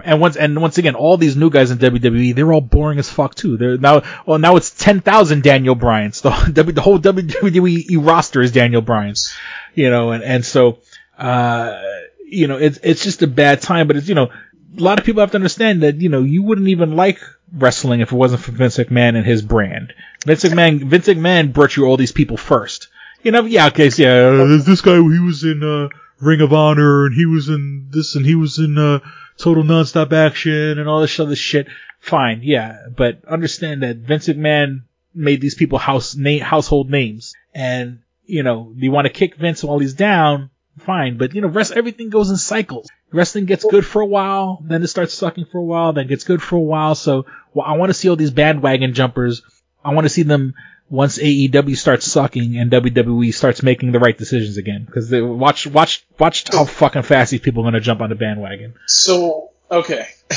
and 0.05 0.21
once 0.21 0.37
and 0.37 0.61
once 0.61 0.79
again 0.79 0.95
all 0.95 1.17
these 1.17 1.37
new 1.37 1.51
guys 1.51 1.71
in 1.71 1.79
WWE 1.79 2.35
they're 2.35 2.53
all 2.53 2.61
boring 2.61 2.99
as 2.99 3.11
fuck 3.11 3.35
too. 3.35 3.57
They're 3.57 3.79
now 3.79 4.03
well 4.27 4.39
now 4.39 4.57
it's 4.57 4.71
10,000 4.71 5.43
Daniel 5.43 5.75
Bryans. 5.75 6.21
The, 6.21 6.31
the 6.75 6.81
whole 6.81 6.99
WWE 6.99 8.05
roster 8.05 8.41
is 8.41 8.53
Daniel 8.53 8.83
Bryans. 8.83 9.35
You 9.75 9.91
know 9.91 10.13
and 10.13 10.23
and 10.23 10.45
so 10.45 10.79
uh 11.19 11.81
you 12.27 12.47
know 12.47 12.57
it's 12.57 12.79
it's 12.83 13.03
just 13.03 13.23
a 13.23 13.27
bad 13.27 13.61
time 13.63 13.87
but 13.87 13.97
it's 13.97 14.09
you 14.09 14.15
know 14.15 14.31
a 14.77 14.81
lot 14.81 14.99
of 14.99 15.05
people 15.05 15.21
have 15.21 15.31
to 15.31 15.37
understand 15.37 15.83
that 15.83 16.01
you 16.01 16.09
know 16.09 16.23
you 16.23 16.43
wouldn't 16.43 16.69
even 16.69 16.97
like 16.97 17.21
wrestling 17.53 18.01
if 18.01 18.13
it 18.13 18.17
wasn't 18.17 18.43
for 18.43 18.53
Vince 18.53 18.77
McMahon 18.77 19.17
and 19.17 19.25
his 19.25 19.43
brand. 19.43 19.95
Vince 20.27 20.45
McMahon, 20.45 20.83
Vince 20.83 21.07
McMahon 21.07 21.53
brought 21.53 21.77
you 21.77 21.85
all 21.87 21.97
these 21.97 22.13
people 22.13 22.37
first. 22.37 22.89
You 23.23 23.31
know, 23.31 23.45
yeah, 23.45 23.69
okay, 23.69 23.91
so 23.91 24.03
yeah, 24.03 24.43
uh, 24.43 24.63
this 24.63 24.81
guy, 24.81 24.97
he 24.97 25.19
was 25.19 25.45
in 25.45 25.63
uh, 25.63 25.89
Ring 26.21 26.41
of 26.41 26.53
Honor, 26.53 27.07
and 27.07 27.15
he 27.15 27.25
was 27.25 27.49
in 27.49 27.89
this, 27.91 28.17
and 28.17 28.27
he 28.27 28.35
was 28.35 28.59
in 28.59 28.77
uh, 28.77 28.99
Total 29.39 29.63
Nonstop 29.63 30.13
Action, 30.13 30.79
and 30.79 30.89
all 30.89 31.01
this 31.01 31.19
other 31.19 31.37
shit. 31.37 31.69
Fine, 32.01 32.41
yeah, 32.43 32.87
but 32.95 33.25
understand 33.25 33.83
that 33.83 33.97
Vince 33.97 34.29
McMahon 34.29 34.83
made 35.15 35.41
these 35.41 35.55
people 35.55 35.79
house 35.79 36.15
na- 36.15 36.45
household 36.45 36.91
names, 36.91 37.33
and 37.55 38.01
you 38.27 38.43
know, 38.43 38.75
you 38.77 38.91
want 38.91 39.07
to 39.07 39.13
kick 39.13 39.37
Vince 39.37 39.65
while 39.65 39.79
he's 39.79 39.95
down, 39.95 40.51
fine, 40.79 41.19
but 41.19 41.35
you 41.35 41.41
know, 41.41 41.49
rest 41.49 41.73
everything 41.73 42.11
goes 42.11 42.31
in 42.31 42.37
cycles. 42.37 42.89
Wrestling 43.13 43.47
gets 43.47 43.65
good 43.65 43.87
for 43.87 44.03
a 44.03 44.07
while, 44.07 44.61
then 44.65 44.83
it 44.83 44.89
starts 44.89 45.15
sucking 45.15 45.47
for 45.51 45.59
a 45.59 45.65
while, 45.65 45.93
then 45.93 46.09
gets 46.09 46.25
good 46.25 46.43
for 46.43 46.57
a 46.57 46.61
while. 46.61 46.95
So 46.95 47.27
well, 47.53 47.67
I 47.67 47.77
want 47.77 47.91
to 47.91 47.95
see 47.95 48.09
all 48.09 48.17
these 48.17 48.31
bandwagon 48.31 48.95
jumpers. 48.95 49.43
I 49.85 49.93
want 49.93 50.05
to 50.05 50.09
see 50.09 50.23
them 50.23 50.55
once 50.91 51.19
AEW 51.19 51.77
starts 51.77 52.07
sucking 52.07 52.57
and 52.57 52.71
WWE 52.71 53.33
starts 53.33 53.63
making 53.63 53.93
the 53.93 53.99
right 53.99 54.17
decisions 54.17 54.57
again. 54.57 54.85
Because 54.85 55.11
watch, 55.11 55.67
watch, 55.67 56.05
watch 56.19 56.53
how 56.53 56.65
fucking 56.65 57.03
fast 57.03 57.31
these 57.31 57.41
people 57.41 57.63
are 57.63 57.67
gonna 57.67 57.81
jump 57.81 58.01
on 58.01 58.11
the 58.11 58.17
bandwagon. 58.17 58.75
So 58.87 59.51
okay. 59.71 60.07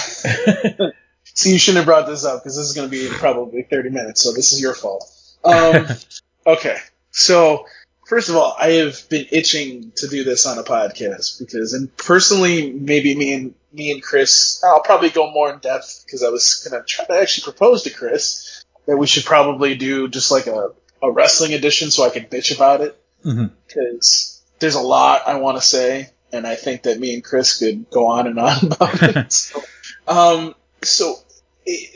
so 1.38 1.50
you 1.50 1.60
shouldn't 1.60 1.78
have 1.78 1.86
brought 1.86 2.08
this 2.08 2.26
up 2.26 2.44
because 2.44 2.58
this 2.58 2.68
is 2.68 2.74
going 2.74 2.90
to 2.90 2.92
be 2.92 3.08
probably 3.10 3.64
30 3.64 3.90
minutes. 3.90 4.24
So 4.24 4.34
this 4.34 4.54
is 4.54 4.62
your 4.62 4.74
fault. 4.74 5.10
Um, 5.44 5.88
okay. 6.48 6.78
So 7.12 7.66
first 8.08 8.30
of 8.30 8.36
all, 8.36 8.56
I 8.58 8.72
have 8.74 9.08
been 9.10 9.26
itching 9.32 9.92
to 9.98 10.08
do 10.08 10.24
this 10.24 10.46
on 10.46 10.58
a 10.58 10.64
podcast 10.64 11.40
because, 11.40 11.74
and 11.74 11.96
personally, 11.98 12.72
maybe 12.72 13.16
me 13.16 13.34
and 13.34 13.54
me 13.74 13.92
and 13.92 14.02
Chris, 14.02 14.64
I'll 14.64 14.82
probably 14.82 15.10
go 15.10 15.32
more 15.32 15.52
in 15.52 15.60
depth 15.60 16.04
because 16.06 16.24
I 16.24 16.30
was 16.30 16.68
going 16.68 16.82
to 16.82 16.86
try 16.88 17.06
to 17.06 17.22
actually 17.22 17.44
propose 17.52 17.84
to 17.84 17.90
Chris 17.92 18.64
that 18.86 18.98
we 18.98 19.08
should 19.08 19.26
probably 19.26 19.76
do 19.76 20.08
just 20.08 20.32
like 20.32 20.48
a, 20.48 20.72
a 21.04 21.12
wrestling 21.12 21.54
edition 21.54 21.92
so 21.92 22.04
I 22.04 22.10
can 22.10 22.26
bitch 22.26 22.56
about 22.56 22.82
it 22.82 23.00
Mm-hmm. 23.26 23.48
because 23.68 24.42
there's 24.60 24.76
a 24.76 24.80
lot 24.80 25.24
I 25.28 25.40
want 25.40 25.58
to 25.58 25.62
say, 25.62 26.12
and 26.32 26.46
I 26.46 26.56
think 26.56 26.84
that 26.84 27.00
me 27.00 27.16
and 27.16 27.24
Chris 27.24 27.58
could 27.58 27.90
go 27.90 28.08
on 28.08 28.28
and 28.28 28.40
on 28.40 28.66
about 28.72 29.04
it. 29.04 29.34
So, 29.34 29.64
um, 30.08 30.56
so, 30.84 31.16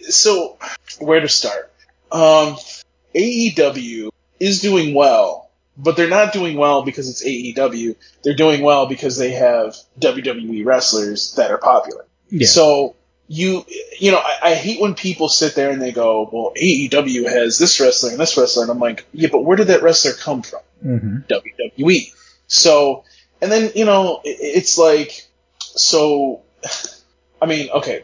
so 0.10 0.58
where 1.00 1.20
to 1.22 1.30
start? 1.30 1.72
Um, 2.12 2.58
AEW 3.16 4.10
is 4.40 4.62
doing 4.62 4.94
well, 4.96 5.51
but 5.82 5.98
they're 5.98 6.10
not 6.10 6.34
doing 6.34 6.58
well 6.58 6.84
because 6.84 7.10
it's 7.10 7.26
AEW. 7.26 7.96
They're 8.24 8.36
doing 8.36 8.62
well 8.62 8.88
because 8.88 9.18
they 9.18 9.32
have 9.32 9.76
WWE 10.00 10.66
wrestlers 10.66 11.34
that 11.36 11.52
are 11.52 11.58
popular. 11.58 12.06
Yeah. 12.30 12.48
So 12.48 12.96
you 13.28 13.66
you 14.00 14.12
know 14.12 14.20
I, 14.20 14.52
I 14.52 14.54
hate 14.56 14.82
when 14.82 14.94
people 14.94 15.30
sit 15.30 15.56
there 15.56 15.72
and 15.72 15.82
they 15.82 15.92
go, 15.92 16.30
well 16.32 16.54
AEW 16.56 17.30
has 17.30 17.58
this 17.58 17.80
wrestler 17.80 18.12
and 18.12 18.20
this 18.20 18.38
wrestler, 18.38 18.64
and 18.64 18.72
I'm 18.72 18.80
like, 18.80 19.06
yeah, 19.14 19.30
but 19.32 19.44
where 19.44 19.58
did 19.58 19.68
that 19.68 19.84
wrestler 19.84 20.14
come 20.14 20.42
from? 20.42 20.62
Mm-hmm. 20.86 21.18
WWE. 21.80 22.14
So, 22.48 23.06
and 23.42 23.52
then, 23.52 23.72
you 23.76 23.86
know, 23.86 24.22
it, 24.24 24.38
it's 24.42 24.78
like, 24.78 25.26
so, 25.60 26.42
I 27.42 27.46
mean, 27.46 27.70
okay, 27.70 28.04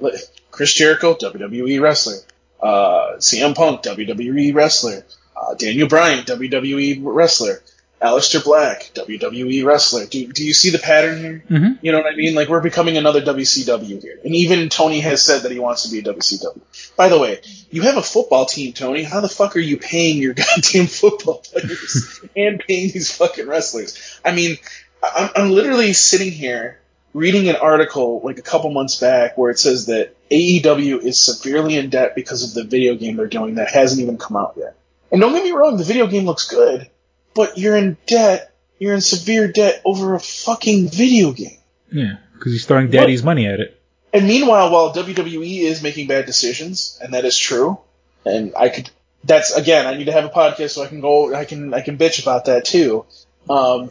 Chris 0.52 0.74
Jericho, 0.74 1.16
WWE 1.16 1.82
wrestler. 1.82 2.16
Uh, 2.62 3.18
CM 3.18 3.56
Punk, 3.56 3.84
WWE 3.84 4.54
wrestler. 4.54 5.04
Uh, 5.40 5.54
Daniel 5.54 5.88
Bryan, 5.88 6.24
WWE 6.26 7.00
wrestler. 7.02 7.62
Aleister 8.02 8.44
Black, 8.44 8.92
WWE 8.94 9.66
wrestler. 9.66 10.06
Do, 10.06 10.32
do 10.32 10.46
you 10.46 10.54
see 10.54 10.70
the 10.70 10.78
pattern 10.78 11.18
here? 11.18 11.44
Mm-hmm. 11.50 11.74
You 11.82 11.92
know 11.92 12.00
what 12.00 12.14
I 12.14 12.16
mean? 12.16 12.36
Like 12.36 12.48
we're 12.48 12.62
becoming 12.62 12.96
another 12.96 13.22
WCW 13.22 14.02
here. 14.02 14.20
And 14.24 14.36
even 14.36 14.70
Tony 14.70 15.00
has 15.00 15.24
said 15.24 15.44
that 15.44 15.52
he 15.52 15.58
wants 15.58 15.84
to 15.84 15.92
be 15.92 16.00
a 16.00 16.14
WCW. 16.14 16.62
By 16.96 17.10
the 17.10 17.18
way, 17.18 17.42
you 17.72 17.82
have 17.84 17.98
a 17.98 18.04
football 18.04 18.46
team, 18.46 18.74
Tony. 18.74 19.02
How 19.02 19.22
the 19.22 19.30
fuck 19.30 19.56
are 19.56 19.60
you 19.60 19.78
paying 19.78 20.22
your 20.22 20.34
goddamn 20.36 20.86
football 20.86 21.40
players 21.40 22.22
and 22.36 22.60
paying 22.60 22.92
these 22.92 23.12
fucking 23.16 23.48
wrestlers? 23.48 24.20
I 24.24 24.32
mean, 24.34 24.58
I'm, 25.02 25.30
I'm 25.36 25.50
literally 25.50 25.94
sitting 25.94 26.32
here 26.32 26.80
reading 27.14 27.50
an 27.50 27.56
article 27.56 28.22
like 28.24 28.38
a 28.38 28.44
couple 28.44 28.70
months 28.70 29.00
back 29.00 29.40
where 29.40 29.50
it 29.50 29.58
says 29.58 29.88
that 29.88 30.14
AEW 30.30 31.04
is 31.04 31.20
severely 31.20 31.76
in 31.76 31.90
debt 31.90 32.14
because 32.14 32.44
of 32.44 32.54
the 32.54 32.64
video 32.64 32.94
game 32.94 33.16
they're 33.16 33.26
doing 33.26 33.56
that 33.56 33.72
hasn't 33.72 34.02
even 34.02 34.20
come 34.20 34.38
out 34.38 34.54
yet. 34.56 34.76
And 35.12 35.22
don't 35.22 35.34
get 35.34 35.44
me 35.44 35.52
wrong, 35.52 35.78
the 35.78 35.84
video 35.84 36.08
game 36.08 36.26
looks 36.26 36.48
good, 36.48 36.90
but 37.34 37.58
you're 37.58 37.78
in 37.78 37.98
debt. 38.08 38.54
You're 38.80 38.94
in 38.94 39.02
severe 39.02 39.52
debt 39.52 39.82
over 39.86 40.14
a 40.14 40.20
fucking 40.20 40.90
video 40.90 41.32
game. 41.32 41.58
Yeah, 41.92 42.18
because 42.34 42.52
he's 42.52 42.66
throwing 42.66 42.92
daddy's 42.92 43.24
money 43.24 43.48
at 43.48 43.60
it. 43.60 43.80
and 44.14 44.28
meanwhile, 44.28 44.72
while 44.72 44.94
WWE 44.94 45.62
is 45.62 45.82
making 45.82 46.08
bad 46.08 46.26
decisions, 46.26 47.00
and 47.02 47.14
that 47.14 47.26
is 47.26 47.38
true, 47.38 47.80
and 48.26 48.54
I 48.56 48.70
could, 48.70 48.90
that's 49.24 49.56
again, 49.56 49.88
I 49.88 49.98
need 49.98 50.06
to 50.06 50.12
have 50.12 50.26
a 50.26 50.30
podcast 50.30 50.72
so 50.72 50.84
I 50.84 50.88
can 50.88 51.02
go, 51.02 51.34
I 51.34 51.46
can, 51.46 51.74
I 51.74 51.82
can 51.82 51.98
bitch 51.98 52.22
about 52.22 52.46
that 52.46 52.66
too. 52.66 53.06
Um, 53.50 53.90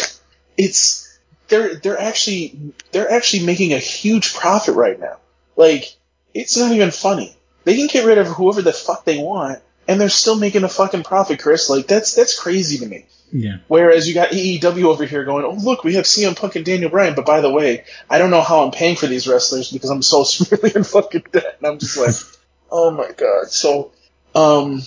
it's 0.56 1.18
they're 1.48 1.74
they're 1.74 2.00
actually 2.00 2.72
they're 2.92 3.10
actually 3.10 3.44
making 3.44 3.72
a 3.72 3.78
huge 3.78 4.34
profit 4.34 4.74
right 4.74 4.98
now. 4.98 5.18
Like 5.56 5.96
it's 6.32 6.56
not 6.56 6.72
even 6.72 6.90
funny. 6.90 7.36
They 7.64 7.76
can 7.76 7.88
get 7.88 8.06
rid 8.06 8.18
of 8.18 8.28
whoever 8.28 8.62
the 8.62 8.72
fuck 8.72 9.04
they 9.04 9.18
want, 9.18 9.60
and 9.90 10.00
they're 10.00 10.08
still 10.08 10.36
making 10.36 10.62
a 10.62 10.68
fucking 10.68 11.02
profit, 11.02 11.40
Chris. 11.40 11.68
Like 11.68 11.88
that's 11.88 12.14
that's 12.14 12.38
crazy 12.38 12.78
to 12.78 12.86
me. 12.86 13.06
Yeah. 13.32 13.56
Whereas 13.66 14.06
you 14.06 14.14
got 14.14 14.30
AEW 14.30 14.84
over 14.84 15.04
here 15.04 15.24
going, 15.24 15.44
oh 15.44 15.54
look, 15.54 15.82
we 15.82 15.94
have 15.94 16.04
CM 16.04 16.36
Punk 16.36 16.54
and 16.54 16.64
Daniel 16.64 16.90
Bryan, 16.90 17.16
but 17.16 17.26
by 17.26 17.40
the 17.40 17.50
way, 17.50 17.84
I 18.08 18.18
don't 18.18 18.30
know 18.30 18.40
how 18.40 18.64
I'm 18.64 18.70
paying 18.70 18.94
for 18.94 19.08
these 19.08 19.26
wrestlers 19.26 19.72
because 19.72 19.90
I'm 19.90 20.02
so 20.02 20.22
severely 20.24 20.70
in 20.76 20.84
fucking 20.84 21.24
debt, 21.32 21.56
and 21.58 21.66
I'm 21.66 21.78
just 21.80 21.96
like, 21.96 22.14
oh 22.70 22.92
my 22.92 23.10
god. 23.10 23.48
So, 23.48 23.90
um, 24.36 24.82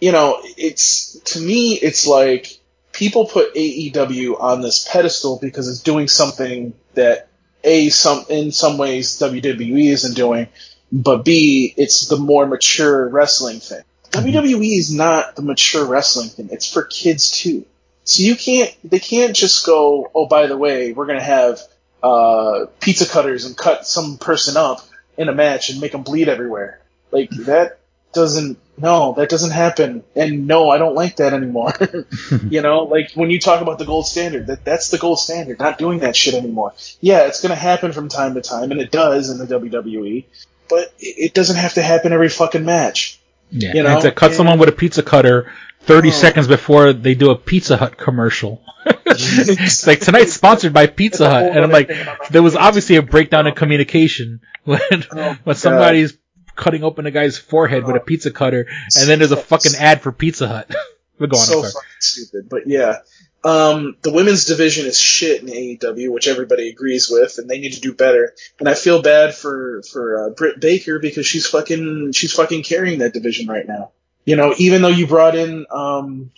you 0.00 0.10
know, 0.10 0.40
it's 0.42 1.20
to 1.20 1.40
me, 1.40 1.74
it's 1.74 2.04
like 2.04 2.58
people 2.90 3.26
put 3.26 3.54
AEW 3.54 4.40
on 4.40 4.62
this 4.62 4.88
pedestal 4.90 5.38
because 5.40 5.68
it's 5.68 5.80
doing 5.80 6.08
something 6.08 6.74
that 6.94 7.28
a 7.62 7.88
some 7.90 8.24
in 8.28 8.50
some 8.50 8.78
ways 8.78 9.20
WWE 9.20 9.92
isn't 9.92 10.16
doing, 10.16 10.48
but 10.90 11.24
b 11.24 11.72
it's 11.76 12.08
the 12.08 12.16
more 12.16 12.48
mature 12.48 13.08
wrestling 13.08 13.60
thing. 13.60 13.84
WWE 14.12 14.78
is 14.78 14.94
not 14.94 15.36
the 15.36 15.42
mature 15.42 15.84
wrestling 15.84 16.28
thing. 16.28 16.48
It's 16.52 16.70
for 16.70 16.84
kids 16.84 17.30
too. 17.30 17.64
So 18.04 18.22
you 18.22 18.36
can't, 18.36 18.74
they 18.84 18.98
can't 18.98 19.34
just 19.34 19.64
go, 19.64 20.10
oh, 20.14 20.26
by 20.26 20.46
the 20.46 20.56
way, 20.56 20.92
we're 20.92 21.06
going 21.06 21.18
to 21.18 21.24
have 21.24 21.60
uh, 22.02 22.66
pizza 22.80 23.08
cutters 23.08 23.44
and 23.44 23.56
cut 23.56 23.86
some 23.86 24.18
person 24.18 24.56
up 24.56 24.80
in 25.16 25.28
a 25.28 25.34
match 25.34 25.70
and 25.70 25.80
make 25.80 25.92
them 25.92 26.02
bleed 26.02 26.28
everywhere. 26.28 26.80
Like, 27.10 27.30
that 27.30 27.78
doesn't, 28.12 28.58
no, 28.76 29.14
that 29.16 29.28
doesn't 29.28 29.52
happen. 29.52 30.02
And 30.16 30.46
no, 30.46 30.68
I 30.68 30.78
don't 30.78 30.94
like 30.94 31.16
that 31.16 31.32
anymore. 31.32 31.72
you 32.48 32.60
know, 32.60 32.84
like 32.84 33.12
when 33.14 33.30
you 33.30 33.38
talk 33.38 33.62
about 33.62 33.78
the 33.78 33.84
gold 33.84 34.06
standard, 34.06 34.48
that 34.48 34.64
that's 34.64 34.90
the 34.90 34.98
gold 34.98 35.20
standard, 35.20 35.58
not 35.58 35.78
doing 35.78 36.00
that 36.00 36.16
shit 36.16 36.34
anymore. 36.34 36.74
Yeah, 37.00 37.26
it's 37.26 37.40
going 37.40 37.50
to 37.50 37.56
happen 37.56 37.92
from 37.92 38.08
time 38.08 38.34
to 38.34 38.42
time, 38.42 38.72
and 38.72 38.80
it 38.80 38.90
does 38.90 39.30
in 39.30 39.38
the 39.38 39.46
WWE, 39.46 40.24
but 40.68 40.92
it, 40.98 41.16
it 41.18 41.34
doesn't 41.34 41.56
have 41.56 41.74
to 41.74 41.82
happen 41.82 42.12
every 42.12 42.28
fucking 42.28 42.64
match. 42.64 43.20
Yeah. 43.52 43.74
You 43.74 43.82
know, 43.82 44.00
to 44.00 44.10
cut 44.12 44.30
and- 44.30 44.36
someone 44.36 44.58
with 44.58 44.68
a 44.68 44.72
pizza 44.72 45.02
cutter 45.02 45.52
30 45.82 46.08
Oh. 46.08 46.12
seconds 46.12 46.48
before 46.48 46.92
they 46.92 47.14
do 47.14 47.30
a 47.30 47.36
Pizza 47.36 47.76
Hut 47.76 47.96
commercial. 47.98 48.62
it's 49.04 49.86
like 49.86 50.00
tonight's 50.00 50.32
sponsored 50.32 50.72
by 50.72 50.86
Pizza 50.86 51.28
Hut, 51.28 51.44
and 51.44 51.58
I'm 51.60 51.70
like, 51.70 51.90
there 52.30 52.42
was 52.42 52.56
obviously 52.56 52.96
a 52.96 53.02
breakdown 53.02 53.46
in 53.46 53.54
communication 53.54 54.40
when 54.64 54.80
Oh, 55.12 55.36
when 55.44 55.56
somebody's 55.56 56.16
cutting 56.54 56.82
open 56.84 57.06
a 57.06 57.10
guy's 57.10 57.36
forehead 57.38 57.84
with 57.86 57.96
a 57.96 58.00
pizza 58.00 58.30
cutter, 58.30 58.66
and 58.98 59.08
then 59.08 59.18
there's 59.18 59.32
a 59.32 59.36
fucking 59.36 59.72
ad 59.78 60.02
for 60.02 60.12
Pizza 60.12 60.46
Hut. 60.48 60.70
We're 61.18 61.26
going 61.28 61.42
so 61.42 61.58
on. 61.58 61.64
fucking 61.64 62.00
stupid. 62.00 62.48
But 62.48 62.62
yeah, 62.66 62.98
um, 63.44 63.96
the 64.02 64.12
women's 64.12 64.44
division 64.44 64.86
is 64.86 64.98
shit 64.98 65.42
in 65.42 65.48
AEW, 65.48 66.12
which 66.12 66.28
everybody 66.28 66.68
agrees 66.68 67.10
with, 67.10 67.38
and 67.38 67.48
they 67.48 67.58
need 67.58 67.72
to 67.72 67.80
do 67.80 67.92
better. 67.92 68.34
And 68.60 68.68
I 68.68 68.74
feel 68.74 69.02
bad 69.02 69.34
for 69.34 69.82
for 69.90 70.26
uh, 70.26 70.30
Britt 70.30 70.60
Baker 70.60 70.98
because 70.98 71.26
she's 71.26 71.46
fucking 71.46 72.12
she's 72.12 72.32
fucking 72.32 72.62
carrying 72.62 73.00
that 73.00 73.14
division 73.14 73.48
right 73.48 73.66
now. 73.66 73.90
You 74.24 74.36
know, 74.36 74.54
even 74.58 74.82
though 74.82 74.88
you 74.88 75.08
brought 75.08 75.34
in 75.34 75.66
um, 75.70 76.30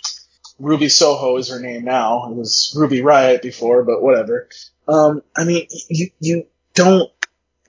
Ruby 0.59 0.89
Soho 0.89 1.37
is 1.37 1.49
her 1.49 1.61
name 1.61 1.85
now. 1.85 2.31
It 2.31 2.35
was 2.35 2.75
Ruby 2.77 3.03
Riot 3.03 3.43
before, 3.43 3.83
but 3.83 4.03
whatever. 4.03 4.49
Um, 4.87 5.23
I 5.37 5.45
mean, 5.45 5.67
you 5.89 6.11
you 6.21 6.47
don't 6.75 7.11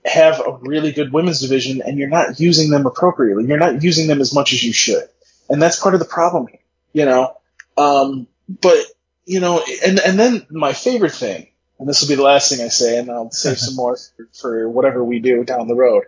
have 0.04 0.40
a 0.40 0.58
really 0.60 0.92
good 0.92 1.12
women's 1.12 1.40
division, 1.40 1.82
and 1.82 1.98
you're 1.98 2.08
not 2.08 2.38
using 2.38 2.70
them 2.70 2.86
appropriately. 2.86 3.46
You're 3.46 3.58
not 3.58 3.82
using 3.82 4.06
them 4.06 4.20
as 4.20 4.32
much 4.32 4.52
as 4.52 4.62
you 4.62 4.72
should, 4.72 5.08
and 5.48 5.60
that's 5.60 5.80
part 5.80 5.94
of 5.94 6.00
the 6.00 6.06
problem. 6.06 6.46
You 6.92 7.06
know, 7.06 7.36
um, 7.76 8.26
but 8.48 8.78
you 9.26 9.40
know, 9.40 9.62
and 9.84 9.98
and 9.98 10.18
then 10.18 10.46
my 10.50 10.72
favorite 10.72 11.12
thing, 11.12 11.48
and 11.78 11.88
this 11.88 12.00
will 12.00 12.08
be 12.08 12.14
the 12.14 12.22
last 12.22 12.50
thing 12.50 12.64
I 12.64 12.68
say, 12.68 12.98
and 12.98 13.10
I'll 13.10 13.30
save 13.30 13.58
some 13.66 13.76
more 13.76 13.96
for, 14.16 14.28
for 14.32 14.70
whatever 14.70 15.04
we 15.04 15.18
do 15.18 15.44
down 15.44 15.68
the 15.68 15.74
road. 15.74 16.04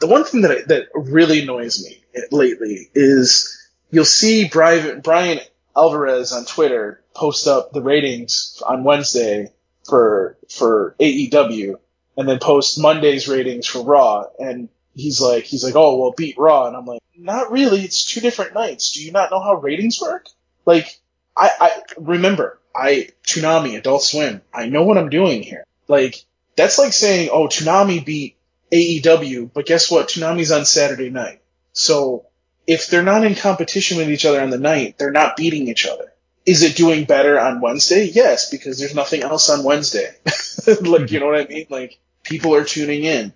The 0.00 0.08
one 0.08 0.24
thing 0.24 0.42
that 0.42 0.68
that 0.68 0.88
really 0.94 1.42
annoys 1.42 1.82
me 1.82 2.04
lately 2.30 2.90
is 2.94 3.70
you'll 3.90 4.04
see 4.04 4.48
Bryan 4.48 5.00
Bryan 5.00 5.40
Alvarez 5.74 6.32
on 6.32 6.44
Twitter 6.44 7.02
post 7.14 7.46
up 7.46 7.72
the 7.72 7.82
ratings 7.82 8.60
on 8.66 8.84
Wednesday 8.84 9.52
for 9.88 10.36
for 10.50 10.96
AEW, 11.00 11.76
and 12.16 12.28
then 12.28 12.38
post 12.40 12.80
Monday's 12.80 13.28
ratings 13.28 13.66
for 13.66 13.82
Raw, 13.82 14.24
and 14.38 14.68
he's 14.94 15.20
like 15.20 15.44
he's 15.44 15.64
like 15.64 15.76
oh 15.76 15.96
well 15.96 16.14
beat 16.16 16.36
Raw, 16.36 16.66
and 16.66 16.76
I'm 16.76 16.84
like 16.84 17.00
not 17.18 17.50
really, 17.50 17.82
it's 17.82 18.04
two 18.04 18.20
different 18.20 18.54
nights. 18.54 18.92
Do 18.92 19.02
you 19.02 19.12
not 19.12 19.30
know 19.30 19.40
how 19.40 19.54
ratings 19.54 20.00
work? 20.00 20.26
Like 20.64 20.98
I, 21.36 21.50
I 21.60 21.82
remember 21.98 22.58
I 22.74 23.08
Toonami 23.26 23.76
Adult 23.76 24.02
Swim. 24.02 24.42
I 24.52 24.66
know 24.66 24.82
what 24.82 24.98
I'm 24.98 25.10
doing 25.10 25.42
here. 25.42 25.64
Like 25.88 26.16
that's 26.56 26.78
like 26.78 26.92
saying 26.92 27.30
oh 27.32 27.46
Toonami 27.48 28.04
beat 28.04 28.36
AEW, 28.72 29.50
but 29.52 29.66
guess 29.66 29.90
what? 29.90 30.08
Toonami's 30.08 30.50
on 30.50 30.64
Saturday 30.64 31.10
night. 31.10 31.40
So 31.72 32.26
if 32.66 32.88
they're 32.88 33.02
not 33.02 33.24
in 33.24 33.34
competition 33.34 33.98
with 33.98 34.10
each 34.10 34.24
other 34.24 34.40
on 34.40 34.50
the 34.50 34.58
night, 34.58 34.98
they're 34.98 35.12
not 35.12 35.36
beating 35.36 35.68
each 35.68 35.86
other. 35.86 36.12
Is 36.44 36.62
it 36.62 36.76
doing 36.76 37.04
better 37.04 37.38
on 37.38 37.60
Wednesday? 37.60 38.04
Yes, 38.04 38.50
because 38.50 38.78
there's 38.78 38.94
nothing 38.94 39.22
else 39.22 39.50
on 39.50 39.64
Wednesday. 39.64 40.14
like, 40.66 41.10
you 41.10 41.20
know 41.20 41.26
what 41.26 41.40
I 41.40 41.46
mean? 41.46 41.66
Like, 41.70 41.98
people 42.22 42.54
are 42.54 42.64
tuning 42.64 43.04
in. 43.04 43.32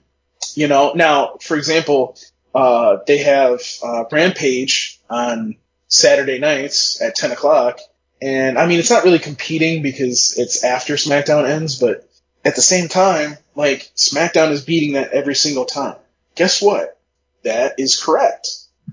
You 0.55 0.69
know, 0.69 0.93
now, 0.95 1.37
for 1.41 1.57
example, 1.57 2.17
uh, 2.55 2.99
they 3.07 3.19
have, 3.19 3.61
uh, 3.85 4.05
Rampage 4.11 5.01
on 5.11 5.57
Saturday 5.89 6.39
nights 6.39 7.03
at 7.03 7.17
10 7.17 7.33
o'clock. 7.33 7.81
And 8.23 8.59
I 8.59 8.67
mean, 8.67 8.79
it's 8.79 8.91
not 8.91 9.05
really 9.05 9.19
competing 9.19 9.83
because 9.83 10.35
it's 10.39 10.63
after 10.65 10.95
SmackDown 10.95 11.49
ends, 11.49 11.79
but 11.79 12.09
at 12.45 12.55
the 12.57 12.63
same 12.63 12.89
time, 12.89 13.37
like, 13.55 13.91
SmackDown 13.97 14.51
is 14.51 14.65
beating 14.65 14.95
that 14.95 15.13
every 15.13 15.35
single 15.35 15.65
time. 15.65 15.97
Guess 16.35 16.61
what? 16.63 16.99
That 17.45 17.75
is 17.79 18.03
correct. 18.03 18.49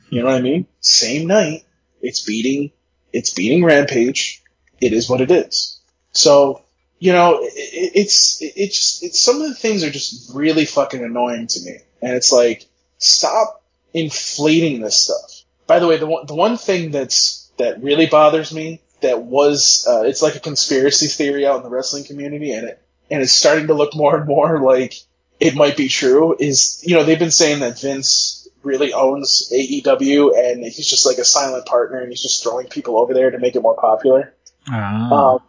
You 0.09 0.21
know 0.21 0.27
what 0.27 0.35
I 0.35 0.41
mean? 0.41 0.67
Same 0.79 1.27
night, 1.27 1.65
it's 2.01 2.21
beating, 2.23 2.71
it's 3.11 3.33
beating 3.33 3.63
Rampage. 3.65 4.43
It 4.79 4.93
is 4.93 5.09
what 5.09 5.21
it 5.21 5.31
is. 5.31 5.79
So, 6.11 6.61
you 6.99 7.11
know, 7.13 7.39
it, 7.41 7.51
it- 7.55 7.91
it's, 7.95 8.41
it, 8.41 8.53
it's 8.55 9.03
it's, 9.03 9.19
some 9.19 9.41
of 9.41 9.47
the 9.49 9.55
things 9.55 9.83
are 9.83 9.89
just 9.89 10.33
really 10.33 10.65
fucking 10.65 11.03
annoying 11.03 11.47
to 11.47 11.59
me. 11.61 11.77
And 12.01 12.13
it's 12.15 12.31
like, 12.31 12.65
stop 12.99 13.63
inflating 13.93 14.81
this 14.81 14.95
stuff. 14.97 15.43
By 15.65 15.79
the 15.79 15.87
way, 15.87 15.97
the 15.97 16.05
one, 16.07 16.25
the 16.27 16.35
one 16.35 16.57
thing 16.57 16.91
that's, 16.91 17.51
that 17.57 17.81
really 17.83 18.05
bothers 18.05 18.53
me, 18.53 18.81
that 19.01 19.23
was, 19.23 19.85
uh, 19.87 20.03
it's 20.03 20.21
like 20.21 20.35
a 20.35 20.39
conspiracy 20.39 21.07
theory 21.07 21.45
out 21.45 21.57
in 21.57 21.63
the 21.63 21.69
wrestling 21.69 22.03
community, 22.03 22.51
and 22.51 22.67
it, 22.69 22.81
and 23.09 23.21
it's 23.21 23.31
starting 23.31 23.67
to 23.67 23.73
look 23.73 23.95
more 23.95 24.17
and 24.17 24.27
more 24.27 24.59
like 24.59 24.95
it 25.39 25.55
might 25.55 25.77
be 25.77 25.87
true, 25.87 26.35
is, 26.39 26.81
you 26.85 26.95
know, 26.95 27.03
they've 27.03 27.19
been 27.19 27.31
saying 27.31 27.59
that 27.59 27.79
Vince 27.79 28.47
really 28.63 28.93
owns 28.93 29.51
AEW, 29.53 30.37
and 30.37 30.63
he's 30.63 30.87
just 30.87 31.05
like 31.05 31.17
a 31.17 31.25
silent 31.25 31.65
partner, 31.65 31.99
and 31.99 32.09
he's 32.09 32.21
just 32.21 32.43
throwing 32.43 32.67
people 32.67 32.97
over 32.97 33.13
there 33.13 33.31
to 33.31 33.39
make 33.39 33.55
it 33.55 33.61
more 33.61 33.75
popular. 33.75 34.33
Ah. 34.69 35.33
Um, 35.33 35.39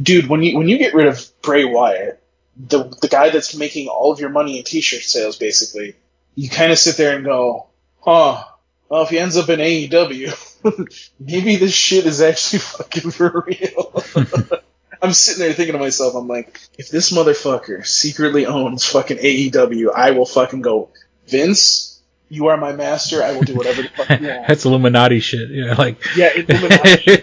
dude, 0.00 0.28
when 0.28 0.42
you 0.42 0.56
when 0.58 0.68
you 0.68 0.78
get 0.78 0.94
rid 0.94 1.06
of 1.06 1.26
Bray 1.42 1.64
Wyatt, 1.64 2.22
the 2.56 2.84
the 3.00 3.08
guy 3.08 3.30
that's 3.30 3.56
making 3.56 3.88
all 3.88 4.12
of 4.12 4.20
your 4.20 4.30
money 4.30 4.58
in 4.58 4.64
T-shirt 4.64 5.02
sales, 5.02 5.36
basically, 5.36 5.94
you 6.34 6.48
kind 6.50 6.70
of 6.70 6.78
sit 6.78 6.96
there 6.96 7.16
and 7.16 7.24
go, 7.24 7.68
"Huh? 8.00 8.44
Well, 8.92 9.04
if 9.04 9.08
he 9.08 9.18
ends 9.18 9.38
up 9.38 9.48
in 9.48 9.58
AEW, 9.58 11.08
maybe 11.18 11.56
this 11.56 11.72
shit 11.72 12.04
is 12.04 12.20
actually 12.20 12.58
fucking 12.58 13.10
for 13.10 13.42
real." 13.46 14.04
I'm 15.00 15.14
sitting 15.14 15.40
there 15.42 15.54
thinking 15.54 15.72
to 15.72 15.78
myself, 15.78 16.14
I'm 16.14 16.28
like, 16.28 16.60
if 16.76 16.90
this 16.90 17.10
motherfucker 17.10 17.86
secretly 17.86 18.44
owns 18.44 18.84
fucking 18.84 19.16
AEW, 19.16 19.94
I 19.96 20.10
will 20.10 20.26
fucking 20.26 20.60
go, 20.60 20.90
Vince, 21.26 22.02
you 22.28 22.48
are 22.48 22.58
my 22.58 22.72
master. 22.72 23.22
I 23.22 23.32
will 23.32 23.44
do 23.44 23.54
whatever 23.54 23.80
the 23.80 23.88
fuck 23.88 24.20
you 24.20 24.28
want. 24.28 24.46
That's 24.46 24.66
Illuminati 24.66 25.20
shit. 25.20 25.48
Yeah, 25.48 25.72
like 25.72 25.96
Yeah, 26.14 26.28
Illuminati. 26.36 27.22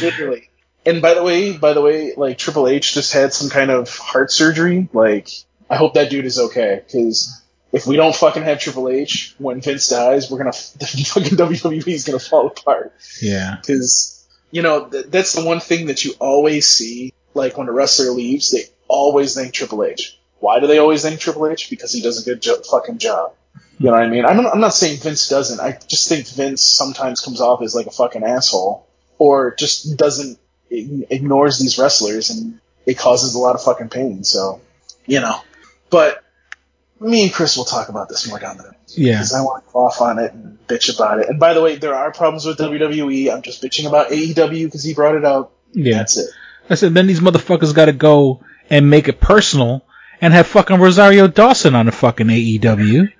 literally. 0.00 0.48
And 0.86 1.02
by 1.02 1.14
the 1.14 1.24
way, 1.24 1.56
by 1.56 1.72
the 1.72 1.80
way, 1.82 2.14
like 2.16 2.38
Triple 2.38 2.68
H 2.68 2.94
just 2.94 3.12
had 3.12 3.32
some 3.32 3.50
kind 3.50 3.72
of 3.72 3.94
heart 3.96 4.30
surgery. 4.30 4.88
Like, 4.92 5.28
I 5.68 5.74
hope 5.74 5.94
that 5.94 6.08
dude 6.08 6.24
is 6.24 6.38
okay 6.38 6.82
because 6.86 7.39
if 7.72 7.86
we 7.86 7.96
don't 7.96 8.14
fucking 8.14 8.42
have 8.42 8.60
Triple 8.60 8.88
H 8.88 9.34
when 9.38 9.60
Vince 9.60 9.88
dies, 9.88 10.30
we're 10.30 10.38
gonna 10.38 10.50
the 10.78 10.86
fucking 10.86 11.36
WWE 11.38 11.88
is 11.88 12.04
gonna 12.04 12.18
fall 12.18 12.48
apart. 12.48 12.92
yeah. 13.20 13.56
Because 13.60 14.26
you 14.50 14.62
know 14.62 14.86
th- 14.88 15.06
that's 15.06 15.32
the 15.34 15.44
one 15.44 15.60
thing 15.60 15.86
that 15.86 16.04
you 16.04 16.12
always 16.18 16.66
see. 16.66 17.12
Like 17.32 17.56
when 17.56 17.68
a 17.68 17.72
wrestler 17.72 18.10
leaves, 18.10 18.50
they 18.50 18.64
always 18.88 19.34
thank 19.34 19.54
Triple 19.54 19.84
H. 19.84 20.18
Why 20.40 20.58
do 20.58 20.66
they 20.66 20.78
always 20.78 21.02
thank 21.02 21.20
Triple 21.20 21.46
H? 21.46 21.70
Because 21.70 21.92
he 21.92 22.00
does 22.00 22.20
a 22.20 22.24
good 22.28 22.42
jo- 22.42 22.60
fucking 22.68 22.98
job. 22.98 23.34
You 23.78 23.86
know 23.86 23.92
what 23.92 24.02
I 24.02 24.08
mean? 24.08 24.26
I'm 24.26 24.36
not, 24.36 24.52
I'm 24.54 24.60
not 24.60 24.74
saying 24.74 24.98
Vince 25.00 25.28
doesn't. 25.28 25.60
I 25.60 25.78
just 25.86 26.08
think 26.08 26.26
Vince 26.28 26.62
sometimes 26.62 27.20
comes 27.20 27.40
off 27.40 27.62
as 27.62 27.74
like 27.74 27.86
a 27.86 27.90
fucking 27.90 28.24
asshole, 28.24 28.86
or 29.18 29.54
just 29.54 29.96
doesn't 29.96 30.38
ignores 30.70 31.58
these 31.58 31.78
wrestlers, 31.78 32.30
and 32.30 32.60
it 32.86 32.98
causes 32.98 33.34
a 33.34 33.38
lot 33.38 33.54
of 33.54 33.62
fucking 33.62 33.88
pain. 33.88 34.24
So, 34.24 34.60
you 35.06 35.20
know, 35.20 35.40
but 35.88 36.22
me 37.00 37.24
and 37.24 37.32
Chris 37.32 37.56
will 37.56 37.64
talk 37.64 37.88
about 37.88 38.08
this 38.08 38.28
more 38.28 38.38
down 38.38 38.58
the 38.58 38.64
line. 38.64 38.74
Yeah. 38.88 39.14
Because 39.14 39.32
I 39.32 39.40
want 39.40 39.66
to 39.66 39.72
go 39.72 39.80
off 39.80 40.00
on 40.00 40.18
it 40.18 40.32
and 40.32 40.58
bitch 40.66 40.94
about 40.94 41.18
it. 41.20 41.28
And 41.28 41.40
by 41.40 41.54
the 41.54 41.62
way, 41.62 41.76
there 41.76 41.94
are 41.94 42.12
problems 42.12 42.44
with 42.44 42.58
WWE. 42.58 43.32
I'm 43.32 43.42
just 43.42 43.62
bitching 43.62 43.86
about 43.86 44.10
AEW 44.10 44.64
because 44.64 44.84
he 44.84 44.94
brought 44.94 45.14
it 45.14 45.24
up. 45.24 45.52
Yeah. 45.72 45.98
That's 45.98 46.18
it. 46.18 46.30
I 46.68 46.74
said, 46.74 46.94
then 46.94 47.06
these 47.06 47.20
motherfuckers 47.20 47.74
got 47.74 47.86
to 47.86 47.92
go 47.92 48.44
and 48.68 48.90
make 48.90 49.08
it 49.08 49.20
personal 49.20 49.84
and 50.20 50.32
have 50.32 50.46
fucking 50.46 50.78
Rosario 50.78 51.26
Dawson 51.26 51.74
on 51.74 51.86
the 51.86 51.92
fucking 51.92 52.26
AEW. 52.26 53.12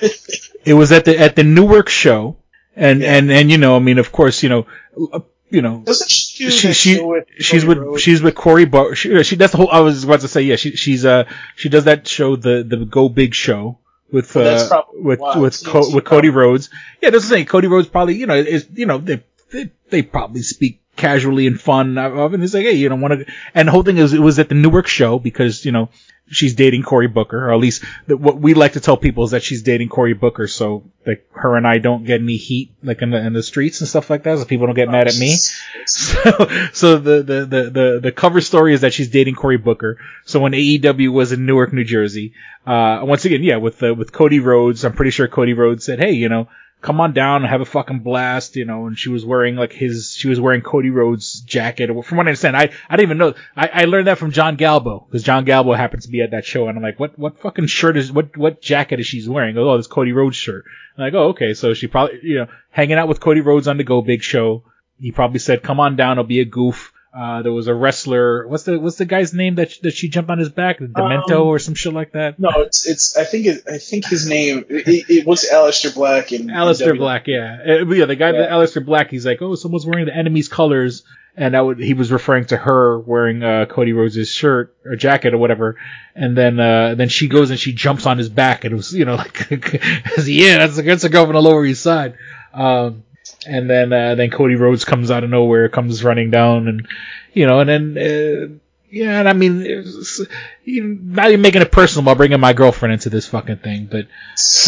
it 0.64 0.74
was 0.74 0.92
at 0.92 1.04
the 1.04 1.18
at 1.18 1.36
the 1.36 1.42
Newark 1.42 1.88
show, 1.88 2.36
and 2.76 3.02
and 3.02 3.30
and 3.30 3.50
you 3.50 3.58
know, 3.58 3.76
I 3.76 3.80
mean, 3.80 3.98
of 3.98 4.12
course, 4.12 4.42
you 4.42 4.48
know, 4.48 4.66
uh, 5.12 5.20
you 5.50 5.62
know, 5.62 5.82
Doesn't 5.84 6.10
she 6.10 6.23
she 6.34 6.72
she 6.72 7.00
with 7.00 7.26
she's 7.38 7.64
with 7.64 7.78
Rhodes? 7.78 8.02
she's 8.02 8.22
with 8.22 8.34
Corey 8.34 8.64
Bar. 8.64 8.94
She, 8.94 9.22
she 9.22 9.36
that's 9.36 9.52
the 9.52 9.58
whole. 9.58 9.70
I 9.70 9.80
was 9.80 10.04
about 10.04 10.20
to 10.20 10.28
say 10.28 10.42
yeah. 10.42 10.56
She 10.56 10.72
she's 10.76 11.04
uh 11.04 11.24
she 11.56 11.68
does 11.68 11.84
that 11.84 12.08
show 12.08 12.36
the 12.36 12.62
the 12.62 12.84
Go 12.84 13.08
Big 13.08 13.34
show 13.34 13.78
with 14.10 14.34
Well, 14.34 14.72
uh 14.72 14.82
with 14.92 15.20
with 15.36 15.64
Co- 15.64 15.94
with 15.94 16.04
Cody 16.04 16.30
Rhodes. 16.30 16.70
Yeah, 17.00 17.10
that's 17.10 17.28
the 17.28 17.36
thing. 17.36 17.46
Cody 17.46 17.68
Rhodes 17.68 17.88
probably 17.88 18.16
you 18.16 18.26
know 18.26 18.34
is 18.34 18.66
you 18.72 18.86
know 18.86 18.98
they 18.98 19.22
they, 19.50 19.70
they 19.90 20.02
probably 20.02 20.42
speak 20.42 20.80
casually 20.96 21.46
and 21.46 21.60
fun 21.60 21.98
of. 21.98 22.34
And 22.34 22.42
he's 22.42 22.54
like 22.54 22.64
hey 22.64 22.72
you 22.72 22.88
don't 22.88 23.00
want 23.00 23.26
to. 23.26 23.32
And 23.54 23.68
the 23.68 23.72
whole 23.72 23.82
thing 23.82 23.98
is 23.98 24.12
it 24.12 24.20
was 24.20 24.38
at 24.38 24.48
the 24.48 24.54
Newark 24.54 24.86
show 24.86 25.18
because 25.18 25.64
you 25.64 25.72
know 25.72 25.88
she's 26.30 26.54
dating 26.54 26.82
Cory 26.82 27.08
Booker, 27.08 27.48
or 27.48 27.52
at 27.52 27.60
least 27.60 27.84
the, 28.06 28.16
what 28.16 28.38
we 28.38 28.54
like 28.54 28.72
to 28.72 28.80
tell 28.80 28.96
people 28.96 29.24
is 29.24 29.32
that 29.32 29.42
she's 29.42 29.62
dating 29.62 29.88
Cory 29.88 30.14
Booker, 30.14 30.46
so 30.46 30.84
like 31.06 31.26
her 31.32 31.56
and 31.56 31.66
I 31.66 31.78
don't 31.78 32.04
get 32.04 32.20
any 32.20 32.36
heat 32.36 32.74
like 32.82 33.02
in 33.02 33.10
the 33.10 33.18
in 33.18 33.32
the 33.32 33.42
streets 33.42 33.80
and 33.80 33.88
stuff 33.88 34.10
like 34.10 34.22
that, 34.24 34.38
so 34.38 34.44
people 34.44 34.66
don't 34.66 34.76
get 34.76 34.88
mad 34.88 35.08
at 35.08 35.18
me. 35.18 35.36
So, 35.86 36.48
so 36.72 36.98
the, 36.98 37.22
the, 37.22 37.44
the, 37.44 37.70
the, 37.70 38.00
the 38.04 38.12
cover 38.12 38.40
story 38.40 38.72
is 38.72 38.80
that 38.80 38.94
she's 38.94 39.10
dating 39.10 39.34
Cory 39.34 39.58
Booker. 39.58 39.98
So 40.24 40.40
when 40.40 40.52
AEW 40.52 41.12
was 41.12 41.30
in 41.32 41.44
Newark, 41.44 41.74
New 41.74 41.84
Jersey, 41.84 42.32
uh, 42.66 43.00
once 43.02 43.26
again, 43.26 43.42
yeah, 43.42 43.56
with, 43.56 43.82
uh, 43.82 43.94
with 43.94 44.10
Cody 44.10 44.40
Rhodes, 44.40 44.82
I'm 44.84 44.94
pretty 44.94 45.10
sure 45.10 45.28
Cody 45.28 45.52
Rhodes 45.52 45.84
said, 45.84 45.98
hey, 45.98 46.12
you 46.12 46.30
know, 46.30 46.48
come 46.84 47.00
on 47.00 47.14
down 47.14 47.42
and 47.42 47.50
have 47.50 47.62
a 47.62 47.64
fucking 47.64 48.00
blast, 48.00 48.56
you 48.56 48.66
know, 48.66 48.86
and 48.86 48.98
she 48.98 49.08
was 49.08 49.24
wearing 49.24 49.56
like 49.56 49.72
his, 49.72 50.14
she 50.14 50.28
was 50.28 50.38
wearing 50.38 50.60
Cody 50.60 50.90
Rhodes 50.90 51.40
jacket. 51.40 51.88
From 52.04 52.18
what 52.18 52.26
I 52.26 52.28
understand, 52.28 52.58
I, 52.58 52.70
I 52.90 52.96
didn't 52.96 53.08
even 53.08 53.18
know, 53.18 53.34
I, 53.56 53.70
I 53.72 53.84
learned 53.86 54.06
that 54.06 54.18
from 54.18 54.32
John 54.32 54.58
Galbo, 54.58 55.06
because 55.06 55.22
John 55.22 55.46
Galbo 55.46 55.74
happens 55.74 56.04
to 56.04 56.12
be 56.12 56.20
at 56.20 56.32
that 56.32 56.44
show, 56.44 56.68
and 56.68 56.76
I'm 56.76 56.82
like, 56.82 57.00
what, 57.00 57.18
what 57.18 57.40
fucking 57.40 57.68
shirt 57.68 57.96
is, 57.96 58.12
what, 58.12 58.36
what 58.36 58.60
jacket 58.60 59.00
is 59.00 59.06
she 59.06 59.26
wearing? 59.26 59.56
Oh, 59.56 59.78
this 59.78 59.86
Cody 59.86 60.12
Rhodes 60.12 60.36
shirt. 60.36 60.66
I'm 60.98 61.04
like, 61.04 61.14
oh, 61.14 61.28
okay, 61.28 61.54
so 61.54 61.72
she 61.72 61.86
probably, 61.86 62.20
you 62.22 62.40
know, 62.40 62.46
hanging 62.68 62.98
out 62.98 63.08
with 63.08 63.18
Cody 63.18 63.40
Rhodes 63.40 63.66
on 63.66 63.78
the 63.78 63.84
Go 63.84 64.02
Big 64.02 64.22
show. 64.22 64.62
He 65.00 65.10
probably 65.10 65.38
said, 65.38 65.62
come 65.62 65.80
on 65.80 65.96
down, 65.96 66.18
it'll 66.18 66.24
be 66.24 66.40
a 66.40 66.44
goof. 66.44 66.92
Uh, 67.16 67.42
there 67.42 67.52
was 67.52 67.68
a 67.68 67.74
wrestler, 67.74 68.44
what's 68.48 68.64
the, 68.64 68.76
what's 68.76 68.96
the 68.96 69.04
guy's 69.04 69.32
name 69.32 69.54
that, 69.54 69.72
that 69.82 69.92
she 69.94 70.08
jumped 70.08 70.30
on 70.30 70.38
his 70.38 70.48
back? 70.48 70.80
Demento 70.80 71.30
Um, 71.30 71.46
or 71.46 71.60
some 71.60 71.74
shit 71.74 71.92
like 71.92 72.10
that? 72.12 72.40
No, 72.40 72.50
it's 72.56 72.88
it's. 72.88 73.16
I 73.16 73.22
think 73.22 73.46
it. 73.46 73.62
I 73.70 73.78
think 73.78 74.04
his 74.06 74.28
name. 74.28 74.64
It, 74.68 75.08
it 75.08 75.24
was 75.26 75.48
Aleister 75.48 75.94
Black 75.94 76.32
and 76.32 76.50
Aleister 76.50 76.98
Black, 76.98 77.28
yeah. 77.28 77.58
Uh, 77.64 77.84
but 77.84 77.96
yeah, 77.96 78.06
the 78.06 78.16
guy, 78.16 78.32
Yeah. 78.32 78.48
Aleister 78.50 78.84
Black, 78.84 79.10
he's 79.10 79.24
like, 79.24 79.40
oh, 79.42 79.54
someone's 79.54 79.86
wearing 79.86 80.06
the 80.06 80.16
enemy's 80.16 80.48
colors. 80.48 81.04
And 81.36 81.54
that 81.54 81.60
would, 81.64 81.78
he 81.80 81.94
was 81.94 82.12
referring 82.12 82.46
to 82.46 82.56
her 82.56 82.98
wearing, 82.98 83.42
uh, 83.42 83.66
Cody 83.66 83.92
Rhodes' 83.92 84.28
shirt 84.28 84.76
or 84.84 84.94
jacket 84.94 85.34
or 85.34 85.38
whatever. 85.38 85.76
And 86.14 86.36
then, 86.36 86.60
uh, 86.60 86.94
then 86.94 87.08
she 87.08 87.26
goes 87.26 87.50
and 87.50 87.58
she 87.58 87.72
jumps 87.72 88.06
on 88.06 88.18
his 88.18 88.28
back 88.28 88.64
and 88.64 88.72
it 88.72 88.76
was, 88.76 88.92
you 88.92 89.04
know, 89.04 89.14
like, 89.16 89.50
yeah, 90.24 90.58
that's 90.58 90.78
a, 90.78 90.82
that's 90.82 91.02
a 91.04 91.08
girl 91.08 91.24
from 91.26 91.34
the 91.34 91.42
Lower 91.42 91.64
East 91.64 91.82
Side. 91.82 92.16
Um, 92.52 93.02
and 93.46 93.68
then, 93.68 93.92
uh, 93.92 94.14
then 94.14 94.30
Cody 94.30 94.54
Rhodes 94.56 94.84
comes 94.84 95.10
out 95.10 95.24
of 95.24 95.30
nowhere, 95.30 95.68
comes 95.68 96.02
running 96.04 96.30
down 96.30 96.68
and, 96.68 96.86
you 97.32 97.46
know, 97.46 97.60
and 97.60 97.68
then, 97.68 97.98
uh, 97.98 98.58
yeah, 98.90 99.18
and 99.18 99.28
I 99.28 99.32
mean, 99.32 99.62
it's, 99.66 100.20
you 100.64 100.84
not 100.84 101.28
even 101.28 101.40
making 101.42 101.62
it 101.62 101.72
personal 101.72 102.04
by 102.04 102.14
bringing 102.14 102.38
my 102.38 102.52
girlfriend 102.52 102.92
into 102.92 103.10
this 103.10 103.26
fucking 103.26 103.56
thing, 103.56 103.86
but 103.90 104.06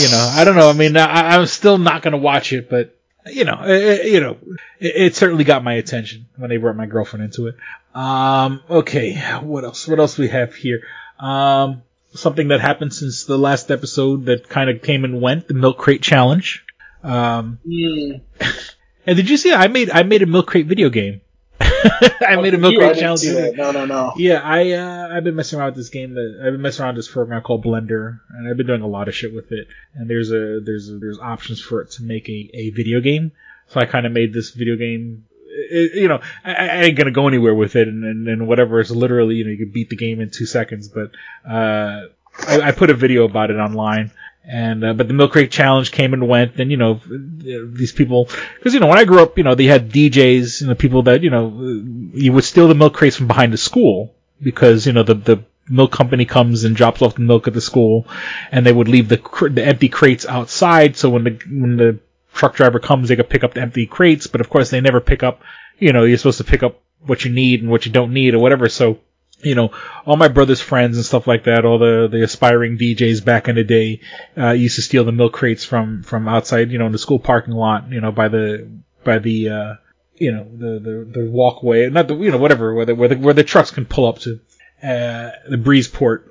you 0.01 0.11
know, 0.11 0.33
I 0.35 0.43
don't 0.45 0.57
know. 0.57 0.69
I 0.69 0.73
mean, 0.73 0.97
I, 0.97 1.37
I'm 1.37 1.47
still 1.47 1.79
not 1.79 2.03
gonna 2.03 2.17
watch 2.17 2.53
it, 2.53 2.69
but 2.69 2.93
you 3.27 3.45
know, 3.45 3.61
it- 3.65 4.07
you 4.11 4.21
know, 4.21 4.37
it, 4.81 4.97
it 4.97 5.17
certainly 5.17 5.45
got 5.45 5.63
my 5.63 5.75
attention 5.75 6.27
when 6.37 6.51
they 6.51 6.57
brought 6.57 6.75
my 6.77 6.87
girlfriend 6.87 7.25
into 7.25 7.47
it. 7.47 7.55
Um, 7.95 8.63
okay, 8.69 9.15
what 9.43 9.63
else? 9.65 9.87
What 9.89 10.01
else 10.01 10.19
we 10.19 10.29
have 10.29 10.55
here? 10.57 10.81
Um, 11.21 11.83
something 12.15 12.49
that 12.49 12.61
happened 12.61 12.93
since 12.95 13.25
the 13.25 13.39
last 13.39 13.71
episode 13.71 14.25
that 14.27 14.49
kind 14.49 14.69
of 14.71 14.83
came 14.83 15.05
and 15.05 15.23
went, 15.23 15.47
the 15.49 15.55
milk 15.55 15.79
crate 15.79 16.03
challenge. 16.03 16.65
Um, 17.07 17.59
Mm. 17.67 18.21
and 19.07 19.17
did 19.17 19.31
you 19.31 19.37
see? 19.37 19.53
I 19.53 19.69
made 19.69 19.91
I 19.91 20.03
made 20.03 20.23
a 20.23 20.27
milk 20.27 20.49
crate 20.49 20.67
video 20.67 20.91
game. 20.91 21.21
I 21.61 22.37
made 22.41 22.53
a 22.55 22.59
milk 22.59 22.73
You, 22.73 22.79
crate 22.81 22.99
challenge. 22.99 23.25
No, 23.57 23.71
no, 23.71 23.87
no. 23.87 24.13
yeah, 24.17 24.41
I 24.43 24.73
uh, 24.73 25.09
I've 25.17 25.25
been 25.25 25.37
messing 25.37 25.59
around 25.59 25.69
with 25.69 25.77
this 25.77 25.89
game 25.89 26.15
that 26.15 26.41
I've 26.45 26.53
been 26.53 26.61
messing 26.63 26.85
around 26.85 26.97
with 26.97 27.05
this 27.07 27.13
program 27.13 27.43
called 27.43 27.65
Blender, 27.65 28.21
and 28.31 28.49
I've 28.49 28.57
been 28.57 28.67
doing 28.67 28.83
a 28.83 28.87
lot 28.87 29.09
of 29.09 29.15
shit 29.15 29.35
with 29.35 29.53
it. 29.53 29.69
And 29.95 30.11
there's 30.11 30.31
a 30.33 30.61
there's 30.61 30.91
a, 30.91 30.99
there's 30.99 31.19
options 31.19 31.61
for 31.61 31.81
it 31.81 31.93
to 31.93 32.03
make 32.03 32.29
a, 32.29 32.51
a 32.55 32.71
video 32.71 33.01
game. 33.01 33.33
So 33.69 33.81
I 33.81 33.87
kind 33.87 34.07
of 34.07 34.13
made 34.13 34.33
this 34.33 34.51
video 34.51 34.77
game. 34.77 35.27
It, 35.71 35.95
you 35.95 36.09
know, 36.09 36.21
I, 36.45 36.55
I 36.55 36.83
ain't 36.83 36.99
gonna 36.99 37.11
go 37.13 37.29
anywhere 37.29 37.55
with 37.55 37.77
it, 37.77 37.89
and, 37.89 38.05
and, 38.05 38.29
and 38.29 38.49
whatever. 38.49 38.81
It's 38.81 38.91
literally 38.91 39.37
you 39.37 39.45
know 39.45 39.51
you 39.51 39.59
can 39.59 39.71
beat 39.71 39.91
the 39.91 39.97
game 39.97 40.21
in 40.21 40.31
two 40.31 40.47
seconds, 40.47 40.89
but 40.89 41.13
uh, 41.49 42.07
I, 42.47 42.61
I 42.61 42.73
put 42.73 42.91
a 42.91 42.95
video 42.95 43.25
about 43.25 43.51
it 43.51 43.57
online. 43.57 44.11
And 44.49 44.85
uh, 44.85 44.93
but 44.93 45.09
the 45.09 45.15
milk 45.15 45.33
crate 45.33 45.51
challenge 45.51 45.91
came 45.91 46.15
and 46.15 46.29
went, 46.29 46.61
and 46.61 46.71
you 46.71 46.77
know 46.77 47.01
these 47.05 47.91
people, 47.91 48.29
because 48.55 48.75
you 48.75 48.81
know 48.81 48.87
when 48.87 48.99
I 48.99 49.05
grew 49.05 49.21
up, 49.21 49.37
you 49.37 49.43
know 49.45 49.57
they 49.57 49.65
had 49.65 49.91
DJs 49.91 50.61
and 50.61 50.71
the 50.71 50.77
people 50.77 51.03
that 51.05 51.25
you 51.25 51.31
know 51.31 51.49
you 52.15 52.33
would 52.33 52.45
steal 52.45 52.69
the 52.69 52.75
milk 52.77 52.95
crates 52.95 53.17
from 53.17 53.27
behind 53.27 53.53
the 53.53 53.59
school 53.59 54.15
because 54.41 54.87
you 54.87 54.93
know 54.93 55.03
the 55.03 55.15
the 55.15 55.45
milk 55.69 55.91
company 55.91 56.25
comes 56.25 56.63
and 56.63 56.77
drops 56.77 57.03
off 57.03 57.17
the 57.17 57.23
milk 57.23 57.49
at 57.49 57.55
the 57.55 57.61
school, 57.61 58.07
and 58.53 58.65
they 58.65 58.73
would 58.73 58.87
leave 58.87 59.09
the 59.09 59.19
cr- 59.19 59.49
the 59.49 59.65
empty 59.65 59.89
crates 59.89 60.25
outside, 60.25 60.97
so 60.97 61.11
when 61.11 61.25
the 61.25 61.39
when 61.51 61.77
the 61.77 61.99
truck 62.33 62.55
driver 62.55 62.79
comes, 62.79 63.09
they 63.09 63.17
could 63.17 63.31
pick 63.31 63.43
up 63.43 63.55
the 63.55 63.63
empty 63.63 63.87
crates, 63.87 64.29
but 64.29 64.41
of 64.41 64.49
course 64.49 64.71
they 64.71 64.81
never 64.81 65.01
pick 65.01 65.23
up, 65.23 65.43
you 65.79 65.93
know, 65.93 66.05
you're 66.05 66.19
supposed 66.19 66.39
to 66.39 66.45
pick 66.45 66.63
up 66.63 66.81
what 67.01 67.25
you 67.25 67.33
need 67.33 67.63
and 67.63 67.71
what 67.71 67.87
you 67.87 67.93
don't 67.93 68.13
need 68.13 68.35
or 68.35 68.39
whatever, 68.39 68.69
so 68.69 68.99
you 69.41 69.55
know, 69.55 69.71
all 70.05 70.17
my 70.17 70.29
brother's 70.29 70.61
friends 70.61 70.97
and 70.97 71.05
stuff 71.05 71.27
like 71.27 71.45
that, 71.45 71.65
all 71.65 71.79
the, 71.79 72.09
the 72.11 72.23
aspiring 72.23 72.79
DJs 72.79 73.25
back 73.25 73.49
in 73.49 73.57
the 73.57 73.65
day, 73.65 74.01
uh, 74.37 74.51
used 74.51 74.77
to 74.77 74.83
steal 74.83 75.05
the 75.05 75.13
milk 75.13 75.33
crates 75.33 75.65
from, 75.65 76.03
from 76.03 76.27
outside, 76.29 76.71
you 76.71 76.79
know, 76.79 76.87
in 76.87 76.93
the 76.93 76.99
school 76.99 77.19
parking 77.19 77.55
lot, 77.55 77.91
you 77.91 78.01
know, 78.01 78.13
by 78.13 78.29
the, 78.29 78.69
by 79.05 79.19
the, 79.19 79.49
uh, 79.51 79.75
you 80.15 80.33
know, 80.33 80.45
the, 80.45 80.79
the, 80.81 81.21
the 81.21 81.31
walkway, 81.31 81.89
not 81.91 82.09
the, 82.09 82.17
you 82.17 82.31
know, 82.31 82.39
whatever, 82.39 82.75
where 82.75 82.87
the, 82.87 82.95
where 82.95 83.09
the, 83.09 83.17
where 83.17 83.35
the 83.35 83.45
trucks 83.45 83.71
can 83.71 83.85
pull 83.85 84.07
up 84.07 84.19
to, 84.21 84.41
uh, 84.83 85.31
the 85.49 85.59
Breezeport. 85.59 86.31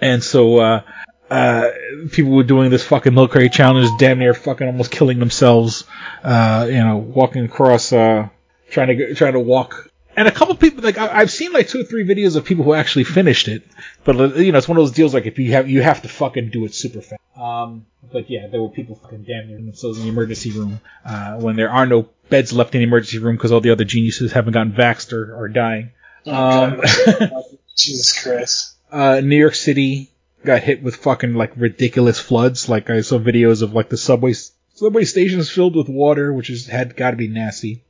And 0.00 0.22
so, 0.22 0.58
uh, 0.58 0.82
uh, 1.30 1.70
people 2.12 2.32
were 2.32 2.44
doing 2.44 2.70
this 2.70 2.84
fucking 2.84 3.14
milk 3.14 3.32
crate 3.32 3.52
challenge, 3.52 3.88
damn 3.98 4.18
near 4.20 4.34
fucking 4.34 4.66
almost 4.66 4.92
killing 4.92 5.18
themselves, 5.18 5.84
uh, 6.22 6.66
you 6.68 6.78
know, 6.78 6.98
walking 6.98 7.44
across, 7.44 7.92
uh, 7.92 8.28
trying 8.70 8.96
to, 8.96 9.14
trying 9.14 9.32
to 9.32 9.40
walk 9.40 9.90
and 10.16 10.28
a 10.28 10.30
couple 10.30 10.54
people 10.54 10.82
like 10.82 10.98
I, 10.98 11.20
I've 11.20 11.30
seen 11.30 11.52
like 11.52 11.68
two 11.68 11.80
or 11.80 11.84
three 11.84 12.04
videos 12.06 12.36
of 12.36 12.44
people 12.44 12.64
who 12.64 12.74
actually 12.74 13.04
finished 13.04 13.48
it, 13.48 13.62
but 14.04 14.16
uh, 14.20 14.34
you 14.34 14.52
know 14.52 14.58
it's 14.58 14.68
one 14.68 14.78
of 14.78 14.82
those 14.82 14.92
deals 14.92 15.14
like 15.14 15.26
if 15.26 15.38
you 15.38 15.52
have 15.52 15.68
you 15.68 15.82
have 15.82 16.02
to 16.02 16.08
fucking 16.08 16.50
do 16.50 16.64
it 16.64 16.74
super 16.74 17.00
fast. 17.00 17.20
Um, 17.36 17.86
but 18.12 18.30
yeah, 18.30 18.46
there 18.46 18.62
were 18.62 18.68
people 18.68 18.96
fucking 18.96 19.24
damn 19.24 19.48
near 19.48 19.56
themselves 19.56 19.98
in 19.98 20.04
the 20.04 20.10
emergency 20.10 20.52
room 20.52 20.80
uh, 21.04 21.36
when 21.36 21.56
there 21.56 21.70
are 21.70 21.86
no 21.86 22.08
beds 22.30 22.52
left 22.52 22.74
in 22.74 22.80
the 22.80 22.86
emergency 22.86 23.18
room 23.18 23.36
because 23.36 23.52
all 23.52 23.60
the 23.60 23.70
other 23.70 23.84
geniuses 23.84 24.32
haven't 24.32 24.52
gotten 24.52 24.72
vaxxed 24.72 25.12
or, 25.12 25.36
are 25.36 25.48
dying. 25.48 25.90
Um, 26.26 26.80
Jesus 27.76 28.22
Christ. 28.22 28.76
uh, 28.92 29.20
New 29.20 29.36
York 29.36 29.54
City 29.54 30.10
got 30.44 30.62
hit 30.62 30.82
with 30.82 30.96
fucking 30.96 31.34
like 31.34 31.52
ridiculous 31.56 32.20
floods. 32.20 32.68
Like 32.68 32.90
I 32.90 33.00
saw 33.00 33.18
videos 33.18 33.62
of 33.62 33.74
like 33.74 33.88
the 33.88 33.96
subway 33.96 34.34
subway 34.74 35.04
stations 35.04 35.50
filled 35.50 35.76
with 35.76 35.88
water, 35.88 36.32
which 36.32 36.48
has 36.48 36.66
had 36.66 36.96
got 36.96 37.12
to 37.12 37.16
be 37.16 37.28
nasty. 37.28 37.82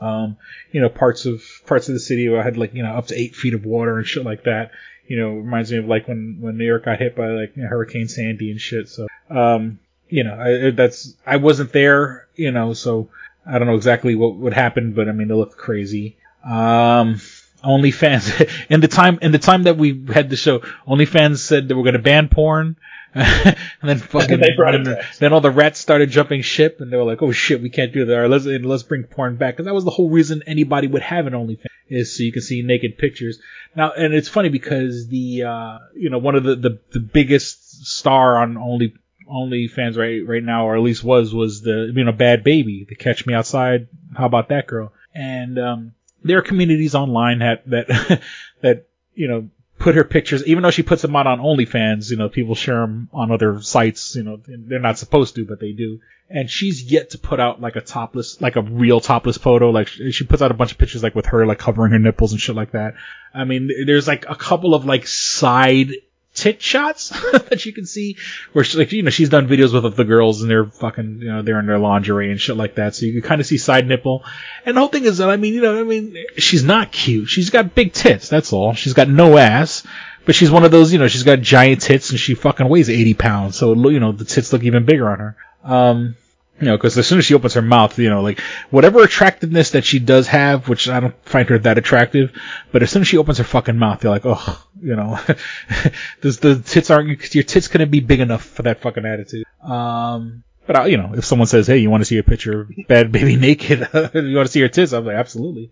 Um, 0.00 0.36
you 0.72 0.80
know, 0.80 0.88
parts 0.88 1.24
of 1.24 1.42
parts 1.66 1.88
of 1.88 1.94
the 1.94 2.00
city 2.00 2.28
where 2.28 2.40
I 2.40 2.44
had 2.44 2.56
like 2.56 2.74
you 2.74 2.82
know 2.82 2.94
up 2.94 3.08
to 3.08 3.18
eight 3.18 3.34
feet 3.34 3.54
of 3.54 3.64
water 3.64 3.98
and 3.98 4.06
shit 4.06 4.24
like 4.24 4.44
that. 4.44 4.72
You 5.06 5.18
know, 5.18 5.30
reminds 5.30 5.70
me 5.70 5.78
of 5.78 5.86
like 5.86 6.08
when 6.08 6.38
when 6.40 6.58
New 6.58 6.66
York 6.66 6.84
got 6.84 6.98
hit 6.98 7.16
by 7.16 7.28
like 7.28 7.56
you 7.56 7.62
know, 7.62 7.68
Hurricane 7.68 8.08
Sandy 8.08 8.50
and 8.50 8.60
shit. 8.60 8.88
So, 8.88 9.06
um, 9.30 9.78
you 10.08 10.24
know, 10.24 10.34
I, 10.34 10.70
that's 10.70 11.14
I 11.24 11.36
wasn't 11.36 11.72
there. 11.72 12.26
You 12.34 12.50
know, 12.50 12.74
so 12.74 13.08
I 13.46 13.58
don't 13.58 13.68
know 13.68 13.76
exactly 13.76 14.14
what 14.14 14.36
would 14.36 14.52
happen, 14.52 14.92
but 14.92 15.08
I 15.08 15.12
mean, 15.12 15.30
it 15.30 15.34
looked 15.34 15.56
crazy. 15.56 16.16
Um, 16.44 17.20
OnlyFans 17.64 18.66
in 18.70 18.80
the 18.80 18.88
time 18.88 19.18
in 19.22 19.32
the 19.32 19.38
time 19.38 19.64
that 19.64 19.76
we 19.76 20.06
had 20.12 20.30
the 20.30 20.36
show, 20.36 20.60
OnlyFans 20.86 21.38
said 21.38 21.68
they 21.68 21.74
were 21.74 21.82
going 21.82 21.94
to 21.94 22.00
ban 22.00 22.28
porn, 22.28 22.76
and 23.14 23.56
then 23.82 23.98
fucking 23.98 24.40
it 24.42 24.56
then, 24.56 24.98
then 25.18 25.32
all 25.32 25.40
the 25.40 25.50
rats 25.50 25.78
started 25.78 26.10
jumping 26.10 26.42
ship, 26.42 26.80
and 26.80 26.92
they 26.92 26.96
were 26.96 27.04
like, 27.04 27.22
"Oh 27.22 27.32
shit, 27.32 27.62
we 27.62 27.70
can't 27.70 27.92
do 27.92 28.04
that. 28.04 28.14
All 28.14 28.20
right, 28.22 28.30
let's 28.30 28.44
let's 28.44 28.82
bring 28.82 29.04
porn 29.04 29.36
back." 29.36 29.54
Because 29.54 29.66
that 29.66 29.74
was 29.74 29.84
the 29.84 29.90
whole 29.90 30.10
reason 30.10 30.42
anybody 30.46 30.86
would 30.86 31.02
have 31.02 31.26
an 31.26 31.32
OnlyFans 31.32 31.66
is 31.88 32.16
so 32.16 32.22
you 32.22 32.32
can 32.32 32.42
see 32.42 32.62
naked 32.62 32.98
pictures. 32.98 33.38
Now, 33.74 33.92
and 33.92 34.12
it's 34.12 34.28
funny 34.28 34.48
because 34.48 35.08
the 35.08 35.44
uh, 35.44 35.78
you 35.94 36.10
know 36.10 36.18
one 36.18 36.34
of 36.34 36.44
the 36.44 36.56
the, 36.56 36.78
the 36.92 37.00
biggest 37.00 37.86
star 37.86 38.38
on 38.38 38.56
Only 38.56 38.94
OnlyFans 39.30 39.96
right 39.96 40.26
right 40.26 40.42
now, 40.42 40.66
or 40.66 40.76
at 40.76 40.82
least 40.82 41.04
was 41.04 41.34
was 41.34 41.62
the 41.62 41.92
you 41.94 42.04
know 42.04 42.12
Bhad 42.12 42.44
Bhabie, 42.44 42.88
the 42.88 42.94
Catch 42.94 43.26
Me 43.26 43.34
Outside. 43.34 43.88
How 44.14 44.26
about 44.26 44.48
that 44.48 44.66
girl? 44.66 44.92
And 45.14 45.58
um, 45.58 45.92
there 46.22 46.38
are 46.38 46.42
communities 46.42 46.94
online 46.94 47.38
that 47.40 47.68
that 47.70 48.22
that 48.62 48.86
you 49.14 49.28
know 49.28 49.48
put 49.86 49.94
her 49.94 50.02
pictures, 50.02 50.44
even 50.48 50.64
though 50.64 50.72
she 50.72 50.82
puts 50.82 51.02
them 51.02 51.14
out 51.14 51.28
on 51.28 51.38
OnlyFans, 51.38 52.10
you 52.10 52.16
know, 52.16 52.28
people 52.28 52.56
share 52.56 52.80
them 52.80 53.08
on 53.12 53.30
other 53.30 53.62
sites, 53.62 54.16
you 54.16 54.24
know, 54.24 54.40
they're 54.44 54.80
not 54.80 54.98
supposed 54.98 55.36
to, 55.36 55.46
but 55.46 55.60
they 55.60 55.70
do. 55.70 56.00
And 56.28 56.50
she's 56.50 56.82
yet 56.82 57.10
to 57.10 57.18
put 57.18 57.38
out 57.38 57.60
like 57.60 57.76
a 57.76 57.80
topless, 57.80 58.40
like 58.40 58.56
a 58.56 58.62
real 58.62 58.98
topless 58.98 59.38
photo. 59.38 59.70
Like 59.70 59.86
she 59.86 60.24
puts 60.24 60.42
out 60.42 60.50
a 60.50 60.54
bunch 60.54 60.72
of 60.72 60.78
pictures 60.78 61.04
like 61.04 61.14
with 61.14 61.26
her 61.26 61.46
like 61.46 61.60
covering 61.60 61.92
her 61.92 62.00
nipples 62.00 62.32
and 62.32 62.40
shit 62.40 62.56
like 62.56 62.72
that. 62.72 62.94
I 63.32 63.44
mean, 63.44 63.70
there's 63.86 64.08
like 64.08 64.24
a 64.28 64.34
couple 64.34 64.74
of 64.74 64.84
like 64.84 65.06
side 65.06 65.92
tit 66.36 66.62
shots 66.62 67.08
that 67.32 67.64
you 67.66 67.72
can 67.72 67.86
see 67.86 68.16
where 68.52 68.64
she, 68.64 68.78
like 68.78 68.92
you 68.92 69.02
know 69.02 69.10
she's 69.10 69.30
done 69.30 69.48
videos 69.48 69.72
with 69.72 69.96
the 69.96 70.04
girls 70.04 70.42
and 70.42 70.50
they're 70.50 70.66
fucking 70.66 71.18
you 71.20 71.28
know 71.28 71.42
they're 71.42 71.58
in 71.58 71.66
their 71.66 71.78
lingerie 71.78 72.30
and 72.30 72.40
shit 72.40 72.56
like 72.56 72.76
that. 72.76 72.94
So 72.94 73.06
you 73.06 73.12
can 73.12 73.22
kind 73.22 73.40
of 73.40 73.46
see 73.46 73.58
side 73.58 73.86
nipple. 73.86 74.24
And 74.64 74.76
the 74.76 74.80
whole 74.80 74.88
thing 74.88 75.04
is 75.04 75.18
that 75.18 75.30
I 75.30 75.36
mean 75.36 75.54
you 75.54 75.62
know 75.62 75.80
I 75.80 75.82
mean 75.82 76.16
she's 76.36 76.62
not 76.62 76.92
cute. 76.92 77.28
She's 77.28 77.50
got 77.50 77.74
big 77.74 77.92
tits 77.92 78.28
that's 78.28 78.52
all. 78.52 78.74
She's 78.74 78.94
got 78.94 79.08
no 79.08 79.36
ass 79.36 79.86
but 80.24 80.34
she's 80.34 80.50
one 80.50 80.64
of 80.64 80.70
those 80.70 80.92
you 80.92 80.98
know 80.98 81.08
she's 81.08 81.22
got 81.22 81.40
giant 81.40 81.80
tits 81.80 82.10
and 82.10 82.20
she 82.20 82.34
fucking 82.34 82.68
weighs 82.68 82.90
80 82.90 83.14
pounds. 83.14 83.56
So 83.56 83.74
you 83.88 84.00
know 84.00 84.12
the 84.12 84.24
tits 84.24 84.52
look 84.52 84.62
even 84.62 84.84
bigger 84.84 85.08
on 85.08 85.18
her. 85.18 85.36
Um 85.64 86.16
you 86.60 86.66
know, 86.66 86.76
because 86.76 86.96
as 86.96 87.06
soon 87.06 87.18
as 87.18 87.26
she 87.26 87.34
opens 87.34 87.54
her 87.54 87.62
mouth, 87.62 87.98
you 87.98 88.08
know, 88.08 88.22
like 88.22 88.40
whatever 88.70 89.02
attractiveness 89.02 89.72
that 89.72 89.84
she 89.84 89.98
does 89.98 90.26
have, 90.28 90.68
which 90.68 90.88
I 90.88 91.00
don't 91.00 91.14
find 91.24 91.48
her 91.50 91.58
that 91.58 91.76
attractive, 91.76 92.32
but 92.72 92.82
as 92.82 92.90
soon 92.90 93.02
as 93.02 93.08
she 93.08 93.18
opens 93.18 93.38
her 93.38 93.44
fucking 93.44 93.76
mouth, 93.76 94.02
you're 94.02 94.12
like, 94.12 94.24
oh, 94.24 94.66
you 94.80 94.96
know, 94.96 95.18
the 96.20 96.62
tits 96.64 96.90
aren't 96.90 97.34
your 97.34 97.44
tits 97.44 97.68
couldn't 97.68 97.90
be 97.90 98.00
big 98.00 98.20
enough 98.20 98.42
for 98.42 98.62
that 98.62 98.80
fucking 98.80 99.04
attitude. 99.04 99.44
Um, 99.62 100.44
but 100.66 100.76
I, 100.76 100.86
you 100.86 100.96
know, 100.96 101.12
if 101.14 101.26
someone 101.26 101.46
says, 101.46 101.66
hey, 101.66 101.78
you 101.78 101.90
want 101.90 102.00
to 102.00 102.06
see 102.06 102.18
a 102.18 102.22
picture 102.22 102.62
of 102.62 102.68
Bhad 102.68 103.10
Bhabie 103.12 103.38
naked, 103.38 103.80
you 104.14 104.36
want 104.36 104.46
to 104.46 104.52
see 104.52 104.60
her 104.62 104.68
tits, 104.68 104.92
I'm 104.92 105.04
like, 105.04 105.16
absolutely. 105.16 105.70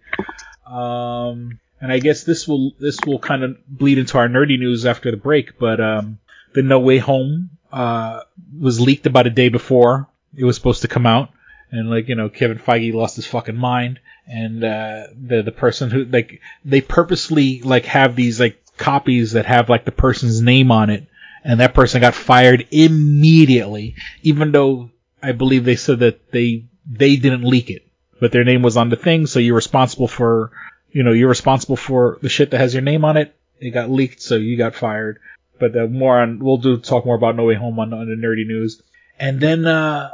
Um, 0.67 1.61
and 1.81 1.93
I 1.93 1.99
guess 1.99 2.25
this 2.25 2.47
will 2.47 2.73
this 2.79 2.99
will 3.07 3.19
kind 3.19 3.43
of 3.43 3.57
bleed 3.67 3.99
into 3.99 4.19
our 4.19 4.29
nerdy 4.29 4.59
news 4.59 4.85
after 4.85 5.11
the 5.11 5.17
break, 5.17 5.59
but 5.59 5.81
um, 5.81 6.19
the 6.53 6.63
No 6.63 6.79
Way 6.79 6.99
Home 6.99 7.51
uh, 7.73 8.21
was 8.59 8.81
leaked 8.81 9.07
about 9.07 9.27
a 9.27 9.31
day 9.31 9.49
before 9.49 10.09
it 10.37 10.45
was 10.45 10.57
supposed 10.57 10.83
to 10.83 10.89
come 10.89 11.07
out, 11.07 11.31
and 11.71 11.91
like 11.91 12.09
you 12.09 12.15
know, 12.15 12.29
Kevin 12.29 12.59
Feige 12.59 12.95
lost 12.95 13.17
his 13.17 13.27
fucking 13.27 13.57
mind, 13.57 14.01
and 14.27 14.63
uh, 14.65 15.07
the 15.17 15.43
the 15.43 15.53
person 15.53 15.91
who 15.91 16.05
like 16.05 16.41
they 16.65 16.81
purposely 16.81 17.63
like 17.63 17.85
have 17.87 18.17
these 18.17 18.41
like 18.41 18.61
copies 18.77 19.33
that 19.33 19.47
have 19.47 19.69
like 19.69 19.85
the 19.85 19.93
person's 19.93 20.41
name 20.41 20.71
on 20.71 20.91
it, 20.91 21.07
and 21.43 21.61
that 21.61 21.75
person 21.75 22.01
got 22.01 22.15
fired 22.15 22.67
immediately, 22.71 23.97
even 24.23 24.53
though 24.53 24.91
I 25.23 25.33
believe 25.33 25.65
they 25.65 25.77
said 25.77 26.01
that 26.01 26.31
they 26.31 26.65
they 26.87 27.17
didn't 27.17 27.45
leak 27.45 27.71
it, 27.71 27.87
but 28.21 28.33
their 28.33 28.45
name 28.45 28.63
was 28.63 28.77
on 28.77 28.89
the 28.91 28.97
thing, 28.97 29.27
so 29.27 29.39
you're 29.39 29.55
responsible 29.55 30.09
for 30.09 30.53
you 30.91 31.03
know 31.03 31.13
you're 31.13 31.29
responsible 31.29 31.77
for 31.77 32.19
the 32.23 32.29
shit 32.29 32.51
that 32.51 32.61
has 32.61 32.75
your 32.75 32.83
name 32.83 33.05
on 33.05 33.17
it. 33.17 33.35
It 33.61 33.71
got 33.71 33.91
leaked, 33.91 34.21
so 34.21 34.37
you 34.37 34.57
got 34.57 34.75
fired. 34.75 35.21
But 35.59 35.77
uh, 35.77 35.87
more 35.87 36.19
on 36.21 36.41
we'll 36.41 36.59
do 36.59 36.79
talk 36.79 37.07
more 37.07 37.15
about 37.15 37.37
No 37.37 37.45
Way 37.45 37.55
Home 37.55 37.79
on, 37.79 37.93
on 37.93 38.09
the 38.09 38.17
nerdy 38.17 38.47
news, 38.47 38.83
and 39.19 39.41
then 39.41 39.67
uh, 39.67 40.11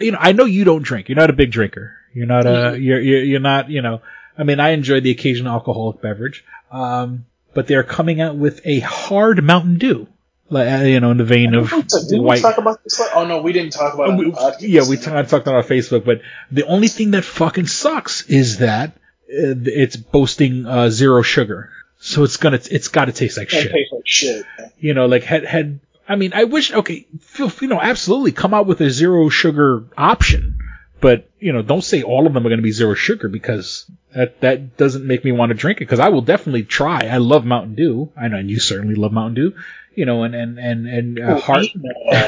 you 0.00 0.12
know, 0.12 0.18
I 0.20 0.32
know 0.32 0.44
you 0.44 0.64
don't 0.64 0.82
drink. 0.82 1.08
You're 1.08 1.16
not 1.18 1.30
a 1.30 1.34
big 1.34 1.50
drinker. 1.50 1.96
You're 2.14 2.26
not 2.26 2.46
a, 2.46 2.78
you're, 2.78 3.00
you're, 3.00 3.22
you're 3.24 3.40
not, 3.40 3.70
you 3.70 3.82
know, 3.82 4.02
I 4.36 4.44
mean, 4.44 4.60
I 4.60 4.70
enjoy 4.70 5.00
the 5.00 5.10
occasional 5.10 5.52
alcoholic 5.52 6.00
beverage. 6.02 6.44
Um, 6.70 7.26
but 7.54 7.66
they're 7.66 7.82
coming 7.84 8.20
out 8.20 8.36
with 8.36 8.60
a 8.64 8.80
hard 8.80 9.42
Mountain 9.44 9.78
Dew. 9.78 10.08
Like, 10.48 10.70
uh, 10.70 10.84
you 10.84 11.00
know, 11.00 11.10
in 11.12 11.16
the 11.16 11.24
vein 11.24 11.54
of 11.54 11.70
Did 11.70 12.20
white. 12.20 12.36
we 12.36 12.42
talk 12.42 12.58
about 12.58 12.82
this? 12.84 13.00
Oh 13.14 13.24
no, 13.26 13.40
we 13.40 13.52
didn't 13.54 13.72
talk 13.72 13.94
about 13.94 14.08
it. 14.08 14.12
on 14.12 14.18
We- 14.18 14.24
the 14.26 14.36
podcast. 14.36 14.56
yeah, 14.60 14.86
we 14.86 14.96
t- 14.98 15.04
talked 15.04 15.48
on 15.48 15.54
our 15.54 15.62
Facebook, 15.62 16.04
but 16.04 16.20
the 16.50 16.64
only 16.66 16.88
thing 16.88 17.12
that 17.12 17.24
fucking 17.24 17.66
sucks 17.68 18.22
is 18.28 18.58
that 18.58 18.90
uh, 18.90 19.56
it's 19.64 19.96
boasting 19.96 20.66
uh, 20.66 20.90
zero 20.90 21.22
sugar. 21.22 21.70
So 22.00 22.24
it's 22.24 22.36
gonna, 22.36 22.60
it's 22.70 22.88
got 22.88 23.06
to 23.06 23.12
taste 23.12 23.38
like 23.38 23.48
shit. 23.48 23.70
taste 23.72 23.92
like 23.92 24.02
shit. 24.06 24.44
You 24.78 24.92
know, 24.92 25.06
like 25.06 25.22
had 25.22 25.44
had 25.46 25.80
I 26.08 26.16
mean, 26.16 26.32
I 26.34 26.44
wish 26.44 26.72
okay, 26.72 27.06
feel, 27.20 27.50
you 27.60 27.68
know, 27.68 27.80
absolutely 27.80 28.32
come 28.32 28.54
out 28.54 28.66
with 28.66 28.80
a 28.80 28.90
zero 28.90 29.28
sugar 29.28 29.84
option, 29.96 30.58
but 31.00 31.28
you 31.38 31.52
know, 31.52 31.62
don't 31.62 31.84
say 31.84 32.02
all 32.02 32.26
of 32.26 32.34
them 32.34 32.44
are 32.46 32.48
going 32.48 32.58
to 32.58 32.62
be 32.62 32.72
zero 32.72 32.94
sugar 32.94 33.28
because 33.28 33.90
that 34.14 34.40
that 34.40 34.76
doesn't 34.76 35.06
make 35.06 35.24
me 35.24 35.32
want 35.32 35.50
to 35.50 35.54
drink 35.54 35.78
it 35.78 35.84
because 35.84 36.00
I 36.00 36.08
will 36.08 36.22
definitely 36.22 36.64
try. 36.64 37.06
I 37.06 37.18
love 37.18 37.44
Mountain 37.44 37.76
Dew. 37.76 38.10
I 38.16 38.28
know 38.28 38.38
and 38.38 38.50
you 38.50 38.60
certainly 38.60 38.94
love 38.94 39.12
Mountain 39.12 39.34
Dew. 39.34 39.54
You 39.94 40.06
know, 40.06 40.24
and 40.24 40.34
and 40.34 40.58
and 40.58 40.86
and 40.88 41.20
uh, 41.20 41.38
hard, 41.38 41.66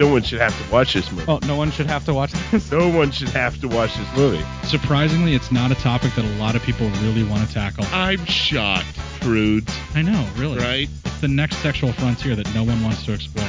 No 0.00 0.08
one 0.08 0.22
should 0.22 0.40
have 0.40 0.56
to 0.56 0.72
watch 0.72 0.94
this 0.94 1.10
movie. 1.12 1.24
Oh, 1.28 1.38
no 1.46 1.56
one 1.56 1.70
should 1.70 1.86
have 1.86 2.04
to 2.06 2.14
watch 2.14 2.32
this. 2.50 2.70
No 2.72 2.88
one 2.88 3.10
should 3.12 3.28
have 3.28 3.60
to 3.60 3.68
watch 3.68 3.96
this 3.96 4.16
movie. 4.16 4.44
Surprisingly, 4.64 5.34
it's 5.34 5.52
not 5.52 5.70
a 5.70 5.76
topic 5.76 6.12
that 6.14 6.24
a 6.24 6.36
lot 6.36 6.56
of 6.56 6.62
people 6.62 6.88
really 7.02 7.22
want 7.22 7.46
to 7.46 7.54
tackle. 7.54 7.84
I'm 7.92 8.24
shocked, 8.24 8.96
prudes. 9.20 9.72
I 9.94 10.02
know, 10.02 10.28
really. 10.36 10.58
Right? 10.58 10.88
It's 11.04 11.20
the 11.20 11.28
next 11.28 11.58
sexual 11.58 11.92
frontier 11.92 12.34
that 12.34 12.52
no 12.54 12.64
one 12.64 12.82
wants 12.82 13.04
to 13.04 13.12
explore. 13.12 13.48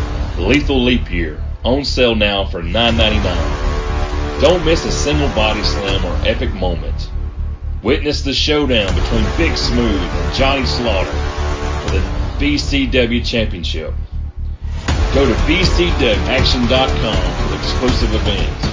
Lethal 0.41 0.83
Leap 0.83 1.09
Year. 1.11 1.39
On 1.63 1.85
sale 1.85 2.15
now 2.15 2.45
for 2.45 2.63
$9.99. 2.63 4.41
Don't 4.41 4.65
miss 4.65 4.83
a 4.85 4.91
single 4.91 5.29
body 5.29 5.63
slam 5.63 6.03
or 6.03 6.15
epic 6.27 6.51
moment. 6.55 7.11
Witness 7.83 8.23
the 8.23 8.33
showdown 8.33 8.87
between 8.95 9.23
Big 9.37 9.55
Smooth 9.55 10.01
and 10.01 10.33
Johnny 10.33 10.65
Slaughter 10.65 11.11
for 11.11 11.91
the 11.91 11.99
VCW 12.39 13.23
Championship. 13.23 13.93
Go 15.13 15.27
to 15.27 15.33
vcwaction.com 15.45 17.47
for 17.47 17.55
exclusive 17.55 18.11
events. 18.15 18.65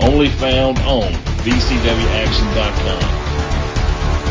only 0.00 0.28
found 0.28 0.78
on 0.78 1.12
VCWAction.com. 1.44 3.02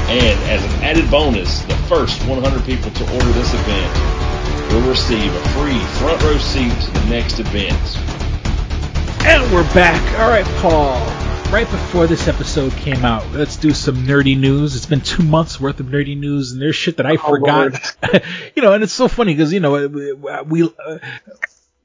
And 0.09 0.39
as 0.49 0.63
an 0.63 0.71
added 0.83 1.11
bonus, 1.11 1.61
the 1.61 1.75
first 1.87 2.19
100 2.27 2.65
people 2.65 2.89
to 2.91 3.03
order 3.13 3.31
this 3.33 3.53
event 3.53 4.32
will 4.73 4.89
receive 4.89 5.33
a 5.35 5.49
free 5.49 5.79
front 5.99 6.21
row 6.23 6.37
seat 6.39 6.71
to 6.81 6.91
the 6.91 7.05
next 7.05 7.39
event. 7.39 7.97
And 9.23 9.53
we're 9.53 9.71
back. 9.75 10.01
All 10.19 10.29
right, 10.29 10.45
Paul. 10.61 10.99
Right 11.53 11.69
before 11.69 12.07
this 12.07 12.27
episode 12.27 12.71
came 12.71 13.05
out, 13.05 13.23
let's 13.33 13.57
do 13.57 13.71
some 13.71 13.97
nerdy 13.97 14.35
news. 14.35 14.75
It's 14.75 14.87
been 14.87 15.01
two 15.01 15.21
months 15.21 15.61
worth 15.61 15.79
of 15.79 15.85
nerdy 15.85 16.17
news, 16.17 16.53
and 16.53 16.61
there's 16.61 16.75
shit 16.75 16.97
that 16.97 17.05
I 17.05 17.17
forgot. 17.17 17.95
you 18.55 18.63
know, 18.63 18.73
and 18.73 18.83
it's 18.83 18.93
so 18.93 19.07
funny 19.07 19.35
because 19.35 19.53
you 19.53 19.59
know 19.59 19.87
we, 19.87 20.13
we 20.13 20.63
uh, 20.63 20.97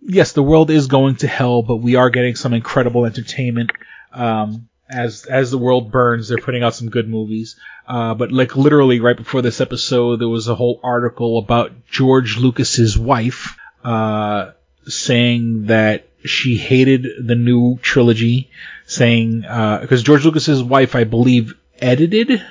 yes, 0.00 0.32
the 0.32 0.42
world 0.42 0.70
is 0.70 0.86
going 0.86 1.16
to 1.16 1.26
hell, 1.26 1.62
but 1.62 1.76
we 1.76 1.96
are 1.96 2.08
getting 2.08 2.36
some 2.36 2.54
incredible 2.54 3.04
entertainment. 3.04 3.70
Um, 4.14 4.70
as 4.90 5.24
as 5.24 5.50
the 5.50 5.58
world 5.58 5.92
burns, 5.92 6.28
they're 6.28 6.38
putting 6.38 6.62
out 6.62 6.74
some 6.74 6.88
good 6.88 7.08
movies. 7.08 7.56
Uh, 7.86 8.14
but 8.14 8.32
like 8.32 8.56
literally 8.56 9.00
right 9.00 9.16
before 9.16 9.42
this 9.42 9.60
episode, 9.60 10.20
there 10.20 10.28
was 10.28 10.48
a 10.48 10.54
whole 10.54 10.80
article 10.82 11.38
about 11.38 11.86
George 11.86 12.36
Lucas's 12.36 12.98
wife, 12.98 13.56
uh, 13.84 14.52
saying 14.86 15.66
that 15.66 16.06
she 16.24 16.56
hated 16.56 17.06
the 17.26 17.34
new 17.34 17.78
trilogy, 17.80 18.50
saying 18.86 19.40
because 19.40 20.02
George 20.02 20.24
Lucas's 20.24 20.62
wife, 20.62 20.94
I 20.94 21.04
believe, 21.04 21.54
edited 21.78 22.42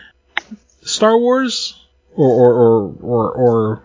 Star 0.84 1.18
Wars, 1.18 1.80
or 2.16 2.30
or 2.30 2.54
or 2.54 2.96
or, 3.02 3.32
or 3.32 3.84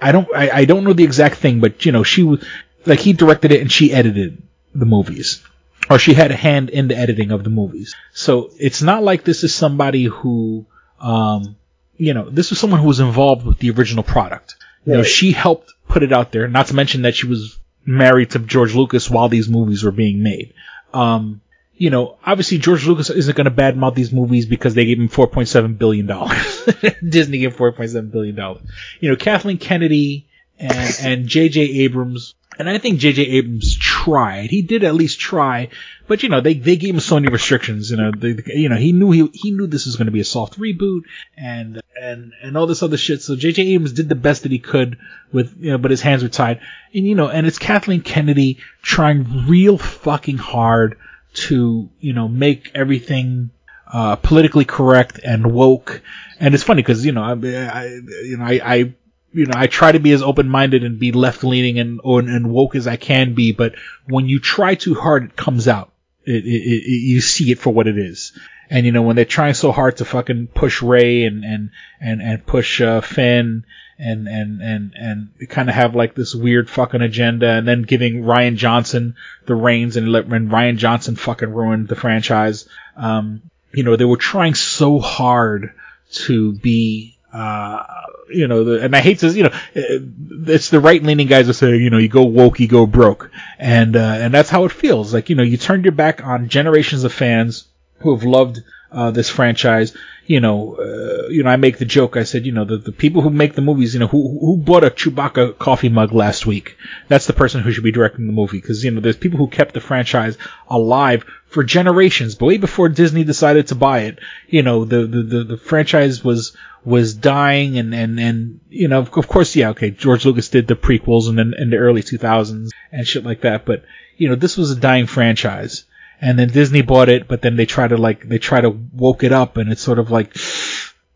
I 0.00 0.12
don't 0.12 0.28
I, 0.34 0.50
I 0.50 0.64
don't 0.64 0.84
know 0.84 0.92
the 0.92 1.04
exact 1.04 1.36
thing, 1.36 1.60
but 1.60 1.86
you 1.86 1.92
know 1.92 2.02
she 2.02 2.22
was 2.22 2.44
like 2.86 3.00
he 3.00 3.12
directed 3.12 3.52
it 3.52 3.60
and 3.60 3.70
she 3.70 3.92
edited 3.92 4.42
the 4.74 4.86
movies. 4.86 5.42
Or 5.90 5.98
she 5.98 6.14
had 6.14 6.30
a 6.30 6.36
hand 6.36 6.70
in 6.70 6.88
the 6.88 6.96
editing 6.96 7.32
of 7.32 7.44
the 7.44 7.50
movies. 7.50 7.94
So 8.12 8.50
it's 8.58 8.82
not 8.82 9.02
like 9.02 9.24
this 9.24 9.44
is 9.44 9.54
somebody 9.54 10.04
who, 10.04 10.66
um, 11.00 11.56
you 11.96 12.14
know, 12.14 12.30
this 12.30 12.50
was 12.50 12.58
someone 12.60 12.80
who 12.80 12.86
was 12.86 13.00
involved 13.00 13.44
with 13.44 13.58
the 13.58 13.70
original 13.70 14.04
product. 14.04 14.56
You 14.84 14.94
know, 14.94 15.02
she 15.02 15.32
helped 15.32 15.72
put 15.88 16.02
it 16.02 16.12
out 16.12 16.32
there. 16.32 16.48
Not 16.48 16.68
to 16.68 16.74
mention 16.74 17.02
that 17.02 17.14
she 17.14 17.26
was 17.26 17.58
married 17.84 18.30
to 18.30 18.38
George 18.38 18.74
Lucas 18.74 19.10
while 19.10 19.28
these 19.28 19.48
movies 19.48 19.84
were 19.84 19.92
being 19.92 20.22
made. 20.22 20.54
Um, 20.92 21.40
you 21.74 21.90
know, 21.90 22.16
obviously 22.24 22.58
George 22.58 22.86
Lucas 22.86 23.10
isn't 23.10 23.36
going 23.36 23.44
to 23.44 23.50
badmouth 23.50 23.94
these 23.94 24.12
movies 24.12 24.46
because 24.46 24.74
they 24.74 24.84
gave 24.84 24.98
him 24.98 25.08
4.7 25.08 25.78
billion 25.78 26.06
dollars. 26.06 26.68
Disney 27.08 27.38
gave 27.38 27.56
4.7 27.56 28.10
billion 28.10 28.36
dollars. 28.36 28.62
You 29.00 29.10
know, 29.10 29.16
Kathleen 29.16 29.58
Kennedy 29.58 30.26
and 30.58 30.98
and 31.02 31.26
J.J. 31.26 31.60
Abrams, 31.60 32.34
and 32.58 32.68
I 32.68 32.78
think 32.78 32.98
J.J. 32.98 33.22
Abrams 33.22 33.76
tried. 33.76 34.50
He 34.50 34.62
did 34.62 34.84
at 34.84 34.94
least 34.94 35.18
try, 35.18 35.68
but 36.06 36.22
you 36.22 36.28
know, 36.28 36.40
they 36.40 36.54
they 36.54 36.76
gave 36.76 36.94
him 36.94 37.00
so 37.00 37.16
many 37.16 37.32
restrictions. 37.32 37.90
You 37.90 37.96
know, 37.96 38.12
they, 38.16 38.36
you 38.54 38.68
know, 38.68 38.76
he 38.76 38.92
knew 38.92 39.10
he 39.10 39.30
he 39.32 39.50
knew 39.52 39.66
this 39.66 39.86
was 39.86 39.96
going 39.96 40.06
to 40.06 40.12
be 40.12 40.20
a 40.20 40.24
soft 40.24 40.58
reboot 40.58 41.02
and 41.36 41.80
and 42.00 42.32
and 42.42 42.56
all 42.56 42.66
this 42.66 42.82
other 42.82 42.98
shit. 42.98 43.22
So 43.22 43.36
J.J. 43.36 43.62
Abrams 43.68 43.92
did 43.92 44.08
the 44.08 44.14
best 44.14 44.42
that 44.42 44.52
he 44.52 44.58
could 44.58 44.98
with 45.32 45.56
you 45.58 45.72
know, 45.72 45.78
but 45.78 45.90
his 45.90 46.02
hands 46.02 46.22
were 46.22 46.28
tied. 46.28 46.60
And 46.94 47.06
you 47.06 47.14
know, 47.14 47.28
and 47.28 47.46
it's 47.46 47.58
Kathleen 47.58 48.02
Kennedy 48.02 48.58
trying 48.82 49.46
real 49.48 49.78
fucking 49.78 50.38
hard 50.38 50.98
to 51.34 51.88
you 52.00 52.12
know 52.12 52.28
make 52.28 52.70
everything 52.74 53.50
uh, 53.90 54.16
politically 54.16 54.64
correct 54.66 55.20
and 55.24 55.52
woke. 55.52 56.02
And 56.38 56.54
it's 56.54 56.64
funny 56.64 56.82
because 56.82 57.04
you 57.06 57.12
know 57.12 57.22
I, 57.22 57.32
I 57.32 57.84
you 58.24 58.36
know 58.36 58.44
I, 58.44 58.60
I 58.62 58.94
you 59.32 59.46
know 59.46 59.54
I 59.56 59.66
try 59.66 59.92
to 59.92 59.98
be 59.98 60.12
as 60.12 60.22
open 60.22 60.48
minded 60.48 60.84
and 60.84 60.98
be 60.98 61.12
left 61.12 61.44
leaning 61.44 61.78
and, 61.78 62.00
and 62.04 62.28
and 62.28 62.50
woke 62.50 62.74
as 62.74 62.86
I 62.86 62.96
can 62.96 63.34
be, 63.34 63.52
but 63.52 63.74
when 64.06 64.28
you 64.28 64.40
try 64.40 64.74
too 64.74 64.94
hard, 64.94 65.24
it 65.24 65.36
comes 65.36 65.68
out. 65.68 65.92
It, 66.24 66.44
it, 66.44 66.62
it, 66.62 66.88
you 66.88 67.20
see 67.20 67.50
it 67.50 67.58
for 67.58 67.72
what 67.72 67.88
it 67.88 67.98
is. 67.98 68.38
And 68.70 68.86
you 68.86 68.92
know 68.92 69.02
when 69.02 69.16
they're 69.16 69.24
trying 69.24 69.54
so 69.54 69.72
hard 69.72 69.98
to 69.98 70.04
fucking 70.04 70.48
push 70.48 70.82
Rey 70.82 71.24
and 71.24 71.44
and 71.44 71.70
and 72.00 72.22
and 72.22 72.46
push 72.46 72.80
uh, 72.80 73.00
Finn 73.00 73.64
and 73.98 74.28
and 74.28 74.62
and 74.62 74.92
and 74.94 75.48
kind 75.48 75.68
of 75.68 75.74
have 75.74 75.94
like 75.94 76.14
this 76.14 76.34
weird 76.34 76.70
fucking 76.70 77.02
agenda, 77.02 77.48
and 77.48 77.68
then 77.68 77.82
giving 77.82 78.22
Rian 78.22 78.56
Johnson 78.56 79.16
the 79.46 79.54
reins 79.54 79.96
and 79.96 80.10
let 80.10 80.28
when 80.28 80.48
Rian 80.48 80.76
Johnson 80.76 81.16
fucking 81.16 81.52
ruined 81.52 81.88
the 81.88 81.96
franchise. 81.96 82.68
Um, 82.96 83.42
you 83.72 83.82
know 83.82 83.96
they 83.96 84.04
were 84.04 84.16
trying 84.16 84.54
so 84.54 84.98
hard 84.98 85.74
to 86.12 86.52
be 86.52 87.18
uh, 87.32 87.84
you 88.28 88.48
know, 88.48 88.64
the, 88.64 88.84
and 88.84 88.94
I 88.94 89.00
hate 89.00 89.20
to, 89.20 89.28
you 89.28 89.44
know, 89.44 89.50
uh, 89.50 89.98
it's 90.46 90.70
the 90.70 90.80
right 90.80 91.02
leaning 91.02 91.26
guys 91.26 91.46
that 91.46 91.54
say, 91.54 91.76
you 91.76 91.90
know, 91.90 91.98
you 91.98 92.08
go 92.08 92.24
woke, 92.24 92.60
you 92.60 92.68
go 92.68 92.86
broke. 92.86 93.30
And, 93.58 93.96
uh, 93.96 94.00
and 94.00 94.34
that's 94.34 94.50
how 94.50 94.64
it 94.64 94.72
feels. 94.72 95.14
Like, 95.14 95.30
you 95.30 95.36
know, 95.36 95.42
you 95.42 95.56
turned 95.56 95.84
your 95.84 95.92
back 95.92 96.24
on 96.24 96.48
generations 96.48 97.04
of 97.04 97.12
fans 97.12 97.66
who 97.98 98.14
have 98.14 98.24
loved, 98.24 98.60
uh, 98.92 99.10
this 99.10 99.28
franchise. 99.28 99.96
You 100.24 100.38
know, 100.38 100.76
uh, 100.76 101.28
you 101.28 101.42
know, 101.42 101.50
I 101.50 101.56
make 101.56 101.78
the 101.78 101.84
joke. 101.84 102.16
I 102.16 102.22
said, 102.22 102.46
you 102.46 102.52
know, 102.52 102.64
the, 102.64 102.76
the 102.76 102.92
people 102.92 103.22
who 103.22 103.30
make 103.30 103.54
the 103.54 103.60
movies, 103.60 103.92
you 103.92 104.00
know, 104.00 104.06
who, 104.06 104.38
who 104.38 104.56
bought 104.56 104.84
a 104.84 104.90
Chewbacca 104.90 105.58
coffee 105.58 105.88
mug 105.88 106.12
last 106.12 106.46
week? 106.46 106.76
That's 107.08 107.26
the 107.26 107.32
person 107.32 107.60
who 107.60 107.72
should 107.72 107.82
be 107.82 107.90
directing 107.90 108.28
the 108.28 108.32
movie. 108.32 108.60
Cause, 108.60 108.84
you 108.84 108.92
know, 108.92 109.00
there's 109.00 109.16
people 109.16 109.38
who 109.38 109.48
kept 109.48 109.74
the 109.74 109.80
franchise 109.80 110.38
alive 110.68 111.24
for 111.46 111.64
generations, 111.64 112.36
but 112.36 112.46
way 112.46 112.56
before 112.56 112.88
Disney 112.88 113.24
decided 113.24 113.66
to 113.68 113.74
buy 113.74 114.02
it, 114.02 114.20
you 114.46 114.62
know, 114.62 114.84
the, 114.84 115.06
the, 115.06 115.22
the, 115.22 115.44
the 115.44 115.56
franchise 115.56 116.22
was, 116.22 116.56
was 116.84 117.14
dying 117.14 117.76
and, 117.76 117.92
and, 117.92 118.18
and, 118.20 118.60
you 118.70 118.88
know, 118.88 119.00
of 119.00 119.28
course, 119.28 119.56
yeah, 119.56 119.70
okay, 119.70 119.90
George 119.90 120.24
Lucas 120.24 120.48
did 120.48 120.68
the 120.68 120.76
prequels 120.76 121.28
and 121.28 121.36
then 121.36 121.52
in 121.58 121.70
the 121.70 121.76
early 121.76 122.02
2000s 122.02 122.70
and 122.92 123.06
shit 123.06 123.24
like 123.24 123.40
that, 123.40 123.64
but, 123.64 123.84
you 124.16 124.28
know, 124.28 124.36
this 124.36 124.56
was 124.56 124.70
a 124.70 124.76
dying 124.76 125.06
franchise. 125.06 125.84
And 126.22 126.38
then 126.38 126.48
Disney 126.48 126.82
bought 126.82 127.08
it, 127.08 127.26
but 127.26 127.42
then 127.42 127.56
they 127.56 127.66
try 127.66 127.88
to 127.88 127.96
like, 127.96 128.28
they 128.28 128.38
try 128.38 128.60
to 128.60 128.70
woke 128.70 129.24
it 129.24 129.32
up 129.32 129.56
and 129.56 129.72
it's 129.72 129.82
sort 129.82 129.98
of 129.98 130.12
like, 130.12 130.36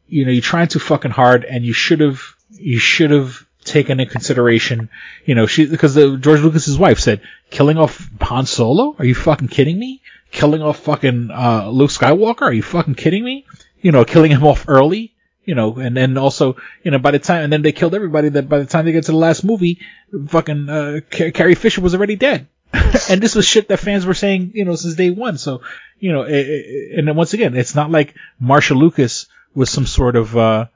you 0.09 0.25
know, 0.25 0.33
you're 0.33 0.43
trying 0.43 0.67
too 0.67 0.81
fucking 0.81 1.13
hard 1.13 1.45
and 1.45 1.65
you 1.65 1.73
should 1.73 2.01
have, 2.01 2.21
you 2.51 2.81
should 2.81 3.13
have 3.13 3.47
taken 3.65 4.01
in 4.01 4.09
consideration, 4.09 4.89
you 5.25 5.37
know, 5.37 5.47
she, 5.47 5.67
because 5.67 5.95
the, 5.95 6.17
George 6.17 6.41
Lucas's 6.41 6.77
wife 6.77 6.99
said, 6.99 7.21
killing 7.51 7.79
off 7.79 8.11
Han 8.21 8.47
Solo? 8.47 8.97
Are 8.99 9.05
you 9.05 9.15
fucking 9.15 9.47
kidding 9.47 9.79
me? 9.79 10.03
Killing 10.33 10.61
off 10.61 10.81
fucking, 10.81 11.31
uh, 11.31 11.69
Luke 11.71 11.91
Skywalker? 11.91 12.43
Are 12.43 12.53
you 12.53 12.65
fucking 12.65 12.97
kidding 12.97 13.25
me? 13.25 13.47
You 13.81 13.93
know, 13.93 14.05
killing 14.05 14.33
him 14.33 14.45
off 14.45 14.65
early? 14.69 15.15
you 15.45 15.55
know, 15.55 15.77
and 15.79 15.97
then 15.97 16.19
also, 16.19 16.57
you 16.83 16.91
know, 16.91 16.99
by 16.99 17.13
the 17.13 17.21
time, 17.21 17.45
and 17.45 17.53
then 17.53 17.63
they 17.63 17.71
killed 17.71 17.95
everybody 17.95 18.31
that 18.31 18.49
by 18.49 18.59
the 18.59 18.67
time 18.67 18.85
they 18.85 18.91
get 18.91 19.05
to 19.05 19.13
the 19.13 19.17
last 19.17 19.45
movie, 19.45 19.79
fucking, 20.27 20.69
uh, 20.69 21.01
Car- 21.09 21.31
Carrie 21.31 21.55
Fisher 21.55 21.81
was 21.81 21.95
already 21.95 22.17
dead. 22.17 22.49
and 23.11 23.21
this 23.21 23.35
was 23.35 23.47
shit 23.47 23.69
that 23.69 23.79
fans 23.79 24.07
were 24.07 24.15
saying, 24.15 24.53
you 24.55 24.65
know, 24.65 24.77
since 24.77 24.95
day 24.95 25.11
one. 25.11 25.39
So, 25.39 25.63
you 25.99 26.13
know, 26.13 26.23
it, 26.23 26.35
it, 26.35 26.99
and 26.99 27.09
then 27.09 27.17
once 27.17 27.35
again, 27.35 27.57
it's 27.57 27.75
not 27.75 27.91
like 27.91 28.15
Marcia 28.39 28.75
Lucas 28.75 29.27
was 29.55 29.71
some 29.71 29.87
sort 29.87 30.17
of, 30.17 30.37
uh, 30.37 30.67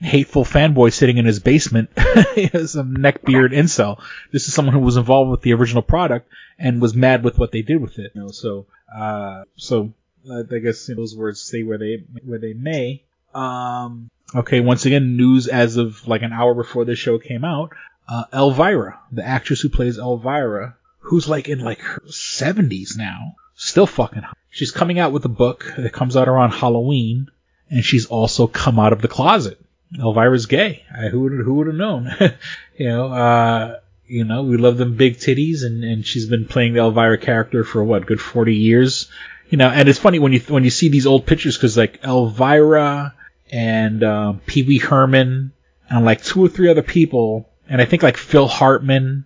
hateful 0.00 0.44
fanboy 0.44 0.92
sitting 0.92 1.18
in 1.18 1.26
his 1.26 1.40
basement, 1.40 1.90
some 1.96 2.96
neckbeard 2.96 3.52
incel. 3.52 4.00
This 4.32 4.48
is 4.48 4.54
someone 4.54 4.74
who 4.74 4.80
was 4.80 4.96
involved 4.96 5.30
with 5.30 5.42
the 5.42 5.52
original 5.52 5.82
product 5.82 6.28
and 6.58 6.80
was 6.80 6.94
mad 6.94 7.22
with 7.22 7.38
what 7.38 7.52
they 7.52 7.62
did 7.62 7.80
with 7.80 7.98
it. 7.98 8.12
You 8.14 8.22
know, 8.22 8.30
so, 8.30 8.66
uh, 8.94 9.44
so, 9.56 9.92
uh, 10.28 10.42
I 10.50 10.58
guess 10.58 10.88
you 10.88 10.94
know, 10.94 11.02
those 11.02 11.16
words 11.16 11.40
say 11.40 11.62
where 11.62 11.78
they, 11.78 12.04
where 12.24 12.38
they 12.38 12.54
may. 12.54 13.02
Um, 13.34 14.10
okay, 14.34 14.60
once 14.60 14.86
again, 14.86 15.16
news 15.16 15.46
as 15.48 15.76
of 15.76 16.06
like 16.08 16.22
an 16.22 16.32
hour 16.32 16.54
before 16.54 16.84
this 16.84 16.98
show 16.98 17.18
came 17.18 17.44
out. 17.44 17.72
Uh, 18.08 18.24
Elvira, 18.32 18.98
the 19.12 19.24
actress 19.24 19.60
who 19.60 19.68
plays 19.68 19.98
Elvira, 19.98 20.76
who's 21.00 21.28
like 21.28 21.48
in 21.48 21.60
like 21.60 21.80
her 21.80 22.02
70s 22.06 22.96
now, 22.96 23.36
still 23.54 23.86
fucking 23.86 24.22
hot. 24.22 24.36
She's 24.50 24.70
coming 24.70 24.98
out 24.98 25.12
with 25.12 25.24
a 25.24 25.28
book 25.30 25.72
that 25.76 25.92
comes 25.92 26.16
out 26.16 26.28
around 26.28 26.52
Halloween, 26.52 27.30
and 27.68 27.84
she's 27.84 28.06
also 28.06 28.46
come 28.46 28.78
out 28.78 28.92
of 28.92 29.02
the 29.02 29.08
closet. 29.08 29.58
Elvira's 29.98 30.46
gay. 30.46 30.84
I, 30.96 31.08
who 31.08 31.20
would 31.20 31.32
who 31.32 31.54
would 31.54 31.66
have 31.66 31.76
known? 31.76 32.10
you 32.76 32.88
know, 32.88 33.12
uh, 33.12 33.80
you 34.06 34.24
know, 34.24 34.42
we 34.42 34.56
love 34.56 34.76
them 34.76 34.96
big 34.96 35.16
titties, 35.16 35.64
and 35.64 35.84
and 35.84 36.06
she's 36.06 36.26
been 36.26 36.46
playing 36.46 36.74
the 36.74 36.80
Elvira 36.80 37.18
character 37.18 37.64
for 37.64 37.82
what, 37.82 38.06
good 38.06 38.20
40 38.20 38.54
years. 38.54 39.10
You 39.48 39.58
know, 39.58 39.68
and 39.68 39.88
it's 39.88 39.98
funny 39.98 40.18
when 40.18 40.32
you 40.32 40.40
when 40.40 40.64
you 40.64 40.70
see 40.70 40.88
these 40.88 41.06
old 41.06 41.26
pictures 41.26 41.56
because 41.56 41.76
like 41.76 42.04
Elvira 42.04 43.14
and 43.50 44.04
um, 44.04 44.40
Pee 44.46 44.62
Wee 44.62 44.78
Herman 44.78 45.52
and 45.88 46.04
like 46.04 46.22
two 46.22 46.44
or 46.44 46.48
three 46.48 46.68
other 46.68 46.82
people, 46.82 47.48
and 47.68 47.80
I 47.80 47.84
think 47.84 48.02
like 48.02 48.16
Phil 48.16 48.46
Hartman, 48.46 49.24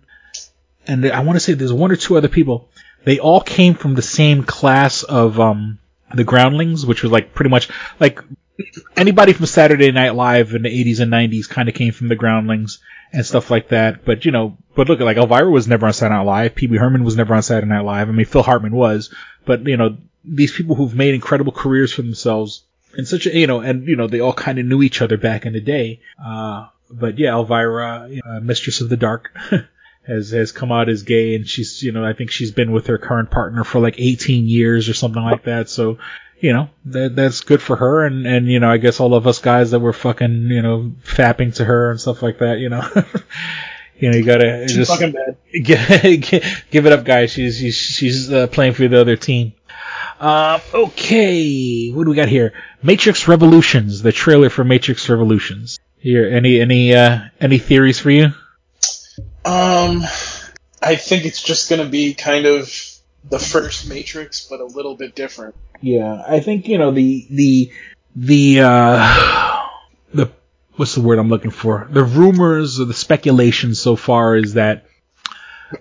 and 0.87 1.05
I 1.05 1.21
want 1.21 1.35
to 1.35 1.39
say 1.39 1.53
there's 1.53 1.73
one 1.73 1.91
or 1.91 1.95
two 1.95 2.17
other 2.17 2.27
people. 2.27 2.69
They 3.03 3.19
all 3.19 3.41
came 3.41 3.75
from 3.75 3.95
the 3.95 4.01
same 4.01 4.43
class 4.43 5.03
of 5.03 5.39
um, 5.39 5.79
the 6.13 6.23
Groundlings, 6.23 6.85
which 6.85 7.03
was 7.03 7.11
like 7.11 7.33
pretty 7.33 7.49
much 7.49 7.69
like 7.99 8.19
anybody 8.95 9.33
from 9.33 9.45
Saturday 9.45 9.91
Night 9.91 10.15
Live 10.15 10.53
in 10.53 10.63
the 10.63 10.69
80s 10.69 10.99
and 10.99 11.11
90s 11.11 11.49
kind 11.49 11.69
of 11.69 11.75
came 11.75 11.93
from 11.93 12.07
the 12.07 12.15
Groundlings 12.15 12.79
and 13.11 13.25
stuff 13.25 13.51
like 13.51 13.69
that. 13.69 14.05
But 14.05 14.25
you 14.25 14.31
know, 14.31 14.57
but 14.75 14.89
look, 14.89 14.99
like 14.99 15.17
Elvira 15.17 15.49
was 15.49 15.67
never 15.67 15.85
on 15.85 15.93
Saturday 15.93 16.15
Night 16.15 16.25
Live. 16.25 16.55
Pee 16.55 16.67
Wee 16.67 16.77
Herman 16.77 17.03
was 17.03 17.15
never 17.15 17.35
on 17.35 17.43
Saturday 17.43 17.67
Night 17.67 17.85
Live. 17.85 18.09
I 18.09 18.11
mean, 18.11 18.25
Phil 18.25 18.43
Hartman 18.43 18.75
was, 18.75 19.13
but 19.45 19.65
you 19.67 19.77
know, 19.77 19.97
these 20.23 20.51
people 20.51 20.75
who've 20.75 20.95
made 20.95 21.13
incredible 21.13 21.51
careers 21.51 21.93
for 21.93 22.01
themselves 22.01 22.63
and 22.97 23.07
such 23.07 23.27
a, 23.27 23.37
you 23.37 23.47
know, 23.47 23.59
and 23.59 23.87
you 23.87 23.95
know, 23.95 24.07
they 24.07 24.19
all 24.19 24.33
kind 24.33 24.59
of 24.59 24.65
knew 24.65 24.81
each 24.81 25.01
other 25.01 25.17
back 25.17 25.45
in 25.45 25.53
the 25.53 25.61
day. 25.61 26.01
Uh, 26.23 26.67
but 26.89 27.19
yeah, 27.19 27.31
Elvira, 27.31 28.09
uh, 28.25 28.39
Mistress 28.39 28.81
of 28.81 28.89
the 28.89 28.97
Dark. 28.97 29.35
has 30.07 30.31
has 30.31 30.51
come 30.51 30.71
out 30.71 30.89
as 30.89 31.03
gay, 31.03 31.35
and 31.35 31.47
she's 31.47 31.81
you 31.83 31.91
know 31.91 32.05
I 32.05 32.13
think 32.13 32.31
she's 32.31 32.51
been 32.51 32.71
with 32.71 32.87
her 32.87 32.97
current 32.97 33.31
partner 33.31 33.63
for 33.63 33.79
like 33.79 33.95
18 33.97 34.47
years 34.47 34.89
or 34.89 34.93
something 34.93 35.23
like 35.23 35.43
that. 35.43 35.69
So 35.69 35.97
you 36.39 36.53
know 36.53 36.69
that 36.85 37.15
that's 37.15 37.41
good 37.41 37.61
for 37.61 37.75
her, 37.75 38.05
and 38.05 38.25
and 38.25 38.47
you 38.47 38.59
know 38.59 38.69
I 38.69 38.77
guess 38.77 38.99
all 38.99 39.13
of 39.13 39.27
us 39.27 39.39
guys 39.39 39.71
that 39.71 39.79
were 39.79 39.93
fucking 39.93 40.47
you 40.49 40.61
know 40.61 40.93
fapping 41.03 41.55
to 41.55 41.65
her 41.65 41.91
and 41.91 41.99
stuff 41.99 42.21
like 42.21 42.39
that, 42.39 42.59
you 42.59 42.69
know. 42.69 42.87
You 43.97 44.11
know, 44.11 44.17
you 44.17 44.25
gotta 44.25 44.65
just 44.65 44.99
give, 45.53 46.63
give 46.69 46.85
it 46.85 46.91
up, 46.91 47.05
guys. 47.05 47.31
She's 47.31 47.57
she's, 47.57 47.75
she's 47.75 48.31
uh, 48.31 48.47
playing 48.47 48.73
for 48.73 48.85
the 48.89 48.99
other 48.99 49.15
team. 49.15 49.53
Um, 50.19 50.61
okay, 50.73 51.89
what 51.91 52.03
do 52.03 52.09
we 52.09 52.15
got 52.15 52.27
here? 52.27 52.53
Matrix 52.83 53.27
Revolutions, 53.27 54.01
the 54.01 54.11
trailer 54.11 54.49
for 54.49 54.65
Matrix 54.65 55.07
Revolutions. 55.07 55.79
Here, 55.97 56.27
any 56.27 56.59
any 56.59 56.93
uh, 56.93 57.19
any 57.39 57.57
theories 57.57 57.99
for 57.99 58.11
you? 58.11 58.33
Um, 59.45 60.01
I 60.81 60.95
think 60.95 61.25
it's 61.25 61.41
just 61.41 61.69
going 61.69 61.81
to 61.81 61.89
be 61.89 62.13
kind 62.13 62.45
of 62.45 62.71
the 63.29 63.39
first 63.39 63.87
Matrix, 63.87 64.47
but 64.47 64.59
a 64.59 64.65
little 64.65 64.95
bit 64.95 65.15
different. 65.15 65.55
Yeah, 65.81 66.23
I 66.27 66.39
think 66.39 66.67
you 66.67 66.77
know 66.77 66.91
the 66.91 67.27
the 67.29 67.71
the 68.15 68.61
uh, 68.61 69.67
the 70.13 70.31
what's 70.75 70.95
the 70.95 71.01
word 71.01 71.19
I'm 71.19 71.29
looking 71.29 71.51
for? 71.51 71.87
The 71.89 72.03
rumors 72.03 72.79
or 72.79 72.85
the 72.85 72.93
speculation 72.93 73.75
so 73.75 73.95
far 73.95 74.35
is 74.35 74.53
that 74.53 74.85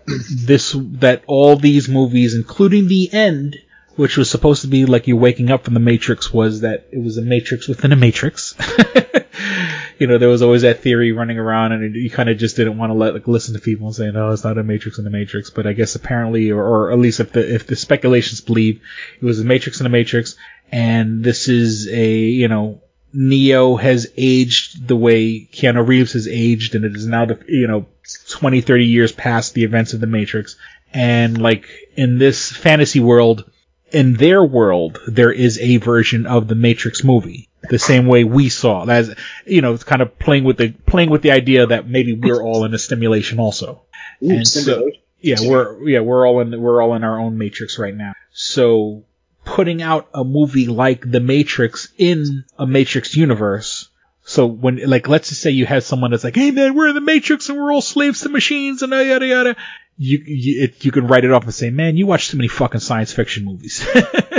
this 0.07 0.77
that 0.79 1.25
all 1.27 1.57
these 1.57 1.89
movies, 1.89 2.35
including 2.35 2.89
the 2.89 3.13
end, 3.13 3.57
which 3.97 4.17
was 4.17 4.31
supposed 4.31 4.63
to 4.63 4.69
be 4.69 4.87
like 4.87 5.07
you 5.07 5.17
waking 5.17 5.51
up 5.51 5.65
from 5.65 5.75
the 5.75 5.81
Matrix, 5.81 6.33
was 6.33 6.61
that 6.61 6.87
it 6.91 7.03
was 7.03 7.17
a 7.17 7.23
Matrix 7.23 7.69
within 7.69 7.93
a 7.93 7.97
Matrix. 7.97 8.55
you 9.99 10.07
know, 10.07 10.19
there 10.19 10.29
was 10.29 10.43
always 10.43 10.63
that 10.63 10.81
theory 10.81 11.13
running 11.13 11.39
around, 11.39 11.73
and 11.73 11.95
you 11.95 12.11
kind 12.11 12.29
of 12.29 12.39
just 12.39 12.57
didn't 12.57 12.79
want 12.79 12.91
to 12.91 12.95
let 12.95 13.15
like 13.15 13.29
listen 13.29 13.55
to 13.55 13.61
people 13.61 13.87
and 13.87 13.97
say, 13.97 14.11
no, 14.11 14.31
it's 14.31 14.45
not 14.45 14.59
a 14.59 14.63
Matrix 14.63 14.99
in 14.99 15.05
the 15.05 15.11
Matrix. 15.11 15.51
But 15.51 15.67
I 15.67 15.73
guess 15.73 15.95
apparently, 15.95 16.51
or, 16.51 16.63
or 16.63 16.93
at 16.93 16.99
least 16.99 17.21
if 17.21 17.33
the 17.33 17.55
if 17.55 17.67
the 17.67 17.77
speculations 17.77 18.41
believe, 18.41 18.81
it 19.21 19.25
was 19.25 19.41
a 19.41 19.45
Matrix 19.45 19.81
in 19.81 19.87
a 19.87 19.91
Matrix, 19.91 20.37
and 20.73 21.23
this 21.23 21.49
is 21.49 21.89
a 21.89 22.19
you 22.19 22.49
know 22.49 22.83
Neo 23.13 23.77
has 23.77 24.11
aged 24.17 24.89
the 24.89 24.97
way 24.97 25.49
Keanu 25.53 25.87
Reeves 25.87 26.15
has 26.15 26.27
aged, 26.27 26.75
and 26.75 26.85
it 26.85 26.97
is 26.97 27.07
now 27.07 27.27
the 27.27 27.39
you 27.47 27.69
know 27.69 27.87
20, 28.31 28.61
30 28.61 28.85
years 28.85 29.13
past 29.13 29.55
the 29.55 29.65
events 29.65 29.93
of 29.93 30.01
the 30.01 30.09
Matrix, 30.09 30.57
and 30.93 31.41
like 31.41 31.69
in 31.97 32.19
this 32.19 32.51
fantasy 32.51 32.99
world, 33.01 33.51
in 33.95 34.15
their 34.15 34.43
world, 34.43 34.99
there 35.07 35.33
is 35.33 35.59
a 35.59 35.77
version 35.77 36.27
of 36.27 36.49
the 36.49 36.57
Matrix 36.57 37.05
movie. 37.05 37.49
The 37.71 37.79
same 37.79 38.07
way 38.07 38.25
we 38.25 38.51
saw, 38.51 38.85
as 38.85 39.15
you 39.47 39.63
know, 39.63 39.73
it's 39.73 39.85
kind 39.85 40.03
of 40.03 40.19
playing 40.19 40.45
with 40.45 40.59
the 40.59 40.71
playing 40.71 41.09
with 41.09 41.23
the 41.23 41.31
idea 41.31 41.67
that 41.67 41.89
maybe 41.89 42.13
we're 42.13 42.43
all 42.43 42.65
in 42.65 42.75
a 42.75 42.79
simulation 42.79 43.41
also. 43.41 43.85
Ooh, 44.23 44.31
and 44.31 44.47
so, 44.47 44.91
yeah, 45.21 45.37
we're 45.41 45.89
yeah 45.89 46.01
we're 46.01 46.27
all 46.27 46.41
in 46.41 46.61
we're 46.61 46.83
all 46.83 46.95
in 46.95 47.05
our 47.05 47.19
own 47.19 47.39
Matrix 47.39 47.79
right 47.79 47.95
now. 47.95 48.13
So 48.33 49.05
putting 49.45 49.81
out 49.81 50.09
a 50.13 50.25
movie 50.25 50.67
like 50.67 51.11
The 51.11 51.21
Matrix 51.21 51.89
in 51.97 52.45
a 52.59 52.67
Matrix 52.67 53.17
universe. 53.17 53.89
So 54.27 54.47
when, 54.47 54.79
like, 54.89 55.07
let's 55.07 55.29
just 55.29 55.43
say 55.43 55.51
you 55.51 55.67
had 55.67 55.83
someone 55.85 56.11
that's 56.11 56.25
like, 56.25 56.35
hey 56.35 56.51
man, 56.51 56.75
we're 56.75 56.89
in 56.89 56.95
the 56.95 57.01
Matrix 57.01 57.49
and 57.49 57.59
we're 57.59 57.73
all 57.73 57.83
slaves 57.83 58.21
to 58.23 58.31
machines 58.31 58.83
and 58.83 58.93
yada 58.93 59.27
yada. 59.27 59.57
You, 59.97 60.19
you, 60.19 60.65
it, 60.65 60.85
you 60.85 60.91
can 60.91 61.07
write 61.07 61.25
it 61.25 61.31
off 61.31 61.45
and 61.45 61.55
say, 61.55 61.71
man, 61.71 61.97
you 61.97 62.07
watch 62.07 62.29
too 62.29 62.37
many 62.37 62.49
fucking 62.49 62.81
science 62.81 63.13
fiction 63.13 63.45
movies. 63.45 63.87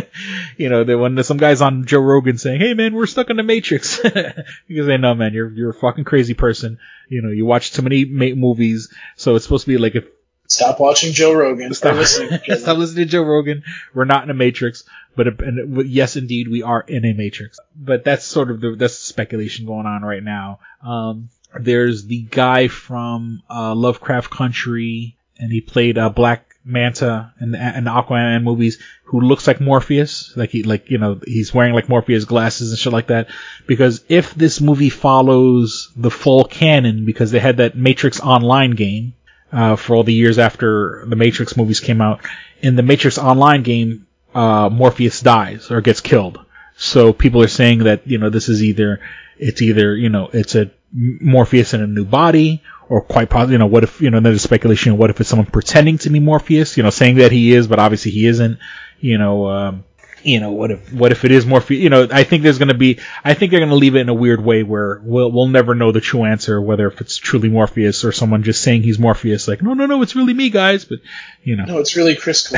you 0.57 0.69
know, 0.69 0.83
that 0.83 0.97
when 0.97 1.23
some 1.23 1.37
guys 1.37 1.61
on 1.61 1.85
Joe 1.85 1.99
Rogan 1.99 2.37
saying, 2.37 2.59
hey 2.59 2.73
man, 2.73 2.93
we're 2.93 3.05
stuck 3.05 3.29
in 3.29 3.37
the 3.37 3.43
Matrix. 3.43 3.99
because 4.67 4.87
they 4.87 4.97
know, 4.97 5.15
man, 5.15 5.33
you're, 5.33 5.49
you're 5.49 5.69
a 5.69 5.73
fucking 5.73 6.03
crazy 6.03 6.33
person. 6.33 6.77
You 7.07 7.21
know, 7.21 7.29
you 7.29 7.45
watch 7.45 7.71
too 7.71 7.83
many 7.83 8.03
ma- 8.03 8.35
movies. 8.35 8.93
So 9.15 9.35
it's 9.35 9.45
supposed 9.45 9.65
to 9.65 9.71
be 9.71 9.77
like 9.77 9.95
if 9.95 10.05
Stop 10.47 10.79
watching 10.79 11.11
Joe 11.11 11.33
Rogan. 11.33 11.73
Stop, 11.73 11.95
listening 11.95 12.29
to 12.29 12.37
Joe 12.45 12.55
Stop 12.55 12.77
listening 12.77 13.05
to 13.05 13.11
Joe 13.11 13.23
Rogan. 13.23 13.63
We're 13.93 14.05
not 14.05 14.23
in 14.23 14.29
a 14.29 14.35
matrix, 14.35 14.83
but 15.15 15.27
and 15.41 15.89
yes, 15.89 16.15
indeed, 16.15 16.47
we 16.47 16.61
are 16.61 16.81
in 16.81 17.03
a 17.05 17.13
matrix. 17.13 17.59
But 17.75 18.03
that's 18.03 18.25
sort 18.25 18.51
of 18.51 18.61
the 18.61 18.75
that's 18.75 18.99
the 18.99 19.05
speculation 19.05 19.65
going 19.65 19.87
on 19.87 20.03
right 20.03 20.23
now. 20.23 20.59
Um, 20.83 21.29
there's 21.59 22.05
the 22.05 22.21
guy 22.21 22.67
from 22.67 23.41
uh, 23.49 23.73
Lovecraft 23.73 24.29
Country, 24.29 25.14
and 25.39 25.51
he 25.51 25.61
played 25.61 25.97
uh, 25.97 26.09
Black 26.09 26.55
Manta 26.63 27.33
in 27.39 27.51
the, 27.51 27.77
in 27.77 27.83
the 27.83 27.91
Aquaman 27.91 28.43
movies, 28.43 28.79
who 29.03 29.21
looks 29.21 29.45
like 29.45 29.61
Morpheus, 29.61 30.35
like 30.35 30.49
he 30.49 30.63
like 30.63 30.89
you 30.89 30.97
know 30.97 31.19
he's 31.25 31.53
wearing 31.53 31.73
like 31.73 31.89
Morpheus 31.89 32.25
glasses 32.25 32.71
and 32.71 32.79
shit 32.79 32.93
like 32.93 33.07
that. 33.07 33.27
Because 33.67 34.03
if 34.09 34.33
this 34.33 34.59
movie 34.61 34.89
follows 34.89 35.91
the 35.95 36.11
full 36.11 36.43
canon, 36.43 37.05
because 37.05 37.31
they 37.31 37.39
had 37.39 37.57
that 37.57 37.77
Matrix 37.77 38.19
Online 38.19 38.71
game 38.71 39.13
uh, 39.51 39.75
for 39.75 39.95
all 39.95 40.03
the 40.03 40.13
years 40.13 40.37
after 40.37 41.05
the 41.07 41.15
Matrix 41.15 41.55
movies 41.55 41.79
came 41.79 42.01
out. 42.01 42.19
In 42.61 42.75
the 42.75 42.83
Matrix 42.83 43.17
Online 43.17 43.63
game, 43.63 44.07
uh, 44.33 44.69
Morpheus 44.69 45.21
dies 45.21 45.71
or 45.71 45.81
gets 45.81 46.01
killed. 46.01 46.39
So 46.77 47.13
people 47.13 47.41
are 47.41 47.47
saying 47.47 47.79
that 47.85 48.07
you 48.07 48.17
know 48.17 48.29
this 48.29 48.49
is 48.49 48.63
either 48.63 48.99
it's 49.37 49.61
either 49.61 49.95
you 49.95 50.09
know 50.09 50.29
it's 50.31 50.55
a 50.55 50.71
Morpheus 50.93 51.73
in 51.73 51.81
a 51.81 51.87
new 51.87 52.05
body 52.05 52.63
or 52.89 53.01
quite 53.01 53.29
possibly 53.29 53.53
you 53.53 53.59
know 53.59 53.65
what 53.65 53.83
if 53.83 54.01
you 54.01 54.09
know 54.09 54.19
there's 54.19 54.41
speculation 54.41 54.97
what 54.97 55.09
if 55.09 55.19
it's 55.19 55.29
someone 55.29 55.45
pretending 55.45 55.97
to 55.99 56.09
be 56.09 56.19
Morpheus 56.19 56.77
you 56.77 56.83
know 56.83 56.89
saying 56.89 57.15
that 57.15 57.31
he 57.31 57.53
is 57.53 57.67
but 57.67 57.79
obviously 57.79 58.11
he 58.11 58.25
isn't 58.25 58.59
you 58.99 59.17
know 59.17 59.47
um, 59.47 59.83
you 60.23 60.39
know 60.39 60.51
what 60.51 60.71
if 60.71 60.93
what 60.93 61.11
if 61.11 61.25
it 61.25 61.31
is 61.31 61.45
Morpheus 61.45 61.81
you 61.81 61.89
know 61.89 62.07
I 62.11 62.23
think 62.23 62.43
there's 62.43 62.57
going 62.57 62.69
to 62.69 62.73
be 62.77 62.99
I 63.23 63.33
think 63.33 63.51
they're 63.51 63.59
going 63.59 63.69
to 63.69 63.75
leave 63.75 63.95
it 63.95 64.01
in 64.01 64.09
a 64.09 64.13
weird 64.13 64.43
way 64.43 64.63
where 64.63 65.01
we'll 65.03 65.31
we'll 65.31 65.47
never 65.47 65.75
know 65.75 65.91
the 65.91 66.01
true 66.01 66.23
answer 66.25 66.61
whether 66.61 66.87
if 66.87 67.01
it's 67.01 67.17
truly 67.17 67.49
Morpheus 67.49 68.03
or 68.05 68.11
someone 68.11 68.43
just 68.43 68.61
saying 68.61 68.83
he's 68.83 68.99
Morpheus 68.99 69.47
like 69.47 69.61
no 69.61 69.73
no 69.73 69.85
no 69.85 70.01
it's 70.01 70.15
really 70.15 70.33
me 70.33 70.49
guys 70.49 70.85
but 70.85 70.99
you 71.43 71.55
know. 71.55 71.65
No, 71.65 71.79
it's 71.79 71.95
really 71.95 72.15
Chris 72.15 72.53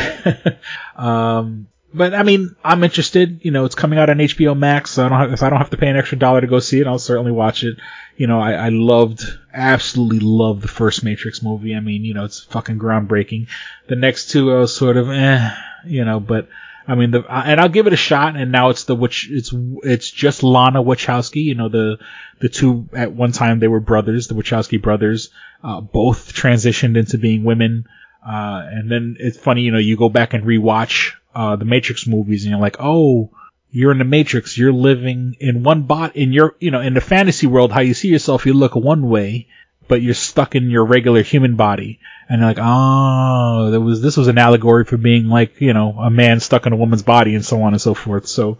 um, 0.95 1.67
but 1.97 2.13
I 2.13 2.23
mean, 2.23 2.55
I'm 2.63 2.83
interested. 2.83 3.41
You 3.43 3.51
know, 3.51 3.65
it's 3.65 3.75
coming 3.75 3.99
out 3.99 4.09
on 4.09 4.17
HBO 4.17 4.57
Max, 4.57 4.91
so 4.91 5.05
I 5.05 5.09
don't 5.09 5.19
have, 5.19 5.33
if 5.33 5.43
I 5.43 5.49
don't 5.49 5.59
have 5.59 5.71
to 5.71 5.77
pay 5.77 5.87
an 5.87 5.97
extra 5.97 6.17
dollar 6.17 6.41
to 6.41 6.47
go 6.47 6.59
see 6.59 6.79
it, 6.79 6.87
I'll 6.87 6.99
certainly 6.99 7.31
watch 7.31 7.63
it. 7.63 7.77
You 8.15 8.27
know, 8.27 8.39
I, 8.39 8.53
I 8.53 8.69
loved, 8.69 9.23
absolutely 9.53 10.19
loved 10.19 10.61
the 10.61 10.67
first 10.67 11.03
Matrix 11.03 11.41
movie. 11.41 11.75
I 11.75 11.79
mean, 11.79 12.05
you 12.05 12.13
know, 12.13 12.25
it's 12.25 12.41
fucking 12.41 12.79
groundbreaking. 12.79 13.47
The 13.87 13.95
next 13.95 14.29
two, 14.29 14.51
I 14.51 14.59
was 14.59 14.75
sort 14.75 14.97
of, 14.97 15.09
eh, 15.09 15.51
you 15.85 16.05
know, 16.05 16.19
but 16.19 16.47
I 16.87 16.95
mean, 16.95 17.11
the 17.11 17.25
and 17.29 17.59
I'll 17.59 17.69
give 17.69 17.87
it 17.87 17.93
a 17.93 17.97
shot. 17.97 18.35
And 18.35 18.51
now 18.51 18.69
it's 18.69 18.85
the 18.85 18.95
which 18.95 19.29
it's 19.29 19.51
it's 19.83 20.09
just 20.09 20.43
Lana 20.43 20.81
Wachowski. 20.81 21.43
You 21.43 21.55
know, 21.55 21.69
the 21.69 21.97
the 22.39 22.49
two 22.49 22.87
at 22.93 23.11
one 23.11 23.33
time 23.33 23.59
they 23.59 23.67
were 23.67 23.81
brothers, 23.81 24.27
the 24.27 24.35
Wachowski 24.35 24.81
brothers, 24.81 25.29
uh, 25.63 25.81
both 25.81 26.33
transitioned 26.33 26.97
into 26.97 27.17
being 27.17 27.43
women. 27.43 27.87
Uh, 28.25 28.61
and 28.69 28.91
then 28.91 29.15
it's 29.19 29.37
funny, 29.37 29.61
you 29.61 29.71
know, 29.71 29.77
you 29.77 29.95
go 29.95 30.09
back 30.09 30.33
and 30.33 30.43
rewatch 30.43 31.13
uh, 31.37 31.55
the 31.55 31.65
Matrix 31.65 32.07
movies, 32.07 32.43
and 32.43 32.49
you're 32.49 32.59
like, 32.59 32.77
oh, 32.79 33.29
you're 33.69 33.91
in 33.91 33.99
the 33.99 34.05
Matrix. 34.05 34.57
You're 34.57 34.73
living 34.73 35.35
in 35.39 35.61
one 35.61 35.83
bot 35.83 36.15
in 36.15 36.33
your, 36.33 36.55
you 36.59 36.71
know, 36.71 36.81
in 36.81 36.95
the 36.95 37.01
fantasy 37.01 37.45
world. 37.45 37.71
How 37.71 37.81
you 37.81 37.93
see 37.93 38.07
yourself, 38.07 38.47
you 38.47 38.53
look 38.53 38.75
one 38.75 39.07
way, 39.07 39.47
but 39.87 40.01
you're 40.01 40.15
stuck 40.15 40.55
in 40.55 40.71
your 40.71 40.83
regular 40.83 41.21
human 41.21 41.55
body. 41.55 41.99
And 42.27 42.39
you're 42.39 42.49
like, 42.49 42.57
oh, 42.59 43.69
there 43.69 43.79
was 43.79 44.01
this 44.01 44.17
was 44.17 44.27
an 44.29 44.39
allegory 44.39 44.83
for 44.83 44.97
being 44.97 45.27
like, 45.27 45.61
you 45.61 45.75
know, 45.75 45.91
a 45.99 46.09
man 46.09 46.39
stuck 46.39 46.65
in 46.65 46.73
a 46.73 46.75
woman's 46.75 47.03
body, 47.03 47.35
and 47.35 47.45
so 47.45 47.61
on 47.61 47.73
and 47.73 47.81
so 47.81 47.93
forth. 47.93 48.27
So, 48.27 48.57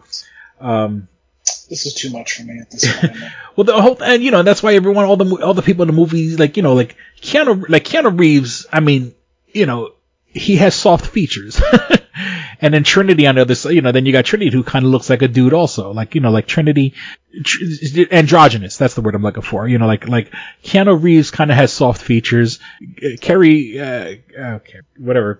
um, 0.61 1.07
this 1.71 1.87
is 1.87 1.95
too 1.95 2.11
much 2.11 2.33
for 2.37 2.43
me 2.43 2.59
at 2.59 2.69
this 2.69 2.85
point. 2.85 3.13
well, 3.55 3.65
the 3.65 3.81
whole 3.81 4.01
and 4.03 4.21
you 4.21 4.29
know 4.29 4.43
that's 4.43 4.61
why 4.61 4.75
everyone, 4.75 5.05
all 5.05 5.17
the 5.17 5.43
all 5.43 5.55
the 5.55 5.63
people 5.63 5.81
in 5.81 5.87
the 5.87 5.93
movies, 5.93 6.37
like 6.37 6.57
you 6.57 6.63
know, 6.63 6.75
like 6.75 6.95
Keanu, 7.21 7.67
like 7.67 7.85
Keanu 7.85 8.17
Reeves. 8.17 8.67
I 8.71 8.81
mean, 8.81 9.15
you 9.51 9.65
know, 9.65 9.93
he 10.37 10.57
has 10.57 10.75
soft 10.75 11.07
features. 11.07 11.61
and 12.61 12.73
then 12.73 12.83
Trinity 12.83 13.27
on 13.27 13.35
the 13.35 13.41
other 13.41 13.55
side, 13.55 13.71
you 13.71 13.81
know, 13.81 13.91
then 13.91 14.05
you 14.05 14.11
got 14.11 14.25
Trinity 14.25 14.51
who 14.51 14.63
kind 14.63 14.85
of 14.85 14.91
looks 14.91 15.09
like 15.09 15.21
a 15.21 15.27
dude 15.27 15.53
also, 15.53 15.91
like 15.91 16.15
you 16.15 16.21
know, 16.21 16.31
like 16.31 16.47
Trinity, 16.47 16.93
tr- 17.43 17.63
androgynous. 18.11 18.77
That's 18.77 18.93
the 18.95 19.01
word 19.01 19.15
I'm 19.15 19.23
looking 19.23 19.43
for. 19.43 19.67
You 19.67 19.77
know, 19.77 19.87
like 19.87 20.07
like 20.07 20.33
Keanu 20.63 21.01
Reeves 21.01 21.31
kind 21.31 21.51
of 21.51 21.57
has 21.57 21.71
soft 21.71 22.01
features. 22.01 22.59
Uh, 22.81 23.17
Carrie, 23.21 23.79
uh, 23.79 24.15
okay, 24.37 24.79
whatever, 24.97 25.39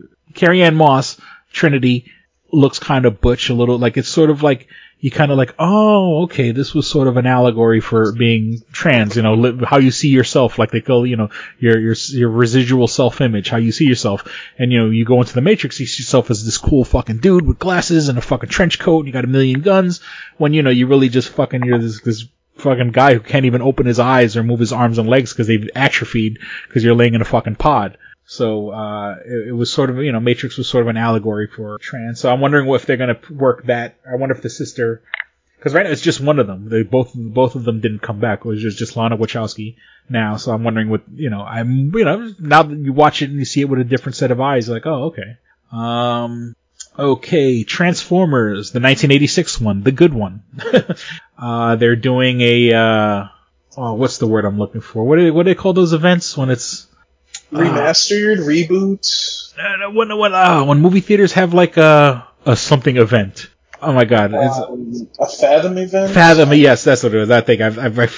uh, 0.00 0.34
Carrie 0.34 0.62
Ann 0.62 0.74
Moss, 0.74 1.20
Trinity 1.52 2.10
looks 2.52 2.78
kind 2.78 3.04
of 3.06 3.20
butch 3.20 3.50
a 3.50 3.54
little. 3.54 3.78
Like 3.78 3.96
it's 3.96 4.08
sort 4.08 4.30
of 4.30 4.42
like 4.42 4.68
you 4.98 5.10
kind 5.10 5.30
of 5.30 5.36
like, 5.36 5.54
oh, 5.58 6.22
okay, 6.24 6.52
this 6.52 6.74
was 6.74 6.88
sort 6.88 7.06
of 7.06 7.16
an 7.16 7.26
allegory 7.26 7.80
for 7.80 8.12
being 8.12 8.62
trans, 8.72 9.14
you 9.14 9.22
know, 9.22 9.34
li- 9.34 9.64
how 9.66 9.76
you 9.76 9.90
see 9.90 10.08
yourself, 10.08 10.58
like 10.58 10.70
they 10.70 10.80
go, 10.80 11.04
you 11.04 11.16
know, 11.16 11.28
your, 11.58 11.78
your, 11.78 11.94
your 12.08 12.30
residual 12.30 12.88
self-image, 12.88 13.50
how 13.50 13.58
you 13.58 13.72
see 13.72 13.84
yourself. 13.84 14.26
And, 14.58 14.72
you 14.72 14.78
know, 14.78 14.90
you 14.90 15.04
go 15.04 15.20
into 15.20 15.34
the 15.34 15.42
Matrix, 15.42 15.78
you 15.80 15.86
see 15.86 16.02
yourself 16.02 16.30
as 16.30 16.44
this 16.44 16.56
cool 16.56 16.84
fucking 16.84 17.18
dude 17.18 17.46
with 17.46 17.58
glasses 17.58 18.08
and 18.08 18.16
a 18.16 18.22
fucking 18.22 18.48
trench 18.48 18.78
coat 18.78 19.00
and 19.00 19.06
you 19.08 19.12
got 19.12 19.24
a 19.24 19.28
million 19.28 19.60
guns 19.60 20.00
when, 20.38 20.54
you 20.54 20.62
know, 20.62 20.70
you 20.70 20.86
really 20.86 21.10
just 21.10 21.28
fucking, 21.28 21.64
you're 21.64 21.78
this, 21.78 22.00
this 22.00 22.24
fucking 22.56 22.90
guy 22.90 23.12
who 23.12 23.20
can't 23.20 23.44
even 23.44 23.60
open 23.60 23.84
his 23.84 23.98
eyes 23.98 24.36
or 24.36 24.42
move 24.42 24.60
his 24.60 24.72
arms 24.72 24.96
and 24.96 25.08
legs 25.08 25.32
because 25.32 25.46
they've 25.46 25.68
atrophied 25.74 26.38
because 26.66 26.82
you're 26.82 26.94
laying 26.94 27.14
in 27.14 27.20
a 27.20 27.26
fucking 27.26 27.56
pod. 27.56 27.98
So 28.26 28.70
uh, 28.70 29.16
it, 29.24 29.48
it 29.48 29.52
was 29.52 29.72
sort 29.72 29.88
of 29.88 29.98
you 29.98 30.12
know 30.12 30.20
Matrix 30.20 30.58
was 30.58 30.68
sort 30.68 30.82
of 30.82 30.88
an 30.88 30.96
allegory 30.96 31.46
for 31.46 31.78
trans. 31.78 32.20
So 32.20 32.30
I'm 32.30 32.40
wondering 32.40 32.68
if 32.74 32.84
they're 32.84 32.96
gonna 32.96 33.20
work 33.30 33.66
that. 33.66 33.96
I 34.06 34.16
wonder 34.16 34.34
if 34.34 34.42
the 34.42 34.50
sister, 34.50 35.02
because 35.56 35.72
right 35.72 35.84
now 35.84 35.92
it's 35.92 36.02
just 36.02 36.20
one 36.20 36.40
of 36.40 36.48
them. 36.48 36.68
They 36.68 36.82
both 36.82 37.12
both 37.14 37.54
of 37.54 37.64
them 37.64 37.80
didn't 37.80 38.00
come 38.00 38.18
back. 38.18 38.40
It 38.40 38.44
was 38.44 38.60
just 38.60 38.78
just 38.78 38.96
Lana 38.96 39.16
Wachowski 39.16 39.76
now. 40.10 40.38
So 40.38 40.52
I'm 40.52 40.64
wondering 40.64 40.90
what 40.90 41.02
you 41.14 41.30
know. 41.30 41.40
I'm 41.40 41.94
you 41.94 42.04
know 42.04 42.34
now 42.40 42.64
that 42.64 42.76
you 42.76 42.92
watch 42.92 43.22
it 43.22 43.30
and 43.30 43.38
you 43.38 43.44
see 43.44 43.60
it 43.60 43.68
with 43.68 43.78
a 43.78 43.84
different 43.84 44.16
set 44.16 44.32
of 44.32 44.40
eyes, 44.40 44.68
like 44.68 44.86
oh 44.86 45.04
okay. 45.04 45.36
Um, 45.70 46.56
okay, 46.98 47.62
Transformers, 47.62 48.72
the 48.72 48.80
1986 48.80 49.60
one, 49.60 49.82
the 49.82 49.92
good 49.92 50.12
one. 50.12 50.42
uh, 51.38 51.76
they're 51.76 51.94
doing 51.94 52.40
a 52.40 52.72
uh, 52.72 53.28
oh 53.76 53.94
what's 53.94 54.18
the 54.18 54.26
word 54.26 54.44
I'm 54.44 54.58
looking 54.58 54.80
for? 54.80 55.04
What 55.04 55.16
do 55.16 55.24
they, 55.24 55.30
what 55.30 55.44
do 55.44 55.50
they 55.50 55.54
call 55.54 55.74
those 55.74 55.92
events 55.92 56.36
when 56.36 56.50
it's 56.50 56.88
Remastered, 57.52 58.38
reboot. 58.38 59.52
uh, 59.58 59.90
when 59.90 60.16
when 60.18 60.34
uh, 60.34 60.64
when 60.64 60.80
movie 60.80 61.00
theaters 61.00 61.32
have 61.34 61.54
like 61.54 61.76
a 61.76 62.26
a 62.44 62.56
something 62.56 62.96
event. 62.96 63.48
Oh 63.80 63.92
my 63.92 64.04
god, 64.06 64.32
it's 64.34 64.56
Um, 64.58 65.08
a 65.20 65.26
Fathom 65.26 65.76
event. 65.78 66.12
Fathom, 66.12 66.52
yes, 66.54 66.82
that's 66.82 67.02
what 67.02 67.14
it 67.14 67.18
was. 67.18 67.30
I 67.30 67.42
think 67.42 67.60
I've, 67.60 67.78
I've, 67.78 67.98
I 67.98 68.08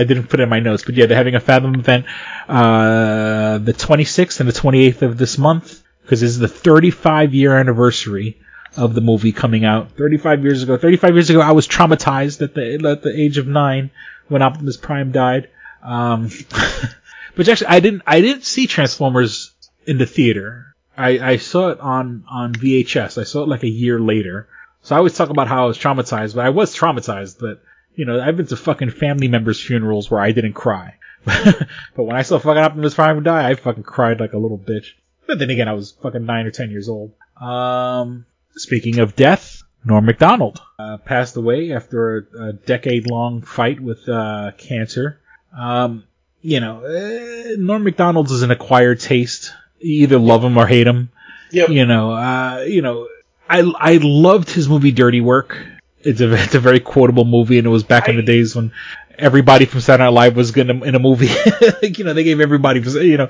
I 0.00 0.04
didn't 0.04 0.24
put 0.28 0.40
it 0.40 0.42
in 0.44 0.48
my 0.50 0.60
notes, 0.60 0.84
but 0.84 0.94
yeah, 0.94 1.06
they're 1.06 1.16
having 1.16 1.34
a 1.34 1.40
Fathom 1.40 1.74
event, 1.74 2.04
uh, 2.48 3.58
the 3.58 3.72
26th 3.72 4.40
and 4.40 4.48
the 4.48 4.52
28th 4.52 5.02
of 5.02 5.16
this 5.18 5.38
month, 5.38 5.82
because 6.02 6.20
this 6.20 6.30
is 6.30 6.38
the 6.38 6.48
35 6.48 7.34
year 7.34 7.56
anniversary 7.58 8.38
of 8.76 8.94
the 8.94 9.00
movie 9.00 9.32
coming 9.32 9.64
out 9.64 9.92
35 9.92 10.42
years 10.44 10.62
ago. 10.62 10.76
35 10.76 11.14
years 11.14 11.30
ago, 11.30 11.40
I 11.40 11.52
was 11.52 11.66
traumatized 11.66 12.42
at 12.42 12.54
the, 12.54 12.74
at 12.88 13.02
the 13.02 13.18
age 13.18 13.38
of 13.38 13.46
nine 13.46 13.90
when 14.28 14.42
Optimus 14.42 14.76
Prime 14.76 15.12
died. 15.12 15.48
Um, 15.82 16.28
but 17.36 17.48
actually, 17.48 17.68
I 17.68 17.80
didn't, 17.80 18.02
I 18.06 18.20
didn't 18.20 18.44
see 18.44 18.66
Transformers 18.66 19.54
in 19.86 19.98
the 19.98 20.06
theater. 20.06 20.74
I, 20.96 21.18
I 21.18 21.36
saw 21.36 21.68
it 21.68 21.80
on, 21.80 22.24
on 22.28 22.54
VHS. 22.54 23.18
I 23.18 23.24
saw 23.24 23.42
it 23.42 23.48
like 23.48 23.62
a 23.62 23.68
year 23.68 24.00
later. 24.00 24.48
So 24.82 24.94
I 24.94 24.98
always 24.98 25.14
talk 25.14 25.30
about 25.30 25.48
how 25.48 25.64
I 25.64 25.66
was 25.66 25.78
traumatized, 25.78 26.34
but 26.34 26.46
I 26.46 26.50
was 26.50 26.74
traumatized, 26.74 27.38
but 27.38 27.62
you 27.96 28.04
know, 28.04 28.20
I've 28.20 28.36
been 28.36 28.46
to 28.46 28.56
fucking 28.56 28.90
family 28.90 29.26
members' 29.26 29.60
funerals 29.60 30.10
where 30.10 30.20
I 30.20 30.32
didn't 30.32 30.52
cry. 30.52 30.94
but 31.24 31.66
when 31.96 32.14
I 32.14 32.22
saw 32.22 32.38
fucking 32.38 32.62
Optimus 32.62 32.94
Prime 32.94 33.22
die, 33.22 33.50
I 33.50 33.54
fucking 33.54 33.82
cried 33.82 34.20
like 34.20 34.32
a 34.32 34.38
little 34.38 34.58
bitch. 34.58 34.92
But 35.26 35.38
then 35.38 35.50
again, 35.50 35.68
I 35.68 35.72
was 35.72 35.92
fucking 36.02 36.24
nine 36.24 36.46
or 36.46 36.50
ten 36.50 36.70
years 36.70 36.88
old. 36.88 37.12
Um, 37.40 38.26
speaking 38.54 39.00
of 39.00 39.16
death, 39.16 39.62
Norm 39.84 40.04
Macdonald 40.04 40.60
uh, 40.78 40.98
passed 40.98 41.36
away 41.36 41.72
after 41.72 42.28
a, 42.38 42.48
a 42.48 42.52
decade-long 42.52 43.42
fight 43.42 43.80
with 43.80 44.08
uh, 44.08 44.52
cancer. 44.56 45.20
Um, 45.56 46.04
you 46.46 46.60
know, 46.60 46.84
uh, 46.84 47.56
Norm 47.58 47.82
McDonald's 47.82 48.30
is 48.30 48.42
an 48.42 48.52
acquired 48.52 49.00
taste. 49.00 49.52
You 49.80 50.04
either 50.04 50.18
love 50.18 50.44
him 50.44 50.56
or 50.56 50.64
hate 50.64 50.86
him. 50.86 51.10
Yep. 51.50 51.70
You 51.70 51.86
know, 51.86 52.12
uh, 52.12 52.64
you 52.66 52.82
know, 52.82 53.08
I 53.48 53.60
I 53.60 53.98
loved 54.00 54.50
his 54.50 54.68
movie 54.68 54.92
Dirty 54.92 55.20
Work. 55.20 55.58
It's 56.02 56.20
a 56.20 56.32
it's 56.32 56.54
a 56.54 56.60
very 56.60 56.78
quotable 56.78 57.24
movie, 57.24 57.58
and 57.58 57.66
it 57.66 57.70
was 57.70 57.82
back 57.82 58.08
in 58.08 58.14
the 58.14 58.22
days 58.22 58.54
when 58.54 58.70
everybody 59.18 59.64
from 59.64 59.80
Saturday 59.80 60.04
Night 60.04 60.12
Live 60.12 60.36
was 60.36 60.56
in 60.56 60.70
a, 60.70 60.84
in 60.84 60.94
a 60.94 61.00
movie. 61.00 61.26
you 61.82 62.04
know, 62.04 62.14
they 62.14 62.22
gave 62.22 62.40
everybody, 62.40 62.80
you 62.80 63.16
know, 63.16 63.28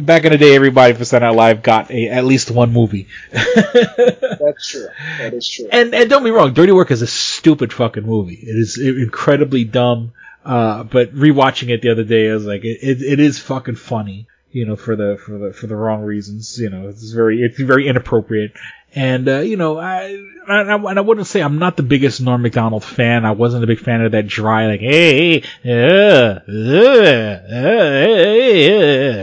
back 0.00 0.24
in 0.24 0.30
the 0.30 0.38
day, 0.38 0.54
everybody 0.54 0.94
from 0.94 1.04
Saturday 1.04 1.26
Night 1.30 1.36
Live 1.36 1.62
got 1.64 1.90
a 1.90 2.08
at 2.08 2.24
least 2.24 2.52
one 2.52 2.72
movie. 2.72 3.08
That's 3.32 4.68
true. 4.68 4.86
That 5.18 5.34
is 5.34 5.48
true. 5.48 5.68
And 5.72 5.92
and 5.92 6.08
don't 6.08 6.22
be 6.22 6.30
wrong, 6.30 6.54
Dirty 6.54 6.70
Work 6.70 6.92
is 6.92 7.02
a 7.02 7.08
stupid 7.08 7.72
fucking 7.72 8.04
movie. 8.04 8.38
It 8.40 8.56
is 8.56 8.78
incredibly 8.78 9.64
dumb. 9.64 10.12
Uh, 10.44 10.82
but 10.84 11.14
rewatching 11.14 11.70
it 11.70 11.82
the 11.82 11.90
other 11.90 12.04
day, 12.04 12.30
I 12.30 12.34
was 12.34 12.44
like, 12.44 12.64
it, 12.64 12.78
it, 12.82 13.02
it 13.02 13.20
is 13.20 13.38
fucking 13.38 13.76
funny. 13.76 14.26
You 14.50 14.66
know, 14.66 14.76
for 14.76 14.96
the 14.96 15.18
for 15.24 15.38
the 15.38 15.52
for 15.54 15.66
the 15.66 15.76
wrong 15.76 16.02
reasons. 16.02 16.58
You 16.58 16.68
know, 16.68 16.88
it's 16.88 17.10
very 17.10 17.40
it's 17.40 17.58
very 17.58 17.88
inappropriate. 17.88 18.52
And 18.94 19.26
uh, 19.26 19.38
you 19.38 19.56
know, 19.56 19.78
I, 19.78 20.14
I 20.46 20.74
and 20.74 20.98
I 20.98 21.00
wouldn't 21.00 21.26
say 21.26 21.40
I'm 21.40 21.58
not 21.58 21.78
the 21.78 21.82
biggest 21.82 22.20
Norm 22.20 22.42
Macdonald 22.42 22.84
fan. 22.84 23.24
I 23.24 23.30
wasn't 23.30 23.64
a 23.64 23.66
big 23.66 23.80
fan 23.80 24.02
of 24.02 24.12
that 24.12 24.26
dry 24.26 24.66
like, 24.66 24.80
hey, 24.80 25.42
uh, 25.64 25.70
uh. 25.70 26.42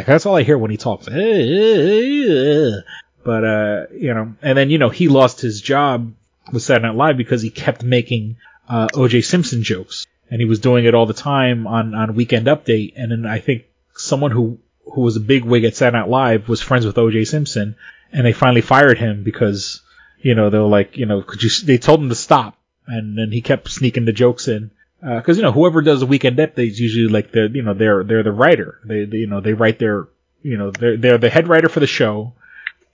that's 0.03 0.25
all 0.25 0.35
I 0.35 0.41
hear 0.41 0.57
when 0.57 0.71
he 0.71 0.77
talks. 0.77 1.07
Uh, 1.07 1.11
uh, 1.11 1.17
uh. 1.19 2.81
But 3.23 3.43
uh, 3.43 3.85
you 3.93 4.15
know, 4.15 4.33
and 4.41 4.57
then 4.57 4.71
you 4.71 4.79
know 4.79 4.89
he 4.89 5.07
lost 5.07 5.41
his 5.41 5.61
job 5.61 6.13
with 6.51 6.63
Saturday 6.63 6.87
Night 6.87 6.95
Live 6.95 7.17
because 7.17 7.43
he 7.43 7.51
kept 7.51 7.83
making 7.83 8.37
uh, 8.67 8.87
O.J. 8.95 9.21
Simpson 9.21 9.61
jokes, 9.61 10.07
and 10.29 10.39
he 10.39 10.45
was 10.45 10.59
doing 10.59 10.85
it 10.85 10.93
all 10.93 11.05
the 11.05 11.13
time 11.13 11.67
on 11.67 11.93
on 11.95 12.15
Weekend 12.15 12.47
Update. 12.47 12.93
And 12.95 13.11
then 13.11 13.25
I 13.25 13.39
think 13.39 13.65
someone 13.95 14.31
who 14.31 14.59
who 14.93 15.01
was 15.01 15.15
a 15.15 15.21
big 15.21 15.43
wig 15.43 15.63
at 15.63 15.75
Saturday 15.75 15.99
Night 15.99 16.09
Live 16.09 16.49
was 16.49 16.61
friends 16.61 16.85
with 16.85 16.97
O.J. 16.97 17.25
Simpson, 17.25 17.75
and 18.11 18.25
they 18.25 18.33
finally 18.33 18.61
fired 18.61 18.97
him 18.97 19.23
because 19.23 19.81
you 20.19 20.35
know 20.35 20.49
they 20.49 20.57
were 20.57 20.65
like, 20.65 20.97
you 20.97 21.05
know, 21.05 21.21
could 21.21 21.43
you? 21.43 21.49
They 21.63 21.77
told 21.77 22.01
him 22.01 22.09
to 22.09 22.15
stop, 22.15 22.57
and 22.87 23.17
then 23.17 23.31
he 23.31 23.41
kept 23.41 23.69
sneaking 23.69 24.05
the 24.05 24.13
jokes 24.13 24.47
in. 24.47 24.71
Uh, 25.01 25.15
because 25.15 25.37
you 25.37 25.43
know 25.43 25.51
whoever 25.53 25.81
does 25.81 26.01
the 26.01 26.05
weekend 26.05 26.37
Update 26.37 26.71
is 26.71 26.79
usually 26.79 27.07
like 27.07 27.31
the 27.31 27.49
you 27.53 27.61
know 27.61 27.73
they're 27.73 28.03
they're 28.03 28.21
the 28.21 28.33
writer 28.33 28.81
they, 28.83 29.05
they 29.05 29.19
you 29.19 29.27
know 29.27 29.39
they 29.39 29.53
write 29.53 29.79
their 29.79 30.09
you 30.43 30.57
know 30.57 30.71
they're 30.71 30.97
they're 30.97 31.17
the 31.17 31.29
head 31.29 31.47
writer 31.47 31.69
for 31.69 31.79
the 31.79 31.87
show 31.87 32.33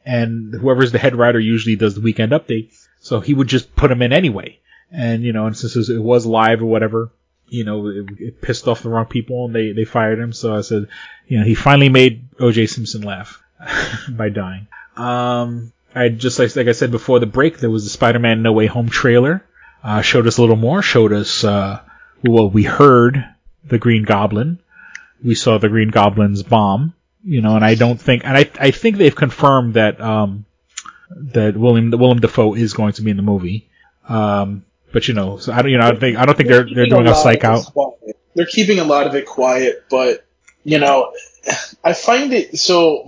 and 0.05 0.53
whoever's 0.53 0.91
the 0.91 0.99
head 0.99 1.15
writer 1.15 1.39
usually 1.39 1.75
does 1.75 1.95
the 1.95 2.01
weekend 2.01 2.31
update. 2.31 2.71
So 2.99 3.19
he 3.19 3.33
would 3.33 3.47
just 3.47 3.75
put 3.75 3.89
them 3.89 4.01
in 4.01 4.13
anyway. 4.13 4.59
And 4.91 5.23
you 5.23 5.33
know, 5.33 5.47
and 5.47 5.57
since 5.57 5.89
it 5.89 6.01
was 6.01 6.25
live 6.25 6.61
or 6.61 6.65
whatever, 6.65 7.11
you 7.47 7.63
know, 7.63 7.87
it, 7.87 8.05
it 8.19 8.41
pissed 8.41 8.67
off 8.67 8.83
the 8.83 8.89
wrong 8.89 9.05
people 9.05 9.45
and 9.45 9.55
they 9.55 9.71
they 9.71 9.85
fired 9.85 10.19
him. 10.19 10.33
So 10.33 10.55
I 10.55 10.61
said, 10.61 10.87
you 11.27 11.39
know, 11.39 11.45
he 11.45 11.55
finally 11.55 11.89
made 11.89 12.27
O.J. 12.39 12.67
Simpson 12.67 13.01
laugh 13.01 13.41
by 14.09 14.29
dying. 14.29 14.67
Um, 14.97 15.71
I 15.93 16.09
just 16.09 16.39
like 16.39 16.55
like 16.55 16.67
I 16.67 16.73
said 16.73 16.91
before 16.91 17.19
the 17.19 17.25
break, 17.25 17.59
there 17.59 17.69
was 17.69 17.83
the 17.83 17.89
Spider-Man 17.89 18.41
No 18.41 18.53
Way 18.53 18.67
Home 18.67 18.89
trailer. 18.89 19.43
Uh, 19.83 20.01
showed 20.01 20.25
us 20.25 20.37
a 20.37 20.41
little 20.41 20.55
more. 20.55 20.81
Showed 20.81 21.13
us 21.13 21.43
uh, 21.43 21.81
well, 22.23 22.49
we 22.49 22.63
heard 22.63 23.23
the 23.63 23.77
Green 23.77 24.03
Goblin. 24.03 24.59
We 25.23 25.35
saw 25.35 25.57
the 25.57 25.69
Green 25.69 25.89
Goblin's 25.89 26.43
bomb 26.43 26.93
you 27.25 27.41
know, 27.41 27.55
and 27.55 27.65
I 27.65 27.75
don't 27.75 27.99
think, 27.99 28.23
and 28.23 28.37
I, 28.37 28.49
I 28.59 28.71
think 28.71 28.97
they've 28.97 29.15
confirmed 29.15 29.73
that, 29.73 29.99
um, 29.99 30.45
that 31.09 31.57
William, 31.57 31.89
Willem 31.91 32.19
Dafoe 32.19 32.53
is 32.53 32.73
going 32.73 32.93
to 32.93 33.01
be 33.01 33.11
in 33.11 33.17
the 33.17 33.23
movie. 33.23 33.67
Um, 34.07 34.63
but 34.95 35.07
you 35.09 35.13
know, 35.13 35.37
so 35.37 35.51
I 35.51 35.61
don't, 35.61 35.69
you 35.71 35.77
know, 35.77 35.85
I 35.85 35.91
don't 35.91 35.99
think, 35.99 36.17
I 36.17 36.25
don't 36.25 36.35
think 36.37 36.47
they're, 36.49 36.63
they're 36.73 36.85
doing 36.87 37.05
a 37.05 37.11
lot 37.11 37.21
psych 37.21 37.43
out. 37.43 37.65
quiet. 37.73 38.17
They're 38.33 38.45
keeping 38.45 38.79
a 38.79 38.83
lot 38.85 39.05
of 39.07 39.13
it 39.15 39.25
quiet, 39.25 39.83
but 39.89 40.25
you 40.63 40.79
know, 40.79 41.13
I 41.83 41.93
find 41.93 42.31
it 42.33 42.57
so. 42.57 43.07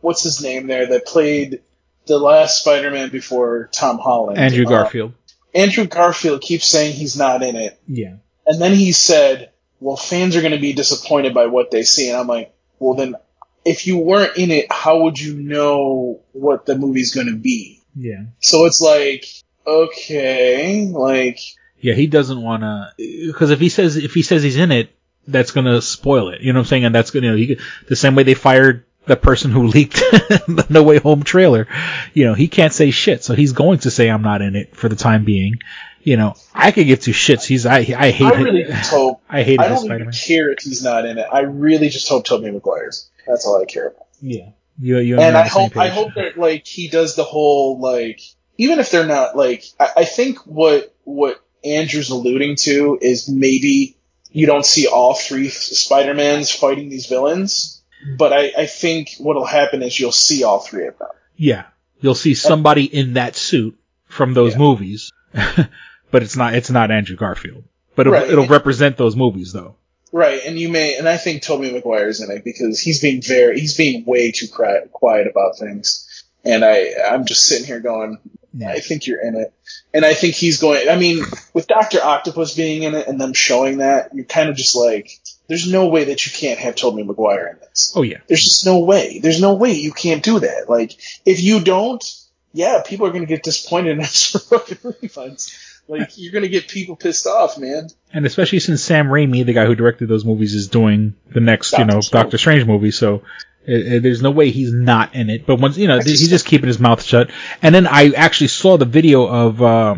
What's 0.00 0.22
his 0.22 0.42
name 0.42 0.66
there 0.66 0.86
that 0.86 1.06
played 1.06 1.60
the 2.06 2.18
last 2.18 2.60
Spider-Man 2.62 3.10
before 3.10 3.68
Tom 3.72 3.98
Holland? 3.98 4.38
Andrew 4.38 4.66
Uh, 4.66 4.68
Garfield. 4.70 5.12
Andrew 5.54 5.84
Garfield 5.86 6.40
keeps 6.40 6.66
saying 6.66 6.94
he's 6.94 7.16
not 7.16 7.42
in 7.42 7.54
it, 7.56 7.78
Yeah. 7.86 8.14
and 8.46 8.60
then 8.60 8.74
he 8.74 8.92
said, 8.92 9.50
"Well, 9.80 9.96
fans 9.96 10.36
are 10.36 10.40
going 10.42 10.52
to 10.52 10.58
be 10.60 10.72
disappointed 10.72 11.34
by 11.34 11.46
what 11.46 11.70
they 11.70 11.82
see," 11.84 12.08
and 12.10 12.18
I'm 12.18 12.26
like, 12.26 12.52
"Well, 12.78 12.94
then." 12.94 13.14
If 13.62 13.86
you 13.86 13.98
weren't 13.98 14.38
in 14.38 14.50
it, 14.50 14.72
how 14.72 15.02
would 15.02 15.20
you 15.20 15.34
know 15.34 16.20
what 16.32 16.64
the 16.64 16.78
movie's 16.78 17.14
going 17.14 17.26
to 17.26 17.36
be? 17.36 17.82
Yeah. 17.94 18.22
So 18.40 18.64
it's 18.64 18.80
like, 18.80 19.26
okay, 19.70 20.86
like, 20.86 21.38
Yeah, 21.80 21.94
he 21.94 22.06
doesn't 22.06 22.40
want 22.40 22.62
to, 22.62 22.92
because 22.98 23.50
if 23.50 23.60
he 23.60 23.68
says, 23.68 23.96
if 23.96 24.14
he 24.14 24.22
says 24.22 24.42
he's 24.42 24.56
in 24.56 24.72
it, 24.72 24.90
that's 25.26 25.50
gonna 25.52 25.80
spoil 25.80 26.30
it. 26.30 26.40
You 26.40 26.52
know 26.52 26.58
what 26.58 26.64
I'm 26.64 26.68
saying? 26.68 26.84
And 26.84 26.94
that's 26.94 27.10
gonna, 27.10 27.26
you 27.26 27.32
know, 27.32 27.54
he, 27.56 27.60
the 27.88 27.96
same 27.96 28.14
way 28.14 28.22
they 28.22 28.34
fired 28.34 28.84
the 29.06 29.16
person 29.16 29.50
who 29.50 29.66
leaked 29.68 29.96
the 29.96 30.66
No 30.68 30.82
Way 30.82 30.98
Home 30.98 31.22
trailer. 31.22 31.66
You 32.14 32.26
know, 32.26 32.34
he 32.34 32.48
can't 32.48 32.72
say 32.72 32.90
shit, 32.90 33.24
so 33.24 33.34
he's 33.34 33.52
going 33.52 33.80
to 33.80 33.90
say 33.90 34.08
I'm 34.10 34.22
not 34.22 34.42
in 34.42 34.56
it 34.56 34.74
for 34.76 34.88
the 34.88 34.96
time 34.96 35.24
being. 35.24 35.58
You 36.02 36.16
know, 36.16 36.34
I 36.54 36.70
could 36.72 36.86
give 36.86 37.00
two 37.00 37.10
shits. 37.12 37.44
He's, 37.44 37.66
I, 37.66 37.78
I 37.78 38.10
hate 38.10 38.22
I 38.22 38.40
really 38.40 38.64
just 38.64 38.90
hope. 38.90 39.20
I 39.28 39.42
hate 39.42 39.60
I 39.60 39.68
don't 39.68 39.78
Spider-Man. 39.78 40.00
even 40.00 40.12
care 40.12 40.50
if 40.50 40.60
he's 40.60 40.82
not 40.82 41.04
in 41.04 41.18
it. 41.18 41.26
I 41.30 41.40
really 41.40 41.90
just 41.90 42.08
hope 42.08 42.24
Tobey 42.24 42.50
Maguire's. 42.50 43.10
That's 43.26 43.46
all 43.46 43.60
I 43.60 43.66
care 43.66 43.88
about. 43.88 44.06
Yeah. 44.22 44.50
You, 44.80 44.98
you 44.98 45.20
And 45.20 45.34
me 45.34 45.40
I 45.40 45.46
hope 45.46 45.76
I 45.76 45.88
hope 45.88 46.14
that 46.14 46.38
like 46.38 46.66
he 46.66 46.88
does 46.88 47.16
the 47.16 47.24
whole 47.24 47.78
like 47.80 48.20
even 48.60 48.78
if 48.78 48.90
they're 48.90 49.06
not 49.06 49.36
like 49.36 49.64
I, 49.80 49.88
I 49.98 50.04
think 50.04 50.38
what 50.40 50.94
what 51.04 51.42
Andrew's 51.64 52.10
alluding 52.10 52.56
to 52.56 52.98
is 53.00 53.28
maybe 53.28 53.96
you 54.30 54.46
don't 54.46 54.66
see 54.66 54.86
all 54.86 55.14
three 55.14 55.48
Spider-Mans 55.48 56.50
fighting 56.50 56.88
these 56.88 57.06
villains, 57.06 57.82
but 58.16 58.32
I, 58.32 58.52
I 58.56 58.66
think 58.66 59.14
what'll 59.18 59.46
happen 59.46 59.82
is 59.82 59.98
you'll 59.98 60.12
see 60.12 60.44
all 60.44 60.60
three 60.60 60.86
of 60.86 60.98
them. 60.98 61.08
Yeah, 61.36 61.64
you'll 62.00 62.14
see 62.14 62.34
somebody 62.34 62.84
in 62.84 63.14
that 63.14 63.34
suit 63.34 63.78
from 64.06 64.34
those 64.34 64.56
movies, 64.56 65.10
but 65.32 66.22
it's 66.22 66.36
not 66.36 66.54
it's 66.54 66.70
not 66.70 66.90
Andrew 66.90 67.16
Garfield. 67.16 67.64
But 67.96 68.06
it'll, 68.06 68.12
Right. 68.20 68.30
it'll 68.30 68.46
represent 68.46 68.96
those 68.98 69.16
movies 69.16 69.52
though. 69.52 69.76
Right, 70.12 70.40
and 70.44 70.58
you 70.58 70.68
may, 70.68 70.96
and 70.96 71.08
I 71.08 71.16
think 71.16 71.42
Tobey 71.42 71.72
Maguire's 71.72 72.20
in 72.20 72.30
it 72.30 72.42
because 72.44 72.80
he's 72.80 73.00
being 73.00 73.22
very, 73.22 73.60
he's 73.60 73.76
being 73.76 74.04
way 74.04 74.32
too 74.32 74.48
quiet 74.48 75.26
about 75.28 75.56
things, 75.56 76.24
and 76.44 76.64
I, 76.64 76.88
I'm 77.08 77.26
just 77.26 77.46
sitting 77.46 77.64
here 77.64 77.78
going, 77.80 78.18
I 78.66 78.80
think 78.80 79.06
you're 79.06 79.20
in 79.20 79.36
it, 79.36 79.52
and 79.94 80.04
I 80.04 80.14
think 80.14 80.34
he's 80.34 80.60
going. 80.60 80.88
I 80.88 80.96
mean, 80.96 81.24
with 81.54 81.66
Doctor 81.66 81.98
Octopus 82.02 82.54
being 82.54 82.82
in 82.82 82.94
it 82.94 83.06
and 83.06 83.20
them 83.20 83.32
showing 83.32 83.78
that, 83.78 84.14
you're 84.14 84.24
kind 84.24 84.48
of 84.48 84.56
just 84.56 84.74
like, 84.74 85.10
there's 85.48 85.70
no 85.70 85.88
way 85.88 86.04
that 86.04 86.26
you 86.26 86.32
can't 86.32 86.58
have 86.58 86.74
Tobey 86.74 87.02
Maguire 87.02 87.46
in 87.48 87.60
this. 87.60 87.92
Oh 87.94 88.02
yeah, 88.02 88.18
There's 88.26 88.42
just 88.44 88.66
no 88.66 88.80
way. 88.80 89.20
There's 89.20 89.40
no 89.40 89.54
way 89.54 89.72
you 89.72 89.92
can't 89.92 90.22
do 90.22 90.40
that. 90.40 90.68
Like, 90.68 90.96
if 91.24 91.40
you 91.40 91.60
don't, 91.60 92.04
yeah, 92.52 92.82
people 92.84 93.06
are 93.06 93.10
going 93.10 93.22
to 93.22 93.28
get 93.28 93.42
disappointed 93.42 93.92
and 93.92 94.00
ask 94.02 94.32
for 94.32 94.38
fucking 94.38 94.78
refunds. 94.78 95.70
Like 95.88 96.12
you're 96.16 96.32
going 96.32 96.44
to 96.44 96.48
get 96.48 96.68
people 96.68 96.94
pissed 96.94 97.26
off, 97.26 97.58
man. 97.58 97.88
And 98.12 98.24
especially 98.24 98.60
since 98.60 98.82
Sam 98.82 99.06
Raimi, 99.06 99.44
the 99.44 99.52
guy 99.52 99.66
who 99.66 99.74
directed 99.74 100.08
those 100.08 100.24
movies, 100.24 100.54
is 100.54 100.68
doing 100.68 101.16
the 101.28 101.40
next, 101.40 101.76
you 101.76 101.84
know, 101.84 102.00
Strange. 102.00 102.10
Doctor 102.10 102.38
Strange 102.38 102.64
movie, 102.64 102.92
so 102.92 103.22
there's 103.70 104.22
no 104.22 104.30
way 104.30 104.50
he's 104.50 104.72
not 104.72 105.14
in 105.14 105.30
it. 105.30 105.46
But 105.46 105.56
once, 105.56 105.76
you 105.76 105.88
know, 105.88 106.00
he's 106.00 106.28
just 106.28 106.46
keeping 106.46 106.66
his 106.66 106.80
mouth 106.80 107.02
shut. 107.02 107.30
And 107.62 107.74
then 107.74 107.86
I 107.86 108.10
actually 108.10 108.48
saw 108.48 108.76
the 108.76 108.84
video 108.84 109.26
of, 109.26 109.62
uh, 109.62 109.96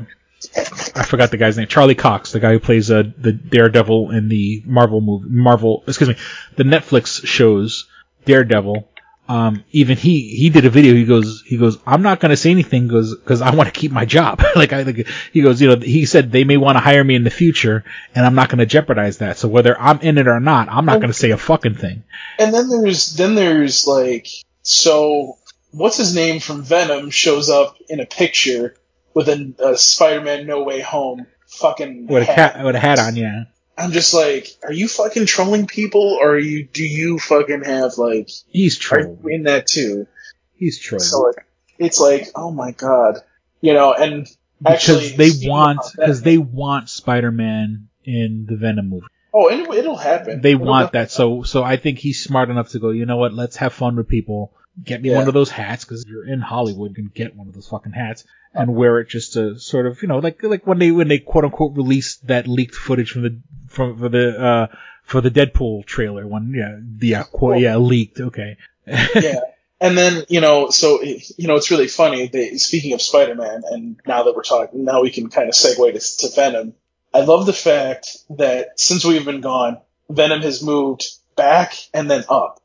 I 0.95 1.05
forgot 1.05 1.31
the 1.31 1.37
guy's 1.39 1.57
name, 1.57 1.69
Charlie 1.69 1.95
Cox, 1.95 2.33
the 2.33 2.41
guy 2.41 2.53
who 2.53 2.61
plays 2.61 2.91
uh, 2.91 3.05
the 3.17 3.33
Daredevil 3.33 4.11
in 4.11 4.29
the 4.29 4.63
Marvel 4.67 5.01
movie, 5.01 5.29
Marvel, 5.29 5.85
excuse 5.87 6.09
me, 6.09 6.17
the 6.57 6.65
Netflix 6.65 7.27
shows 7.27 7.89
Daredevil. 8.25 8.89
Um, 9.29 9.65
even 9.71 9.97
he, 9.97 10.37
he 10.37 10.51
did 10.51 10.65
a 10.65 10.71
video. 10.71 10.95
He 10.95 11.05
goes, 11.05 11.43
he 11.47 11.57
goes, 11.57 11.79
I'm 11.87 12.03
not 12.03 12.21
going 12.21 12.31
to 12.31 12.37
say 12.37 12.51
anything 12.51 12.89
because, 12.89 13.15
because 13.15 13.41
I 13.41 13.55
want 13.55 13.73
to 13.73 13.81
keep 13.81 13.93
my 13.93 14.05
job. 14.05 14.43
like 14.57 14.73
I 14.73 14.85
think 14.85 15.09
he 15.33 15.43
goes, 15.43 15.61
you 15.61 15.69
know, 15.69 15.77
he 15.77 16.07
said 16.07 16.33
they 16.33 16.45
may 16.45 16.57
want 16.57 16.77
to 16.77 16.81
hire 16.81 17.03
me 17.03 17.15
in 17.15 17.25
the 17.25 17.31
future 17.31 17.85
and 18.15 18.27
I'm 18.27 18.35
not 18.35 18.49
going 18.49 18.59
to 18.59 18.67
jeopardize 18.67 19.19
that. 19.19 19.39
So 19.39 19.49
whether 19.49 19.79
I'm 19.79 20.01
in 20.01 20.19
it 20.19 20.29
or 20.29 20.41
not, 20.41 20.69
I'm 20.69 20.85
not 20.85 21.01
going 21.01 21.13
to 21.13 21.19
say 21.19 21.31
a 21.31 21.39
fucking 21.39 21.77
thing. 21.77 22.03
And 22.39 22.53
then 22.53 22.69
there's 22.69 23.15
then 23.15 23.35
there's 23.35 23.87
like 23.87 24.27
so 24.63 25.39
what's 25.71 25.97
his 25.97 26.15
name 26.15 26.41
from 26.41 26.63
Venom 26.63 27.11
shows 27.11 27.49
up 27.49 27.77
in 27.89 28.01
a 28.01 28.07
picture 28.07 28.77
with 29.15 29.29
a, 29.29 29.55
a 29.59 29.77
Spider-Man 29.77 30.47
No 30.47 30.63
Way 30.63 30.81
Home 30.81 31.27
fucking 31.47 32.07
With 32.07 32.29
a 32.29 32.33
hat. 32.33 32.65
with 32.65 32.75
a 32.75 32.81
hat 32.81 32.99
on, 32.99 33.17
yeah. 33.17 33.45
I'm 33.77 33.93
just 33.93 34.13
like, 34.15 34.49
are 34.63 34.73
you 34.73 34.87
fucking 34.89 35.27
trolling 35.27 35.67
people, 35.67 36.19
or 36.21 36.33
are 36.35 36.39
you 36.39 36.65
do 36.65 36.85
you 36.85 37.19
fucking 37.19 37.65
have 37.65 37.99
like 37.99 38.31
He's 38.49 38.77
trolling. 38.79 39.19
in 39.29 39.43
that 39.45 39.67
too? 39.67 40.07
He's 40.55 40.79
trolling. 40.79 41.05
So 41.05 41.29
it, 41.29 41.37
it's 41.79 42.01
like, 42.01 42.29
oh 42.35 42.51
my 42.51 42.73
god, 42.73 43.19
you 43.61 43.73
know, 43.73 43.93
and 43.95 44.29
actually 44.65 45.13
because 45.17 45.17
they 45.17 45.49
want, 45.49 45.81
because 45.97 46.23
they 46.23 46.39
want 46.39 46.91
Spider-Man 46.91 47.89
in 48.05 48.47
the 48.49 48.57
Venom 48.57 48.89
movie. 48.91 49.07
oh, 49.33 49.49
it, 49.49 49.79
it'll 49.79 49.97
happen. 49.97 50.41
They 50.41 50.53
It'll 50.53 50.67
want 50.67 50.93
that. 50.93 51.11
So, 51.11 51.43
so 51.43 51.63
I 51.65 51.77
think 51.77 51.99
he's 51.99 52.23
smart 52.23 52.51
enough 52.51 52.71
to 52.71 52.79
go, 52.79 52.91
you 52.91 53.07
know 53.07 53.17
what? 53.17 53.33
Let's 53.33 53.57
have 53.57 53.73
fun 53.73 53.97
with 53.97 54.09
people. 54.09 54.53
Get 54.83 55.03
me 55.03 55.11
Yeah. 55.11 55.17
one 55.19 55.29
of 55.29 55.35
those 55.35 55.51
hats 55.51 55.85
because 55.85 56.05
you're 56.09 56.27
in 56.27 56.41
Hollywood, 56.41 56.91
you 56.91 56.95
can 56.95 57.11
get 57.15 57.37
one 57.37 57.49
of 57.49 57.55
those 57.55 57.69
fucking 57.69 57.93
hats 57.93 58.25
and 58.55 58.75
wear 58.75 59.01
it 59.01 59.09
just 59.09 59.35
to 59.35 59.59
sort 59.59 59.87
of, 59.87 60.01
you 60.03 60.09
know, 60.09 60.19
like 60.19 60.43
like 60.43 60.67
when 60.67 60.79
they 60.79 60.91
when 60.91 61.09
they 61.09 61.19
quote 61.19 61.45
unquote 61.45 61.77
released 61.77 62.27
that 62.27 62.47
leaked 62.47 62.75
footage 62.75 63.11
from 63.11 63.23
the 63.23 63.41
from 63.69 63.99
for 63.99 64.09
the 64.09 64.41
uh 64.41 64.67
for 65.05 65.21
the 65.21 65.31
Deadpool 65.31 65.85
trailer 65.85 66.27
when 66.27 66.53
yeah 66.55 66.79
the 66.81 67.17
uh, 67.17 67.25
quote 67.25 67.59
yeah 67.59 67.77
leaked 67.77 68.21
okay 68.21 68.57
yeah. 68.87 69.41
And 69.81 69.99
then, 69.99 70.25
you 70.29 70.41
know, 70.41 70.71
so, 70.71 71.03
you 71.03 71.49
know, 71.49 71.57
it's 71.57 71.73
really 71.73 71.89
funny. 71.89 72.29
They, 72.29 72.57
speaking 72.57 72.93
of 72.93 73.03
Spider-Man, 73.03 73.63
and 73.69 74.01
now 74.07 74.23
that 74.23 74.37
we're 74.37 74.45
talking, 74.45 74.85
now 74.85 75.03
we 75.03 75.11
can 75.11 75.29
kind 75.29 75.49
of 75.49 75.57
segue 75.57 75.93
to, 75.93 76.29
to 76.29 76.35
Venom. 76.37 76.75
I 77.13 77.23
love 77.23 77.47
the 77.47 77.53
fact 77.53 78.17
that 78.31 78.79
since 78.79 79.05
we've 79.05 79.25
been 79.25 79.41
gone, 79.41 79.79
Venom 80.09 80.43
has 80.43 80.63
moved 80.63 81.05
back 81.35 81.75
and 81.93 82.09
then 82.09 82.23
up. 82.29 82.62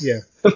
Yeah 0.00 0.20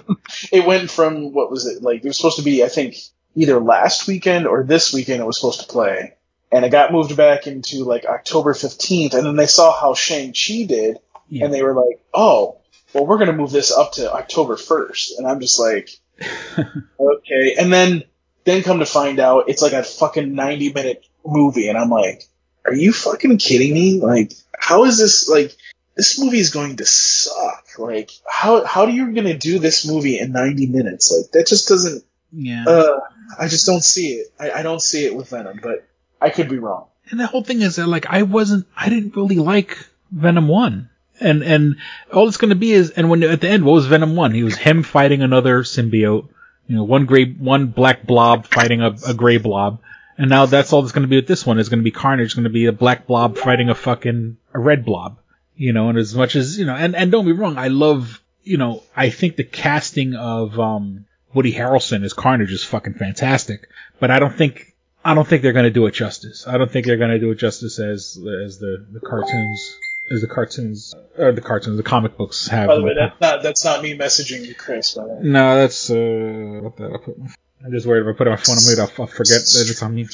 It 0.51 0.65
went 0.65 0.91
from, 0.91 1.33
what 1.33 1.49
was 1.49 1.65
it, 1.65 1.81
like, 1.81 2.03
it 2.03 2.07
was 2.07 2.17
supposed 2.17 2.37
to 2.37 2.43
be, 2.43 2.63
I 2.63 2.67
think, 2.67 2.97
either 3.35 3.59
last 3.59 4.07
weekend 4.07 4.47
or 4.47 4.63
this 4.63 4.93
weekend 4.93 5.21
it 5.21 5.25
was 5.25 5.39
supposed 5.39 5.61
to 5.61 5.67
play. 5.67 6.13
And 6.51 6.63
it 6.65 6.69
got 6.69 6.91
moved 6.91 7.15
back 7.17 7.47
into, 7.47 7.83
like, 7.83 8.05
October 8.05 8.53
15th, 8.53 9.13
and 9.13 9.25
then 9.25 9.35
they 9.35 9.47
saw 9.47 9.77
how 9.77 9.93
Shang-Chi 9.93 10.63
did, 10.63 10.97
and 11.31 11.53
they 11.53 11.63
were 11.63 11.73
like, 11.73 11.99
oh, 12.13 12.57
well, 12.93 13.05
we're 13.05 13.17
going 13.17 13.27
to 13.29 13.35
move 13.35 13.51
this 13.51 13.71
up 13.71 13.93
to 13.93 14.11
October 14.11 14.55
1st. 14.55 15.17
And 15.17 15.27
I'm 15.27 15.41
just 15.41 15.59
like, 15.59 15.89
okay. 16.99 17.55
And 17.59 17.71
then, 17.71 18.03
then 18.45 18.63
come 18.63 18.79
to 18.79 18.85
find 18.85 19.19
out 19.19 19.49
it's 19.49 19.61
like 19.61 19.73
a 19.73 19.83
fucking 19.83 20.33
90 20.33 20.71
minute 20.71 21.05
movie. 21.25 21.67
And 21.67 21.77
I'm 21.77 21.89
like, 21.89 22.23
are 22.65 22.73
you 22.73 22.93
fucking 22.93 23.37
kidding 23.39 23.73
me? 23.73 23.99
Like, 23.99 24.31
how 24.57 24.85
is 24.85 24.97
this, 24.97 25.27
like, 25.27 25.55
this 25.97 26.19
movie 26.19 26.39
is 26.39 26.51
going 26.51 26.77
to 26.77 26.85
suck. 26.85 27.65
Like, 27.77 28.11
how, 28.27 28.63
how 28.65 28.83
are 28.83 28.89
you 28.89 29.11
going 29.11 29.25
to 29.25 29.37
do 29.37 29.59
this 29.59 29.85
movie 29.85 30.19
in 30.19 30.31
90 30.31 30.67
minutes? 30.67 31.11
Like, 31.11 31.31
that 31.31 31.47
just 31.47 31.67
doesn't, 31.67 32.03
yeah 32.31 32.65
uh, 32.67 32.99
I 33.37 33.47
just 33.47 33.65
don't 33.65 33.83
see 33.83 34.13
it. 34.13 34.27
I, 34.39 34.51
I 34.51 34.61
don't 34.63 34.81
see 34.81 35.05
it 35.05 35.15
with 35.15 35.29
Venom, 35.29 35.59
but 35.61 35.87
I 36.21 36.29
could 36.29 36.49
be 36.49 36.59
wrong. 36.59 36.87
And 37.09 37.19
the 37.19 37.27
whole 37.27 37.43
thing 37.43 37.61
is 37.61 37.77
that 37.77 37.87
like 37.87 38.05
I 38.07 38.23
wasn't 38.23 38.67
I 38.75 38.89
didn't 38.89 39.15
really 39.15 39.37
like 39.37 39.77
Venom 40.11 40.47
one. 40.47 40.89
And 41.19 41.41
and 41.43 41.77
all 42.13 42.27
it's 42.27 42.37
gonna 42.37 42.55
be 42.55 42.71
is 42.71 42.91
and 42.91 43.09
when 43.09 43.23
at 43.23 43.41
the 43.41 43.49
end 43.49 43.65
what 43.65 43.73
was 43.73 43.85
Venom 43.85 44.15
one? 44.15 44.33
He 44.33 44.43
was 44.43 44.57
him 44.57 44.83
fighting 44.83 45.21
another 45.21 45.63
symbiote, 45.63 46.27
you 46.67 46.75
know, 46.75 46.83
one 46.83 47.05
gray 47.05 47.31
one 47.31 47.67
black 47.67 48.05
blob 48.05 48.45
fighting 48.45 48.81
a, 48.81 48.95
a 49.07 49.13
gray 49.13 49.37
blob. 49.37 49.79
And 50.17 50.29
now 50.29 50.47
that's 50.47 50.73
all 50.73 50.81
that's 50.81 50.91
gonna 50.91 51.07
be 51.07 51.15
with 51.15 51.27
this 51.27 51.45
one 51.45 51.59
is 51.59 51.69
gonna 51.69 51.83
be 51.83 51.91
Carnage, 51.91 52.25
it's 52.25 52.33
gonna 52.33 52.49
be 52.49 52.65
a 52.65 52.73
black 52.73 53.07
blob 53.07 53.37
fighting 53.37 53.69
a 53.69 53.75
fucking 53.75 54.37
a 54.53 54.59
red 54.59 54.85
blob. 54.85 55.17
You 55.57 55.73
know, 55.73 55.89
and 55.89 55.97
as 55.97 56.13
much 56.13 56.35
as 56.35 56.57
you 56.57 56.65
know, 56.65 56.75
and, 56.75 56.95
and 56.95 57.11
don't 57.11 57.25
be 57.25 57.31
wrong, 57.31 57.57
I 57.57 57.67
love 57.67 58.21
you 58.43 58.57
know, 58.57 58.83
I 58.95 59.09
think 59.09 59.35
the 59.35 59.43
casting 59.43 60.15
of 60.15 60.59
um 60.59 61.05
Woody 61.33 61.53
Harrelson 61.53 62.03
as 62.03 62.13
Carnage 62.13 62.51
is 62.51 62.63
fucking 62.63 62.93
fantastic. 62.93 63.67
But 63.99 64.11
I 64.11 64.19
don't 64.19 64.33
think 64.35 64.73
I 65.03 65.13
don't 65.13 65.27
think 65.27 65.41
they're 65.41 65.53
going 65.53 65.65
to 65.65 65.71
do 65.71 65.85
it 65.87 65.93
justice. 65.93 66.47
I 66.47 66.57
don't 66.57 66.71
think 66.71 66.85
they're 66.85 66.97
going 66.97 67.11
to 67.11 67.19
do 67.19 67.31
it 67.31 67.35
justice 67.35 67.79
as 67.79 68.17
as 68.45 68.59
the, 68.59 68.85
the 68.91 68.99
cartoons 68.99 69.77
as 70.11 70.21
the 70.21 70.27
cartoons 70.27 70.95
or 71.17 71.31
the 71.33 71.41
cartoons 71.41 71.77
the 71.77 71.83
comic 71.83 72.17
books 72.17 72.47
have. 72.47 72.67
By 72.67 72.75
the 72.75 72.83
way, 72.83 72.93
that's 72.93 73.19
not, 73.19 73.43
that's 73.43 73.65
not 73.65 73.81
me 73.81 73.97
messaging 73.97 74.45
you, 74.45 74.55
Chris, 74.55 74.93
by 74.93 75.03
the 75.03 75.09
way. 75.15 75.19
no, 75.23 75.55
that's 75.55 75.89
uh 75.89 76.59
what 76.61 76.77
the 76.77 76.93
I 76.93 76.97
put, 76.97 77.17
I'm 77.65 77.71
just 77.71 77.85
worried 77.85 78.07
if 78.07 78.15
I 78.15 78.17
put 78.17 78.27
it 78.27 78.29
on 78.29 78.37
my 78.37 78.41
phone, 78.41 78.57
I'm 78.57 78.79
I'll, 78.79 79.03
I'll 79.03 79.07
forget 79.07 79.41
that 79.41 79.67
it's 79.69 79.81
on 79.83 79.95
me. 79.95 80.07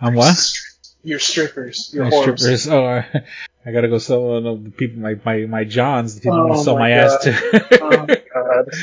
On 0.00 0.14
what? 0.14 0.52
Your 1.02 1.18
strippers. 1.18 1.90
Your 1.92 2.06
whores. 2.06 2.38
strippers. 2.38 2.68
Oh, 2.68 3.02
I, 3.66 3.72
gotta 3.72 3.88
go 3.88 3.98
sell 3.98 4.22
one 4.22 4.46
of 4.46 4.64
the 4.64 4.70
people 4.70 5.02
my 5.02 5.16
my 5.24 5.46
my 5.46 5.64
Johns. 5.64 6.16
The 6.16 6.20
people 6.22 6.38
Oh 6.38 6.52
who 6.54 6.62
sell 6.62 6.74
my 6.74 6.90
my, 6.90 6.90
ass 6.90 7.24
to. 7.24 7.80
oh 7.82 7.90
my 7.90 8.22
god. 8.32 8.68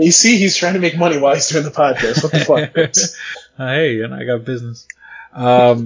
You 0.00 0.12
see, 0.12 0.38
he's 0.38 0.56
trying 0.56 0.74
to 0.74 0.78
make 0.78 0.96
money 0.96 1.18
while 1.18 1.34
he's 1.34 1.48
doing 1.48 1.64
the 1.64 1.72
podcast. 1.72 2.22
What 2.22 2.32
the 2.32 2.44
fuck? 2.44 3.08
Uh, 3.58 3.74
hey, 3.74 4.02
and 4.02 4.14
I 4.14 4.22
got 4.24 4.44
business. 4.44 4.86
Um, 5.32 5.84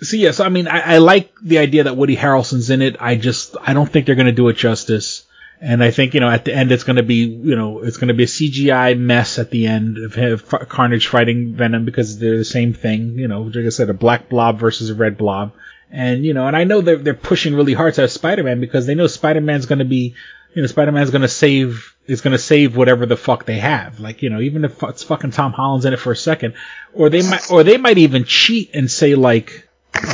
so 0.00 0.16
yeah, 0.16 0.30
so 0.30 0.42
I 0.42 0.48
mean, 0.48 0.66
I, 0.66 0.94
I 0.94 0.98
like 0.98 1.34
the 1.42 1.58
idea 1.58 1.84
that 1.84 1.94
Woody 1.98 2.16
Harrelson's 2.16 2.70
in 2.70 2.80
it. 2.80 2.96
I 2.98 3.16
just, 3.16 3.56
I 3.60 3.74
don't 3.74 3.90
think 3.90 4.06
they're 4.06 4.14
going 4.14 4.24
to 4.24 4.32
do 4.32 4.48
it 4.48 4.56
justice. 4.56 5.26
And 5.60 5.84
I 5.84 5.90
think, 5.90 6.14
you 6.14 6.20
know, 6.20 6.30
at 6.30 6.46
the 6.46 6.54
end, 6.54 6.72
it's 6.72 6.84
going 6.84 6.96
to 6.96 7.02
be, 7.02 7.26
you 7.26 7.54
know, 7.54 7.80
it's 7.80 7.98
going 7.98 8.08
to 8.08 8.14
be 8.14 8.22
a 8.22 8.26
CGI 8.26 8.98
mess 8.98 9.38
at 9.38 9.50
the 9.50 9.66
end 9.66 9.98
of 9.98 10.48
Carnage 10.48 11.08
fighting 11.08 11.52
Venom 11.52 11.84
because 11.84 12.18
they're 12.18 12.38
the 12.38 12.44
same 12.46 12.72
thing. 12.72 13.18
You 13.18 13.28
know, 13.28 13.42
like 13.42 13.66
I 13.66 13.68
said, 13.68 13.90
a 13.90 13.94
black 13.94 14.30
blob 14.30 14.58
versus 14.58 14.88
a 14.88 14.94
red 14.94 15.18
blob. 15.18 15.52
And, 15.92 16.24
you 16.24 16.34
know, 16.34 16.46
and 16.46 16.56
I 16.56 16.64
know 16.64 16.80
they're, 16.80 16.96
they're 16.96 17.14
pushing 17.14 17.54
really 17.54 17.74
hard 17.74 17.94
to 17.94 18.02
have 18.02 18.12
Spider-Man 18.12 18.60
because 18.60 18.86
they 18.86 18.94
know 18.94 19.08
Spider-Man's 19.08 19.66
going 19.66 19.80
to 19.80 19.84
be, 19.84 20.14
you 20.54 20.62
know, 20.62 20.68
Spider-Man's 20.68 21.10
going 21.10 21.22
to 21.22 21.28
save, 21.28 21.96
is 22.06 22.20
going 22.20 22.32
to 22.32 22.38
save 22.38 22.76
whatever 22.76 23.06
the 23.06 23.16
fuck 23.16 23.44
they 23.44 23.58
have. 23.58 23.98
Like, 23.98 24.22
you 24.22 24.30
know, 24.30 24.40
even 24.40 24.64
if 24.64 24.80
it's 24.84 25.02
fucking 25.02 25.32
Tom 25.32 25.52
Holland's 25.52 25.86
in 25.86 25.92
it 25.92 25.98
for 25.98 26.12
a 26.12 26.16
second, 26.16 26.54
or 26.92 27.10
they 27.10 27.22
might, 27.22 27.50
or 27.50 27.64
they 27.64 27.76
might 27.76 27.98
even 27.98 28.24
cheat 28.24 28.70
and 28.74 28.88
say 28.90 29.16
like, 29.16 29.68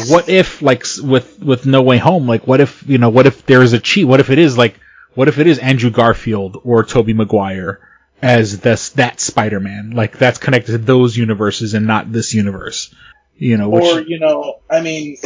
what 0.09 0.31
if, 0.31 0.62
like, 0.62 0.85
with, 1.03 1.43
with 1.43 1.66
No 1.66 1.82
Way 1.82 1.98
Home, 1.98 2.27
like, 2.27 2.47
what 2.47 2.61
if, 2.61 2.82
you 2.89 2.97
know, 2.97 3.11
what 3.11 3.27
if 3.27 3.44
there's 3.44 3.74
a 3.74 3.78
cheat? 3.78 4.07
What 4.07 4.20
if 4.20 4.31
it 4.31 4.39
is 4.39 4.57
like, 4.57 4.81
what 5.15 5.28
if 5.28 5.39
it 5.39 5.47
is 5.47 5.59
Andrew 5.59 5.90
Garfield 5.90 6.61
or 6.65 6.85
Tobey 6.85 7.12
Maguire 7.12 7.81
as 8.23 8.61
this, 8.61 8.90
that 8.90 9.20
Spider-Man? 9.20 9.90
Like, 9.90 10.16
that's 10.16 10.39
connected 10.39 10.73
to 10.73 10.78
those 10.78 11.16
universes 11.16 11.74
and 11.74 11.86
not 11.86 12.11
this 12.11 12.32
universe. 12.32 12.94
You 13.39 13.59
know, 13.59 13.69
which, 13.69 13.85
or, 13.85 14.01
you 14.01 14.19
know, 14.19 14.61
I 14.70 14.81
mean, 14.81 15.19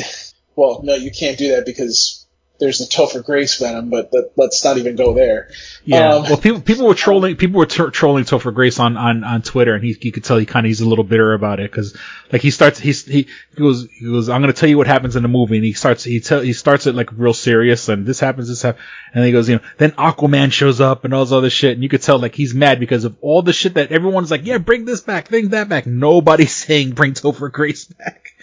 well, 0.61 0.83
no, 0.83 0.95
you 0.95 1.11
can't 1.11 1.39
do 1.39 1.53
that 1.53 1.65
because 1.65 2.27
there's 2.59 2.81
the 2.81 2.85
Topher 2.85 3.25
Grace 3.25 3.59
Venom, 3.59 3.89
but 3.89 4.11
let, 4.13 4.33
let's 4.37 4.63
not 4.63 4.77
even 4.77 4.95
go 4.95 5.15
there. 5.15 5.49
Yeah. 5.87 6.17
Um, 6.17 6.23
well, 6.25 6.37
people 6.37 6.61
people 6.61 6.87
were 6.87 6.95
trolling 6.95 7.37
people 7.37 7.59
were 7.59 7.65
t- 7.65 7.89
trolling 7.91 8.25
Topher 8.25 8.53
Grace 8.53 8.79
on, 8.79 8.99
on, 8.99 9.25
on 9.25 9.41
Twitter, 9.41 9.75
and 9.75 9.83
he 9.83 9.97
you 10.03 10.13
could 10.13 10.23
tell 10.23 10.37
he 10.37 10.45
kind 10.45 10.67
of 10.67 10.69
he's 10.69 10.83
a 10.83 10.87
little 10.87 11.03
bitter 11.03 11.33
about 11.33 11.61
it 11.61 11.71
because 11.71 11.97
like 12.31 12.43
he 12.43 12.51
starts 12.51 12.79
he's 12.79 13.07
he, 13.07 13.27
he 13.55 13.57
goes 13.57 13.89
he 13.91 14.05
goes 14.05 14.29
I'm 14.29 14.43
gonna 14.43 14.53
tell 14.53 14.69
you 14.69 14.77
what 14.77 14.87
happens 14.87 15.17
in 15.17 15.23
the 15.23 15.31
movie, 15.31 15.57
and 15.57 15.65
he 15.65 15.73
starts 15.73 16.05
he 16.05 16.21
tell 16.21 16.43
he 16.43 16.53
starts 16.53 16.87
it 16.87 16.95
like 16.95 17.09
real 17.13 17.33
serious, 17.33 17.89
and 17.89 18.05
this 18.05 18.21
happens 18.21 18.49
this 18.49 18.61
happens, 18.61 18.85
and 19.15 19.25
he 19.25 19.33
goes 19.33 19.49
you 19.49 19.57
know 19.57 19.63
then 19.79 19.93
Aquaman 19.93 20.53
shows 20.53 20.83
up 20.83 21.07
and 21.07 21.15
all 21.15 21.25
this 21.25 21.33
other 21.33 21.49
shit, 21.49 21.73
and 21.73 21.83
you 21.83 21.89
could 21.89 22.03
tell 22.03 22.19
like 22.19 22.35
he's 22.35 22.53
mad 22.53 22.79
because 22.79 23.05
of 23.05 23.17
all 23.23 23.41
the 23.41 23.55
shit 23.55 23.73
that 23.75 23.93
everyone's 23.93 24.31
like 24.31 24.45
yeah 24.45 24.59
bring 24.59 24.85
this 24.85 25.01
back 25.01 25.31
bring 25.31 25.49
that 25.49 25.71
back, 25.71 25.87
nobody's 25.87 26.55
saying 26.67 26.91
bring 26.91 27.15
Topher 27.15 27.51
Grace 27.51 27.87
back, 27.87 28.35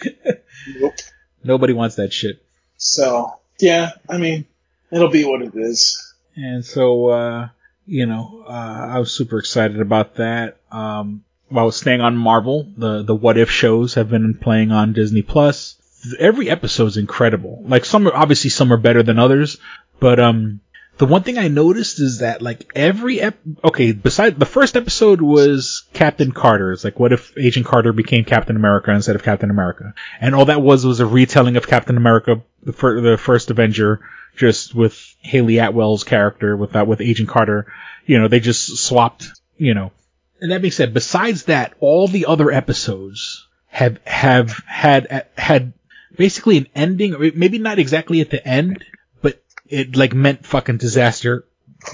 Nope. 0.80 0.94
Nobody 1.42 1.72
wants 1.72 1.96
that 1.96 2.12
shit. 2.12 2.42
So, 2.76 3.34
yeah, 3.60 3.92
I 4.08 4.18
mean, 4.18 4.46
it'll 4.90 5.10
be 5.10 5.24
what 5.24 5.42
it 5.42 5.52
is. 5.54 6.14
And 6.36 6.64
so, 6.64 7.08
uh, 7.08 7.48
you 7.86 8.06
know, 8.06 8.44
uh, 8.46 8.88
I 8.90 8.98
was 8.98 9.10
super 9.10 9.38
excited 9.38 9.80
about 9.80 10.16
that. 10.16 10.58
Um, 10.70 11.24
while 11.48 11.72
staying 11.72 12.00
on 12.00 12.16
Marvel, 12.16 12.70
the, 12.76 13.02
the 13.02 13.14
What 13.14 13.38
If 13.38 13.50
shows 13.50 13.94
have 13.94 14.10
been 14.10 14.34
playing 14.34 14.70
on 14.70 14.92
Disney 14.92 15.22
Plus. 15.22 15.76
Every 16.18 16.48
episode's 16.48 16.96
incredible. 16.96 17.64
Like 17.66 17.84
some 17.84 18.06
are, 18.06 18.14
obviously 18.14 18.50
some 18.50 18.72
are 18.72 18.76
better 18.76 19.02
than 19.02 19.18
others, 19.18 19.58
but, 19.98 20.20
um, 20.20 20.60
the 20.98 21.06
one 21.06 21.22
thing 21.22 21.38
I 21.38 21.48
noticed 21.48 22.00
is 22.00 22.18
that 22.18 22.42
like 22.42 22.70
every 22.74 23.20
ep- 23.20 23.38
okay, 23.64 23.92
beside 23.92 24.38
the 24.38 24.46
first 24.46 24.76
episode 24.76 25.20
was 25.22 25.84
Captain 25.92 26.32
Carter. 26.32 26.72
It's 26.72 26.84
like 26.84 26.98
what 26.98 27.12
if 27.12 27.36
Agent 27.38 27.66
Carter 27.66 27.92
became 27.92 28.24
Captain 28.24 28.56
America 28.56 28.90
instead 28.90 29.16
of 29.16 29.22
Captain 29.22 29.50
America, 29.50 29.94
and 30.20 30.34
all 30.34 30.46
that 30.46 30.60
was 30.60 30.84
was 30.84 31.00
a 31.00 31.06
retelling 31.06 31.56
of 31.56 31.68
Captain 31.68 31.96
America, 31.96 32.42
the, 32.64 32.72
fir- 32.72 33.00
the 33.00 33.16
first 33.16 33.50
Avenger, 33.50 34.00
just 34.36 34.74
with 34.74 35.14
Hayley 35.20 35.58
Atwell's 35.58 36.04
character 36.04 36.56
with 36.56 36.72
that 36.72 36.88
with 36.88 37.00
Agent 37.00 37.28
Carter. 37.28 37.72
You 38.04 38.18
know, 38.18 38.28
they 38.28 38.40
just 38.40 38.78
swapped. 38.78 39.28
You 39.56 39.74
know, 39.74 39.92
and 40.40 40.52
that 40.52 40.62
being 40.62 40.72
said, 40.72 40.94
besides 40.94 41.44
that, 41.44 41.74
all 41.80 42.08
the 42.08 42.26
other 42.26 42.50
episodes 42.50 43.46
have 43.68 43.98
have 44.04 44.50
had 44.66 45.26
had 45.36 45.72
basically 46.16 46.58
an 46.58 46.66
ending, 46.74 47.32
maybe 47.36 47.58
not 47.58 47.78
exactly 47.78 48.20
at 48.20 48.30
the 48.30 48.46
end, 48.46 48.84
it 49.68 49.96
like 49.96 50.14
meant 50.14 50.46
fucking 50.46 50.78
disaster 50.78 51.44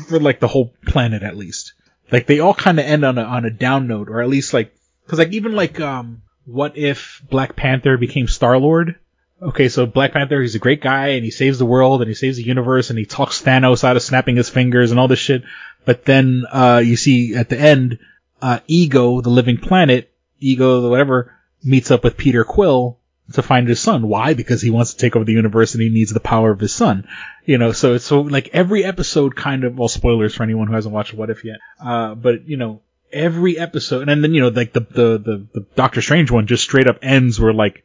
for 0.09 0.19
like 0.19 0.41
the 0.41 0.49
whole 0.49 0.75
planet 0.87 1.23
at 1.23 1.37
least. 1.37 1.75
Like 2.11 2.27
they 2.27 2.41
all 2.41 2.55
kind 2.55 2.79
of 2.79 2.87
end 2.87 3.05
on 3.05 3.19
a 3.19 3.23
on 3.23 3.45
a 3.45 3.51
down 3.51 3.89
note, 3.89 4.09
or 4.09 4.21
at 4.21 4.29
least 4.29 4.53
like 4.53 4.75
because 5.05 5.19
like 5.19 5.33
even 5.33 5.53
like 5.55 5.81
um 5.81 6.23
what 6.45 6.77
if 6.77 7.23
Black 7.31 7.57
Panther 7.57 7.97
became 7.97 8.29
Star 8.29 8.59
Lord? 8.59 8.97
Okay, 9.43 9.69
so 9.69 9.87
Black 9.87 10.13
Panther, 10.13 10.41
he's 10.41 10.55
a 10.55 10.61
great 10.61 10.81
guy 10.81 11.09
and 11.09 11.25
he 11.25 11.31
saves 11.31 11.59
the 11.59 11.67
world 11.67 12.01
and 12.01 12.09
he 12.09 12.15
saves 12.15 12.37
the 12.37 12.45
universe 12.45 12.91
and 12.91 12.99
he 12.99 13.05
talks 13.05 13.43
Thanos 13.43 13.85
out 13.85 13.97
of 13.97 14.03
snapping 14.03 14.37
his 14.37 14.49
fingers 14.49 14.91
and 14.91 15.01
all 15.01 15.09
this 15.09 15.19
shit. 15.19 15.43
But 15.85 16.05
then 16.05 16.45
uh 16.51 16.83
you 16.85 16.97
see 16.97 17.35
at 17.35 17.49
the 17.49 17.59
end, 17.59 17.99
uh 18.41 18.61
Ego, 18.67 19.21
the 19.21 19.31
living 19.31 19.59
planet, 19.59 20.13
Ego, 20.39 20.81
the 20.81 20.89
whatever, 20.89 21.35
meets 21.63 21.91
up 21.91 22.05
with 22.05 22.17
Peter 22.17 22.45
Quill 22.45 22.99
to 23.33 23.43
find 23.43 23.69
his 23.69 23.81
son. 23.81 24.09
Why? 24.09 24.35
Because 24.35 24.61
he 24.61 24.71
wants 24.71 24.93
to 24.93 24.99
take 24.99 25.17
over 25.17 25.25
the 25.25 25.33
universe 25.33 25.75
and 25.75 25.83
he 25.83 25.89
needs 25.89 26.13
the 26.13 26.21
power 26.21 26.51
of 26.51 26.61
his 26.61 26.75
son. 26.75 27.09
You 27.45 27.59
know, 27.59 27.73
so 27.73 27.95
it's 27.95 28.05
so 28.05 28.21
like 28.21 28.51
every 28.53 28.85
episode 28.85 29.35
kind 29.35 29.65
of, 29.65 29.79
well, 29.79 29.89
spoilers 29.89 30.35
for 30.35 30.43
anyone 30.43 30.69
who 30.69 30.75
hasn't 30.75 30.95
watched 30.95 31.15
What 31.15 31.31
If 31.31 31.45
yet. 31.45 31.59
Uh, 31.83 32.15
but 32.15 32.47
you 32.47 32.57
know, 32.57 32.83
every 33.13 33.59
episode, 33.59 34.09
and 34.09 34.23
then, 34.23 34.35
you 34.35 34.41
know, 34.41 34.49
like 34.49 34.73
the, 34.73 34.81
the, 34.81 35.19
the, 35.19 35.47
the 35.55 35.67
Doctor 35.75 36.03
Strange 36.03 36.31
one 36.31 36.47
just 36.47 36.65
straight 36.65 36.87
up 36.87 36.99
ends 37.03 37.41
where 37.41 37.53
like, 37.53 37.83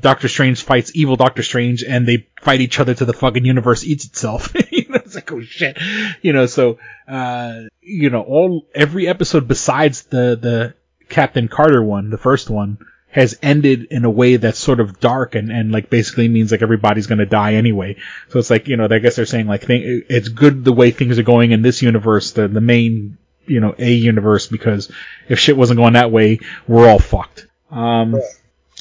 Doctor 0.00 0.28
Strange 0.28 0.62
fights 0.62 0.92
evil 0.94 1.16
Doctor 1.16 1.42
Strange 1.42 1.82
and 1.82 2.06
they 2.06 2.28
fight 2.40 2.60
each 2.60 2.78
other 2.78 2.94
to 2.94 3.04
the 3.04 3.12
fucking 3.12 3.44
universe 3.44 3.84
eats 3.84 4.04
itself. 4.04 4.54
you 4.70 4.88
know, 4.88 4.96
it's 4.96 5.14
like, 5.14 5.30
oh 5.32 5.42
shit. 5.42 5.78
You 6.22 6.32
know, 6.32 6.46
so, 6.46 6.78
uh, 7.08 7.62
you 7.80 8.10
know, 8.10 8.22
all, 8.22 8.66
every 8.74 9.08
episode 9.08 9.48
besides 9.48 10.02
the, 10.02 10.38
the 10.40 10.74
Captain 11.08 11.48
Carter 11.48 11.82
one, 11.82 12.10
the 12.10 12.18
first 12.18 12.48
one, 12.50 12.78
has 13.16 13.38
ended 13.42 13.86
in 13.90 14.04
a 14.04 14.10
way 14.10 14.36
that's 14.36 14.58
sort 14.58 14.78
of 14.78 15.00
dark 15.00 15.34
and, 15.34 15.50
and 15.50 15.72
like 15.72 15.88
basically 15.88 16.28
means 16.28 16.52
like 16.52 16.60
everybody's 16.60 17.06
gonna 17.06 17.24
die 17.24 17.54
anyway. 17.54 17.96
So 18.28 18.38
it's 18.38 18.50
like, 18.50 18.68
you 18.68 18.76
know, 18.76 18.86
I 18.90 18.98
guess 18.98 19.16
they're 19.16 19.24
saying 19.24 19.46
like, 19.46 19.66
th- 19.66 20.04
it's 20.10 20.28
good 20.28 20.66
the 20.66 20.72
way 20.74 20.90
things 20.90 21.18
are 21.18 21.22
going 21.22 21.52
in 21.52 21.62
this 21.62 21.80
universe, 21.80 22.32
the, 22.32 22.46
the 22.46 22.60
main, 22.60 23.16
you 23.46 23.60
know, 23.60 23.74
A 23.78 23.90
universe, 23.90 24.48
because 24.48 24.92
if 25.30 25.38
shit 25.38 25.56
wasn't 25.56 25.78
going 25.78 25.94
that 25.94 26.12
way, 26.12 26.40
we're 26.68 26.86
all 26.86 26.98
fucked. 26.98 27.46
Um, 27.70 28.20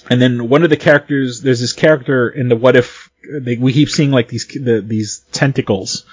and 0.10 0.22
then 0.22 0.50
one 0.50 0.64
of 0.66 0.70
the 0.70 0.76
characters, 0.76 1.42
there's 1.42 1.62
this 1.62 1.72
character 1.72 2.28
in 2.28 2.50
the 2.50 2.58
What 2.58 2.76
If, 2.76 3.10
they, 3.24 3.56
we 3.56 3.72
keep 3.72 3.88
seeing 3.88 4.12
like 4.12 4.28
these, 4.28 4.48
the, 4.48 4.84
these 4.86 5.20
tentacles. 5.32 6.06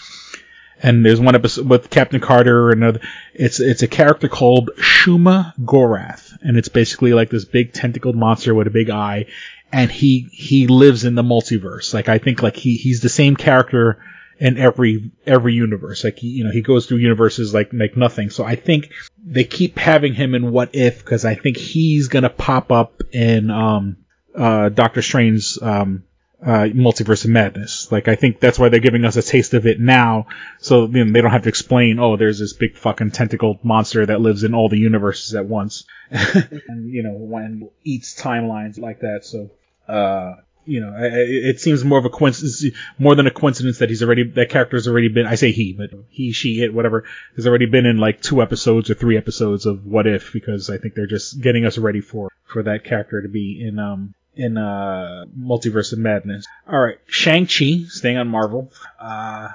And 0.83 1.07
there's 1.07 1.21
one 1.21 1.37
episode 1.37 1.69
with 1.69 1.91
Captain 1.91 2.21
Carter 2.21 2.71
and 2.71 2.83
another, 2.83 3.01
it's, 3.35 3.61
it's 3.61 3.83
a 3.83 3.89
character 3.89 4.29
called 4.29 4.71
Shuma 4.79 5.55
Gorath. 5.61 6.37
And 6.43 6.57
it's 6.57 6.69
basically 6.69 7.15
like 7.15 7.31
this 7.31 7.45
big 7.45 7.73
tentacled 7.73 8.17
monster 8.17 8.53
with 8.53 8.67
a 8.67 8.71
big 8.71 8.91
eye. 8.91 9.27
And 9.73 9.91
he, 9.91 10.29
he 10.33 10.67
lives 10.67 11.05
in 11.05 11.15
the 11.15 11.23
multiverse. 11.23 11.95
Like 11.95 12.09
I 12.09 12.19
think 12.19 12.43
like 12.43 12.57
he, 12.57 12.77
he's 12.77 13.01
the 13.01 13.09
same 13.09 13.37
character 13.37 14.03
in 14.41 14.59
every, 14.59 15.13
every 15.25 15.55
universe. 15.55 16.03
Like 16.03 16.19
he, 16.19 16.29
you 16.29 16.45
know, 16.45 16.51
he 16.51 16.63
goes 16.63 16.87
through 16.87 16.99
universes 16.99 17.55
like, 17.55 17.73
like 17.73 17.97
nothing. 17.97 18.31
So 18.31 18.45
I 18.45 18.57
think 18.57 18.91
they 19.25 19.45
keep 19.45 19.79
having 19.79 20.15
him 20.15 20.35
in 20.35 20.51
What 20.51 20.71
If 20.75 20.99
because 20.99 21.25
I 21.25 21.37
think 21.37 21.57
he's 21.57 22.09
gonna 22.09 22.29
pop 22.29 22.73
up 22.73 23.03
in, 23.13 23.53
um, 23.53 23.99
uh, 24.37 24.69
Doctor 24.69 25.01
Strange's, 25.01 25.61
um, 25.63 26.03
uh, 26.45 26.67
Multiverse 26.75 27.25
of 27.25 27.31
Madness. 27.31 27.91
Like, 27.93 28.09
I 28.09 28.17
think 28.17 28.41
that's 28.41 28.59
why 28.59 28.69
they're 28.69 28.81
giving 28.81 29.05
us 29.05 29.17
a 29.17 29.23
taste 29.23 29.55
of 29.55 29.67
it 29.67 29.79
now, 29.79 30.27
so 30.59 30.87
you 30.87 31.05
know, 31.05 31.13
they 31.13 31.21
don't 31.21 31.31
have 31.31 31.45
to 31.45 31.49
explain, 31.49 31.99
oh, 31.99 32.17
there's 32.17 32.39
this 32.39 32.53
big 32.53 32.77
fucking 32.77 33.13
tentacled 33.13 33.65
monster 33.65 34.05
that 34.07 34.21
lives 34.21 34.43
in 34.43 34.55
all 34.55 34.69
the 34.69 34.79
universes 34.79 35.35
at 35.35 35.47
once. 35.47 35.85
and, 36.11 36.91
you 36.91 37.03
know, 37.03 37.13
when 37.13 37.71
eats 37.85 38.21
timelines 38.21 38.79
like 38.79 39.01
that, 39.01 39.25
so, 39.25 39.51
uh, 39.89 40.35
you 40.65 40.81
know, 40.81 40.95
it, 40.97 41.29
it 41.29 41.61
seems 41.61 41.85
more 41.85 41.99
of 41.99 42.05
a 42.05 42.11
coincidence, 42.11 42.65
more 42.99 43.15
than 43.15 43.27
a 43.27 43.33
coincidence 43.33 43.79
that 43.79 43.89
he's 43.89 44.03
already, 44.03 44.25
that 44.25 44.49
character's 44.49 44.89
already 44.89 45.09
been, 45.09 45.27
I 45.27 45.37
say 45.37 45.53
he, 45.53 45.73
but 45.73 45.91
he, 46.11 46.33
she, 46.33 46.63
it, 46.63 46.75
whatever, 46.75 47.05
has 47.37 47.47
already 47.47 47.67
been 47.67 47.87
in 47.87 47.99
like 47.99 48.21
two 48.21 48.43
episodes 48.43 48.91
or 48.91 48.95
three 48.95 49.17
episodes 49.17 49.67
of 49.67 49.87
What 49.87 50.09
If, 50.09 50.33
because 50.33 50.71
I 50.71 50.79
think 50.79 50.95
they're 50.95 51.07
just 51.07 51.41
getting 51.41 51.65
us 51.67 51.79
ready 51.79 52.01
for, 52.01 52.31
for 52.45 52.65
that 52.65 52.85
character 52.85 53.23
to 53.23 53.29
be 53.29 53.65
in, 53.65 53.79
um, 53.79 54.15
in 54.35 54.57
uh 54.57 55.25
Multiverse 55.39 55.93
of 55.93 55.99
Madness. 55.99 56.47
All 56.71 56.79
right, 56.79 56.99
Shang 57.07 57.47
Chi, 57.47 57.85
staying 57.89 58.17
on 58.17 58.29
Marvel. 58.29 58.73
Uh, 58.99 59.49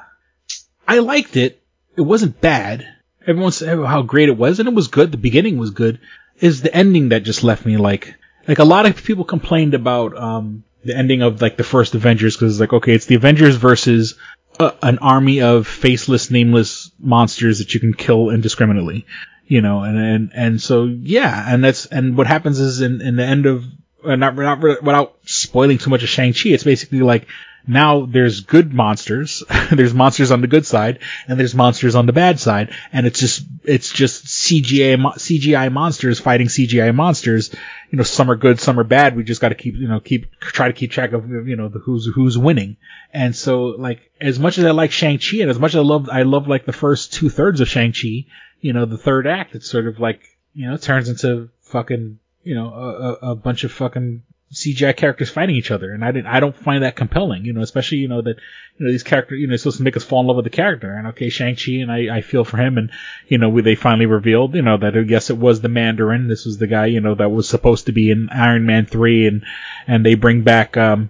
I 0.87 0.99
liked 0.99 1.35
it. 1.35 1.61
It 1.95 2.01
wasn't 2.01 2.39
bad. 2.39 2.87
Everyone 3.25 3.51
said 3.51 3.77
how 3.77 4.03
great 4.03 4.29
it 4.29 4.37
was, 4.37 4.59
and 4.59 4.69
it 4.69 4.75
was 4.75 4.87
good. 4.87 5.11
The 5.11 5.17
beginning 5.17 5.57
was 5.57 5.71
good. 5.71 5.99
Is 6.39 6.61
the 6.61 6.73
ending 6.73 7.09
that 7.09 7.23
just 7.23 7.43
left 7.43 7.65
me 7.65 7.77
like 7.77 8.15
like 8.47 8.59
a 8.59 8.63
lot 8.63 8.85
of 8.85 9.03
people 9.03 9.25
complained 9.25 9.73
about 9.73 10.15
um 10.17 10.63
the 10.83 10.95
ending 10.95 11.21
of 11.21 11.41
like 11.41 11.57
the 11.57 11.63
first 11.63 11.95
Avengers 11.95 12.35
because 12.35 12.53
it's 12.53 12.61
like 12.61 12.73
okay, 12.73 12.93
it's 12.93 13.07
the 13.07 13.15
Avengers 13.15 13.55
versus 13.55 14.15
a, 14.59 14.73
an 14.81 14.99
army 14.99 15.41
of 15.41 15.67
faceless, 15.67 16.31
nameless 16.31 16.91
monsters 16.99 17.59
that 17.59 17.73
you 17.73 17.79
can 17.79 17.93
kill 17.93 18.29
indiscriminately. 18.29 19.05
You 19.45 19.61
know, 19.61 19.83
and 19.83 19.97
and 19.97 20.31
and 20.33 20.61
so 20.61 20.85
yeah, 20.85 21.45
and 21.47 21.63
that's 21.63 21.85
and 21.85 22.17
what 22.17 22.27
happens 22.27 22.59
is 22.59 22.81
in 22.81 23.01
in 23.01 23.15
the 23.15 23.25
end 23.25 23.45
of 23.45 23.63
uh, 24.07 24.15
not 24.15 24.35
not 24.35 24.59
without 24.59 25.17
spoiling 25.25 25.77
too 25.77 25.89
much 25.89 26.03
of 26.03 26.09
Shang 26.09 26.33
Chi, 26.33 26.49
it's 26.49 26.63
basically 26.63 27.01
like 27.01 27.27
now 27.67 28.05
there's 28.05 28.39
good 28.39 28.73
monsters, 28.73 29.43
there's 29.71 29.93
monsters 29.93 30.31
on 30.31 30.39
the 30.39 30.47
good 30.47 30.65
side, 30.65 30.99
and 31.27 31.37
there's 31.37 31.53
monsters 31.53 31.95
on 31.95 32.05
the 32.05 32.13
bad 32.13 32.39
side, 32.39 32.73
and 32.93 33.05
it's 33.05 33.19
just 33.19 33.43
it's 33.63 33.91
just 33.91 34.25
CGI 34.25 34.95
CGI 34.95 35.71
monsters 35.71 36.19
fighting 36.19 36.47
CGI 36.47 36.95
monsters. 36.95 37.53
You 37.91 37.97
know, 37.97 38.03
some 38.03 38.31
are 38.31 38.35
good, 38.35 38.61
some 38.61 38.79
are 38.79 38.85
bad. 38.85 39.15
We 39.15 39.23
just 39.23 39.41
got 39.41 39.49
to 39.49 39.55
keep 39.55 39.75
you 39.75 39.87
know 39.87 39.99
keep 39.99 40.39
try 40.39 40.67
to 40.67 40.73
keep 40.73 40.91
track 40.91 41.11
of 41.11 41.29
you 41.29 41.57
know 41.57 41.67
the 41.67 41.79
who's 41.79 42.09
who's 42.13 42.37
winning. 42.37 42.77
And 43.13 43.35
so 43.35 43.65
like 43.65 44.11
as 44.21 44.39
much 44.39 44.57
as 44.57 44.65
I 44.65 44.71
like 44.71 44.91
Shang 44.91 45.19
Chi, 45.19 45.37
and 45.41 45.49
as 45.49 45.59
much 45.59 45.71
as 45.71 45.79
I 45.79 45.83
love 45.83 46.09
I 46.09 46.23
love 46.23 46.47
like 46.47 46.65
the 46.65 46.73
first 46.73 47.13
two 47.13 47.29
thirds 47.29 47.59
of 47.59 47.67
Shang 47.67 47.91
Chi, 47.91 48.25
you 48.61 48.71
know, 48.71 48.85
the 48.85 48.97
third 48.97 49.27
act 49.27 49.55
it's 49.55 49.69
sort 49.69 49.87
of 49.87 49.99
like 49.99 50.21
you 50.53 50.69
know 50.69 50.77
turns 50.77 51.09
into 51.09 51.49
fucking 51.63 52.19
you 52.47 52.55
know, 52.55 52.69
a, 52.73 53.31
a 53.31 53.35
bunch 53.35 53.65
of 53.65 53.73
fucking 53.73 54.23
CGI 54.53 54.95
characters 54.95 55.29
fighting 55.29 55.57
each 55.57 55.71
other, 55.71 55.91
and 55.91 56.05
I 56.05 56.13
didn't, 56.13 56.27
I 56.27 56.39
don't 56.39 56.55
find 56.55 56.83
that 56.83 56.95
compelling, 56.95 57.43
you 57.43 57.51
know, 57.51 57.61
especially 57.61 57.97
you 57.97 58.07
know 58.07 58.21
that 58.21 58.37
you 58.77 58.85
know 58.85 58.91
these 58.91 59.03
characters, 59.03 59.39
you 59.39 59.47
know, 59.47 59.53
it's 59.53 59.63
supposed 59.63 59.77
to 59.77 59.83
make 59.83 59.97
us 59.97 60.05
fall 60.05 60.21
in 60.21 60.27
love 60.27 60.37
with 60.37 60.45
the 60.45 60.49
character, 60.49 60.93
and 60.93 61.07
okay, 61.07 61.27
Shang 61.27 61.57
Chi, 61.57 61.73
and 61.73 61.91
I, 61.91 62.17
I 62.17 62.21
feel 62.21 62.45
for 62.45 62.55
him, 62.55 62.77
and 62.77 62.89
you 63.27 63.37
know, 63.37 63.59
they 63.59 63.75
finally 63.75 64.05
revealed, 64.05 64.55
you 64.55 64.61
know, 64.61 64.77
that 64.77 64.95
yes, 65.09 65.29
it 65.29 65.37
was 65.37 65.59
the 65.59 65.67
Mandarin, 65.67 66.29
this 66.29 66.45
was 66.45 66.57
the 66.57 66.67
guy, 66.67 66.85
you 66.85 67.01
know, 67.01 67.15
that 67.15 67.29
was 67.29 67.49
supposed 67.49 67.87
to 67.87 67.91
be 67.91 68.09
in 68.09 68.29
Iron 68.29 68.65
Man 68.65 68.85
three, 68.85 69.27
and 69.27 69.43
and 69.85 70.05
they 70.05 70.15
bring 70.15 70.43
back, 70.43 70.77
um, 70.77 71.09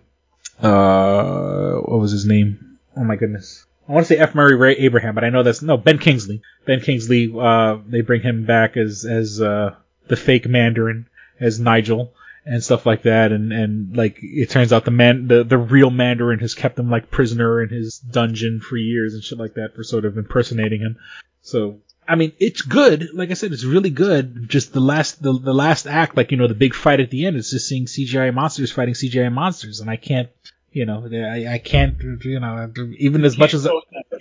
uh, 0.59 1.73
what 1.73 1.99
was 1.99 2.11
his 2.11 2.26
name? 2.26 2.80
Oh 2.95 3.03
my 3.03 3.15
goodness. 3.15 3.64
I 3.88 3.91
want 3.91 4.07
to 4.07 4.15
say 4.15 4.19
F. 4.19 4.34
Murray 4.34 4.55
Ray 4.55 4.73
Abraham, 4.77 5.14
but 5.14 5.23
I 5.23 5.30
know 5.30 5.43
that's 5.43 5.61
no 5.61 5.77
Ben 5.77 5.99
Kingsley. 5.99 6.41
Ben 6.65 6.81
Kingsley, 6.81 7.31
uh, 7.39 7.77
they 7.88 8.01
bring 8.01 8.22
him 8.22 8.45
back 8.45 8.76
as 8.77 9.05
as 9.05 9.39
uh, 9.39 9.76
the 10.07 10.15
fake 10.15 10.47
Mandarin 10.47 11.05
as 11.39 11.59
Nigel 11.59 12.14
and 12.45 12.64
stuff 12.64 12.85
like 12.85 13.03
that. 13.03 13.31
And, 13.31 13.51
and 13.51 13.95
like, 13.95 14.19
it 14.22 14.49
turns 14.49 14.72
out 14.72 14.85
the 14.85 14.91
man, 14.91 15.27
the, 15.27 15.43
the 15.43 15.57
real 15.57 15.89
Mandarin 15.89 16.39
has 16.39 16.55
kept 16.55 16.80
him 16.80 16.89
like 16.89 17.11
prisoner 17.11 17.61
in 17.61 17.69
his 17.69 17.99
dungeon 17.99 18.61
for 18.61 18.77
years 18.77 19.14
and 19.14 19.23
shit 19.23 19.38
like 19.38 19.55
that 19.55 19.76
for 19.76 19.84
sort 19.84 20.05
of 20.05 20.18
impersonating 20.18 20.81
him. 20.81 20.97
So, 21.41 21.80
I 22.07 22.15
mean, 22.15 22.31
it's 22.39 22.61
good. 22.61 23.09
Like 23.14 23.31
I 23.31 23.34
said, 23.34 23.51
it's 23.51 23.65
really 23.65 23.89
good. 23.89 24.47
Just 24.47 24.72
the 24.72 24.80
last, 24.80 25.22
the, 25.22 25.38
the 25.38 25.53
last 25.53 25.88
act, 25.88 26.15
like, 26.15 26.31
you 26.31 26.38
know, 26.38 26.47
the 26.47 26.53
big 26.53 26.73
fight 26.73 27.01
at 27.01 27.09
the 27.09 27.26
end 27.26 27.35
is 27.35 27.51
just 27.51 27.68
seeing 27.68 27.85
CGI 27.85 28.34
monsters 28.34 28.72
fighting 28.72 28.93
CGI 28.93 29.31
monsters. 29.31 29.81
And 29.81 29.89
I 29.89 29.97
can't, 29.97 30.30
you 30.72 30.85
know, 30.85 31.07
I, 31.11 31.53
I 31.53 31.57
can't, 31.57 32.02
you 32.02 32.39
know, 32.39 32.72
even 32.98 33.26
as 33.26 33.38
much 33.38 33.53
as, 33.53 33.68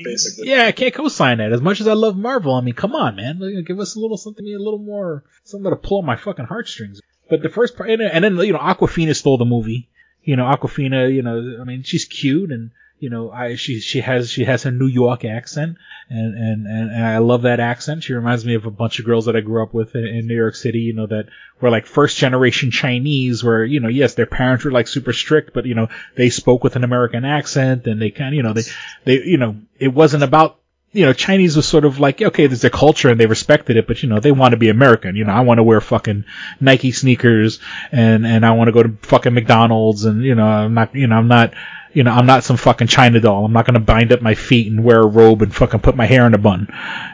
basically. 0.02 0.48
yeah, 0.48 0.66
I 0.66 0.72
can't 0.72 0.94
co-sign 0.94 1.38
that. 1.38 1.52
As 1.52 1.60
much 1.60 1.80
as 1.80 1.88
I 1.88 1.92
love 1.92 2.16
Marvel, 2.16 2.54
I 2.54 2.60
mean, 2.60 2.74
come 2.74 2.94
on, 2.94 3.16
man, 3.16 3.64
give 3.66 3.80
us 3.80 3.96
a 3.96 4.00
little 4.00 4.16
something, 4.16 4.46
a 4.46 4.58
little 4.58 4.78
more, 4.78 5.24
something 5.44 5.70
to 5.70 5.76
pull 5.76 5.98
on 5.98 6.06
my 6.06 6.16
fucking 6.16 6.46
heartstrings. 6.46 7.00
But 7.28 7.42
the 7.42 7.48
first 7.48 7.76
part, 7.76 7.90
and 7.90 8.00
then, 8.00 8.36
you 8.38 8.52
know, 8.52 8.58
Awkwafina 8.58 9.14
stole 9.16 9.38
the 9.38 9.44
movie. 9.44 9.88
You 10.22 10.36
know, 10.36 10.44
Awkwafina, 10.44 11.12
you 11.12 11.22
know, 11.22 11.58
I 11.60 11.64
mean, 11.64 11.82
she's 11.82 12.04
cute 12.04 12.50
and, 12.50 12.70
you 12.98 13.10
know, 13.10 13.30
I 13.30 13.56
she 13.56 13.80
she 13.80 14.00
has 14.00 14.30
she 14.30 14.44
has 14.44 14.64
a 14.64 14.70
New 14.70 14.86
York 14.86 15.24
accent, 15.24 15.76
and 16.08 16.34
and 16.34 16.66
and, 16.66 17.04
I 17.04 17.18
love 17.18 17.42
that 17.42 17.60
accent. 17.60 18.04
She 18.04 18.14
reminds 18.14 18.44
me 18.44 18.54
of 18.54 18.64
a 18.64 18.70
bunch 18.70 18.98
of 18.98 19.04
girls 19.04 19.26
that 19.26 19.36
I 19.36 19.40
grew 19.40 19.62
up 19.62 19.74
with 19.74 19.94
in, 19.94 20.04
in 20.04 20.26
New 20.26 20.34
York 20.34 20.54
City. 20.54 20.80
You 20.80 20.94
know, 20.94 21.06
that 21.06 21.26
were 21.60 21.70
like 21.70 21.86
first 21.86 22.16
generation 22.16 22.70
Chinese, 22.70 23.44
where 23.44 23.64
you 23.64 23.80
know, 23.80 23.88
yes, 23.88 24.14
their 24.14 24.26
parents 24.26 24.64
were 24.64 24.70
like 24.70 24.88
super 24.88 25.12
strict, 25.12 25.52
but 25.52 25.66
you 25.66 25.74
know, 25.74 25.88
they 26.16 26.30
spoke 26.30 26.64
with 26.64 26.76
an 26.76 26.84
American 26.84 27.24
accent, 27.24 27.86
and 27.86 28.00
they 28.00 28.10
kind 28.10 28.28
of, 28.28 28.34
you 28.34 28.42
know, 28.42 28.54
they 28.54 28.62
they 29.04 29.22
you 29.24 29.36
know, 29.36 29.56
it 29.78 29.88
wasn't 29.88 30.22
about 30.22 30.58
you 30.92 31.04
know, 31.04 31.12
Chinese 31.12 31.56
was 31.56 31.66
sort 31.66 31.84
of 31.84 32.00
like, 32.00 32.22
okay, 32.22 32.46
there's 32.46 32.62
their 32.62 32.70
culture 32.70 33.10
and 33.10 33.20
they 33.20 33.26
respected 33.26 33.76
it, 33.76 33.86
but 33.86 34.02
you 34.02 34.08
know, 34.08 34.20
they 34.20 34.32
want 34.32 34.52
to 34.52 34.56
be 34.56 34.68
American. 34.68 35.14
You 35.14 35.24
know, 35.24 35.32
I 35.32 35.40
want 35.40 35.58
to 35.58 35.62
wear 35.62 35.80
fucking 35.80 36.24
Nike 36.60 36.92
sneakers 36.92 37.58
and, 37.92 38.26
and 38.26 38.46
I 38.46 38.52
want 38.52 38.68
to 38.68 38.72
go 38.72 38.82
to 38.82 38.96
fucking 39.02 39.34
McDonald's 39.34 40.04
and, 40.04 40.24
you 40.24 40.34
know, 40.34 40.46
I'm 40.46 40.74
not, 40.74 40.94
you 40.94 41.06
know, 41.06 41.16
I'm 41.16 41.28
not, 41.28 41.52
you 41.92 42.02
know, 42.02 42.12
I'm 42.12 42.26
not 42.26 42.44
some 42.44 42.56
fucking 42.56 42.86
China 42.86 43.20
doll. 43.20 43.44
I'm 43.44 43.52
not 43.52 43.66
going 43.66 43.74
to 43.74 43.80
bind 43.80 44.12
up 44.12 44.22
my 44.22 44.34
feet 44.34 44.70
and 44.70 44.84
wear 44.84 45.00
a 45.00 45.06
robe 45.06 45.42
and 45.42 45.54
fucking 45.54 45.80
put 45.80 45.96
my 45.96 46.06
hair 46.06 46.26
in 46.26 46.34
a 46.34 46.38
bun. 46.38 46.68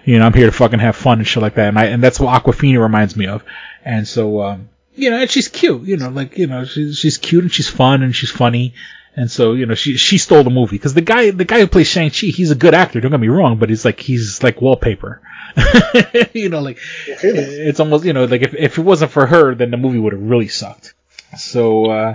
You 0.05 0.19
know, 0.19 0.27
I'm 0.27 0.35
here 0.35 0.47
to 0.47 0.53
fucking 0.53 0.81
have 0.81 0.97
fun 0.97 1.19
and 1.19 1.27
shit 1.27 1.43
like 1.43 1.55
that. 1.55 1.69
And 1.69 1.79
I, 1.79 1.87
and 1.87 2.03
that's 2.03 2.21
what 2.21 2.41
Awkwafina 2.41 2.81
reminds 2.81 3.17
me 3.17 3.27
of. 3.27 3.43
And 3.85 4.07
so, 4.07 4.43
um, 4.43 4.69
you 4.95 5.11
know, 5.11 5.19
and 5.19 5.31
she's 5.31 5.49
cute, 5.49 5.85
you 5.85 5.97
know, 5.97 6.09
like, 6.09 6.37
you 6.37 6.47
know, 6.47 6.65
she's, 6.65 6.99
she's 6.99 7.19
cute 7.19 7.45
and 7.45 7.53
she's 7.53 7.69
fun 7.69 8.03
and 8.03 8.15
she's 8.15 8.31
funny. 8.31 8.75
And 9.15 9.31
so, 9.31 9.53
you 9.53 9.67
know, 9.67 9.75
she 9.75 9.97
she 9.97 10.17
stole 10.17 10.43
the 10.43 10.51
movie 10.51 10.77
because 10.77 10.95
the 10.95 11.03
guy 11.03 11.31
the 11.31 11.45
guy 11.45 11.61
who 11.61 11.67
plays 11.67 11.87
Shang 11.87 12.11
Chi, 12.11 12.29
he's 12.29 12.51
a 12.51 12.55
good 12.55 12.75
actor. 12.75 13.01
Don't 13.01 13.11
get 13.11 13.21
me 13.21 13.29
wrong, 13.29 13.59
but 13.59 13.69
he's 13.69 13.85
like 13.85 14.01
he's 14.01 14.43
like 14.43 14.63
wallpaper. 14.63 15.21
you 16.33 16.49
know, 16.49 16.61
like 16.61 16.79
it's 17.07 17.79
almost 17.79 18.07
you 18.07 18.15
know 18.15 18.25
like 18.25 18.41
if 18.41 18.55
if 18.55 18.79
it 18.79 18.83
wasn't 18.83 19.11
for 19.11 19.27
her, 19.27 19.55
then 19.55 19.71
the 19.71 19.77
movie 19.77 19.99
would 19.99 20.15
have 20.15 20.23
really 20.23 20.49
sucked. 20.49 20.95
So, 21.37 21.91
uh, 21.91 22.15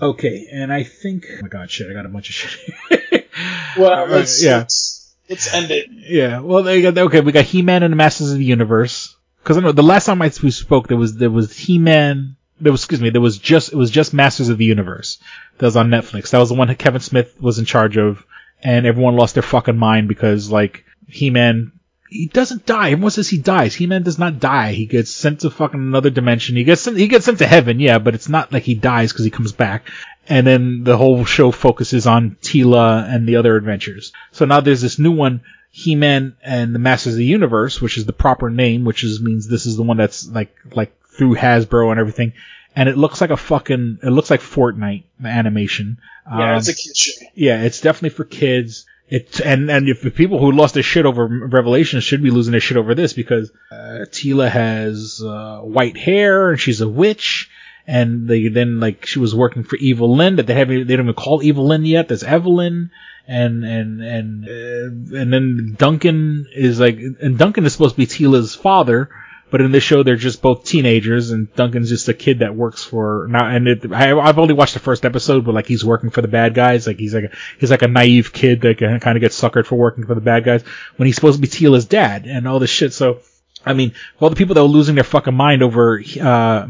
okay, 0.00 0.48
and 0.50 0.72
I 0.72 0.84
think 0.84 1.26
oh 1.30 1.42
my 1.42 1.48
god, 1.48 1.70
shit, 1.70 1.90
I 1.90 1.92
got 1.92 2.06
a 2.06 2.10
bunch 2.10 2.30
of 2.30 2.34
shit. 2.34 3.26
Well, 3.78 4.06
let's, 4.08 4.42
yeah. 4.42 4.58
let's 4.58 5.14
let's 5.28 5.52
end 5.52 5.70
it. 5.70 5.88
Yeah, 5.90 6.40
well, 6.40 6.62
they 6.62 6.82
got 6.82 6.98
okay. 6.98 7.20
We 7.20 7.32
got 7.32 7.44
He-Man 7.44 7.82
and 7.82 7.92
the 7.92 7.96
Masters 7.96 8.32
of 8.32 8.38
the 8.38 8.44
Universe. 8.44 9.16
Because 9.42 9.56
I 9.56 9.60
know 9.60 9.72
the 9.72 9.82
last 9.82 10.06
time 10.06 10.20
I 10.20 10.30
we 10.42 10.50
spoke, 10.50 10.88
there 10.88 10.96
was 10.96 11.16
there 11.16 11.30
was 11.30 11.56
He-Man. 11.56 12.36
There 12.60 12.72
was 12.72 12.82
excuse 12.82 13.00
me, 13.00 13.10
there 13.10 13.22
was 13.22 13.38
just 13.38 13.72
it 13.72 13.76
was 13.76 13.90
just 13.90 14.12
Masters 14.12 14.48
of 14.48 14.58
the 14.58 14.64
Universe 14.64 15.18
that 15.60 15.66
was 15.66 15.76
on 15.76 15.88
Netflix. 15.88 16.30
That 16.30 16.38
was 16.38 16.48
the 16.48 16.56
one 16.56 16.68
that 16.68 16.78
Kevin 16.78 17.00
Smith 17.00 17.40
was 17.40 17.58
in 17.58 17.64
charge 17.64 17.96
of, 17.96 18.24
and 18.62 18.86
everyone 18.86 19.16
lost 19.16 19.34
their 19.34 19.42
fucking 19.42 19.76
mind 19.76 20.08
because 20.08 20.50
like 20.50 20.84
He-Man. 21.06 21.72
He 22.08 22.26
doesn't 22.26 22.66
die. 22.66 22.90
Everyone 22.90 23.12
says 23.12 23.28
he 23.28 23.38
dies. 23.38 23.72
He-Man 23.72 24.02
does 24.02 24.18
not 24.18 24.40
die. 24.40 24.72
He 24.72 24.86
gets 24.86 25.12
sent 25.12 25.40
to 25.40 25.50
fucking 25.50 25.78
another 25.78 26.10
dimension. 26.10 26.56
He 26.56 26.64
gets 26.64 26.80
sent, 26.80 26.96
he 26.96 27.06
gets 27.06 27.24
sent 27.24 27.38
to 27.38 27.46
heaven, 27.46 27.78
yeah, 27.78 28.00
but 28.00 28.16
it's 28.16 28.28
not 28.28 28.52
like 28.52 28.64
he 28.64 28.74
dies 28.74 29.12
because 29.12 29.24
he 29.24 29.30
comes 29.30 29.52
back. 29.52 29.88
And 30.28 30.44
then 30.44 30.82
the 30.82 30.96
whole 30.96 31.24
show 31.24 31.52
focuses 31.52 32.08
on 32.08 32.36
Teela 32.42 33.08
and 33.08 33.28
the 33.28 33.36
other 33.36 33.54
adventures. 33.54 34.12
So 34.32 34.44
now 34.44 34.60
there's 34.60 34.80
this 34.80 34.98
new 34.98 35.12
one, 35.12 35.42
He-Man 35.70 36.36
and 36.42 36.74
the 36.74 36.80
Masters 36.80 37.14
of 37.14 37.18
the 37.18 37.24
Universe, 37.24 37.80
which 37.80 37.96
is 37.96 38.06
the 38.06 38.12
proper 38.12 38.50
name, 38.50 38.84
which 38.84 39.04
is 39.04 39.20
means 39.20 39.48
this 39.48 39.66
is 39.66 39.76
the 39.76 39.84
one 39.84 39.96
that's 39.96 40.26
like 40.26 40.52
like 40.72 40.92
through 41.16 41.36
Hasbro 41.36 41.90
and 41.90 42.00
everything. 42.00 42.32
And 42.76 42.88
it 42.88 42.96
looks 42.96 43.20
like 43.20 43.30
a 43.30 43.36
fucking 43.36 43.98
it 44.02 44.10
looks 44.10 44.30
like 44.30 44.40
Fortnite 44.40 45.04
animation. 45.24 45.98
Yeah, 46.26 46.52
Um, 46.52 46.58
it's 46.58 46.68
a 46.68 46.74
kid 46.74 46.96
show. 46.96 47.26
yeah, 47.34 47.62
it's 47.62 47.80
definitely 47.80 48.10
for 48.10 48.24
kids. 48.24 48.86
It 49.08 49.40
and 49.40 49.68
and 49.70 49.88
if 49.88 50.02
the 50.02 50.10
people 50.12 50.38
who 50.38 50.52
lost 50.52 50.74
their 50.74 50.84
shit 50.84 51.04
over 51.04 51.26
Revelations 51.26 52.04
should 52.04 52.22
be 52.22 52.30
losing 52.30 52.52
their 52.52 52.60
shit 52.60 52.76
over 52.76 52.94
this 52.94 53.12
because 53.12 53.50
uh, 53.72 54.04
Teela 54.08 54.48
has 54.48 55.20
uh, 55.24 55.58
white 55.62 55.96
hair 55.96 56.50
and 56.50 56.60
she's 56.60 56.80
a 56.80 56.88
witch, 56.88 57.50
and 57.88 58.28
they 58.28 58.46
then 58.46 58.78
like 58.78 59.06
she 59.06 59.18
was 59.18 59.34
working 59.34 59.64
for 59.64 59.74
Evil 59.76 60.14
Lynn 60.14 60.36
that 60.36 60.46
they 60.46 60.54
haven't 60.54 60.86
they 60.86 60.94
don't 60.94 61.06
even 61.06 61.14
call 61.14 61.42
Evil 61.42 61.66
Lynn 61.66 61.84
yet. 61.84 62.06
There's 62.06 62.22
Evelyn 62.22 62.92
and 63.26 63.64
and 63.64 64.00
and 64.00 64.44
uh, 64.48 65.18
and 65.18 65.32
then 65.32 65.74
Duncan 65.76 66.46
is 66.54 66.78
like 66.78 67.00
and 67.20 67.36
Duncan 67.36 67.66
is 67.66 67.72
supposed 67.72 67.96
to 67.96 68.00
be 68.00 68.06
Teela's 68.06 68.54
father. 68.54 69.10
But 69.50 69.60
in 69.60 69.72
this 69.72 69.82
show, 69.82 70.02
they're 70.02 70.16
just 70.16 70.42
both 70.42 70.64
teenagers, 70.64 71.30
and 71.30 71.52
Duncan's 71.54 71.88
just 71.88 72.08
a 72.08 72.14
kid 72.14 72.38
that 72.38 72.54
works 72.54 72.84
for 72.84 73.26
now. 73.28 73.46
And 73.46 73.66
it, 73.68 73.92
I, 73.92 74.18
I've 74.18 74.38
only 74.38 74.54
watched 74.54 74.74
the 74.74 74.80
first 74.80 75.04
episode, 75.04 75.44
but 75.44 75.54
like 75.54 75.66
he's 75.66 75.84
working 75.84 76.10
for 76.10 76.22
the 76.22 76.28
bad 76.28 76.54
guys. 76.54 76.86
Like 76.86 76.98
he's 76.98 77.14
like 77.14 77.24
a, 77.24 77.36
he's 77.58 77.70
like 77.70 77.82
a 77.82 77.88
naive 77.88 78.32
kid 78.32 78.60
that 78.62 78.78
kind 78.78 79.16
of 79.16 79.20
gets 79.20 79.40
suckered 79.40 79.66
for 79.66 79.76
working 79.76 80.06
for 80.06 80.14
the 80.14 80.20
bad 80.20 80.44
guys 80.44 80.62
when 80.96 81.06
he's 81.06 81.16
supposed 81.16 81.36
to 81.36 81.42
be 81.42 81.48
Teela's 81.48 81.86
dad 81.86 82.26
and 82.26 82.46
all 82.46 82.58
this 82.58 82.70
shit. 82.70 82.92
So, 82.92 83.20
I 83.64 83.74
mean, 83.74 83.92
all 84.20 84.30
the 84.30 84.36
people 84.36 84.54
that 84.54 84.62
were 84.62 84.68
losing 84.68 84.94
their 84.94 85.04
fucking 85.04 85.34
mind 85.34 85.62
over 85.62 86.02
uh, 86.20 86.68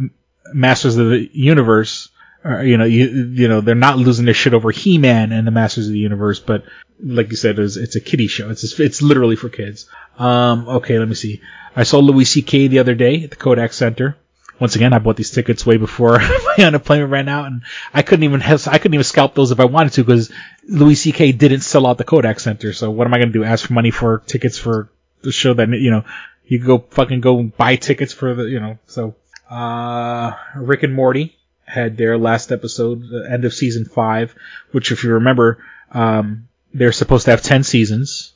Masters 0.52 0.97
of 0.97 1.11
the 1.11 1.31
Universe, 1.32 2.09
you 2.44 2.76
know, 2.76 2.84
you 2.84 3.06
you 3.32 3.48
know, 3.48 3.60
they're 3.60 3.74
not 3.74 3.98
losing 3.98 4.24
their 4.24 4.34
shit 4.34 4.54
over 4.54 4.70
He-Man 4.70 5.32
and 5.32 5.46
the 5.46 5.50
Masters 5.50 5.86
of 5.86 5.92
the 5.92 5.98
Universe, 5.98 6.40
but 6.40 6.64
like 7.02 7.30
you 7.30 7.36
said, 7.36 7.58
it's, 7.58 7.76
it's 7.76 7.96
a 7.96 8.00
kiddie 8.00 8.26
show. 8.26 8.50
It's 8.50 8.78
it's 8.78 9.02
literally 9.02 9.36
for 9.36 9.48
kids. 9.48 9.86
Um, 10.18 10.68
okay, 10.68 10.98
let 10.98 11.08
me 11.08 11.14
see. 11.14 11.40
I 11.74 11.84
saw 11.84 11.98
Louis 11.98 12.24
C.K. 12.24 12.68
the 12.68 12.80
other 12.80 12.94
day 12.94 13.24
at 13.24 13.30
the 13.30 13.36
Kodak 13.36 13.72
Center. 13.72 14.16
Once 14.58 14.76
again, 14.76 14.92
I 14.92 14.98
bought 14.98 15.16
these 15.16 15.30
tickets 15.30 15.64
way 15.64 15.78
before 15.78 16.18
my 16.58 16.64
unemployment 16.64 17.10
ran 17.10 17.28
out, 17.28 17.46
and 17.46 17.62
I 17.94 18.02
couldn't 18.02 18.24
even 18.24 18.40
have, 18.40 18.68
I 18.68 18.76
couldn't 18.76 18.94
even 18.94 19.04
scalp 19.04 19.34
those 19.34 19.52
if 19.52 19.60
I 19.60 19.64
wanted 19.64 19.94
to 19.94 20.04
because 20.04 20.30
Louis 20.68 20.96
C.K. 20.96 21.32
didn't 21.32 21.60
sell 21.60 21.86
out 21.86 21.96
the 21.96 22.04
Kodak 22.04 22.40
Center. 22.40 22.72
So 22.72 22.90
what 22.90 23.06
am 23.06 23.14
I 23.14 23.18
to 23.18 23.26
do? 23.26 23.44
Ask 23.44 23.66
for 23.66 23.72
money 23.72 23.90
for 23.90 24.22
tickets 24.26 24.58
for 24.58 24.90
the 25.22 25.32
show 25.32 25.54
that 25.54 25.68
you 25.68 25.90
know 25.90 26.04
you 26.44 26.58
go 26.58 26.78
fucking 26.78 27.20
go 27.20 27.42
buy 27.42 27.76
tickets 27.76 28.12
for 28.12 28.34
the 28.34 28.44
you 28.44 28.60
know 28.60 28.78
so 28.86 29.14
uh 29.50 30.32
Rick 30.56 30.82
and 30.82 30.94
Morty 30.94 31.36
had 31.70 31.97
their 31.97 32.18
last 32.18 32.52
episode, 32.52 33.09
the 33.09 33.28
end 33.30 33.44
of 33.44 33.55
season 33.55 33.84
five, 33.84 34.34
which 34.72 34.92
if 34.92 35.05
you 35.05 35.14
remember, 35.14 35.64
um, 35.92 36.48
they're 36.74 36.92
supposed 36.92 37.24
to 37.26 37.30
have 37.30 37.42
ten 37.42 37.62
seasons. 37.62 38.34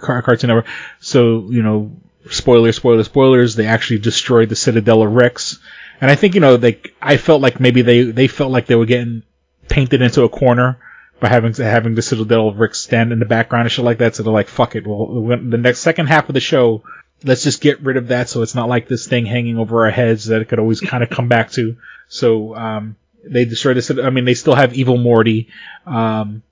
Cartoon 0.00 0.48
Network. 0.48 0.66
So 1.00 1.48
you 1.50 1.62
know, 1.62 1.92
spoiler, 2.30 2.72
spoiler, 2.72 3.04
spoilers. 3.04 3.54
They 3.54 3.66
actually 3.66 3.98
destroyed 3.98 4.48
the 4.48 4.56
Citadel 4.56 5.02
of 5.02 5.12
Ricks, 5.12 5.58
and 6.00 6.10
I 6.10 6.14
think 6.14 6.34
you 6.34 6.40
know, 6.40 6.56
like, 6.56 6.94
I 7.00 7.16
felt 7.16 7.42
like 7.42 7.60
maybe 7.60 7.82
they 7.82 8.02
they 8.02 8.28
felt 8.28 8.52
like 8.52 8.66
they 8.66 8.76
were 8.76 8.86
getting 8.86 9.22
painted 9.68 10.02
into 10.02 10.22
a 10.22 10.28
corner 10.28 10.78
by 11.20 11.28
having 11.28 11.54
having 11.54 11.94
the 11.94 12.02
Citadel 12.02 12.48
of 12.48 12.58
Ricks 12.58 12.80
stand 12.80 13.12
in 13.12 13.18
the 13.18 13.24
background 13.24 13.64
and 13.64 13.72
shit 13.72 13.84
like 13.84 13.98
that. 13.98 14.14
So 14.14 14.22
they're 14.22 14.32
like, 14.32 14.48
fuck 14.48 14.76
it. 14.76 14.86
Well, 14.86 15.26
the 15.26 15.58
next 15.58 15.80
second 15.80 16.06
half 16.06 16.28
of 16.28 16.34
the 16.34 16.40
show, 16.40 16.82
let's 17.24 17.42
just 17.42 17.60
get 17.60 17.80
rid 17.80 17.96
of 17.96 18.08
that 18.08 18.28
so 18.28 18.42
it's 18.42 18.54
not 18.54 18.68
like 18.68 18.86
this 18.86 19.06
thing 19.06 19.26
hanging 19.26 19.58
over 19.58 19.84
our 19.84 19.90
heads 19.90 20.26
that 20.26 20.42
it 20.42 20.48
could 20.48 20.58
always 20.58 20.80
kind 20.80 21.02
of 21.02 21.10
come 21.10 21.28
back 21.28 21.50
to. 21.52 21.76
So 22.08 22.54
um, 22.54 22.96
they 23.24 23.44
destroyed 23.44 23.76
this. 23.76 23.90
I 23.90 24.10
mean, 24.10 24.24
they 24.24 24.34
still 24.34 24.54
have 24.54 24.74
Evil 24.74 24.98
Morty, 24.98 25.48
um, 25.86 26.42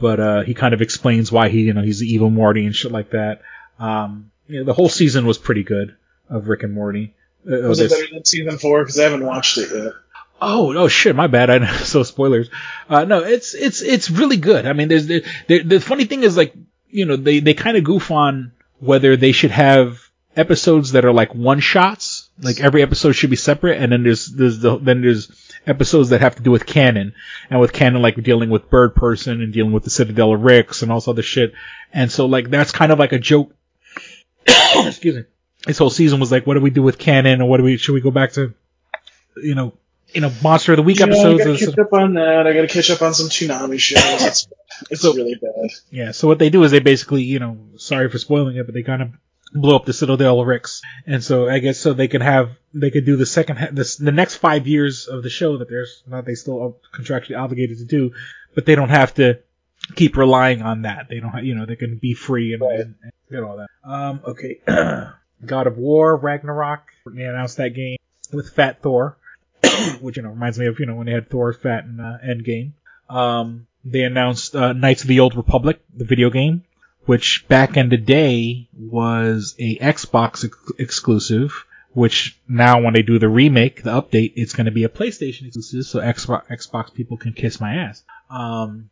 but 0.00 0.20
uh, 0.20 0.42
he 0.42 0.54
kind 0.54 0.74
of 0.74 0.82
explains 0.82 1.30
why 1.30 1.48
he, 1.48 1.62
you 1.62 1.72
know, 1.72 1.82
he's 1.82 2.00
the 2.00 2.06
Evil 2.06 2.30
Morty 2.30 2.66
and 2.66 2.74
shit 2.74 2.92
like 2.92 3.10
that. 3.10 3.42
Um, 3.78 4.30
you 4.48 4.58
know, 4.58 4.64
the 4.64 4.72
whole 4.72 4.88
season 4.88 5.26
was 5.26 5.38
pretty 5.38 5.62
good 5.62 5.96
of 6.28 6.48
Rick 6.48 6.64
and 6.64 6.74
Morty. 6.74 7.14
Uh, 7.48 7.68
Was 7.68 7.80
it 7.80 7.90
better 7.90 8.06
than 8.12 8.24
season 8.24 8.58
four? 8.58 8.82
Because 8.82 8.98
I 8.98 9.04
haven't 9.04 9.24
watched 9.24 9.58
it 9.58 9.70
yet. 9.72 9.92
Oh, 10.40 10.76
oh 10.76 10.88
shit, 10.88 11.16
my 11.16 11.28
bad. 11.28 11.50
I 11.50 11.58
know. 11.58 11.72
so 11.84 12.02
spoilers. 12.02 12.50
Uh, 12.88 13.04
no, 13.04 13.20
it's 13.20 13.54
it's 13.54 13.82
it's 13.82 14.10
really 14.10 14.36
good. 14.36 14.66
I 14.66 14.72
mean, 14.72 14.88
there's 14.88 15.06
the 15.06 15.24
the, 15.46 15.62
the 15.62 15.80
funny 15.80 16.04
thing 16.04 16.24
is 16.24 16.36
like 16.36 16.54
you 16.90 17.06
know 17.06 17.16
they 17.16 17.40
they 17.40 17.54
kind 17.54 17.76
of 17.76 17.84
goof 17.84 18.10
on 18.10 18.52
whether 18.78 19.16
they 19.16 19.32
should 19.32 19.52
have 19.52 20.05
episodes 20.36 20.92
that 20.92 21.04
are 21.04 21.12
like 21.12 21.34
one 21.34 21.60
shots, 21.60 22.28
like 22.40 22.60
every 22.60 22.82
episode 22.82 23.12
should 23.12 23.30
be 23.30 23.36
separate, 23.36 23.80
and 23.80 23.90
then 23.90 24.02
there's 24.02 24.26
there's 24.26 24.58
the, 24.58 24.78
then 24.78 25.00
there's 25.02 25.30
episodes 25.66 26.10
that 26.10 26.20
have 26.20 26.36
to 26.36 26.42
do 26.42 26.50
with 26.50 26.66
canon, 26.66 27.14
and 27.50 27.60
with 27.60 27.72
canon 27.72 28.02
like 28.02 28.22
dealing 28.22 28.50
with 28.50 28.70
Bird 28.70 28.94
Person 28.94 29.40
and 29.40 29.52
dealing 29.52 29.72
with 29.72 29.84
the 29.84 29.90
Citadel 29.90 30.32
of 30.34 30.42
Ricks 30.42 30.82
and 30.82 30.92
all 30.92 30.98
this 30.98 31.08
other 31.08 31.22
shit, 31.22 31.54
and 31.92 32.10
so 32.12 32.26
like 32.26 32.50
that's 32.50 32.72
kind 32.72 32.92
of 32.92 32.98
like 32.98 33.12
a 33.12 33.18
joke. 33.18 33.52
Excuse 34.46 35.16
me. 35.16 35.24
This 35.66 35.78
whole 35.78 35.90
season 35.90 36.20
was 36.20 36.30
like, 36.30 36.46
what 36.46 36.54
do 36.54 36.60
we 36.60 36.70
do 36.70 36.82
with 36.82 36.98
canon, 36.98 37.40
or 37.42 37.48
what 37.48 37.56
do 37.56 37.64
we 37.64 37.76
should 37.76 37.94
we 37.94 38.00
go 38.00 38.10
back 38.12 38.32
to, 38.32 38.54
you 39.36 39.54
know, 39.56 39.72
you 40.12 40.20
know, 40.20 40.30
Monster 40.42 40.72
of 40.72 40.76
the 40.76 40.82
Week 40.82 41.00
Yeah, 41.00 41.06
I 41.06 41.08
episodes? 41.08 41.44
gotta 41.44 41.58
catch 41.58 41.78
up 41.78 41.92
on 41.92 42.14
that. 42.14 42.46
I 42.46 42.52
gotta 42.52 42.68
catch 42.68 42.90
up 42.90 43.02
on 43.02 43.14
some 43.14 43.28
Toonami 43.28 43.78
shows. 43.80 44.02
It's, 44.04 44.48
it's 44.90 45.02
really 45.04 45.34
bad. 45.34 45.70
Yeah, 45.90 46.12
so 46.12 46.28
what 46.28 46.38
they 46.38 46.50
do 46.50 46.62
is 46.62 46.70
they 46.70 46.78
basically, 46.78 47.22
you 47.22 47.40
know, 47.40 47.58
sorry 47.76 48.08
for 48.10 48.18
spoiling 48.18 48.56
it, 48.56 48.66
but 48.66 48.74
they 48.74 48.82
kind 48.84 49.02
of 49.02 49.08
blow 49.60 49.76
up 49.76 49.84
the 49.84 49.92
Citadel 49.92 50.40
of 50.40 50.46
Ricks. 50.46 50.82
And 51.06 51.22
so 51.22 51.48
I 51.48 51.58
guess 51.58 51.78
so 51.78 51.92
they 51.92 52.08
could 52.08 52.22
have, 52.22 52.50
they 52.74 52.90
could 52.90 53.06
do 53.06 53.16
the 53.16 53.26
second, 53.26 53.76
this, 53.76 53.96
the 53.96 54.12
next 54.12 54.36
five 54.36 54.66
years 54.66 55.06
of 55.06 55.22
the 55.22 55.30
show 55.30 55.58
that 55.58 55.68
there's 55.68 56.02
not, 56.06 56.24
they 56.24 56.34
still 56.34 56.78
contractually 56.94 57.38
obligated 57.38 57.78
to 57.78 57.84
do, 57.84 58.12
but 58.54 58.66
they 58.66 58.74
don't 58.74 58.90
have 58.90 59.14
to 59.14 59.40
keep 59.94 60.16
relying 60.16 60.62
on 60.62 60.82
that. 60.82 61.08
They 61.08 61.20
don't 61.20 61.30
have, 61.30 61.44
you 61.44 61.54
know, 61.54 61.66
they 61.66 61.76
can 61.76 61.96
be 61.96 62.14
free 62.14 62.52
and, 62.54 62.62
and, 62.62 62.94
and 63.02 63.12
get 63.30 63.42
all 63.42 63.58
that. 63.58 63.68
Um, 63.88 64.20
okay. 64.24 64.60
God 65.44 65.66
of 65.66 65.76
War, 65.76 66.16
Ragnarok, 66.16 66.80
they 67.06 67.24
announced 67.24 67.58
that 67.58 67.74
game 67.74 67.98
with 68.32 68.50
Fat 68.54 68.82
Thor, 68.82 69.16
which, 70.00 70.16
you 70.16 70.22
know, 70.22 70.30
reminds 70.30 70.58
me 70.58 70.66
of, 70.66 70.80
you 70.80 70.86
know, 70.86 70.94
when 70.94 71.06
they 71.06 71.12
had 71.12 71.30
Thor 71.30 71.52
Fat 71.52 71.84
in 71.84 72.00
uh, 72.00 72.18
Endgame. 72.24 72.72
Um, 73.08 73.66
they 73.84 74.02
announced 74.02 74.56
uh, 74.56 74.72
Knights 74.72 75.02
of 75.02 75.08
the 75.08 75.20
Old 75.20 75.36
Republic, 75.36 75.80
the 75.94 76.04
video 76.04 76.30
game, 76.30 76.64
which 77.06 77.46
back 77.48 77.76
in 77.76 77.88
the 77.88 77.96
day 77.96 78.68
was 78.78 79.54
a 79.58 79.78
Xbox 79.78 80.44
ex- 80.44 80.72
exclusive, 80.78 81.64
which 81.92 82.38
now 82.46 82.82
when 82.82 82.92
they 82.92 83.02
do 83.02 83.18
the 83.18 83.28
remake, 83.28 83.82
the 83.82 83.90
update, 83.90 84.34
it's 84.36 84.52
going 84.52 84.66
to 84.66 84.70
be 84.70 84.84
a 84.84 84.88
PlayStation 84.88 85.46
exclusive, 85.46 85.86
so 85.86 86.00
Xbox, 86.00 86.46
Xbox 86.48 86.92
people 86.92 87.16
can 87.16 87.32
kiss 87.32 87.60
my 87.60 87.76
ass. 87.76 88.02
Um, 88.28 88.90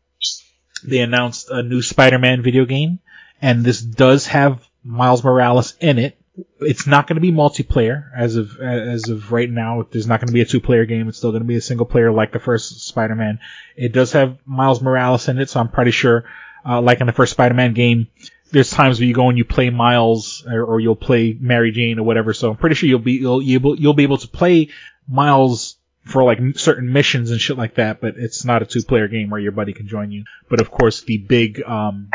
they 0.83 1.01
announced 1.01 1.51
a 1.51 1.63
new 1.63 1.83
Spider-Man 1.83 2.43
video 2.43 2.65
game, 2.65 3.01
and 3.43 3.65
this 3.65 3.81
does 3.81 4.29
have 4.29 4.67
Miles 4.83 5.23
Morales 5.23 5.75
in 5.81 5.99
it. 5.99 6.19
It's 6.61 6.87
not 6.87 7.07
going 7.07 7.15
to 7.15 7.21
be 7.21 7.31
multiplayer 7.31 8.11
as 8.17 8.37
of 8.37 8.59
as 8.59 9.09
of 9.09 9.31
right 9.31 9.49
now. 9.49 9.87
There's 9.89 10.07
not 10.07 10.21
going 10.21 10.29
to 10.29 10.35
be 10.35 10.41
a 10.41 10.47
two-player 10.47 10.85
game. 10.85 11.09
It's 11.09 11.19
still 11.19 11.31
going 11.31 11.43
to 11.43 11.47
be 11.47 11.55
a 11.57 11.61
single 11.61 11.87
player 11.87 12.11
like 12.11 12.33
the 12.33 12.41
first 12.41 12.87
Spider-Man. 12.89 13.39
It 13.77 13.93
does 13.93 14.13
have 14.13 14.39
Miles 14.45 14.83
Morales 14.83 15.29
in 15.29 15.39
it, 15.39 15.49
so 15.49 15.61
I'm 15.61 15.69
pretty 15.69 15.93
sure, 15.93 16.25
uh, 16.67 16.81
like 16.81 17.01
in 17.01 17.07
the 17.07 17.13
first 17.13 17.33
Spider-Man 17.33 17.75
game, 17.75 18.09
there's 18.55 18.71
times 18.71 18.99
where 18.99 19.09
you 19.09 19.15
go 19.15 19.29
and 19.29 19.37
you 19.37 19.45
play 19.45 19.69
Miles 19.71 20.45
or, 20.47 20.63
or 20.63 20.81
you'll 20.81 20.97
play 20.97 21.37
Mary 21.39 21.73
Jane 21.73 21.99
or 21.99 22.05
whatever. 22.05 22.33
So 22.33 22.51
I'm 22.51 22.57
pretty 22.57 22.77
sure 22.77 22.89
you'll 22.89 23.01
be 23.01 23.15
you'll 23.15 23.43
you'll, 23.43 23.79
you'll 23.79 23.95
be 23.95 24.05
able 24.05 24.19
to 24.19 24.29
play 24.29 24.69
Miles 25.09 25.77
for 26.05 26.23
like 26.23 26.39
certain 26.57 26.93
missions 26.93 27.31
and 27.31 27.41
shit 27.41 27.59
like 27.59 27.75
that. 27.75 28.01
But 28.01 28.15
it's 28.17 28.45
not 28.45 28.63
a 28.63 28.67
two 28.67 28.83
player 28.83 29.09
game 29.09 29.29
where 29.31 29.41
your 29.41 29.53
buddy 29.53 29.73
can 29.73 29.89
join 29.89 30.13
you. 30.13 30.25
But 30.49 30.61
of 30.61 30.71
course, 30.71 31.03
the 31.03 31.19
big 31.19 31.63
um 31.65 32.11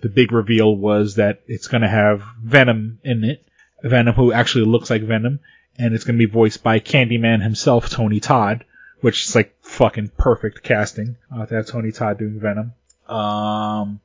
the 0.00 0.08
big 0.08 0.32
reveal 0.32 0.74
was 0.74 1.14
that 1.14 1.42
it's 1.46 1.68
gonna 1.68 1.88
have 1.88 2.22
Venom 2.42 2.98
in 3.04 3.22
it. 3.24 3.46
Venom 3.82 4.14
who 4.14 4.32
actually 4.32 4.64
looks 4.64 4.90
like 4.90 5.02
Venom, 5.02 5.38
and 5.78 5.94
it's 5.94 6.04
gonna 6.04 6.18
be 6.18 6.26
voiced 6.26 6.62
by 6.62 6.80
Candyman 6.80 7.40
himself, 7.40 7.88
Tony 7.88 8.18
Todd, 8.18 8.64
which 9.00 9.24
is 9.28 9.34
like 9.36 9.54
fucking 9.62 10.10
perfect 10.18 10.64
casting 10.64 11.16
uh, 11.32 11.46
to 11.46 11.54
have 11.54 11.66
Tony 11.66 11.92
Todd 11.92 12.18
doing 12.18 12.40
Venom. 12.40 12.72
Um, 13.08 14.00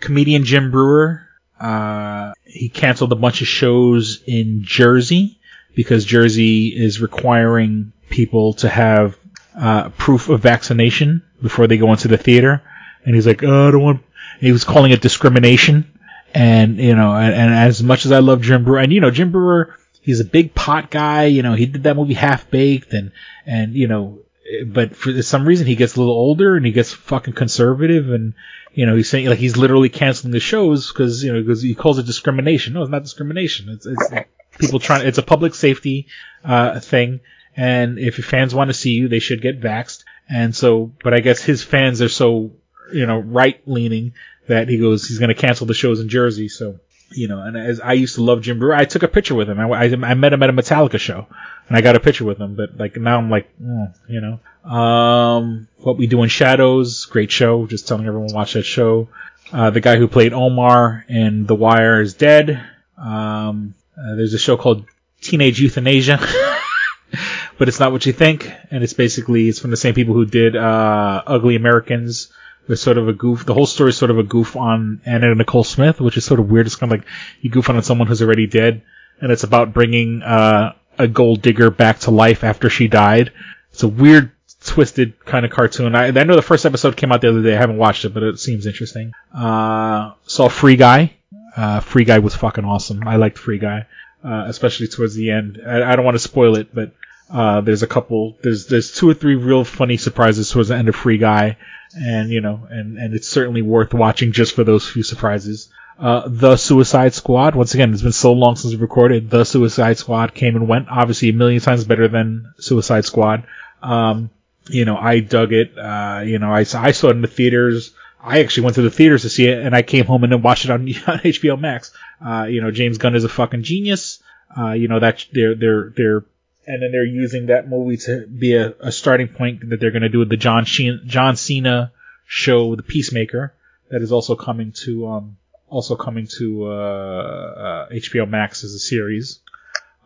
comedian 0.00 0.44
Jim 0.44 0.70
Breuer, 0.70 1.26
uh, 1.60 2.32
he 2.44 2.68
canceled 2.68 3.12
a 3.12 3.16
bunch 3.16 3.40
of 3.40 3.48
shows 3.48 4.22
in 4.26 4.62
Jersey 4.62 5.38
because 5.74 6.04
Jersey 6.04 6.68
is 6.68 7.00
requiring 7.00 7.92
people 8.10 8.54
to 8.54 8.68
have 8.68 9.16
uh, 9.56 9.90
proof 9.90 10.28
of 10.28 10.40
vaccination 10.40 11.22
before 11.40 11.66
they 11.66 11.78
go 11.78 11.90
into 11.90 12.08
the 12.08 12.18
theater. 12.18 12.62
And 13.04 13.14
he's 13.14 13.26
like, 13.26 13.42
oh, 13.42 13.68
I 13.68 13.70
don't 13.70 13.82
want. 13.82 14.02
He 14.40 14.52
was 14.52 14.64
calling 14.64 14.92
it 14.92 15.00
discrimination. 15.00 15.98
And 16.34 16.78
you 16.78 16.94
know, 16.94 17.14
and, 17.14 17.34
and 17.34 17.54
as 17.54 17.82
much 17.82 18.06
as 18.06 18.12
I 18.12 18.20
love 18.20 18.40
Jim 18.40 18.64
Breuer, 18.64 18.78
and 18.78 18.92
you 18.92 19.00
know, 19.00 19.10
Jim 19.10 19.32
Breuer, 19.32 19.76
he's 20.00 20.20
a 20.20 20.24
big 20.24 20.54
pot 20.54 20.90
guy. 20.90 21.26
You 21.26 21.42
know, 21.42 21.52
he 21.52 21.66
did 21.66 21.82
that 21.82 21.96
movie 21.96 22.14
Half 22.14 22.50
Baked, 22.50 22.94
and 22.94 23.12
and 23.44 23.74
you 23.74 23.86
know, 23.86 24.20
but 24.66 24.96
for 24.96 25.22
some 25.22 25.46
reason 25.46 25.66
he 25.66 25.76
gets 25.76 25.96
a 25.96 26.00
little 26.00 26.14
older 26.14 26.56
and 26.56 26.66
he 26.66 26.72
gets 26.72 26.92
fucking 26.92 27.34
conservative 27.34 28.10
and 28.10 28.34
you 28.72 28.86
know 28.86 28.96
he's 28.96 29.08
saying 29.08 29.26
like 29.26 29.38
he's 29.38 29.56
literally 29.56 29.88
canceling 29.88 30.32
the 30.32 30.40
shows 30.40 30.88
because 30.88 31.22
you 31.22 31.32
know 31.32 31.40
because 31.40 31.62
he 31.62 31.74
calls 31.74 31.98
it 31.98 32.06
discrimination. 32.06 32.72
No 32.72 32.82
it's 32.82 32.90
not 32.90 33.02
discrimination. 33.02 33.68
It's, 33.68 33.86
it's 33.86 34.10
people 34.58 34.80
trying 34.80 35.06
it's 35.06 35.18
a 35.18 35.22
public 35.22 35.54
safety 35.54 36.08
uh 36.44 36.80
thing. 36.80 37.20
And 37.56 37.98
if 37.98 38.18
your 38.18 38.24
fans 38.24 38.54
want 38.54 38.68
to 38.68 38.74
see 38.74 38.90
you 38.90 39.08
they 39.08 39.20
should 39.20 39.42
get 39.42 39.60
vaxxed. 39.60 40.04
And 40.28 40.54
so 40.54 40.92
but 41.02 41.14
i 41.14 41.20
guess 41.20 41.42
his 41.42 41.62
fans 41.62 42.02
are 42.02 42.08
so 42.08 42.52
you 42.92 43.06
know 43.06 43.18
right 43.18 43.60
leaning 43.66 44.14
that 44.48 44.68
he 44.68 44.78
goes 44.78 45.06
he's 45.06 45.18
going 45.18 45.28
to 45.28 45.34
cancel 45.34 45.66
the 45.66 45.74
shows 45.74 46.00
in 46.00 46.08
jersey 46.08 46.48
so 46.48 46.78
you 47.14 47.28
know, 47.28 47.40
and 47.40 47.56
as 47.56 47.80
I 47.80 47.94
used 47.94 48.16
to 48.16 48.22
love 48.22 48.42
Jim 48.42 48.58
Breuer, 48.58 48.74
I 48.74 48.84
took 48.84 49.02
a 49.02 49.08
picture 49.08 49.34
with 49.34 49.48
him. 49.48 49.58
I, 49.58 49.68
I, 49.68 49.84
I 49.84 50.14
met 50.14 50.32
him 50.32 50.42
at 50.42 50.50
a 50.50 50.52
Metallica 50.52 50.98
show, 50.98 51.26
and 51.68 51.76
I 51.76 51.80
got 51.80 51.96
a 51.96 52.00
picture 52.00 52.24
with 52.24 52.38
him. 52.38 52.54
But 52.54 52.76
like 52.78 52.96
now, 52.96 53.18
I'm 53.18 53.30
like, 53.30 53.48
mm, 53.60 53.94
you 54.08 54.20
know, 54.20 54.70
um, 54.70 55.68
what 55.78 55.96
we 55.96 56.06
do 56.06 56.22
in 56.22 56.28
Shadows, 56.28 57.06
great 57.06 57.30
show. 57.30 57.66
Just 57.66 57.88
telling 57.88 58.06
everyone 58.06 58.32
watch 58.32 58.54
that 58.54 58.64
show. 58.64 59.08
Uh, 59.52 59.70
the 59.70 59.80
guy 59.80 59.96
who 59.96 60.08
played 60.08 60.32
Omar 60.32 61.04
in 61.08 61.46
The 61.46 61.54
Wire 61.54 62.00
is 62.00 62.14
dead. 62.14 62.62
Um, 62.96 63.74
uh, 63.98 64.14
there's 64.14 64.34
a 64.34 64.38
show 64.38 64.56
called 64.56 64.86
Teenage 65.20 65.60
Euthanasia, 65.60 66.18
but 67.58 67.68
it's 67.68 67.78
not 67.78 67.92
what 67.92 68.06
you 68.06 68.12
think, 68.12 68.50
and 68.70 68.82
it's 68.82 68.94
basically 68.94 69.48
it's 69.48 69.58
from 69.58 69.70
the 69.70 69.76
same 69.76 69.94
people 69.94 70.14
who 70.14 70.24
did 70.24 70.56
uh, 70.56 71.22
Ugly 71.26 71.56
Americans. 71.56 72.32
It's 72.68 72.80
sort 72.80 72.98
of 72.98 73.08
a 73.08 73.12
goof. 73.12 73.44
The 73.44 73.54
whole 73.54 73.66
story 73.66 73.90
is 73.90 73.96
sort 73.96 74.10
of 74.10 74.18
a 74.18 74.22
goof 74.22 74.56
on 74.56 75.00
Anna 75.04 75.30
and 75.30 75.38
Nicole 75.38 75.64
Smith, 75.64 76.00
which 76.00 76.16
is 76.16 76.24
sort 76.24 76.40
of 76.40 76.50
weird. 76.50 76.66
It's 76.66 76.76
kind 76.76 76.92
of 76.92 76.98
like 77.00 77.08
you 77.40 77.50
goof 77.50 77.68
on 77.68 77.82
someone 77.82 78.06
who's 78.06 78.22
already 78.22 78.46
dead, 78.46 78.82
and 79.20 79.32
it's 79.32 79.44
about 79.44 79.72
bringing 79.72 80.22
uh, 80.22 80.74
a 80.98 81.08
gold 81.08 81.42
digger 81.42 81.70
back 81.70 82.00
to 82.00 82.10
life 82.10 82.44
after 82.44 82.70
she 82.70 82.88
died. 82.88 83.32
It's 83.72 83.82
a 83.82 83.88
weird, 83.88 84.32
twisted 84.64 85.24
kind 85.24 85.44
of 85.44 85.50
cartoon. 85.50 85.94
I, 85.94 86.06
I 86.06 86.24
know 86.24 86.36
the 86.36 86.42
first 86.42 86.66
episode 86.66 86.96
came 86.96 87.10
out 87.10 87.20
the 87.20 87.30
other 87.30 87.42
day. 87.42 87.54
I 87.56 87.58
haven't 87.58 87.78
watched 87.78 88.04
it, 88.04 88.14
but 88.14 88.22
it 88.22 88.38
seems 88.38 88.66
interesting. 88.66 89.12
Uh, 89.34 90.12
saw 90.26 90.48
Free 90.48 90.76
Guy. 90.76 91.14
Uh, 91.56 91.80
Free 91.80 92.04
Guy 92.04 92.20
was 92.20 92.34
fucking 92.34 92.64
awesome. 92.64 93.06
I 93.06 93.16
liked 93.16 93.38
Free 93.38 93.58
Guy, 93.58 93.86
uh, 94.24 94.44
especially 94.46 94.88
towards 94.88 95.14
the 95.14 95.30
end. 95.30 95.60
I, 95.66 95.92
I 95.92 95.96
don't 95.96 96.04
want 96.04 96.14
to 96.14 96.20
spoil 96.20 96.56
it, 96.56 96.74
but 96.74 96.92
uh, 97.30 97.60
there's 97.62 97.82
a 97.82 97.86
couple. 97.86 98.36
There's 98.42 98.66
there's 98.66 98.92
two 98.92 99.08
or 99.08 99.14
three 99.14 99.36
real 99.36 99.64
funny 99.64 99.96
surprises 99.96 100.50
towards 100.50 100.68
the 100.68 100.76
end 100.76 100.88
of 100.88 100.96
Free 100.96 101.18
Guy, 101.18 101.56
and 101.94 102.30
you 102.30 102.40
know, 102.40 102.66
and 102.70 102.98
and 102.98 103.14
it's 103.14 103.28
certainly 103.28 103.62
worth 103.62 103.94
watching 103.94 104.32
just 104.32 104.54
for 104.54 104.64
those 104.64 104.88
few 104.88 105.02
surprises. 105.02 105.68
Uh, 105.98 106.24
the 106.26 106.56
Suicide 106.56 107.14
Squad. 107.14 107.54
Once 107.54 107.74
again, 107.74 107.92
it's 107.92 108.02
been 108.02 108.12
so 108.12 108.32
long 108.32 108.56
since 108.56 108.74
we 108.74 108.80
recorded. 108.80 109.30
The 109.30 109.44
Suicide 109.44 109.98
Squad 109.98 110.34
came 110.34 110.56
and 110.56 110.66
went. 110.66 110.88
Obviously, 110.90 111.28
a 111.28 111.32
million 111.32 111.60
times 111.60 111.84
better 111.84 112.08
than 112.08 112.52
Suicide 112.58 113.04
Squad. 113.04 113.44
Um, 113.82 114.30
you 114.68 114.84
know, 114.84 114.96
I 114.96 115.20
dug 115.20 115.52
it. 115.52 115.76
Uh, 115.76 116.22
you 116.24 116.38
know, 116.38 116.50
I, 116.50 116.60
I 116.60 116.92
saw 116.92 117.08
it 117.08 117.16
in 117.16 117.22
the 117.22 117.28
theaters. 117.28 117.92
I 118.22 118.40
actually 118.40 118.64
went 118.64 118.76
to 118.76 118.82
the 118.82 118.90
theaters 118.90 119.22
to 119.22 119.28
see 119.28 119.46
it, 119.48 119.58
and 119.58 119.74
I 119.74 119.82
came 119.82 120.04
home 120.06 120.24
and 120.24 120.32
then 120.32 120.42
watched 120.42 120.64
it 120.64 120.70
on, 120.70 120.80
on 121.06 121.18
HBO 121.18 121.60
Max. 121.60 121.92
Uh, 122.24 122.44
you 122.44 122.60
know, 122.60 122.70
James 122.70 122.98
Gunn 122.98 123.14
is 123.14 123.24
a 123.24 123.28
fucking 123.28 123.62
genius. 123.62 124.20
Uh, 124.56 124.72
you 124.72 124.88
know 124.88 125.00
that 125.00 125.24
they're 125.32 125.54
they're 125.54 125.92
they're 125.96 126.24
and 126.66 126.82
then 126.82 126.92
they're 126.92 127.04
using 127.04 127.46
that 127.46 127.68
movie 127.68 127.96
to 127.96 128.26
be 128.26 128.54
a, 128.54 128.74
a 128.80 128.92
starting 128.92 129.28
point 129.28 129.68
that 129.70 129.80
they're 129.80 129.90
going 129.90 130.02
to 130.02 130.08
do 130.08 130.20
with 130.20 130.28
the 130.28 130.36
John 130.36 130.64
Sheen, 130.64 131.02
John 131.06 131.36
Cena 131.36 131.92
show, 132.26 132.76
The 132.76 132.82
Peacemaker, 132.82 133.54
that 133.90 134.02
is 134.02 134.12
also 134.12 134.36
coming 134.36 134.72
to 134.84 135.06
um 135.06 135.36
also 135.72 135.96
coming 135.96 136.26
to 136.26 136.66
uh, 136.66 136.70
uh, 136.70 137.88
HBO 137.88 138.28
Max 138.28 138.62
as 138.62 138.74
a 138.74 138.78
series. 138.78 139.40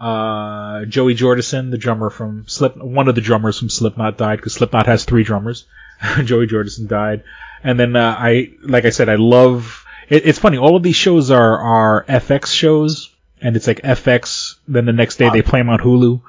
Uh, 0.01 0.85
Joey 0.85 1.15
Jordison, 1.15 1.71
the 1.71 1.79
drummer 1.79 2.11
from 2.11 2.45
Slip, 2.47 2.77
one 2.77 3.09
of 3.09 3.15
the 3.15 3.21
drummers 3.21 3.59
from 3.59 3.69
Slipknot 3.69 4.17
died 4.17 4.37
because 4.37 4.55
Slipknot 4.55 4.87
has 4.87 5.05
three 5.05 5.25
drummers. 5.25 5.65
Joey 6.25 6.47
Jordison 6.47 6.87
died, 6.87 7.25
and 7.65 7.81
then 7.81 7.97
uh, 7.97 8.15
I, 8.19 8.53
like 8.63 8.85
I 8.85 8.91
said, 8.91 9.09
I 9.09 9.17
love. 9.17 9.85
It, 10.09 10.27
it's 10.27 10.39
funny. 10.39 10.59
All 10.59 10.77
of 10.77 10.83
these 10.83 10.97
shows 10.97 11.31
are 11.31 11.59
are 11.59 12.05
FX 12.05 12.55
shows, 12.55 13.11
and 13.41 13.57
it's 13.57 13.67
like 13.67 13.81
FX. 13.83 14.57
Then 14.69 14.85
the 14.85 14.93
next 14.93 15.17
day 15.17 15.31
they 15.31 15.43
play 15.43 15.61
them 15.61 15.71
on 15.71 15.79
Hulu. 15.79 16.21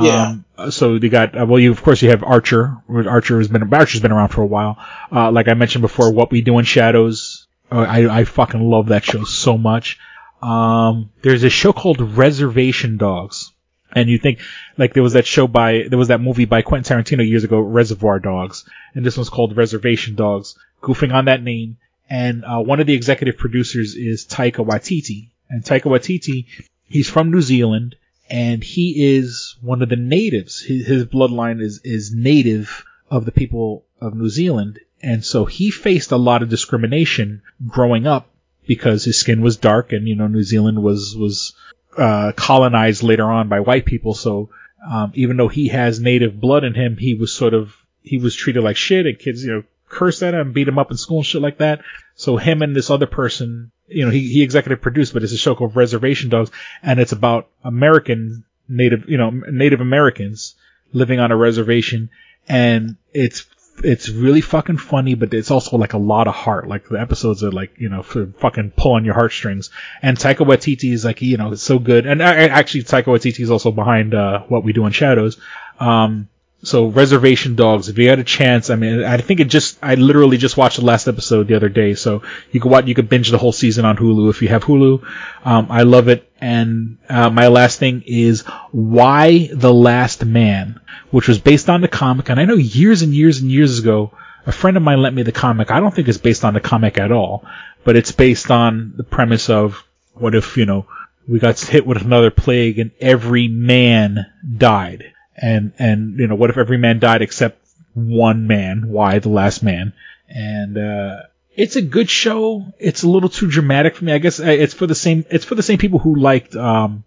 Yeah. 0.00 0.36
Um, 0.58 0.70
so 0.70 0.98
they 0.98 1.08
got 1.08 1.38
uh, 1.38 1.46
well, 1.46 1.60
you 1.60 1.70
of 1.70 1.82
course 1.82 2.02
you 2.02 2.10
have 2.10 2.22
Archer. 2.22 2.76
Archer 2.88 3.38
has 3.38 3.48
been 3.48 3.72
Archer's 3.72 4.00
been 4.00 4.12
around 4.12 4.28
for 4.28 4.42
a 4.42 4.46
while. 4.46 4.78
Uh, 5.12 5.30
like 5.30 5.48
I 5.48 5.54
mentioned 5.54 5.82
before, 5.82 6.12
What 6.12 6.30
We 6.30 6.40
Do 6.40 6.58
in 6.58 6.64
Shadows. 6.64 7.46
Uh, 7.70 7.80
I 7.80 8.20
I 8.20 8.24
fucking 8.24 8.60
love 8.60 8.88
that 8.88 9.04
show 9.04 9.24
so 9.24 9.56
much. 9.56 9.98
Um, 10.42 11.10
there's 11.22 11.44
a 11.44 11.50
show 11.50 11.72
called 11.72 12.00
Reservation 12.00 12.96
Dogs, 12.96 13.52
and 13.92 14.08
you 14.08 14.18
think 14.18 14.40
like 14.76 14.94
there 14.94 15.02
was 15.02 15.14
that 15.14 15.26
show 15.26 15.46
by 15.46 15.84
there 15.88 15.98
was 15.98 16.08
that 16.08 16.20
movie 16.20 16.44
by 16.44 16.62
Quentin 16.62 16.98
Tarantino 16.98 17.26
years 17.26 17.44
ago, 17.44 17.60
Reservoir 17.60 18.18
Dogs, 18.18 18.68
and 18.94 19.06
this 19.06 19.16
one's 19.16 19.30
called 19.30 19.56
Reservation 19.56 20.16
Dogs, 20.16 20.56
goofing 20.82 21.14
on 21.14 21.26
that 21.26 21.42
name. 21.42 21.78
And 22.10 22.44
uh, 22.44 22.60
one 22.60 22.80
of 22.80 22.86
the 22.86 22.92
executive 22.92 23.38
producers 23.38 23.94
is 23.94 24.26
Taika 24.26 24.66
Waititi, 24.66 25.30
and 25.48 25.64
Taika 25.64 25.84
Waititi, 25.84 26.46
he's 26.86 27.08
from 27.08 27.30
New 27.30 27.40
Zealand 27.40 27.96
and 28.28 28.62
he 28.62 29.16
is 29.16 29.56
one 29.60 29.82
of 29.82 29.88
the 29.88 29.96
natives. 29.96 30.60
His, 30.60 30.86
his 30.86 31.04
bloodline 31.04 31.60
is 31.62 31.80
is 31.84 32.14
native 32.14 32.84
of 33.10 33.24
the 33.24 33.32
people 33.32 33.84
of 34.00 34.14
New 34.14 34.28
Zealand, 34.28 34.80
and 35.02 35.24
so 35.24 35.44
he 35.44 35.70
faced 35.70 36.12
a 36.12 36.16
lot 36.16 36.42
of 36.42 36.48
discrimination 36.48 37.42
growing 37.66 38.06
up 38.06 38.28
because 38.66 39.04
his 39.04 39.18
skin 39.18 39.42
was 39.42 39.56
dark, 39.56 39.92
and 39.92 40.08
you 40.08 40.16
know 40.16 40.26
New 40.26 40.42
Zealand 40.42 40.82
was 40.82 41.16
was 41.16 41.54
uh, 41.96 42.32
colonized 42.36 43.02
later 43.02 43.30
on 43.30 43.48
by 43.48 43.60
white 43.60 43.84
people. 43.84 44.14
So 44.14 44.50
um, 44.90 45.12
even 45.14 45.36
though 45.36 45.48
he 45.48 45.68
has 45.68 46.00
native 46.00 46.40
blood 46.40 46.64
in 46.64 46.74
him, 46.74 46.96
he 46.96 47.14
was 47.14 47.32
sort 47.32 47.54
of 47.54 47.74
he 48.02 48.18
was 48.18 48.34
treated 48.34 48.62
like 48.62 48.76
shit, 48.76 49.06
and 49.06 49.18
kids 49.18 49.44
you 49.44 49.52
know 49.52 49.64
cursed 49.88 50.22
at 50.22 50.34
him, 50.34 50.52
beat 50.52 50.68
him 50.68 50.78
up 50.78 50.90
in 50.90 50.96
school 50.96 51.18
and 51.18 51.26
shit 51.26 51.42
like 51.42 51.58
that. 51.58 51.82
So 52.16 52.36
him 52.36 52.62
and 52.62 52.74
this 52.74 52.90
other 52.90 53.06
person 53.06 53.72
you 53.88 54.04
know, 54.04 54.10
he, 54.10 54.20
he 54.32 54.42
executive 54.42 54.80
produced, 54.80 55.12
but 55.12 55.22
it's 55.22 55.32
a 55.32 55.36
show 55.38 55.54
called 55.54 55.76
Reservation 55.76 56.30
Dogs, 56.30 56.50
and 56.82 56.98
it's 57.00 57.12
about 57.12 57.48
American 57.62 58.44
native, 58.68 59.08
you 59.08 59.18
know, 59.18 59.30
Native 59.30 59.80
Americans 59.80 60.54
living 60.92 61.20
on 61.20 61.30
a 61.30 61.36
reservation, 61.36 62.10
and 62.48 62.96
it's 63.12 63.46
it's 63.82 64.08
really 64.08 64.40
fucking 64.40 64.76
funny, 64.76 65.14
but 65.14 65.34
it's 65.34 65.50
also 65.50 65.76
like 65.76 65.94
a 65.94 65.98
lot 65.98 66.28
of 66.28 66.34
heart. 66.34 66.68
Like 66.68 66.88
the 66.88 67.00
episodes 67.00 67.42
are 67.42 67.50
like 67.50 67.74
you 67.78 67.88
know 67.88 68.02
for 68.02 68.26
fucking 68.26 68.72
pull 68.76 68.92
on 68.92 69.04
your 69.04 69.14
heartstrings. 69.14 69.70
And 70.00 70.16
Taika 70.16 70.46
Waititi 70.46 70.92
is 70.92 71.04
like 71.04 71.20
you 71.20 71.36
know 71.36 71.52
it's 71.52 71.62
so 71.62 71.78
good, 71.78 72.06
and 72.06 72.22
uh, 72.22 72.24
actually 72.24 72.84
Taika 72.84 73.06
Waititi 73.06 73.40
is 73.40 73.50
also 73.50 73.70
behind 73.70 74.14
uh, 74.14 74.40
what 74.48 74.64
we 74.64 74.72
do 74.72 74.86
in 74.86 74.92
Shadows. 74.92 75.38
Um, 75.78 76.28
so 76.64 76.86
Reservation 76.86 77.54
Dogs, 77.56 77.88
if 77.88 77.98
you 77.98 78.08
had 78.08 78.18
a 78.18 78.24
chance, 78.24 78.70
I 78.70 78.76
mean, 78.76 79.04
I 79.04 79.16
think 79.18 79.40
it 79.40 79.46
just, 79.46 79.78
I 79.82 79.94
literally 79.94 80.36
just 80.36 80.56
watched 80.56 80.78
the 80.78 80.84
last 80.84 81.08
episode 81.08 81.48
the 81.48 81.54
other 81.54 81.68
day, 81.68 81.94
so 81.94 82.22
you 82.50 82.60
could 82.60 82.70
watch, 82.70 82.86
you 82.86 82.94
could 82.94 83.08
binge 83.08 83.30
the 83.30 83.38
whole 83.38 83.52
season 83.52 83.84
on 83.84 83.96
Hulu 83.96 84.30
if 84.30 84.42
you 84.42 84.48
have 84.48 84.64
Hulu. 84.64 85.02
Um, 85.44 85.66
I 85.70 85.82
love 85.82 86.08
it. 86.08 86.30
And, 86.40 86.98
uh, 87.08 87.30
my 87.30 87.48
last 87.48 87.78
thing 87.78 88.02
is 88.06 88.44
Y 88.72 89.48
the 89.52 89.72
Last 89.72 90.24
Man, 90.24 90.80
which 91.10 91.28
was 91.28 91.38
based 91.38 91.70
on 91.70 91.80
the 91.80 91.88
comic, 91.88 92.28
and 92.28 92.40
I 92.40 92.44
know 92.44 92.56
years 92.56 93.02
and 93.02 93.14
years 93.14 93.40
and 93.40 93.50
years 93.50 93.78
ago, 93.78 94.12
a 94.46 94.52
friend 94.52 94.76
of 94.76 94.82
mine 94.82 95.00
lent 95.00 95.14
me 95.14 95.22
the 95.22 95.32
comic. 95.32 95.70
I 95.70 95.80
don't 95.80 95.94
think 95.94 96.08
it's 96.08 96.18
based 96.18 96.44
on 96.44 96.54
the 96.54 96.60
comic 96.60 96.98
at 96.98 97.12
all, 97.12 97.46
but 97.84 97.96
it's 97.96 98.12
based 98.12 98.50
on 98.50 98.94
the 98.96 99.04
premise 99.04 99.48
of 99.48 99.82
what 100.14 100.34
if 100.34 100.56
you 100.56 100.66
know 100.66 100.86
we 101.26 101.38
got 101.38 101.58
hit 101.58 101.86
with 101.86 102.02
another 102.02 102.30
plague 102.30 102.78
and 102.78 102.90
every 103.00 103.48
man 103.48 104.26
died, 104.56 105.13
and 105.36 105.72
and 105.78 106.18
you 106.18 106.26
know 106.26 106.34
what 106.34 106.50
if 106.50 106.58
every 106.58 106.78
man 106.78 106.98
died 106.98 107.22
except 107.22 107.58
one 107.94 108.46
man? 108.46 108.88
Why 108.88 109.18
the 109.18 109.28
last 109.28 109.62
man? 109.62 109.92
And 110.28 110.78
uh, 110.78 111.22
it's 111.56 111.76
a 111.76 111.82
good 111.82 112.10
show. 112.10 112.66
It's 112.78 113.02
a 113.02 113.08
little 113.08 113.28
too 113.28 113.48
dramatic 113.48 113.96
for 113.96 114.04
me. 114.04 114.12
I 114.12 114.18
guess 114.18 114.40
uh, 114.40 114.44
it's 114.44 114.74
for 114.74 114.86
the 114.86 114.94
same. 114.94 115.24
It's 115.30 115.44
for 115.44 115.54
the 115.54 115.62
same 115.62 115.78
people 115.78 115.98
who 115.98 116.16
liked 116.16 116.56
um, 116.56 117.04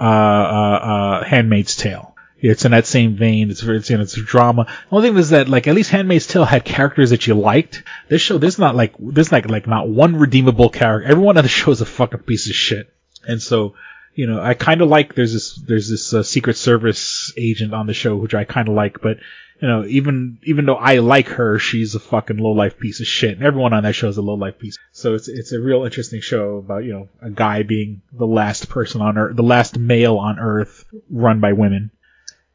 uh, 0.00 0.02
uh, 0.02 0.06
uh, 0.06 1.24
Handmaid's 1.24 1.76
Tale. 1.76 2.14
It's 2.38 2.64
in 2.64 2.72
that 2.72 2.86
same 2.86 3.16
vein. 3.16 3.50
It's 3.50 3.62
it's 3.62 3.90
you 3.90 3.96
know, 3.96 4.02
it's 4.02 4.16
a 4.16 4.22
drama. 4.22 4.64
The 4.64 4.96
only 4.96 5.08
thing 5.08 5.18
is 5.18 5.30
that 5.30 5.48
like 5.48 5.66
at 5.66 5.74
least 5.74 5.90
Handmaid's 5.90 6.26
Tale 6.26 6.44
had 6.44 6.64
characters 6.64 7.10
that 7.10 7.26
you 7.26 7.34
liked. 7.34 7.82
This 8.08 8.20
show 8.20 8.38
there's 8.38 8.58
not 8.58 8.74
like 8.74 8.94
there's 8.98 9.32
like 9.32 9.48
like 9.48 9.66
not 9.66 9.88
one 9.88 10.16
redeemable 10.16 10.68
character. 10.68 11.08
Everyone 11.08 11.38
on 11.38 11.44
the 11.44 11.48
show 11.60 11.70
is 11.70 11.80
a 11.80 11.86
fucking 11.86 12.20
piece 12.20 12.48
of 12.48 12.54
shit. 12.54 12.92
And 13.26 13.42
so 13.42 13.74
you 14.16 14.26
know 14.26 14.40
I 14.40 14.54
kind 14.54 14.82
of 14.82 14.88
like 14.88 15.14
there's 15.14 15.32
this 15.32 15.54
there's 15.54 15.88
this 15.88 16.12
uh, 16.12 16.22
Secret 16.22 16.56
Service 16.56 17.32
agent 17.36 17.72
on 17.72 17.86
the 17.86 17.94
show 17.94 18.16
which 18.16 18.34
I 18.34 18.44
kind 18.44 18.68
of 18.68 18.74
like, 18.74 19.00
but 19.00 19.18
you 19.60 19.68
know 19.68 19.84
even 19.84 20.38
even 20.42 20.66
though 20.66 20.76
I 20.76 20.98
like 20.98 21.28
her, 21.28 21.58
she's 21.58 21.94
a 21.94 22.00
fucking 22.00 22.38
low 22.38 22.52
life 22.52 22.78
piece 22.78 23.00
of 23.00 23.06
shit. 23.06 23.36
And 23.36 23.46
everyone 23.46 23.72
on 23.72 23.84
that 23.84 23.94
show 23.94 24.08
is 24.08 24.16
a 24.16 24.22
low 24.22 24.34
life 24.34 24.58
piece. 24.58 24.76
So 24.92 25.14
it's 25.14 25.28
it's 25.28 25.52
a 25.52 25.60
real 25.60 25.84
interesting 25.84 26.20
show 26.20 26.56
about 26.56 26.84
you 26.84 26.92
know 26.92 27.08
a 27.22 27.30
guy 27.30 27.62
being 27.62 28.02
the 28.12 28.26
last 28.26 28.68
person 28.68 29.00
on 29.00 29.16
earth, 29.16 29.36
the 29.36 29.42
last 29.42 29.78
male 29.78 30.16
on 30.16 30.38
Earth 30.38 30.84
run 31.08 31.40
by 31.40 31.52
women 31.52 31.90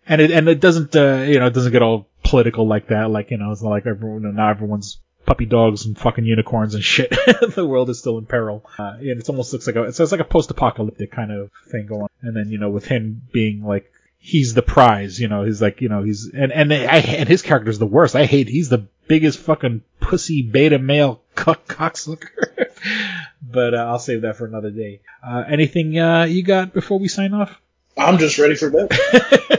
and 0.08 0.22
it 0.22 0.32
and 0.32 0.48
it 0.50 0.60
doesn't 0.60 0.96
uh, 0.96 1.24
you 1.28 1.40
know 1.40 1.48
it 1.48 1.54
doesn't 1.54 1.72
get 1.72 1.82
all 1.82 2.08
political 2.24 2.68
like 2.68 2.88
that. 2.88 3.10
Like 3.10 3.32
you 3.32 3.38
know 3.38 3.52
it's 3.52 3.62
not 3.62 3.70
like 3.70 3.86
everyone 3.86 4.36
now 4.36 4.50
everyone's 4.50 5.00
puppy 5.26 5.46
dogs 5.46 5.86
and 5.86 5.98
fucking 5.98 6.26
unicorns 6.26 6.76
and 6.76 6.84
shit. 6.84 7.10
the 7.56 7.66
world 7.66 7.90
is 7.90 8.00
still 8.00 8.18
in 8.18 8.26
peril. 8.26 8.66
Uh, 8.78 8.96
and 9.00 9.20
it 9.20 9.30
almost 9.30 9.54
looks 9.54 9.68
like 9.68 9.76
a 9.76 9.84
it's, 9.84 10.00
it's 10.00 10.12
like 10.12 10.22
a 10.22 10.26
post-apocalyptic 10.26 11.12
kind 11.12 11.32
of 11.32 11.52
thing 11.70 11.88
going. 11.88 12.04
on. 12.04 12.10
And 12.22 12.36
then 12.36 12.50
you 12.50 12.58
know 12.58 12.70
with 12.70 12.86
him 12.86 13.22
being 13.32 13.64
like 13.64 13.92
he's 14.20 14.54
the 14.54 14.62
prize, 14.62 15.20
you 15.20 15.28
know 15.28 15.44
he's 15.44 15.62
like 15.62 15.82
you 15.82 15.90
know 15.90 16.04
he's 16.04 16.30
and 16.34 16.52
and 16.52 16.74
I 16.74 16.98
and 16.98 17.30
his 17.30 17.42
character's 17.42 17.80
the 17.80 17.88
worst. 17.88 18.16
I 18.16 18.26
hate 18.26 18.48
he's 18.48 18.70
the 18.70 18.88
biggest 19.08 19.40
fucking 19.40 19.84
pussy 20.00 20.42
beta 20.42 20.80
male 20.80 21.22
cuck 21.36 21.68
cocksucker. 21.68 22.70
but 23.42 23.74
uh, 23.74 23.78
I'll 23.78 24.00
save 24.00 24.22
that 24.22 24.38
for 24.38 24.46
another 24.46 24.72
day. 24.72 25.02
Uh, 25.26 25.44
anything 25.48 25.98
uh, 25.98 26.24
you 26.24 26.44
got 26.44 26.74
before 26.74 27.00
we 27.00 27.08
sign 27.08 27.34
off? 27.34 27.60
I'm 27.98 28.18
just 28.18 28.38
ready 28.38 28.56
for 28.56 28.70
bed. 28.70 28.92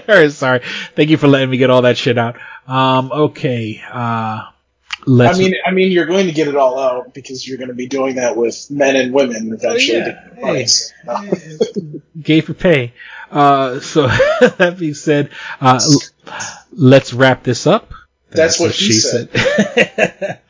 All 0.09 0.15
right, 0.15 0.33
sorry. 0.33 0.63
Thank 0.95 1.11
you 1.11 1.17
for 1.17 1.29
letting 1.29 1.51
me 1.51 1.59
get 1.59 1.71
all 1.71 1.83
that 1.83 1.99
shit 1.99 2.19
out. 2.19 2.37
Um, 2.67 3.13
okay. 3.13 3.83
Uh, 3.91 4.45
let's. 5.07 5.37
I 5.37 5.41
mean, 5.41 5.55
I 5.67 5.71
mean, 5.71 5.93
you're 5.93 6.07
going 6.07 6.27
to 6.27 6.33
get 6.33 6.49
it 6.49 6.57
all 6.57 6.79
out 6.79 7.15
because 7.15 7.47
you're 7.47 7.59
going 7.59 7.69
to 7.69 7.75
be 7.75 7.87
doing 7.87 8.17
that 8.17 8.37
with 8.37 8.71
men 8.71 8.97
and 8.97 9.13
women 9.13 9.53
eventually. 9.53 10.03
Oh, 10.43 10.53
yeah. 10.53 10.65
Hey. 10.65 12.01
gay 12.21 12.41
for 12.41 12.55
pay. 12.55 12.93
Uh, 13.31 13.81
so 13.81 14.07
that 14.59 14.77
being 14.79 14.95
said, 14.95 15.31
uh, 15.61 15.81
l- 15.83 16.33
let's 16.73 17.13
wrap 17.13 17.43
this 17.43 17.67
up. 17.67 17.93
That's, 18.33 18.59
what 18.59 18.75
she 18.75 18.93
said. 18.93 19.29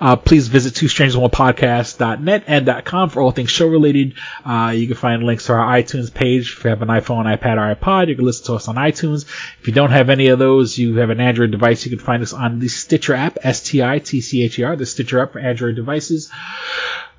uh, 0.00 0.16
please 0.16 0.48
visit 0.48 0.74
two 0.74 0.88
strangers 0.88 1.16
one 1.16 1.30
podcast.net 1.30 2.44
and 2.46 2.84
.com 2.84 3.10
for 3.10 3.22
all 3.22 3.30
things 3.30 3.50
show 3.50 3.68
related. 3.68 4.14
Uh, 4.44 4.72
you 4.74 4.86
can 4.86 4.96
find 4.96 5.22
links 5.22 5.46
to 5.46 5.52
our 5.52 5.76
iTunes 5.76 6.12
page. 6.12 6.52
If 6.56 6.64
you 6.64 6.70
have 6.70 6.82
an 6.82 6.88
iPhone, 6.88 7.24
iPad, 7.24 7.56
or 7.56 7.74
iPod, 7.74 8.08
you 8.08 8.16
can 8.16 8.24
listen 8.24 8.46
to 8.46 8.54
us 8.54 8.68
on 8.68 8.76
iTunes. 8.76 9.24
If 9.60 9.68
you 9.68 9.72
don't 9.72 9.90
have 9.90 10.10
any 10.10 10.28
of 10.28 10.38
those, 10.38 10.76
you 10.78 10.96
have 10.96 11.10
an 11.10 11.20
Android 11.20 11.50
device, 11.50 11.84
you 11.84 11.96
can 11.96 12.04
find 12.04 12.22
us 12.22 12.32
on 12.32 12.58
the 12.58 12.68
Stitcher 12.68 13.14
app, 13.14 13.38
S-T-I-T-C-H-E-R, 13.42 14.76
the 14.76 14.86
Stitcher 14.86 15.20
app 15.20 15.32
for 15.32 15.38
Android 15.38 15.76
devices. 15.76 16.30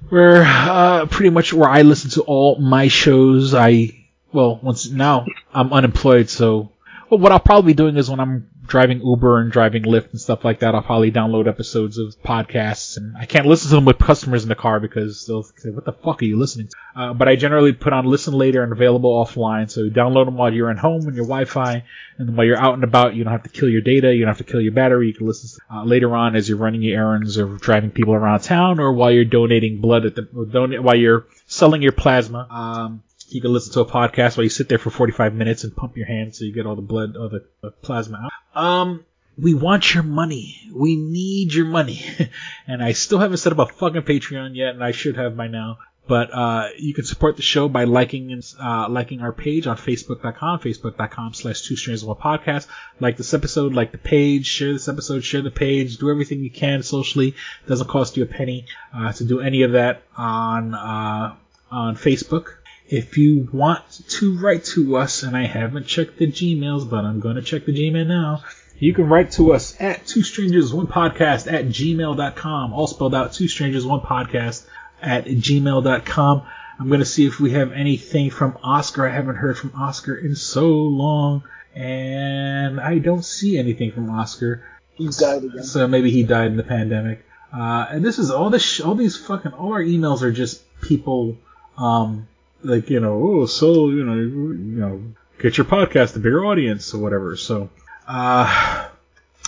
Where, 0.09 0.43
uh, 0.45 1.05
pretty 1.07 1.29
much 1.29 1.53
where 1.53 1.69
I 1.69 1.81
listen 1.81 2.11
to 2.11 2.21
all 2.21 2.59
my 2.59 2.87
shows. 2.87 3.53
I, 3.53 4.05
well, 4.31 4.59
once, 4.61 4.89
now 4.89 5.25
I'm 5.53 5.73
unemployed, 5.73 6.29
so, 6.29 6.71
well, 7.09 7.19
what 7.19 7.31
I'll 7.31 7.39
probably 7.39 7.73
be 7.73 7.77
doing 7.77 7.97
is 7.97 8.09
when 8.09 8.19
I'm 8.19 8.49
driving 8.69 9.01
Uber 9.01 9.41
and 9.41 9.51
driving 9.51 9.83
Lyft 9.83 10.11
and 10.11 10.21
stuff 10.21 10.45
like 10.45 10.59
that, 10.59 10.75
I'll 10.75 10.81
probably 10.81 11.11
download 11.11 11.47
episodes 11.47 11.97
of 11.97 12.15
podcasts, 12.23 12.95
and 12.95 13.17
I 13.17 13.25
can't 13.25 13.45
listen 13.45 13.69
to 13.69 13.75
them 13.75 13.85
with 13.85 13.97
customers 13.97 14.43
in 14.43 14.49
the 14.49 14.55
car 14.55 14.79
because 14.79 15.25
they'll 15.25 15.43
say, 15.43 15.69
"What 15.69 15.85
the 15.85 15.91
fuck 15.91 16.21
are 16.21 16.25
you 16.25 16.37
listening 16.37 16.67
to?" 16.67 17.01
Uh, 17.01 17.13
but 17.13 17.27
I 17.27 17.35
generally 17.35 17.73
put 17.73 17.93
on 17.93 18.05
listen 18.05 18.33
later 18.33 18.63
and 18.63 18.71
available 18.71 19.11
offline, 19.23 19.69
so 19.69 19.89
download 19.89 20.25
them 20.25 20.37
while 20.37 20.53
you're 20.53 20.71
at 20.71 20.77
home 20.77 21.05
on 21.05 21.15
your 21.15 21.25
Wi-Fi, 21.25 21.83
and 22.17 22.37
while 22.37 22.45
you're 22.45 22.59
out 22.59 22.75
and 22.75 22.83
about, 22.83 23.15
you 23.15 23.23
don't 23.23 23.33
have 23.33 23.43
to 23.43 23.49
kill 23.49 23.69
your 23.69 23.81
data, 23.81 24.13
you 24.13 24.21
don't 24.21 24.35
have 24.35 24.45
to 24.45 24.51
kill 24.51 24.61
your 24.61 24.71
battery. 24.71 25.07
You 25.07 25.13
can 25.13 25.27
listen 25.27 25.59
uh, 25.73 25.83
later 25.83 26.15
on 26.15 26.35
as 26.35 26.47
you're 26.47 26.57
running 26.57 26.81
your 26.81 26.99
errands 26.99 27.37
or 27.37 27.57
driving 27.57 27.91
people 27.91 28.13
around 28.13 28.41
town, 28.41 28.79
or 28.79 28.93
while 28.93 29.11
you're 29.11 29.25
donating 29.25 29.81
blood 29.81 30.05
at 30.05 30.15
the 30.15 30.27
or 30.35 30.45
donate 30.45 30.83
while 30.83 30.95
you're 30.95 31.25
selling 31.47 31.81
your 31.81 31.91
plasma. 31.91 32.47
Um, 32.49 33.03
you 33.33 33.41
can 33.41 33.53
listen 33.53 33.73
to 33.73 33.81
a 33.81 33.85
podcast 33.85 34.37
while 34.37 34.43
you 34.43 34.49
sit 34.49 34.69
there 34.69 34.77
for 34.77 34.89
45 34.89 35.33
minutes 35.33 35.63
and 35.63 35.75
pump 35.75 35.97
your 35.97 36.07
hands 36.07 36.37
so 36.37 36.45
you 36.45 36.53
get 36.53 36.65
all 36.65 36.75
the 36.75 36.81
blood 36.81 37.15
or 37.17 37.29
the, 37.29 37.45
the 37.61 37.71
plasma 37.71 38.29
out. 38.55 38.61
Um, 38.61 39.05
we 39.37 39.53
want 39.53 39.93
your 39.93 40.03
money. 40.03 40.59
We 40.73 40.95
need 40.95 41.53
your 41.53 41.65
money. 41.65 42.03
and 42.67 42.83
I 42.83 42.93
still 42.93 43.19
haven't 43.19 43.37
set 43.37 43.53
up 43.53 43.59
a 43.59 43.73
fucking 43.73 44.01
Patreon 44.01 44.55
yet, 44.55 44.73
and 44.73 44.83
I 44.83 44.91
should 44.91 45.17
have 45.17 45.37
by 45.37 45.47
now. 45.47 45.77
But 46.07 46.33
uh, 46.33 46.69
you 46.75 46.95
can 46.95 47.05
support 47.05 47.35
the 47.35 47.43
show 47.43 47.69
by 47.69 47.83
liking 47.83 48.31
and 48.31 48.43
uh, 48.59 48.89
liking 48.89 49.21
our 49.21 49.31
page 49.31 49.67
on 49.67 49.77
Facebook.com, 49.77 50.59
Facebook.com 50.59 51.35
slash 51.35 51.61
Two 51.61 51.75
Strangers 51.75 52.03
One 52.03 52.17
Podcast. 52.17 52.65
Like 52.99 53.15
this 53.15 53.35
episode, 53.35 53.75
like 53.75 53.91
the 53.91 53.99
page, 53.99 54.47
share 54.47 54.73
this 54.73 54.87
episode, 54.87 55.23
share 55.23 55.43
the 55.43 55.51
page, 55.51 55.97
do 55.97 56.09
everything 56.09 56.39
you 56.39 56.49
can 56.49 56.81
socially. 56.81 57.27
It 57.27 57.67
doesn't 57.67 57.89
cost 57.89 58.17
you 58.17 58.23
a 58.23 58.25
penny 58.25 58.65
uh, 58.91 59.13
to 59.13 59.23
do 59.23 59.39
any 59.39 59.61
of 59.61 59.73
that 59.73 60.01
on 60.17 60.73
uh, 60.73 61.35
on 61.69 61.95
Facebook. 61.95 62.55
If 62.89 63.19
you 63.19 63.47
want 63.53 63.83
to 64.09 64.39
write 64.39 64.65
to 64.65 64.97
us, 64.97 65.21
and 65.21 65.37
I 65.37 65.45
haven't 65.45 65.85
checked 65.85 66.17
the 66.17 66.25
Gmails, 66.25 66.89
but 66.89 67.05
I'm 67.05 67.19
going 67.19 67.35
to 67.35 67.41
check 67.43 67.65
the 67.65 67.71
Gmail 67.71 68.07
now, 68.07 68.43
you 68.79 68.93
can 68.93 69.07
write 69.07 69.31
to 69.33 69.53
us 69.53 69.79
at 69.79 70.07
two 70.07 70.23
strangers 70.23 70.73
one 70.73 70.87
podcast 70.87 71.51
at 71.51 71.65
gmail.com, 71.65 72.73
all 72.73 72.87
spelled 72.87 73.13
out 73.13 73.33
two 73.33 73.47
strangers 73.47 73.85
one 73.85 73.99
podcast 73.99 74.65
at 75.01 75.25
gmail.com. 75.25 76.43
I'm 76.79 76.87
going 76.87 77.01
to 77.01 77.05
see 77.05 77.27
if 77.27 77.39
we 77.39 77.51
have 77.51 77.73
anything 77.73 78.31
from 78.31 78.57
Oscar. 78.63 79.05
I 79.05 79.11
haven't 79.11 79.35
heard 79.35 79.57
from 79.57 79.73
Oscar 79.75 80.15
in 80.15 80.35
so 80.35 80.69
long, 80.69 81.43
and 81.75 82.79
I 82.79 82.97
don't 82.99 83.23
see 83.23 83.57
anything 83.57 83.91
from 83.91 84.09
Oscar. 84.09 84.63
He's 84.95 85.17
died 85.17 85.43
again. 85.43 85.63
So 85.63 85.87
maybe 85.87 86.09
he 86.09 86.23
died 86.23 86.47
in 86.47 86.57
the 86.57 86.63
pandemic. 86.63 87.25
Uh, 87.53 87.85
and 87.89 88.03
this 88.03 88.17
is 88.17 88.31
all 88.31 88.49
this, 88.49 88.63
sh- 88.63 88.81
all 88.81 88.95
these 88.95 89.17
fucking, 89.17 89.51
all 89.53 89.73
our 89.73 89.83
emails 89.83 90.21
are 90.21 90.31
just 90.31 90.63
people, 90.81 91.37
um, 91.77 92.27
like 92.63 92.89
you 92.89 92.99
know, 92.99 93.21
oh, 93.23 93.45
so 93.45 93.89
you 93.89 94.03
know, 94.03 94.15
you 94.15 94.79
know, 94.79 95.03
get 95.39 95.57
your 95.57 95.65
podcast 95.65 96.15
a 96.15 96.19
bigger 96.19 96.45
audience 96.45 96.93
or 96.93 96.99
whatever. 96.99 97.35
So, 97.35 97.69
uh, 98.07 98.89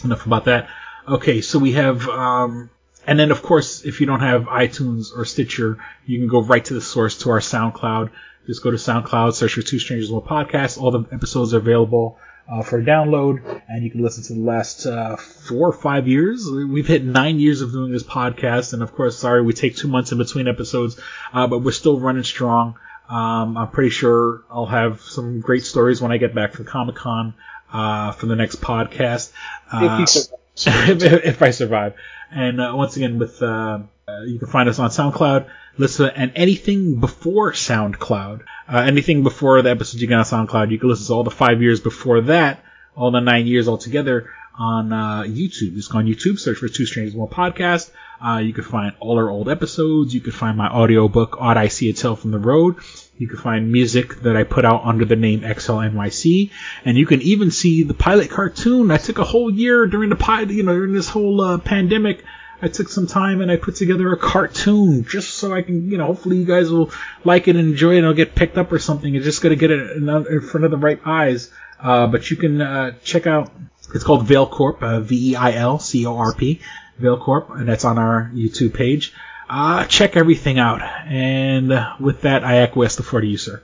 enough 0.04 0.26
about 0.26 0.46
that. 0.46 0.70
Okay, 1.08 1.42
so 1.42 1.60
we 1.60 1.74
have, 1.74 2.08
um, 2.08 2.70
and 3.08 3.20
then 3.20 3.32
of 3.32 3.42
course, 3.42 3.84
if 3.84 4.00
you 4.00 4.08
don't 4.08 4.20
have 4.20 4.44
iTunes 4.44 5.16
or 5.16 5.26
Stitcher, 5.26 5.78
you 6.06 6.20
can 6.20 6.28
go 6.28 6.42
right 6.42 6.64
to 6.66 6.74
the 6.74 6.82
source 6.82 7.18
to 7.20 7.32
our 7.32 7.40
SoundCloud. 7.40 8.12
Just 8.48 8.64
go 8.64 8.72
to 8.72 8.78
SoundCloud, 8.78 9.34
search 9.34 9.54
for 9.54 9.62
Two 9.62 9.80
Strangers 9.80 10.12
One 10.12 10.22
Podcast. 10.22 10.82
All 10.82 10.92
the 10.92 11.06
episodes 11.12 11.54
are 11.54 11.58
available 11.58 12.18
uh, 12.52 12.62
for 12.64 12.82
download, 12.82 13.62
and 13.68 13.84
you 13.84 13.92
can 13.92 14.02
listen 14.02 14.24
to 14.24 14.34
the 14.34 14.42
last 14.42 14.86
uh, 14.86 15.16
four 15.16 15.70
or 15.70 15.74
five 15.74 16.08
years. 16.08 16.50
We've 16.52 16.88
hit 16.88 17.04
nine 17.04 17.40
years 17.40 17.62
of 17.62 17.72
doing 17.72 17.92
this 17.92 18.04
podcast, 18.04 18.74
and 18.74 18.82
of 18.82 18.94
course, 18.94 19.18
sorry 19.18 19.42
we 19.42 19.54
take 19.54 19.76
two 19.76 19.88
months 19.88 20.12
in 20.12 20.18
between 20.18 20.48
episodes, 20.48 21.00
uh, 21.34 21.48
but 21.48 21.60
we're 21.60 21.72
still 21.72 22.00
running 22.00 22.24
strong. 22.24 22.76
Um, 23.12 23.58
I'm 23.58 23.68
pretty 23.68 23.90
sure 23.90 24.44
I'll 24.50 24.66
have 24.66 25.02
some 25.02 25.42
great 25.42 25.66
stories 25.66 26.02
when 26.02 26.14
I 26.14 26.18
get 26.18 26.34
back 26.34 26.54
from 26.54 26.64
Comic 26.64 26.96
Con 26.96 27.34
uh, 27.74 28.14
for 28.14 28.26
the 28.26 28.38
next 28.38 28.62
podcast. 28.62 29.34
Uh, 29.70 30.06
if, 30.56 31.04
if, 31.04 31.42
I 31.42 31.52
survive. 31.52 31.96
And 32.32 32.62
uh, 32.62 32.72
once 32.74 32.96
again, 32.96 33.20
with 33.20 33.42
uh, 33.42 33.80
you 34.26 34.40
can 34.40 34.48
find 34.48 34.70
us 34.70 34.80
on 34.80 34.92
SoundCloud, 34.92 35.50
listen, 35.78 36.10
and 36.16 36.32
anything 36.36 37.02
before 37.02 37.52
SoundCloud, 37.52 38.44
uh, 38.72 38.78
anything 38.78 39.24
before 39.24 39.62
the 39.62 39.72
episodes 39.72 40.02
you 40.02 40.08
get 40.08 40.18
on 40.18 40.24
SoundCloud, 40.24 40.72
you 40.72 40.80
can 40.80 40.88
listen 40.88 41.08
to 41.08 41.14
all 41.14 41.24
the 41.26 41.32
five 41.32 41.62
years 41.62 41.82
before 41.82 42.22
that, 42.22 42.64
all 42.96 43.12
the 43.12 43.20
nine 43.20 43.46
years 43.46 43.68
altogether 43.68 44.30
on 44.58 44.94
uh, 44.94 45.24
YouTube. 45.24 45.76
Just 45.76 45.92
go 45.92 45.98
on 45.98 46.06
YouTube, 46.06 46.40
search 46.40 46.60
for 46.60 46.70
Two 46.70 46.86
Strangers 46.86 47.14
One 47.14 47.30
Podcast. 47.30 47.92
Uh, 48.24 48.38
you 48.38 48.54
can 48.54 48.64
find 48.64 48.94
all 49.00 49.18
our 49.18 49.30
old 49.30 49.50
episodes. 49.50 50.14
You 50.14 50.22
can 50.22 50.32
find 50.32 50.58
my 50.58 50.70
audiobook, 50.70 51.38
Odd 51.40 51.58
I 51.58 51.68
See 51.68 51.92
Tale 51.94 52.16
from 52.16 52.32
the 52.32 52.40
Road. 52.40 52.78
You 53.18 53.28
can 53.28 53.38
find 53.38 53.72
music 53.72 54.22
that 54.22 54.36
I 54.36 54.44
put 54.44 54.66
out 54.66 54.84
under 54.84 55.06
the 55.06 55.16
name 55.16 55.42
XLNYC, 55.42 56.52
and 56.86 56.98
you 56.98 57.06
can 57.06 57.22
even 57.22 57.52
see 57.52 57.84
the 57.84 57.94
pilot 57.94 58.30
cartoon. 58.30 58.92
I 58.92 58.98
took 58.98 59.20
a 59.20 59.24
whole 59.24 59.52
year 59.52 59.86
during 59.88 60.10
the 60.10 60.16
pilot, 60.16 60.50
you 60.52 60.64
know, 60.64 60.74
during 60.74 60.94
this 60.94 61.10
whole 61.10 61.42
uh, 61.42 61.58
pandemic. 61.58 62.24
I 62.64 62.68
took 62.68 62.90
some 62.90 63.08
time 63.08 63.42
and 63.42 63.52
I 63.52 63.56
put 63.56 63.76
together 63.76 64.12
a 64.14 64.18
cartoon 64.18 65.04
just 65.04 65.34
so 65.36 65.54
I 65.54 65.64
can, 65.64 65.90
you 65.90 65.98
know, 65.98 66.06
hopefully 66.06 66.38
you 66.38 66.46
guys 66.46 66.70
will 66.70 66.92
like 67.24 67.48
it 67.48 67.56
and 67.56 67.70
enjoy 67.70 67.94
it 67.94 67.98
and 67.98 68.06
it'll 68.06 68.14
get 68.14 68.36
picked 68.36 68.58
up 68.58 68.72
or 68.72 68.78
something. 68.78 69.16
It's 69.16 69.26
just 69.26 69.42
gonna 69.42 69.56
get 69.56 69.72
it 69.72 69.98
in 69.98 70.42
front 70.42 70.66
of 70.66 70.72
the 70.72 70.78
right 70.78 71.00
eyes. 71.04 71.52
Uh, 71.80 72.06
but 72.06 72.30
you 72.30 72.38
can 72.38 72.62
uh, 72.62 72.92
check 73.04 73.26
out 73.26 73.52
It's 73.96 74.04
called 74.04 74.28
Veil 74.28 74.46
Corp, 74.46 74.82
uh, 74.84 75.00
V-E-I-L-C-O-R-P, 75.00 76.62
Veil 77.02 77.18
Corp, 77.18 77.50
and 77.52 77.68
that's 77.68 77.86
on 77.86 77.98
our 77.98 78.32
YouTube 78.34 78.74
page. 78.74 79.14
Uh, 79.50 79.86
check 79.86 80.16
everything 80.16 80.60
out. 80.60 80.82
And 80.82 81.74
uh, 81.74 81.96
with 82.00 82.22
that, 82.22 82.44
I 82.44 82.60
acquiesce 82.60 82.96
the 82.96 83.04
floor 83.04 83.22
to 83.22 83.28
you, 83.28 83.38
sir. 83.38 83.62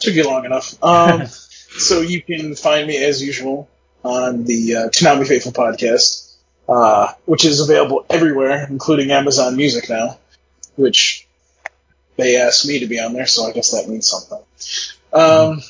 Took 0.00 0.14
you 0.14 0.24
long 0.24 0.44
enough. 0.44 0.74
Um, 0.82 1.26
so 1.26 2.00
you 2.00 2.20
can 2.20 2.56
find 2.56 2.86
me 2.86 3.02
as 3.02 3.22
usual 3.22 3.68
on 4.02 4.44
the 4.44 4.76
uh, 4.76 5.24
Faithful 5.24 5.52
podcast, 5.52 6.36
uh, 6.68 7.12
which 7.26 7.44
is 7.44 7.60
available 7.60 8.04
everywhere, 8.10 8.66
including 8.68 9.10
Amazon 9.12 9.56
Music 9.56 9.88
now, 9.88 10.18
which 10.76 11.28
they 12.16 12.36
asked 12.36 12.66
me 12.66 12.80
to 12.80 12.86
be 12.86 12.98
on 12.98 13.12
there, 13.12 13.26
so 13.26 13.44
I 13.44 13.52
guess 13.52 13.70
that 13.70 13.88
means 13.88 14.08
something. 14.08 14.42
Um, 15.12 15.62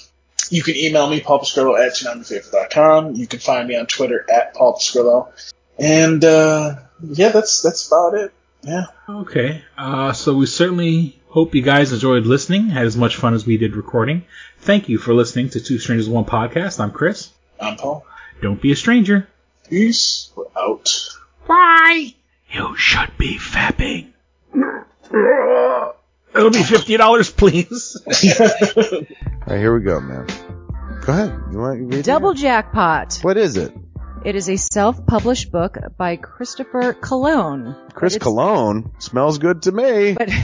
you 0.51 0.62
can 0.62 0.77
email 0.77 1.09
me, 1.09 1.20
Paul 1.20 1.41
Pascrillo 1.41 1.78
at 1.78 1.93
TsunamiFaithful.com. 1.93 3.15
You 3.15 3.27
can 3.27 3.39
find 3.39 3.69
me 3.69 3.77
on 3.77 3.87
Twitter 3.87 4.27
at 4.32 4.55
Paul 4.55 4.74
Pascrillo. 4.74 5.28
And, 5.78 6.24
uh, 6.24 6.77
yeah, 7.02 7.31
that's, 7.31 7.62
that's 7.62 7.86
about 7.86 8.14
it. 8.14 8.32
Yeah. 8.62 8.86
Okay. 9.09 9.62
Uh, 9.77 10.12
so 10.12 10.35
we 10.35 10.47
certainly 10.47 11.20
hope 11.28 11.55
you 11.55 11.62
guys 11.62 11.93
enjoyed 11.93 12.27
listening, 12.27 12.68
had 12.68 12.86
as 12.86 12.97
much 12.97 13.16
fun 13.16 13.35
as 13.35 13.47
we 13.47 13.56
did 13.56 13.77
recording. 13.77 14.24
Thank 14.59 14.89
you 14.89 14.98
for 14.98 15.14
listening 15.14 15.51
to 15.51 15.60
Two 15.60 15.78
Strangers 15.78 16.09
One 16.09 16.24
Podcast. 16.24 16.81
I'm 16.81 16.90
Chris. 16.90 17.31
I'm 17.60 17.77
Paul. 17.77 18.05
Don't 18.43 18.60
be 18.60 18.72
a 18.72 18.77
stranger. 18.77 19.28
Peace. 19.68 20.31
We're 20.35 20.44
out. 20.56 21.09
Bye. 21.47 22.14
You 22.52 22.77
should 22.77 23.16
be 23.16 23.39
fapping. 23.39 24.12
It'll 26.35 26.51
be 26.51 26.62
fifty 26.62 26.97
dollars, 26.97 27.31
please. 27.31 27.97
All 28.06 29.02
right, 29.47 29.59
here 29.59 29.77
we 29.77 29.85
go, 29.85 30.01
man. 30.01 30.27
Go 31.02 31.12
ahead. 31.12 31.40
You 31.51 31.59
want 31.59 31.90
to 31.90 31.97
read 31.97 32.05
Double 32.05 32.35
Jackpot. 32.35 33.18
What 33.22 33.36
is 33.36 33.56
it? 33.56 33.72
It 34.22 34.36
is 34.36 34.51
a 34.51 34.56
self-published 34.56 35.51
book 35.51 35.78
by 35.97 36.16
Christopher 36.16 36.92
Cologne. 36.92 37.74
Chris 37.94 38.18
Cologne 38.18 38.92
smells 38.98 39.38
good 39.38 39.62
to 39.62 39.72
me. 39.72 40.12
But 40.12 40.28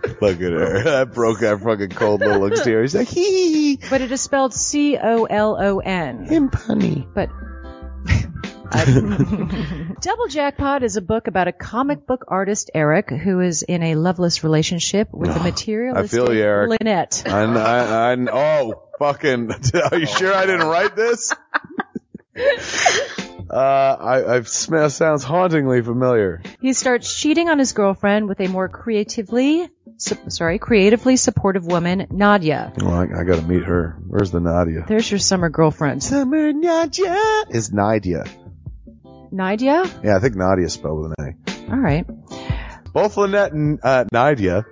Look 0.20 0.36
at 0.36 0.52
her. 0.52 0.82
That 0.84 1.10
broke 1.12 1.40
that 1.40 1.60
fucking 1.60 1.90
cold 1.90 2.20
little 2.20 2.46
exterior. 2.52 2.82
He's 2.82 2.94
like, 2.94 3.08
hee. 3.08 3.80
but 3.90 4.00
it 4.00 4.12
is 4.12 4.20
spelled 4.20 4.54
C 4.54 4.96
O 4.96 5.24
L 5.24 5.56
O 5.60 5.78
N. 5.78 6.26
Him 6.26 6.48
punny. 6.48 7.12
But 7.12 7.30
Double 10.00 10.28
Jackpot 10.28 10.82
is 10.82 10.96
a 10.96 11.00
book 11.00 11.26
about 11.26 11.48
a 11.48 11.52
comic 11.52 12.06
book 12.06 12.24
artist, 12.28 12.70
Eric, 12.74 13.10
who 13.10 13.40
is 13.40 13.62
in 13.62 13.82
a 13.82 13.94
loveless 13.96 14.44
relationship 14.44 15.08
with 15.12 15.30
a 15.30 15.40
I 15.40 15.42
materialistic 15.42 16.10
feel 16.10 16.32
you, 16.32 16.42
Eric. 16.42 16.70
Lynette. 16.80 17.24
I, 17.26 17.42
I, 17.42 18.12
I, 18.12 18.16
oh, 18.32 18.82
fucking. 18.98 19.50
Are 19.90 19.98
you 19.98 20.06
sure 20.06 20.32
I 20.32 20.46
didn't 20.46 20.66
write 20.66 20.94
this? 20.94 21.32
Uh, 23.50 23.96
I, 24.00 24.36
I 24.36 24.42
smell, 24.42 24.88
sounds 24.90 25.24
hauntingly 25.24 25.82
familiar. 25.82 26.40
He 26.60 26.72
starts 26.72 27.12
cheating 27.18 27.48
on 27.48 27.58
his 27.58 27.72
girlfriend 27.72 28.28
with 28.28 28.38
a 28.38 28.46
more 28.46 28.68
creatively, 28.68 29.68
su- 29.96 30.16
sorry, 30.28 30.60
creatively 30.60 31.16
supportive 31.16 31.66
woman, 31.66 32.06
Nadia. 32.12 32.72
Well, 32.76 32.94
I, 32.94 33.02
I 33.02 33.24
gotta 33.24 33.42
meet 33.42 33.64
her. 33.64 33.98
Where's 34.06 34.30
the 34.30 34.38
Nadia? 34.38 34.84
There's 34.86 35.10
your 35.10 35.18
summer 35.18 35.48
girlfriend. 35.48 36.00
Summer 36.00 36.52
Nadia 36.52 37.18
is 37.50 37.72
Nadia. 37.72 38.24
Nadia? 39.32 39.84
Yeah, 40.04 40.16
I 40.16 40.20
think 40.20 40.36
Nadia 40.36 40.68
spelled 40.68 41.02
with 41.02 41.14
an 41.18 41.36
A. 41.68 41.72
All 41.72 41.78
right. 41.78 42.06
Both 42.92 43.16
Lynette 43.16 43.52
and 43.52 43.78
uh, 43.82 44.04
Nadia 44.12 44.64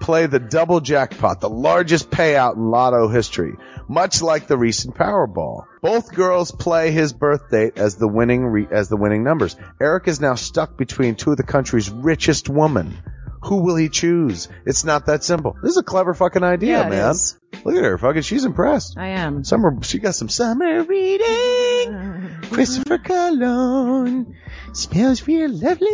play 0.00 0.26
the 0.26 0.40
double 0.40 0.80
jackpot, 0.80 1.40
the 1.40 1.50
largest 1.50 2.10
payout 2.10 2.56
in 2.56 2.70
lotto 2.70 3.08
history, 3.08 3.54
much 3.88 4.22
like 4.22 4.46
the 4.46 4.56
recent 4.56 4.94
Powerball. 4.96 5.64
Both 5.82 6.12
girls 6.14 6.50
play 6.50 6.90
his 6.90 7.12
birth 7.12 7.50
date 7.50 7.78
as 7.78 7.96
the 7.96 8.08
winning 8.08 8.44
re- 8.44 8.68
as 8.70 8.88
the 8.88 8.96
winning 8.96 9.22
numbers. 9.22 9.56
Eric 9.80 10.08
is 10.08 10.20
now 10.20 10.34
stuck 10.34 10.76
between 10.76 11.14
two 11.14 11.32
of 11.32 11.36
the 11.36 11.42
country's 11.42 11.90
richest 11.90 12.48
women. 12.48 12.96
Who 13.44 13.62
will 13.62 13.76
he 13.76 13.88
choose? 13.88 14.48
It's 14.64 14.84
not 14.84 15.06
that 15.06 15.24
simple. 15.24 15.56
This 15.62 15.72
is 15.72 15.76
a 15.76 15.82
clever 15.82 16.14
fucking 16.14 16.42
idea, 16.44 16.78
Yeah, 16.78 16.86
it 16.86 16.90
man. 16.90 17.10
is. 17.10 17.38
Look 17.64 17.74
at 17.74 17.82
her, 17.84 17.98
fucking. 17.98 18.22
She's 18.22 18.44
impressed. 18.44 18.96
I 18.96 19.08
am. 19.08 19.42
Summer, 19.44 19.76
she 19.82 19.98
got 19.98 20.14
some 20.14 20.28
summer 20.28 20.82
reading. 20.84 22.30
Christopher 22.50 22.98
Cologne 22.98 24.36
smells 24.72 25.26
real 25.26 25.50
lovely 25.50 25.88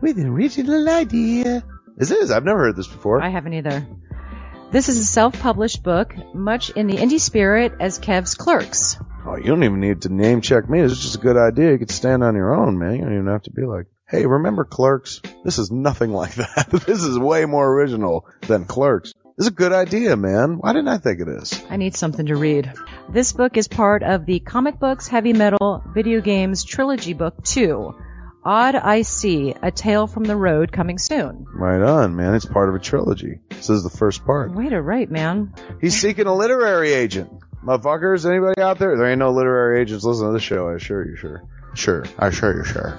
with 0.00 0.18
an 0.18 0.26
original 0.28 0.88
idea. 0.88 1.64
This 1.96 2.10
is. 2.10 2.30
I've 2.30 2.44
never 2.44 2.58
heard 2.60 2.76
this 2.76 2.86
before. 2.86 3.22
I 3.22 3.28
haven't 3.30 3.54
either. 3.54 3.86
This 4.70 4.88
is 4.88 4.98
a 4.98 5.04
self-published 5.04 5.82
book, 5.82 6.14
much 6.34 6.70
in 6.70 6.86
the 6.86 6.96
indie 6.96 7.20
spirit 7.20 7.74
as 7.80 7.98
Kev's 7.98 8.34
Clerks. 8.34 8.98
Oh, 9.26 9.36
you 9.36 9.44
don't 9.44 9.62
even 9.64 9.80
need 9.80 10.02
to 10.02 10.08
name 10.08 10.40
check 10.40 10.68
me. 10.68 10.80
This 10.80 10.92
is 10.92 11.00
just 11.02 11.14
a 11.16 11.18
good 11.18 11.36
idea. 11.36 11.72
You 11.72 11.78
could 11.78 11.90
stand 11.90 12.24
on 12.24 12.34
your 12.34 12.54
own, 12.54 12.78
man. 12.78 12.94
You 12.96 13.02
don't 13.02 13.12
even 13.14 13.26
have 13.26 13.42
to 13.42 13.50
be 13.52 13.62
like, 13.64 13.86
hey, 14.12 14.26
remember 14.26 14.64
Clerks? 14.64 15.20
This 15.42 15.58
is 15.58 15.72
nothing 15.72 16.12
like 16.12 16.34
that. 16.34 16.68
this 16.86 17.02
is 17.02 17.18
way 17.18 17.46
more 17.46 17.68
original 17.72 18.26
than 18.42 18.66
Clerks. 18.66 19.14
This 19.36 19.46
is 19.46 19.52
a 19.52 19.54
good 19.54 19.72
idea, 19.72 20.14
man. 20.16 20.58
Why 20.58 20.74
didn't 20.74 20.88
I 20.88 20.98
think 20.98 21.20
of 21.20 21.26
this? 21.26 21.60
I 21.70 21.78
need 21.78 21.96
something 21.96 22.26
to 22.26 22.36
read. 22.36 22.70
This 23.08 23.32
book 23.32 23.56
is 23.56 23.66
part 23.66 24.02
of 24.02 24.26
the 24.26 24.40
Comic 24.40 24.78
Books 24.78 25.08
Heavy 25.08 25.32
Metal 25.32 25.82
Video 25.94 26.20
Games 26.20 26.62
Trilogy 26.62 27.14
Book 27.14 27.42
2. 27.42 27.94
Odd 28.44 28.74
I 28.74 29.02
See, 29.02 29.54
A 29.62 29.70
Tale 29.70 30.06
from 30.06 30.24
the 30.24 30.36
Road 30.36 30.72
coming 30.72 30.98
soon. 30.98 31.46
Right 31.54 31.80
on, 31.80 32.14
man. 32.14 32.34
It's 32.34 32.44
part 32.44 32.68
of 32.68 32.74
a 32.74 32.80
trilogy. 32.80 33.38
This 33.48 33.70
is 33.70 33.82
the 33.82 33.90
first 33.90 34.26
part. 34.26 34.52
Way 34.52 34.68
to 34.68 34.82
write, 34.82 35.10
man. 35.10 35.54
He's 35.80 35.98
seeking 35.98 36.26
a 36.26 36.34
literary 36.34 36.92
agent. 36.92 37.32
Motherfuckers, 37.64 38.28
anybody 38.28 38.60
out 38.60 38.78
there? 38.78 38.96
There 38.98 39.08
ain't 39.08 39.20
no 39.20 39.30
literary 39.30 39.80
agents 39.80 40.04
listening 40.04 40.30
to 40.30 40.32
this 40.34 40.42
show, 40.42 40.68
I 40.68 40.74
assure 40.74 41.08
you, 41.08 41.16
sure. 41.16 41.48
Sure. 41.74 42.04
I 42.18 42.26
assure 42.26 42.56
you, 42.56 42.64
sure. 42.64 42.98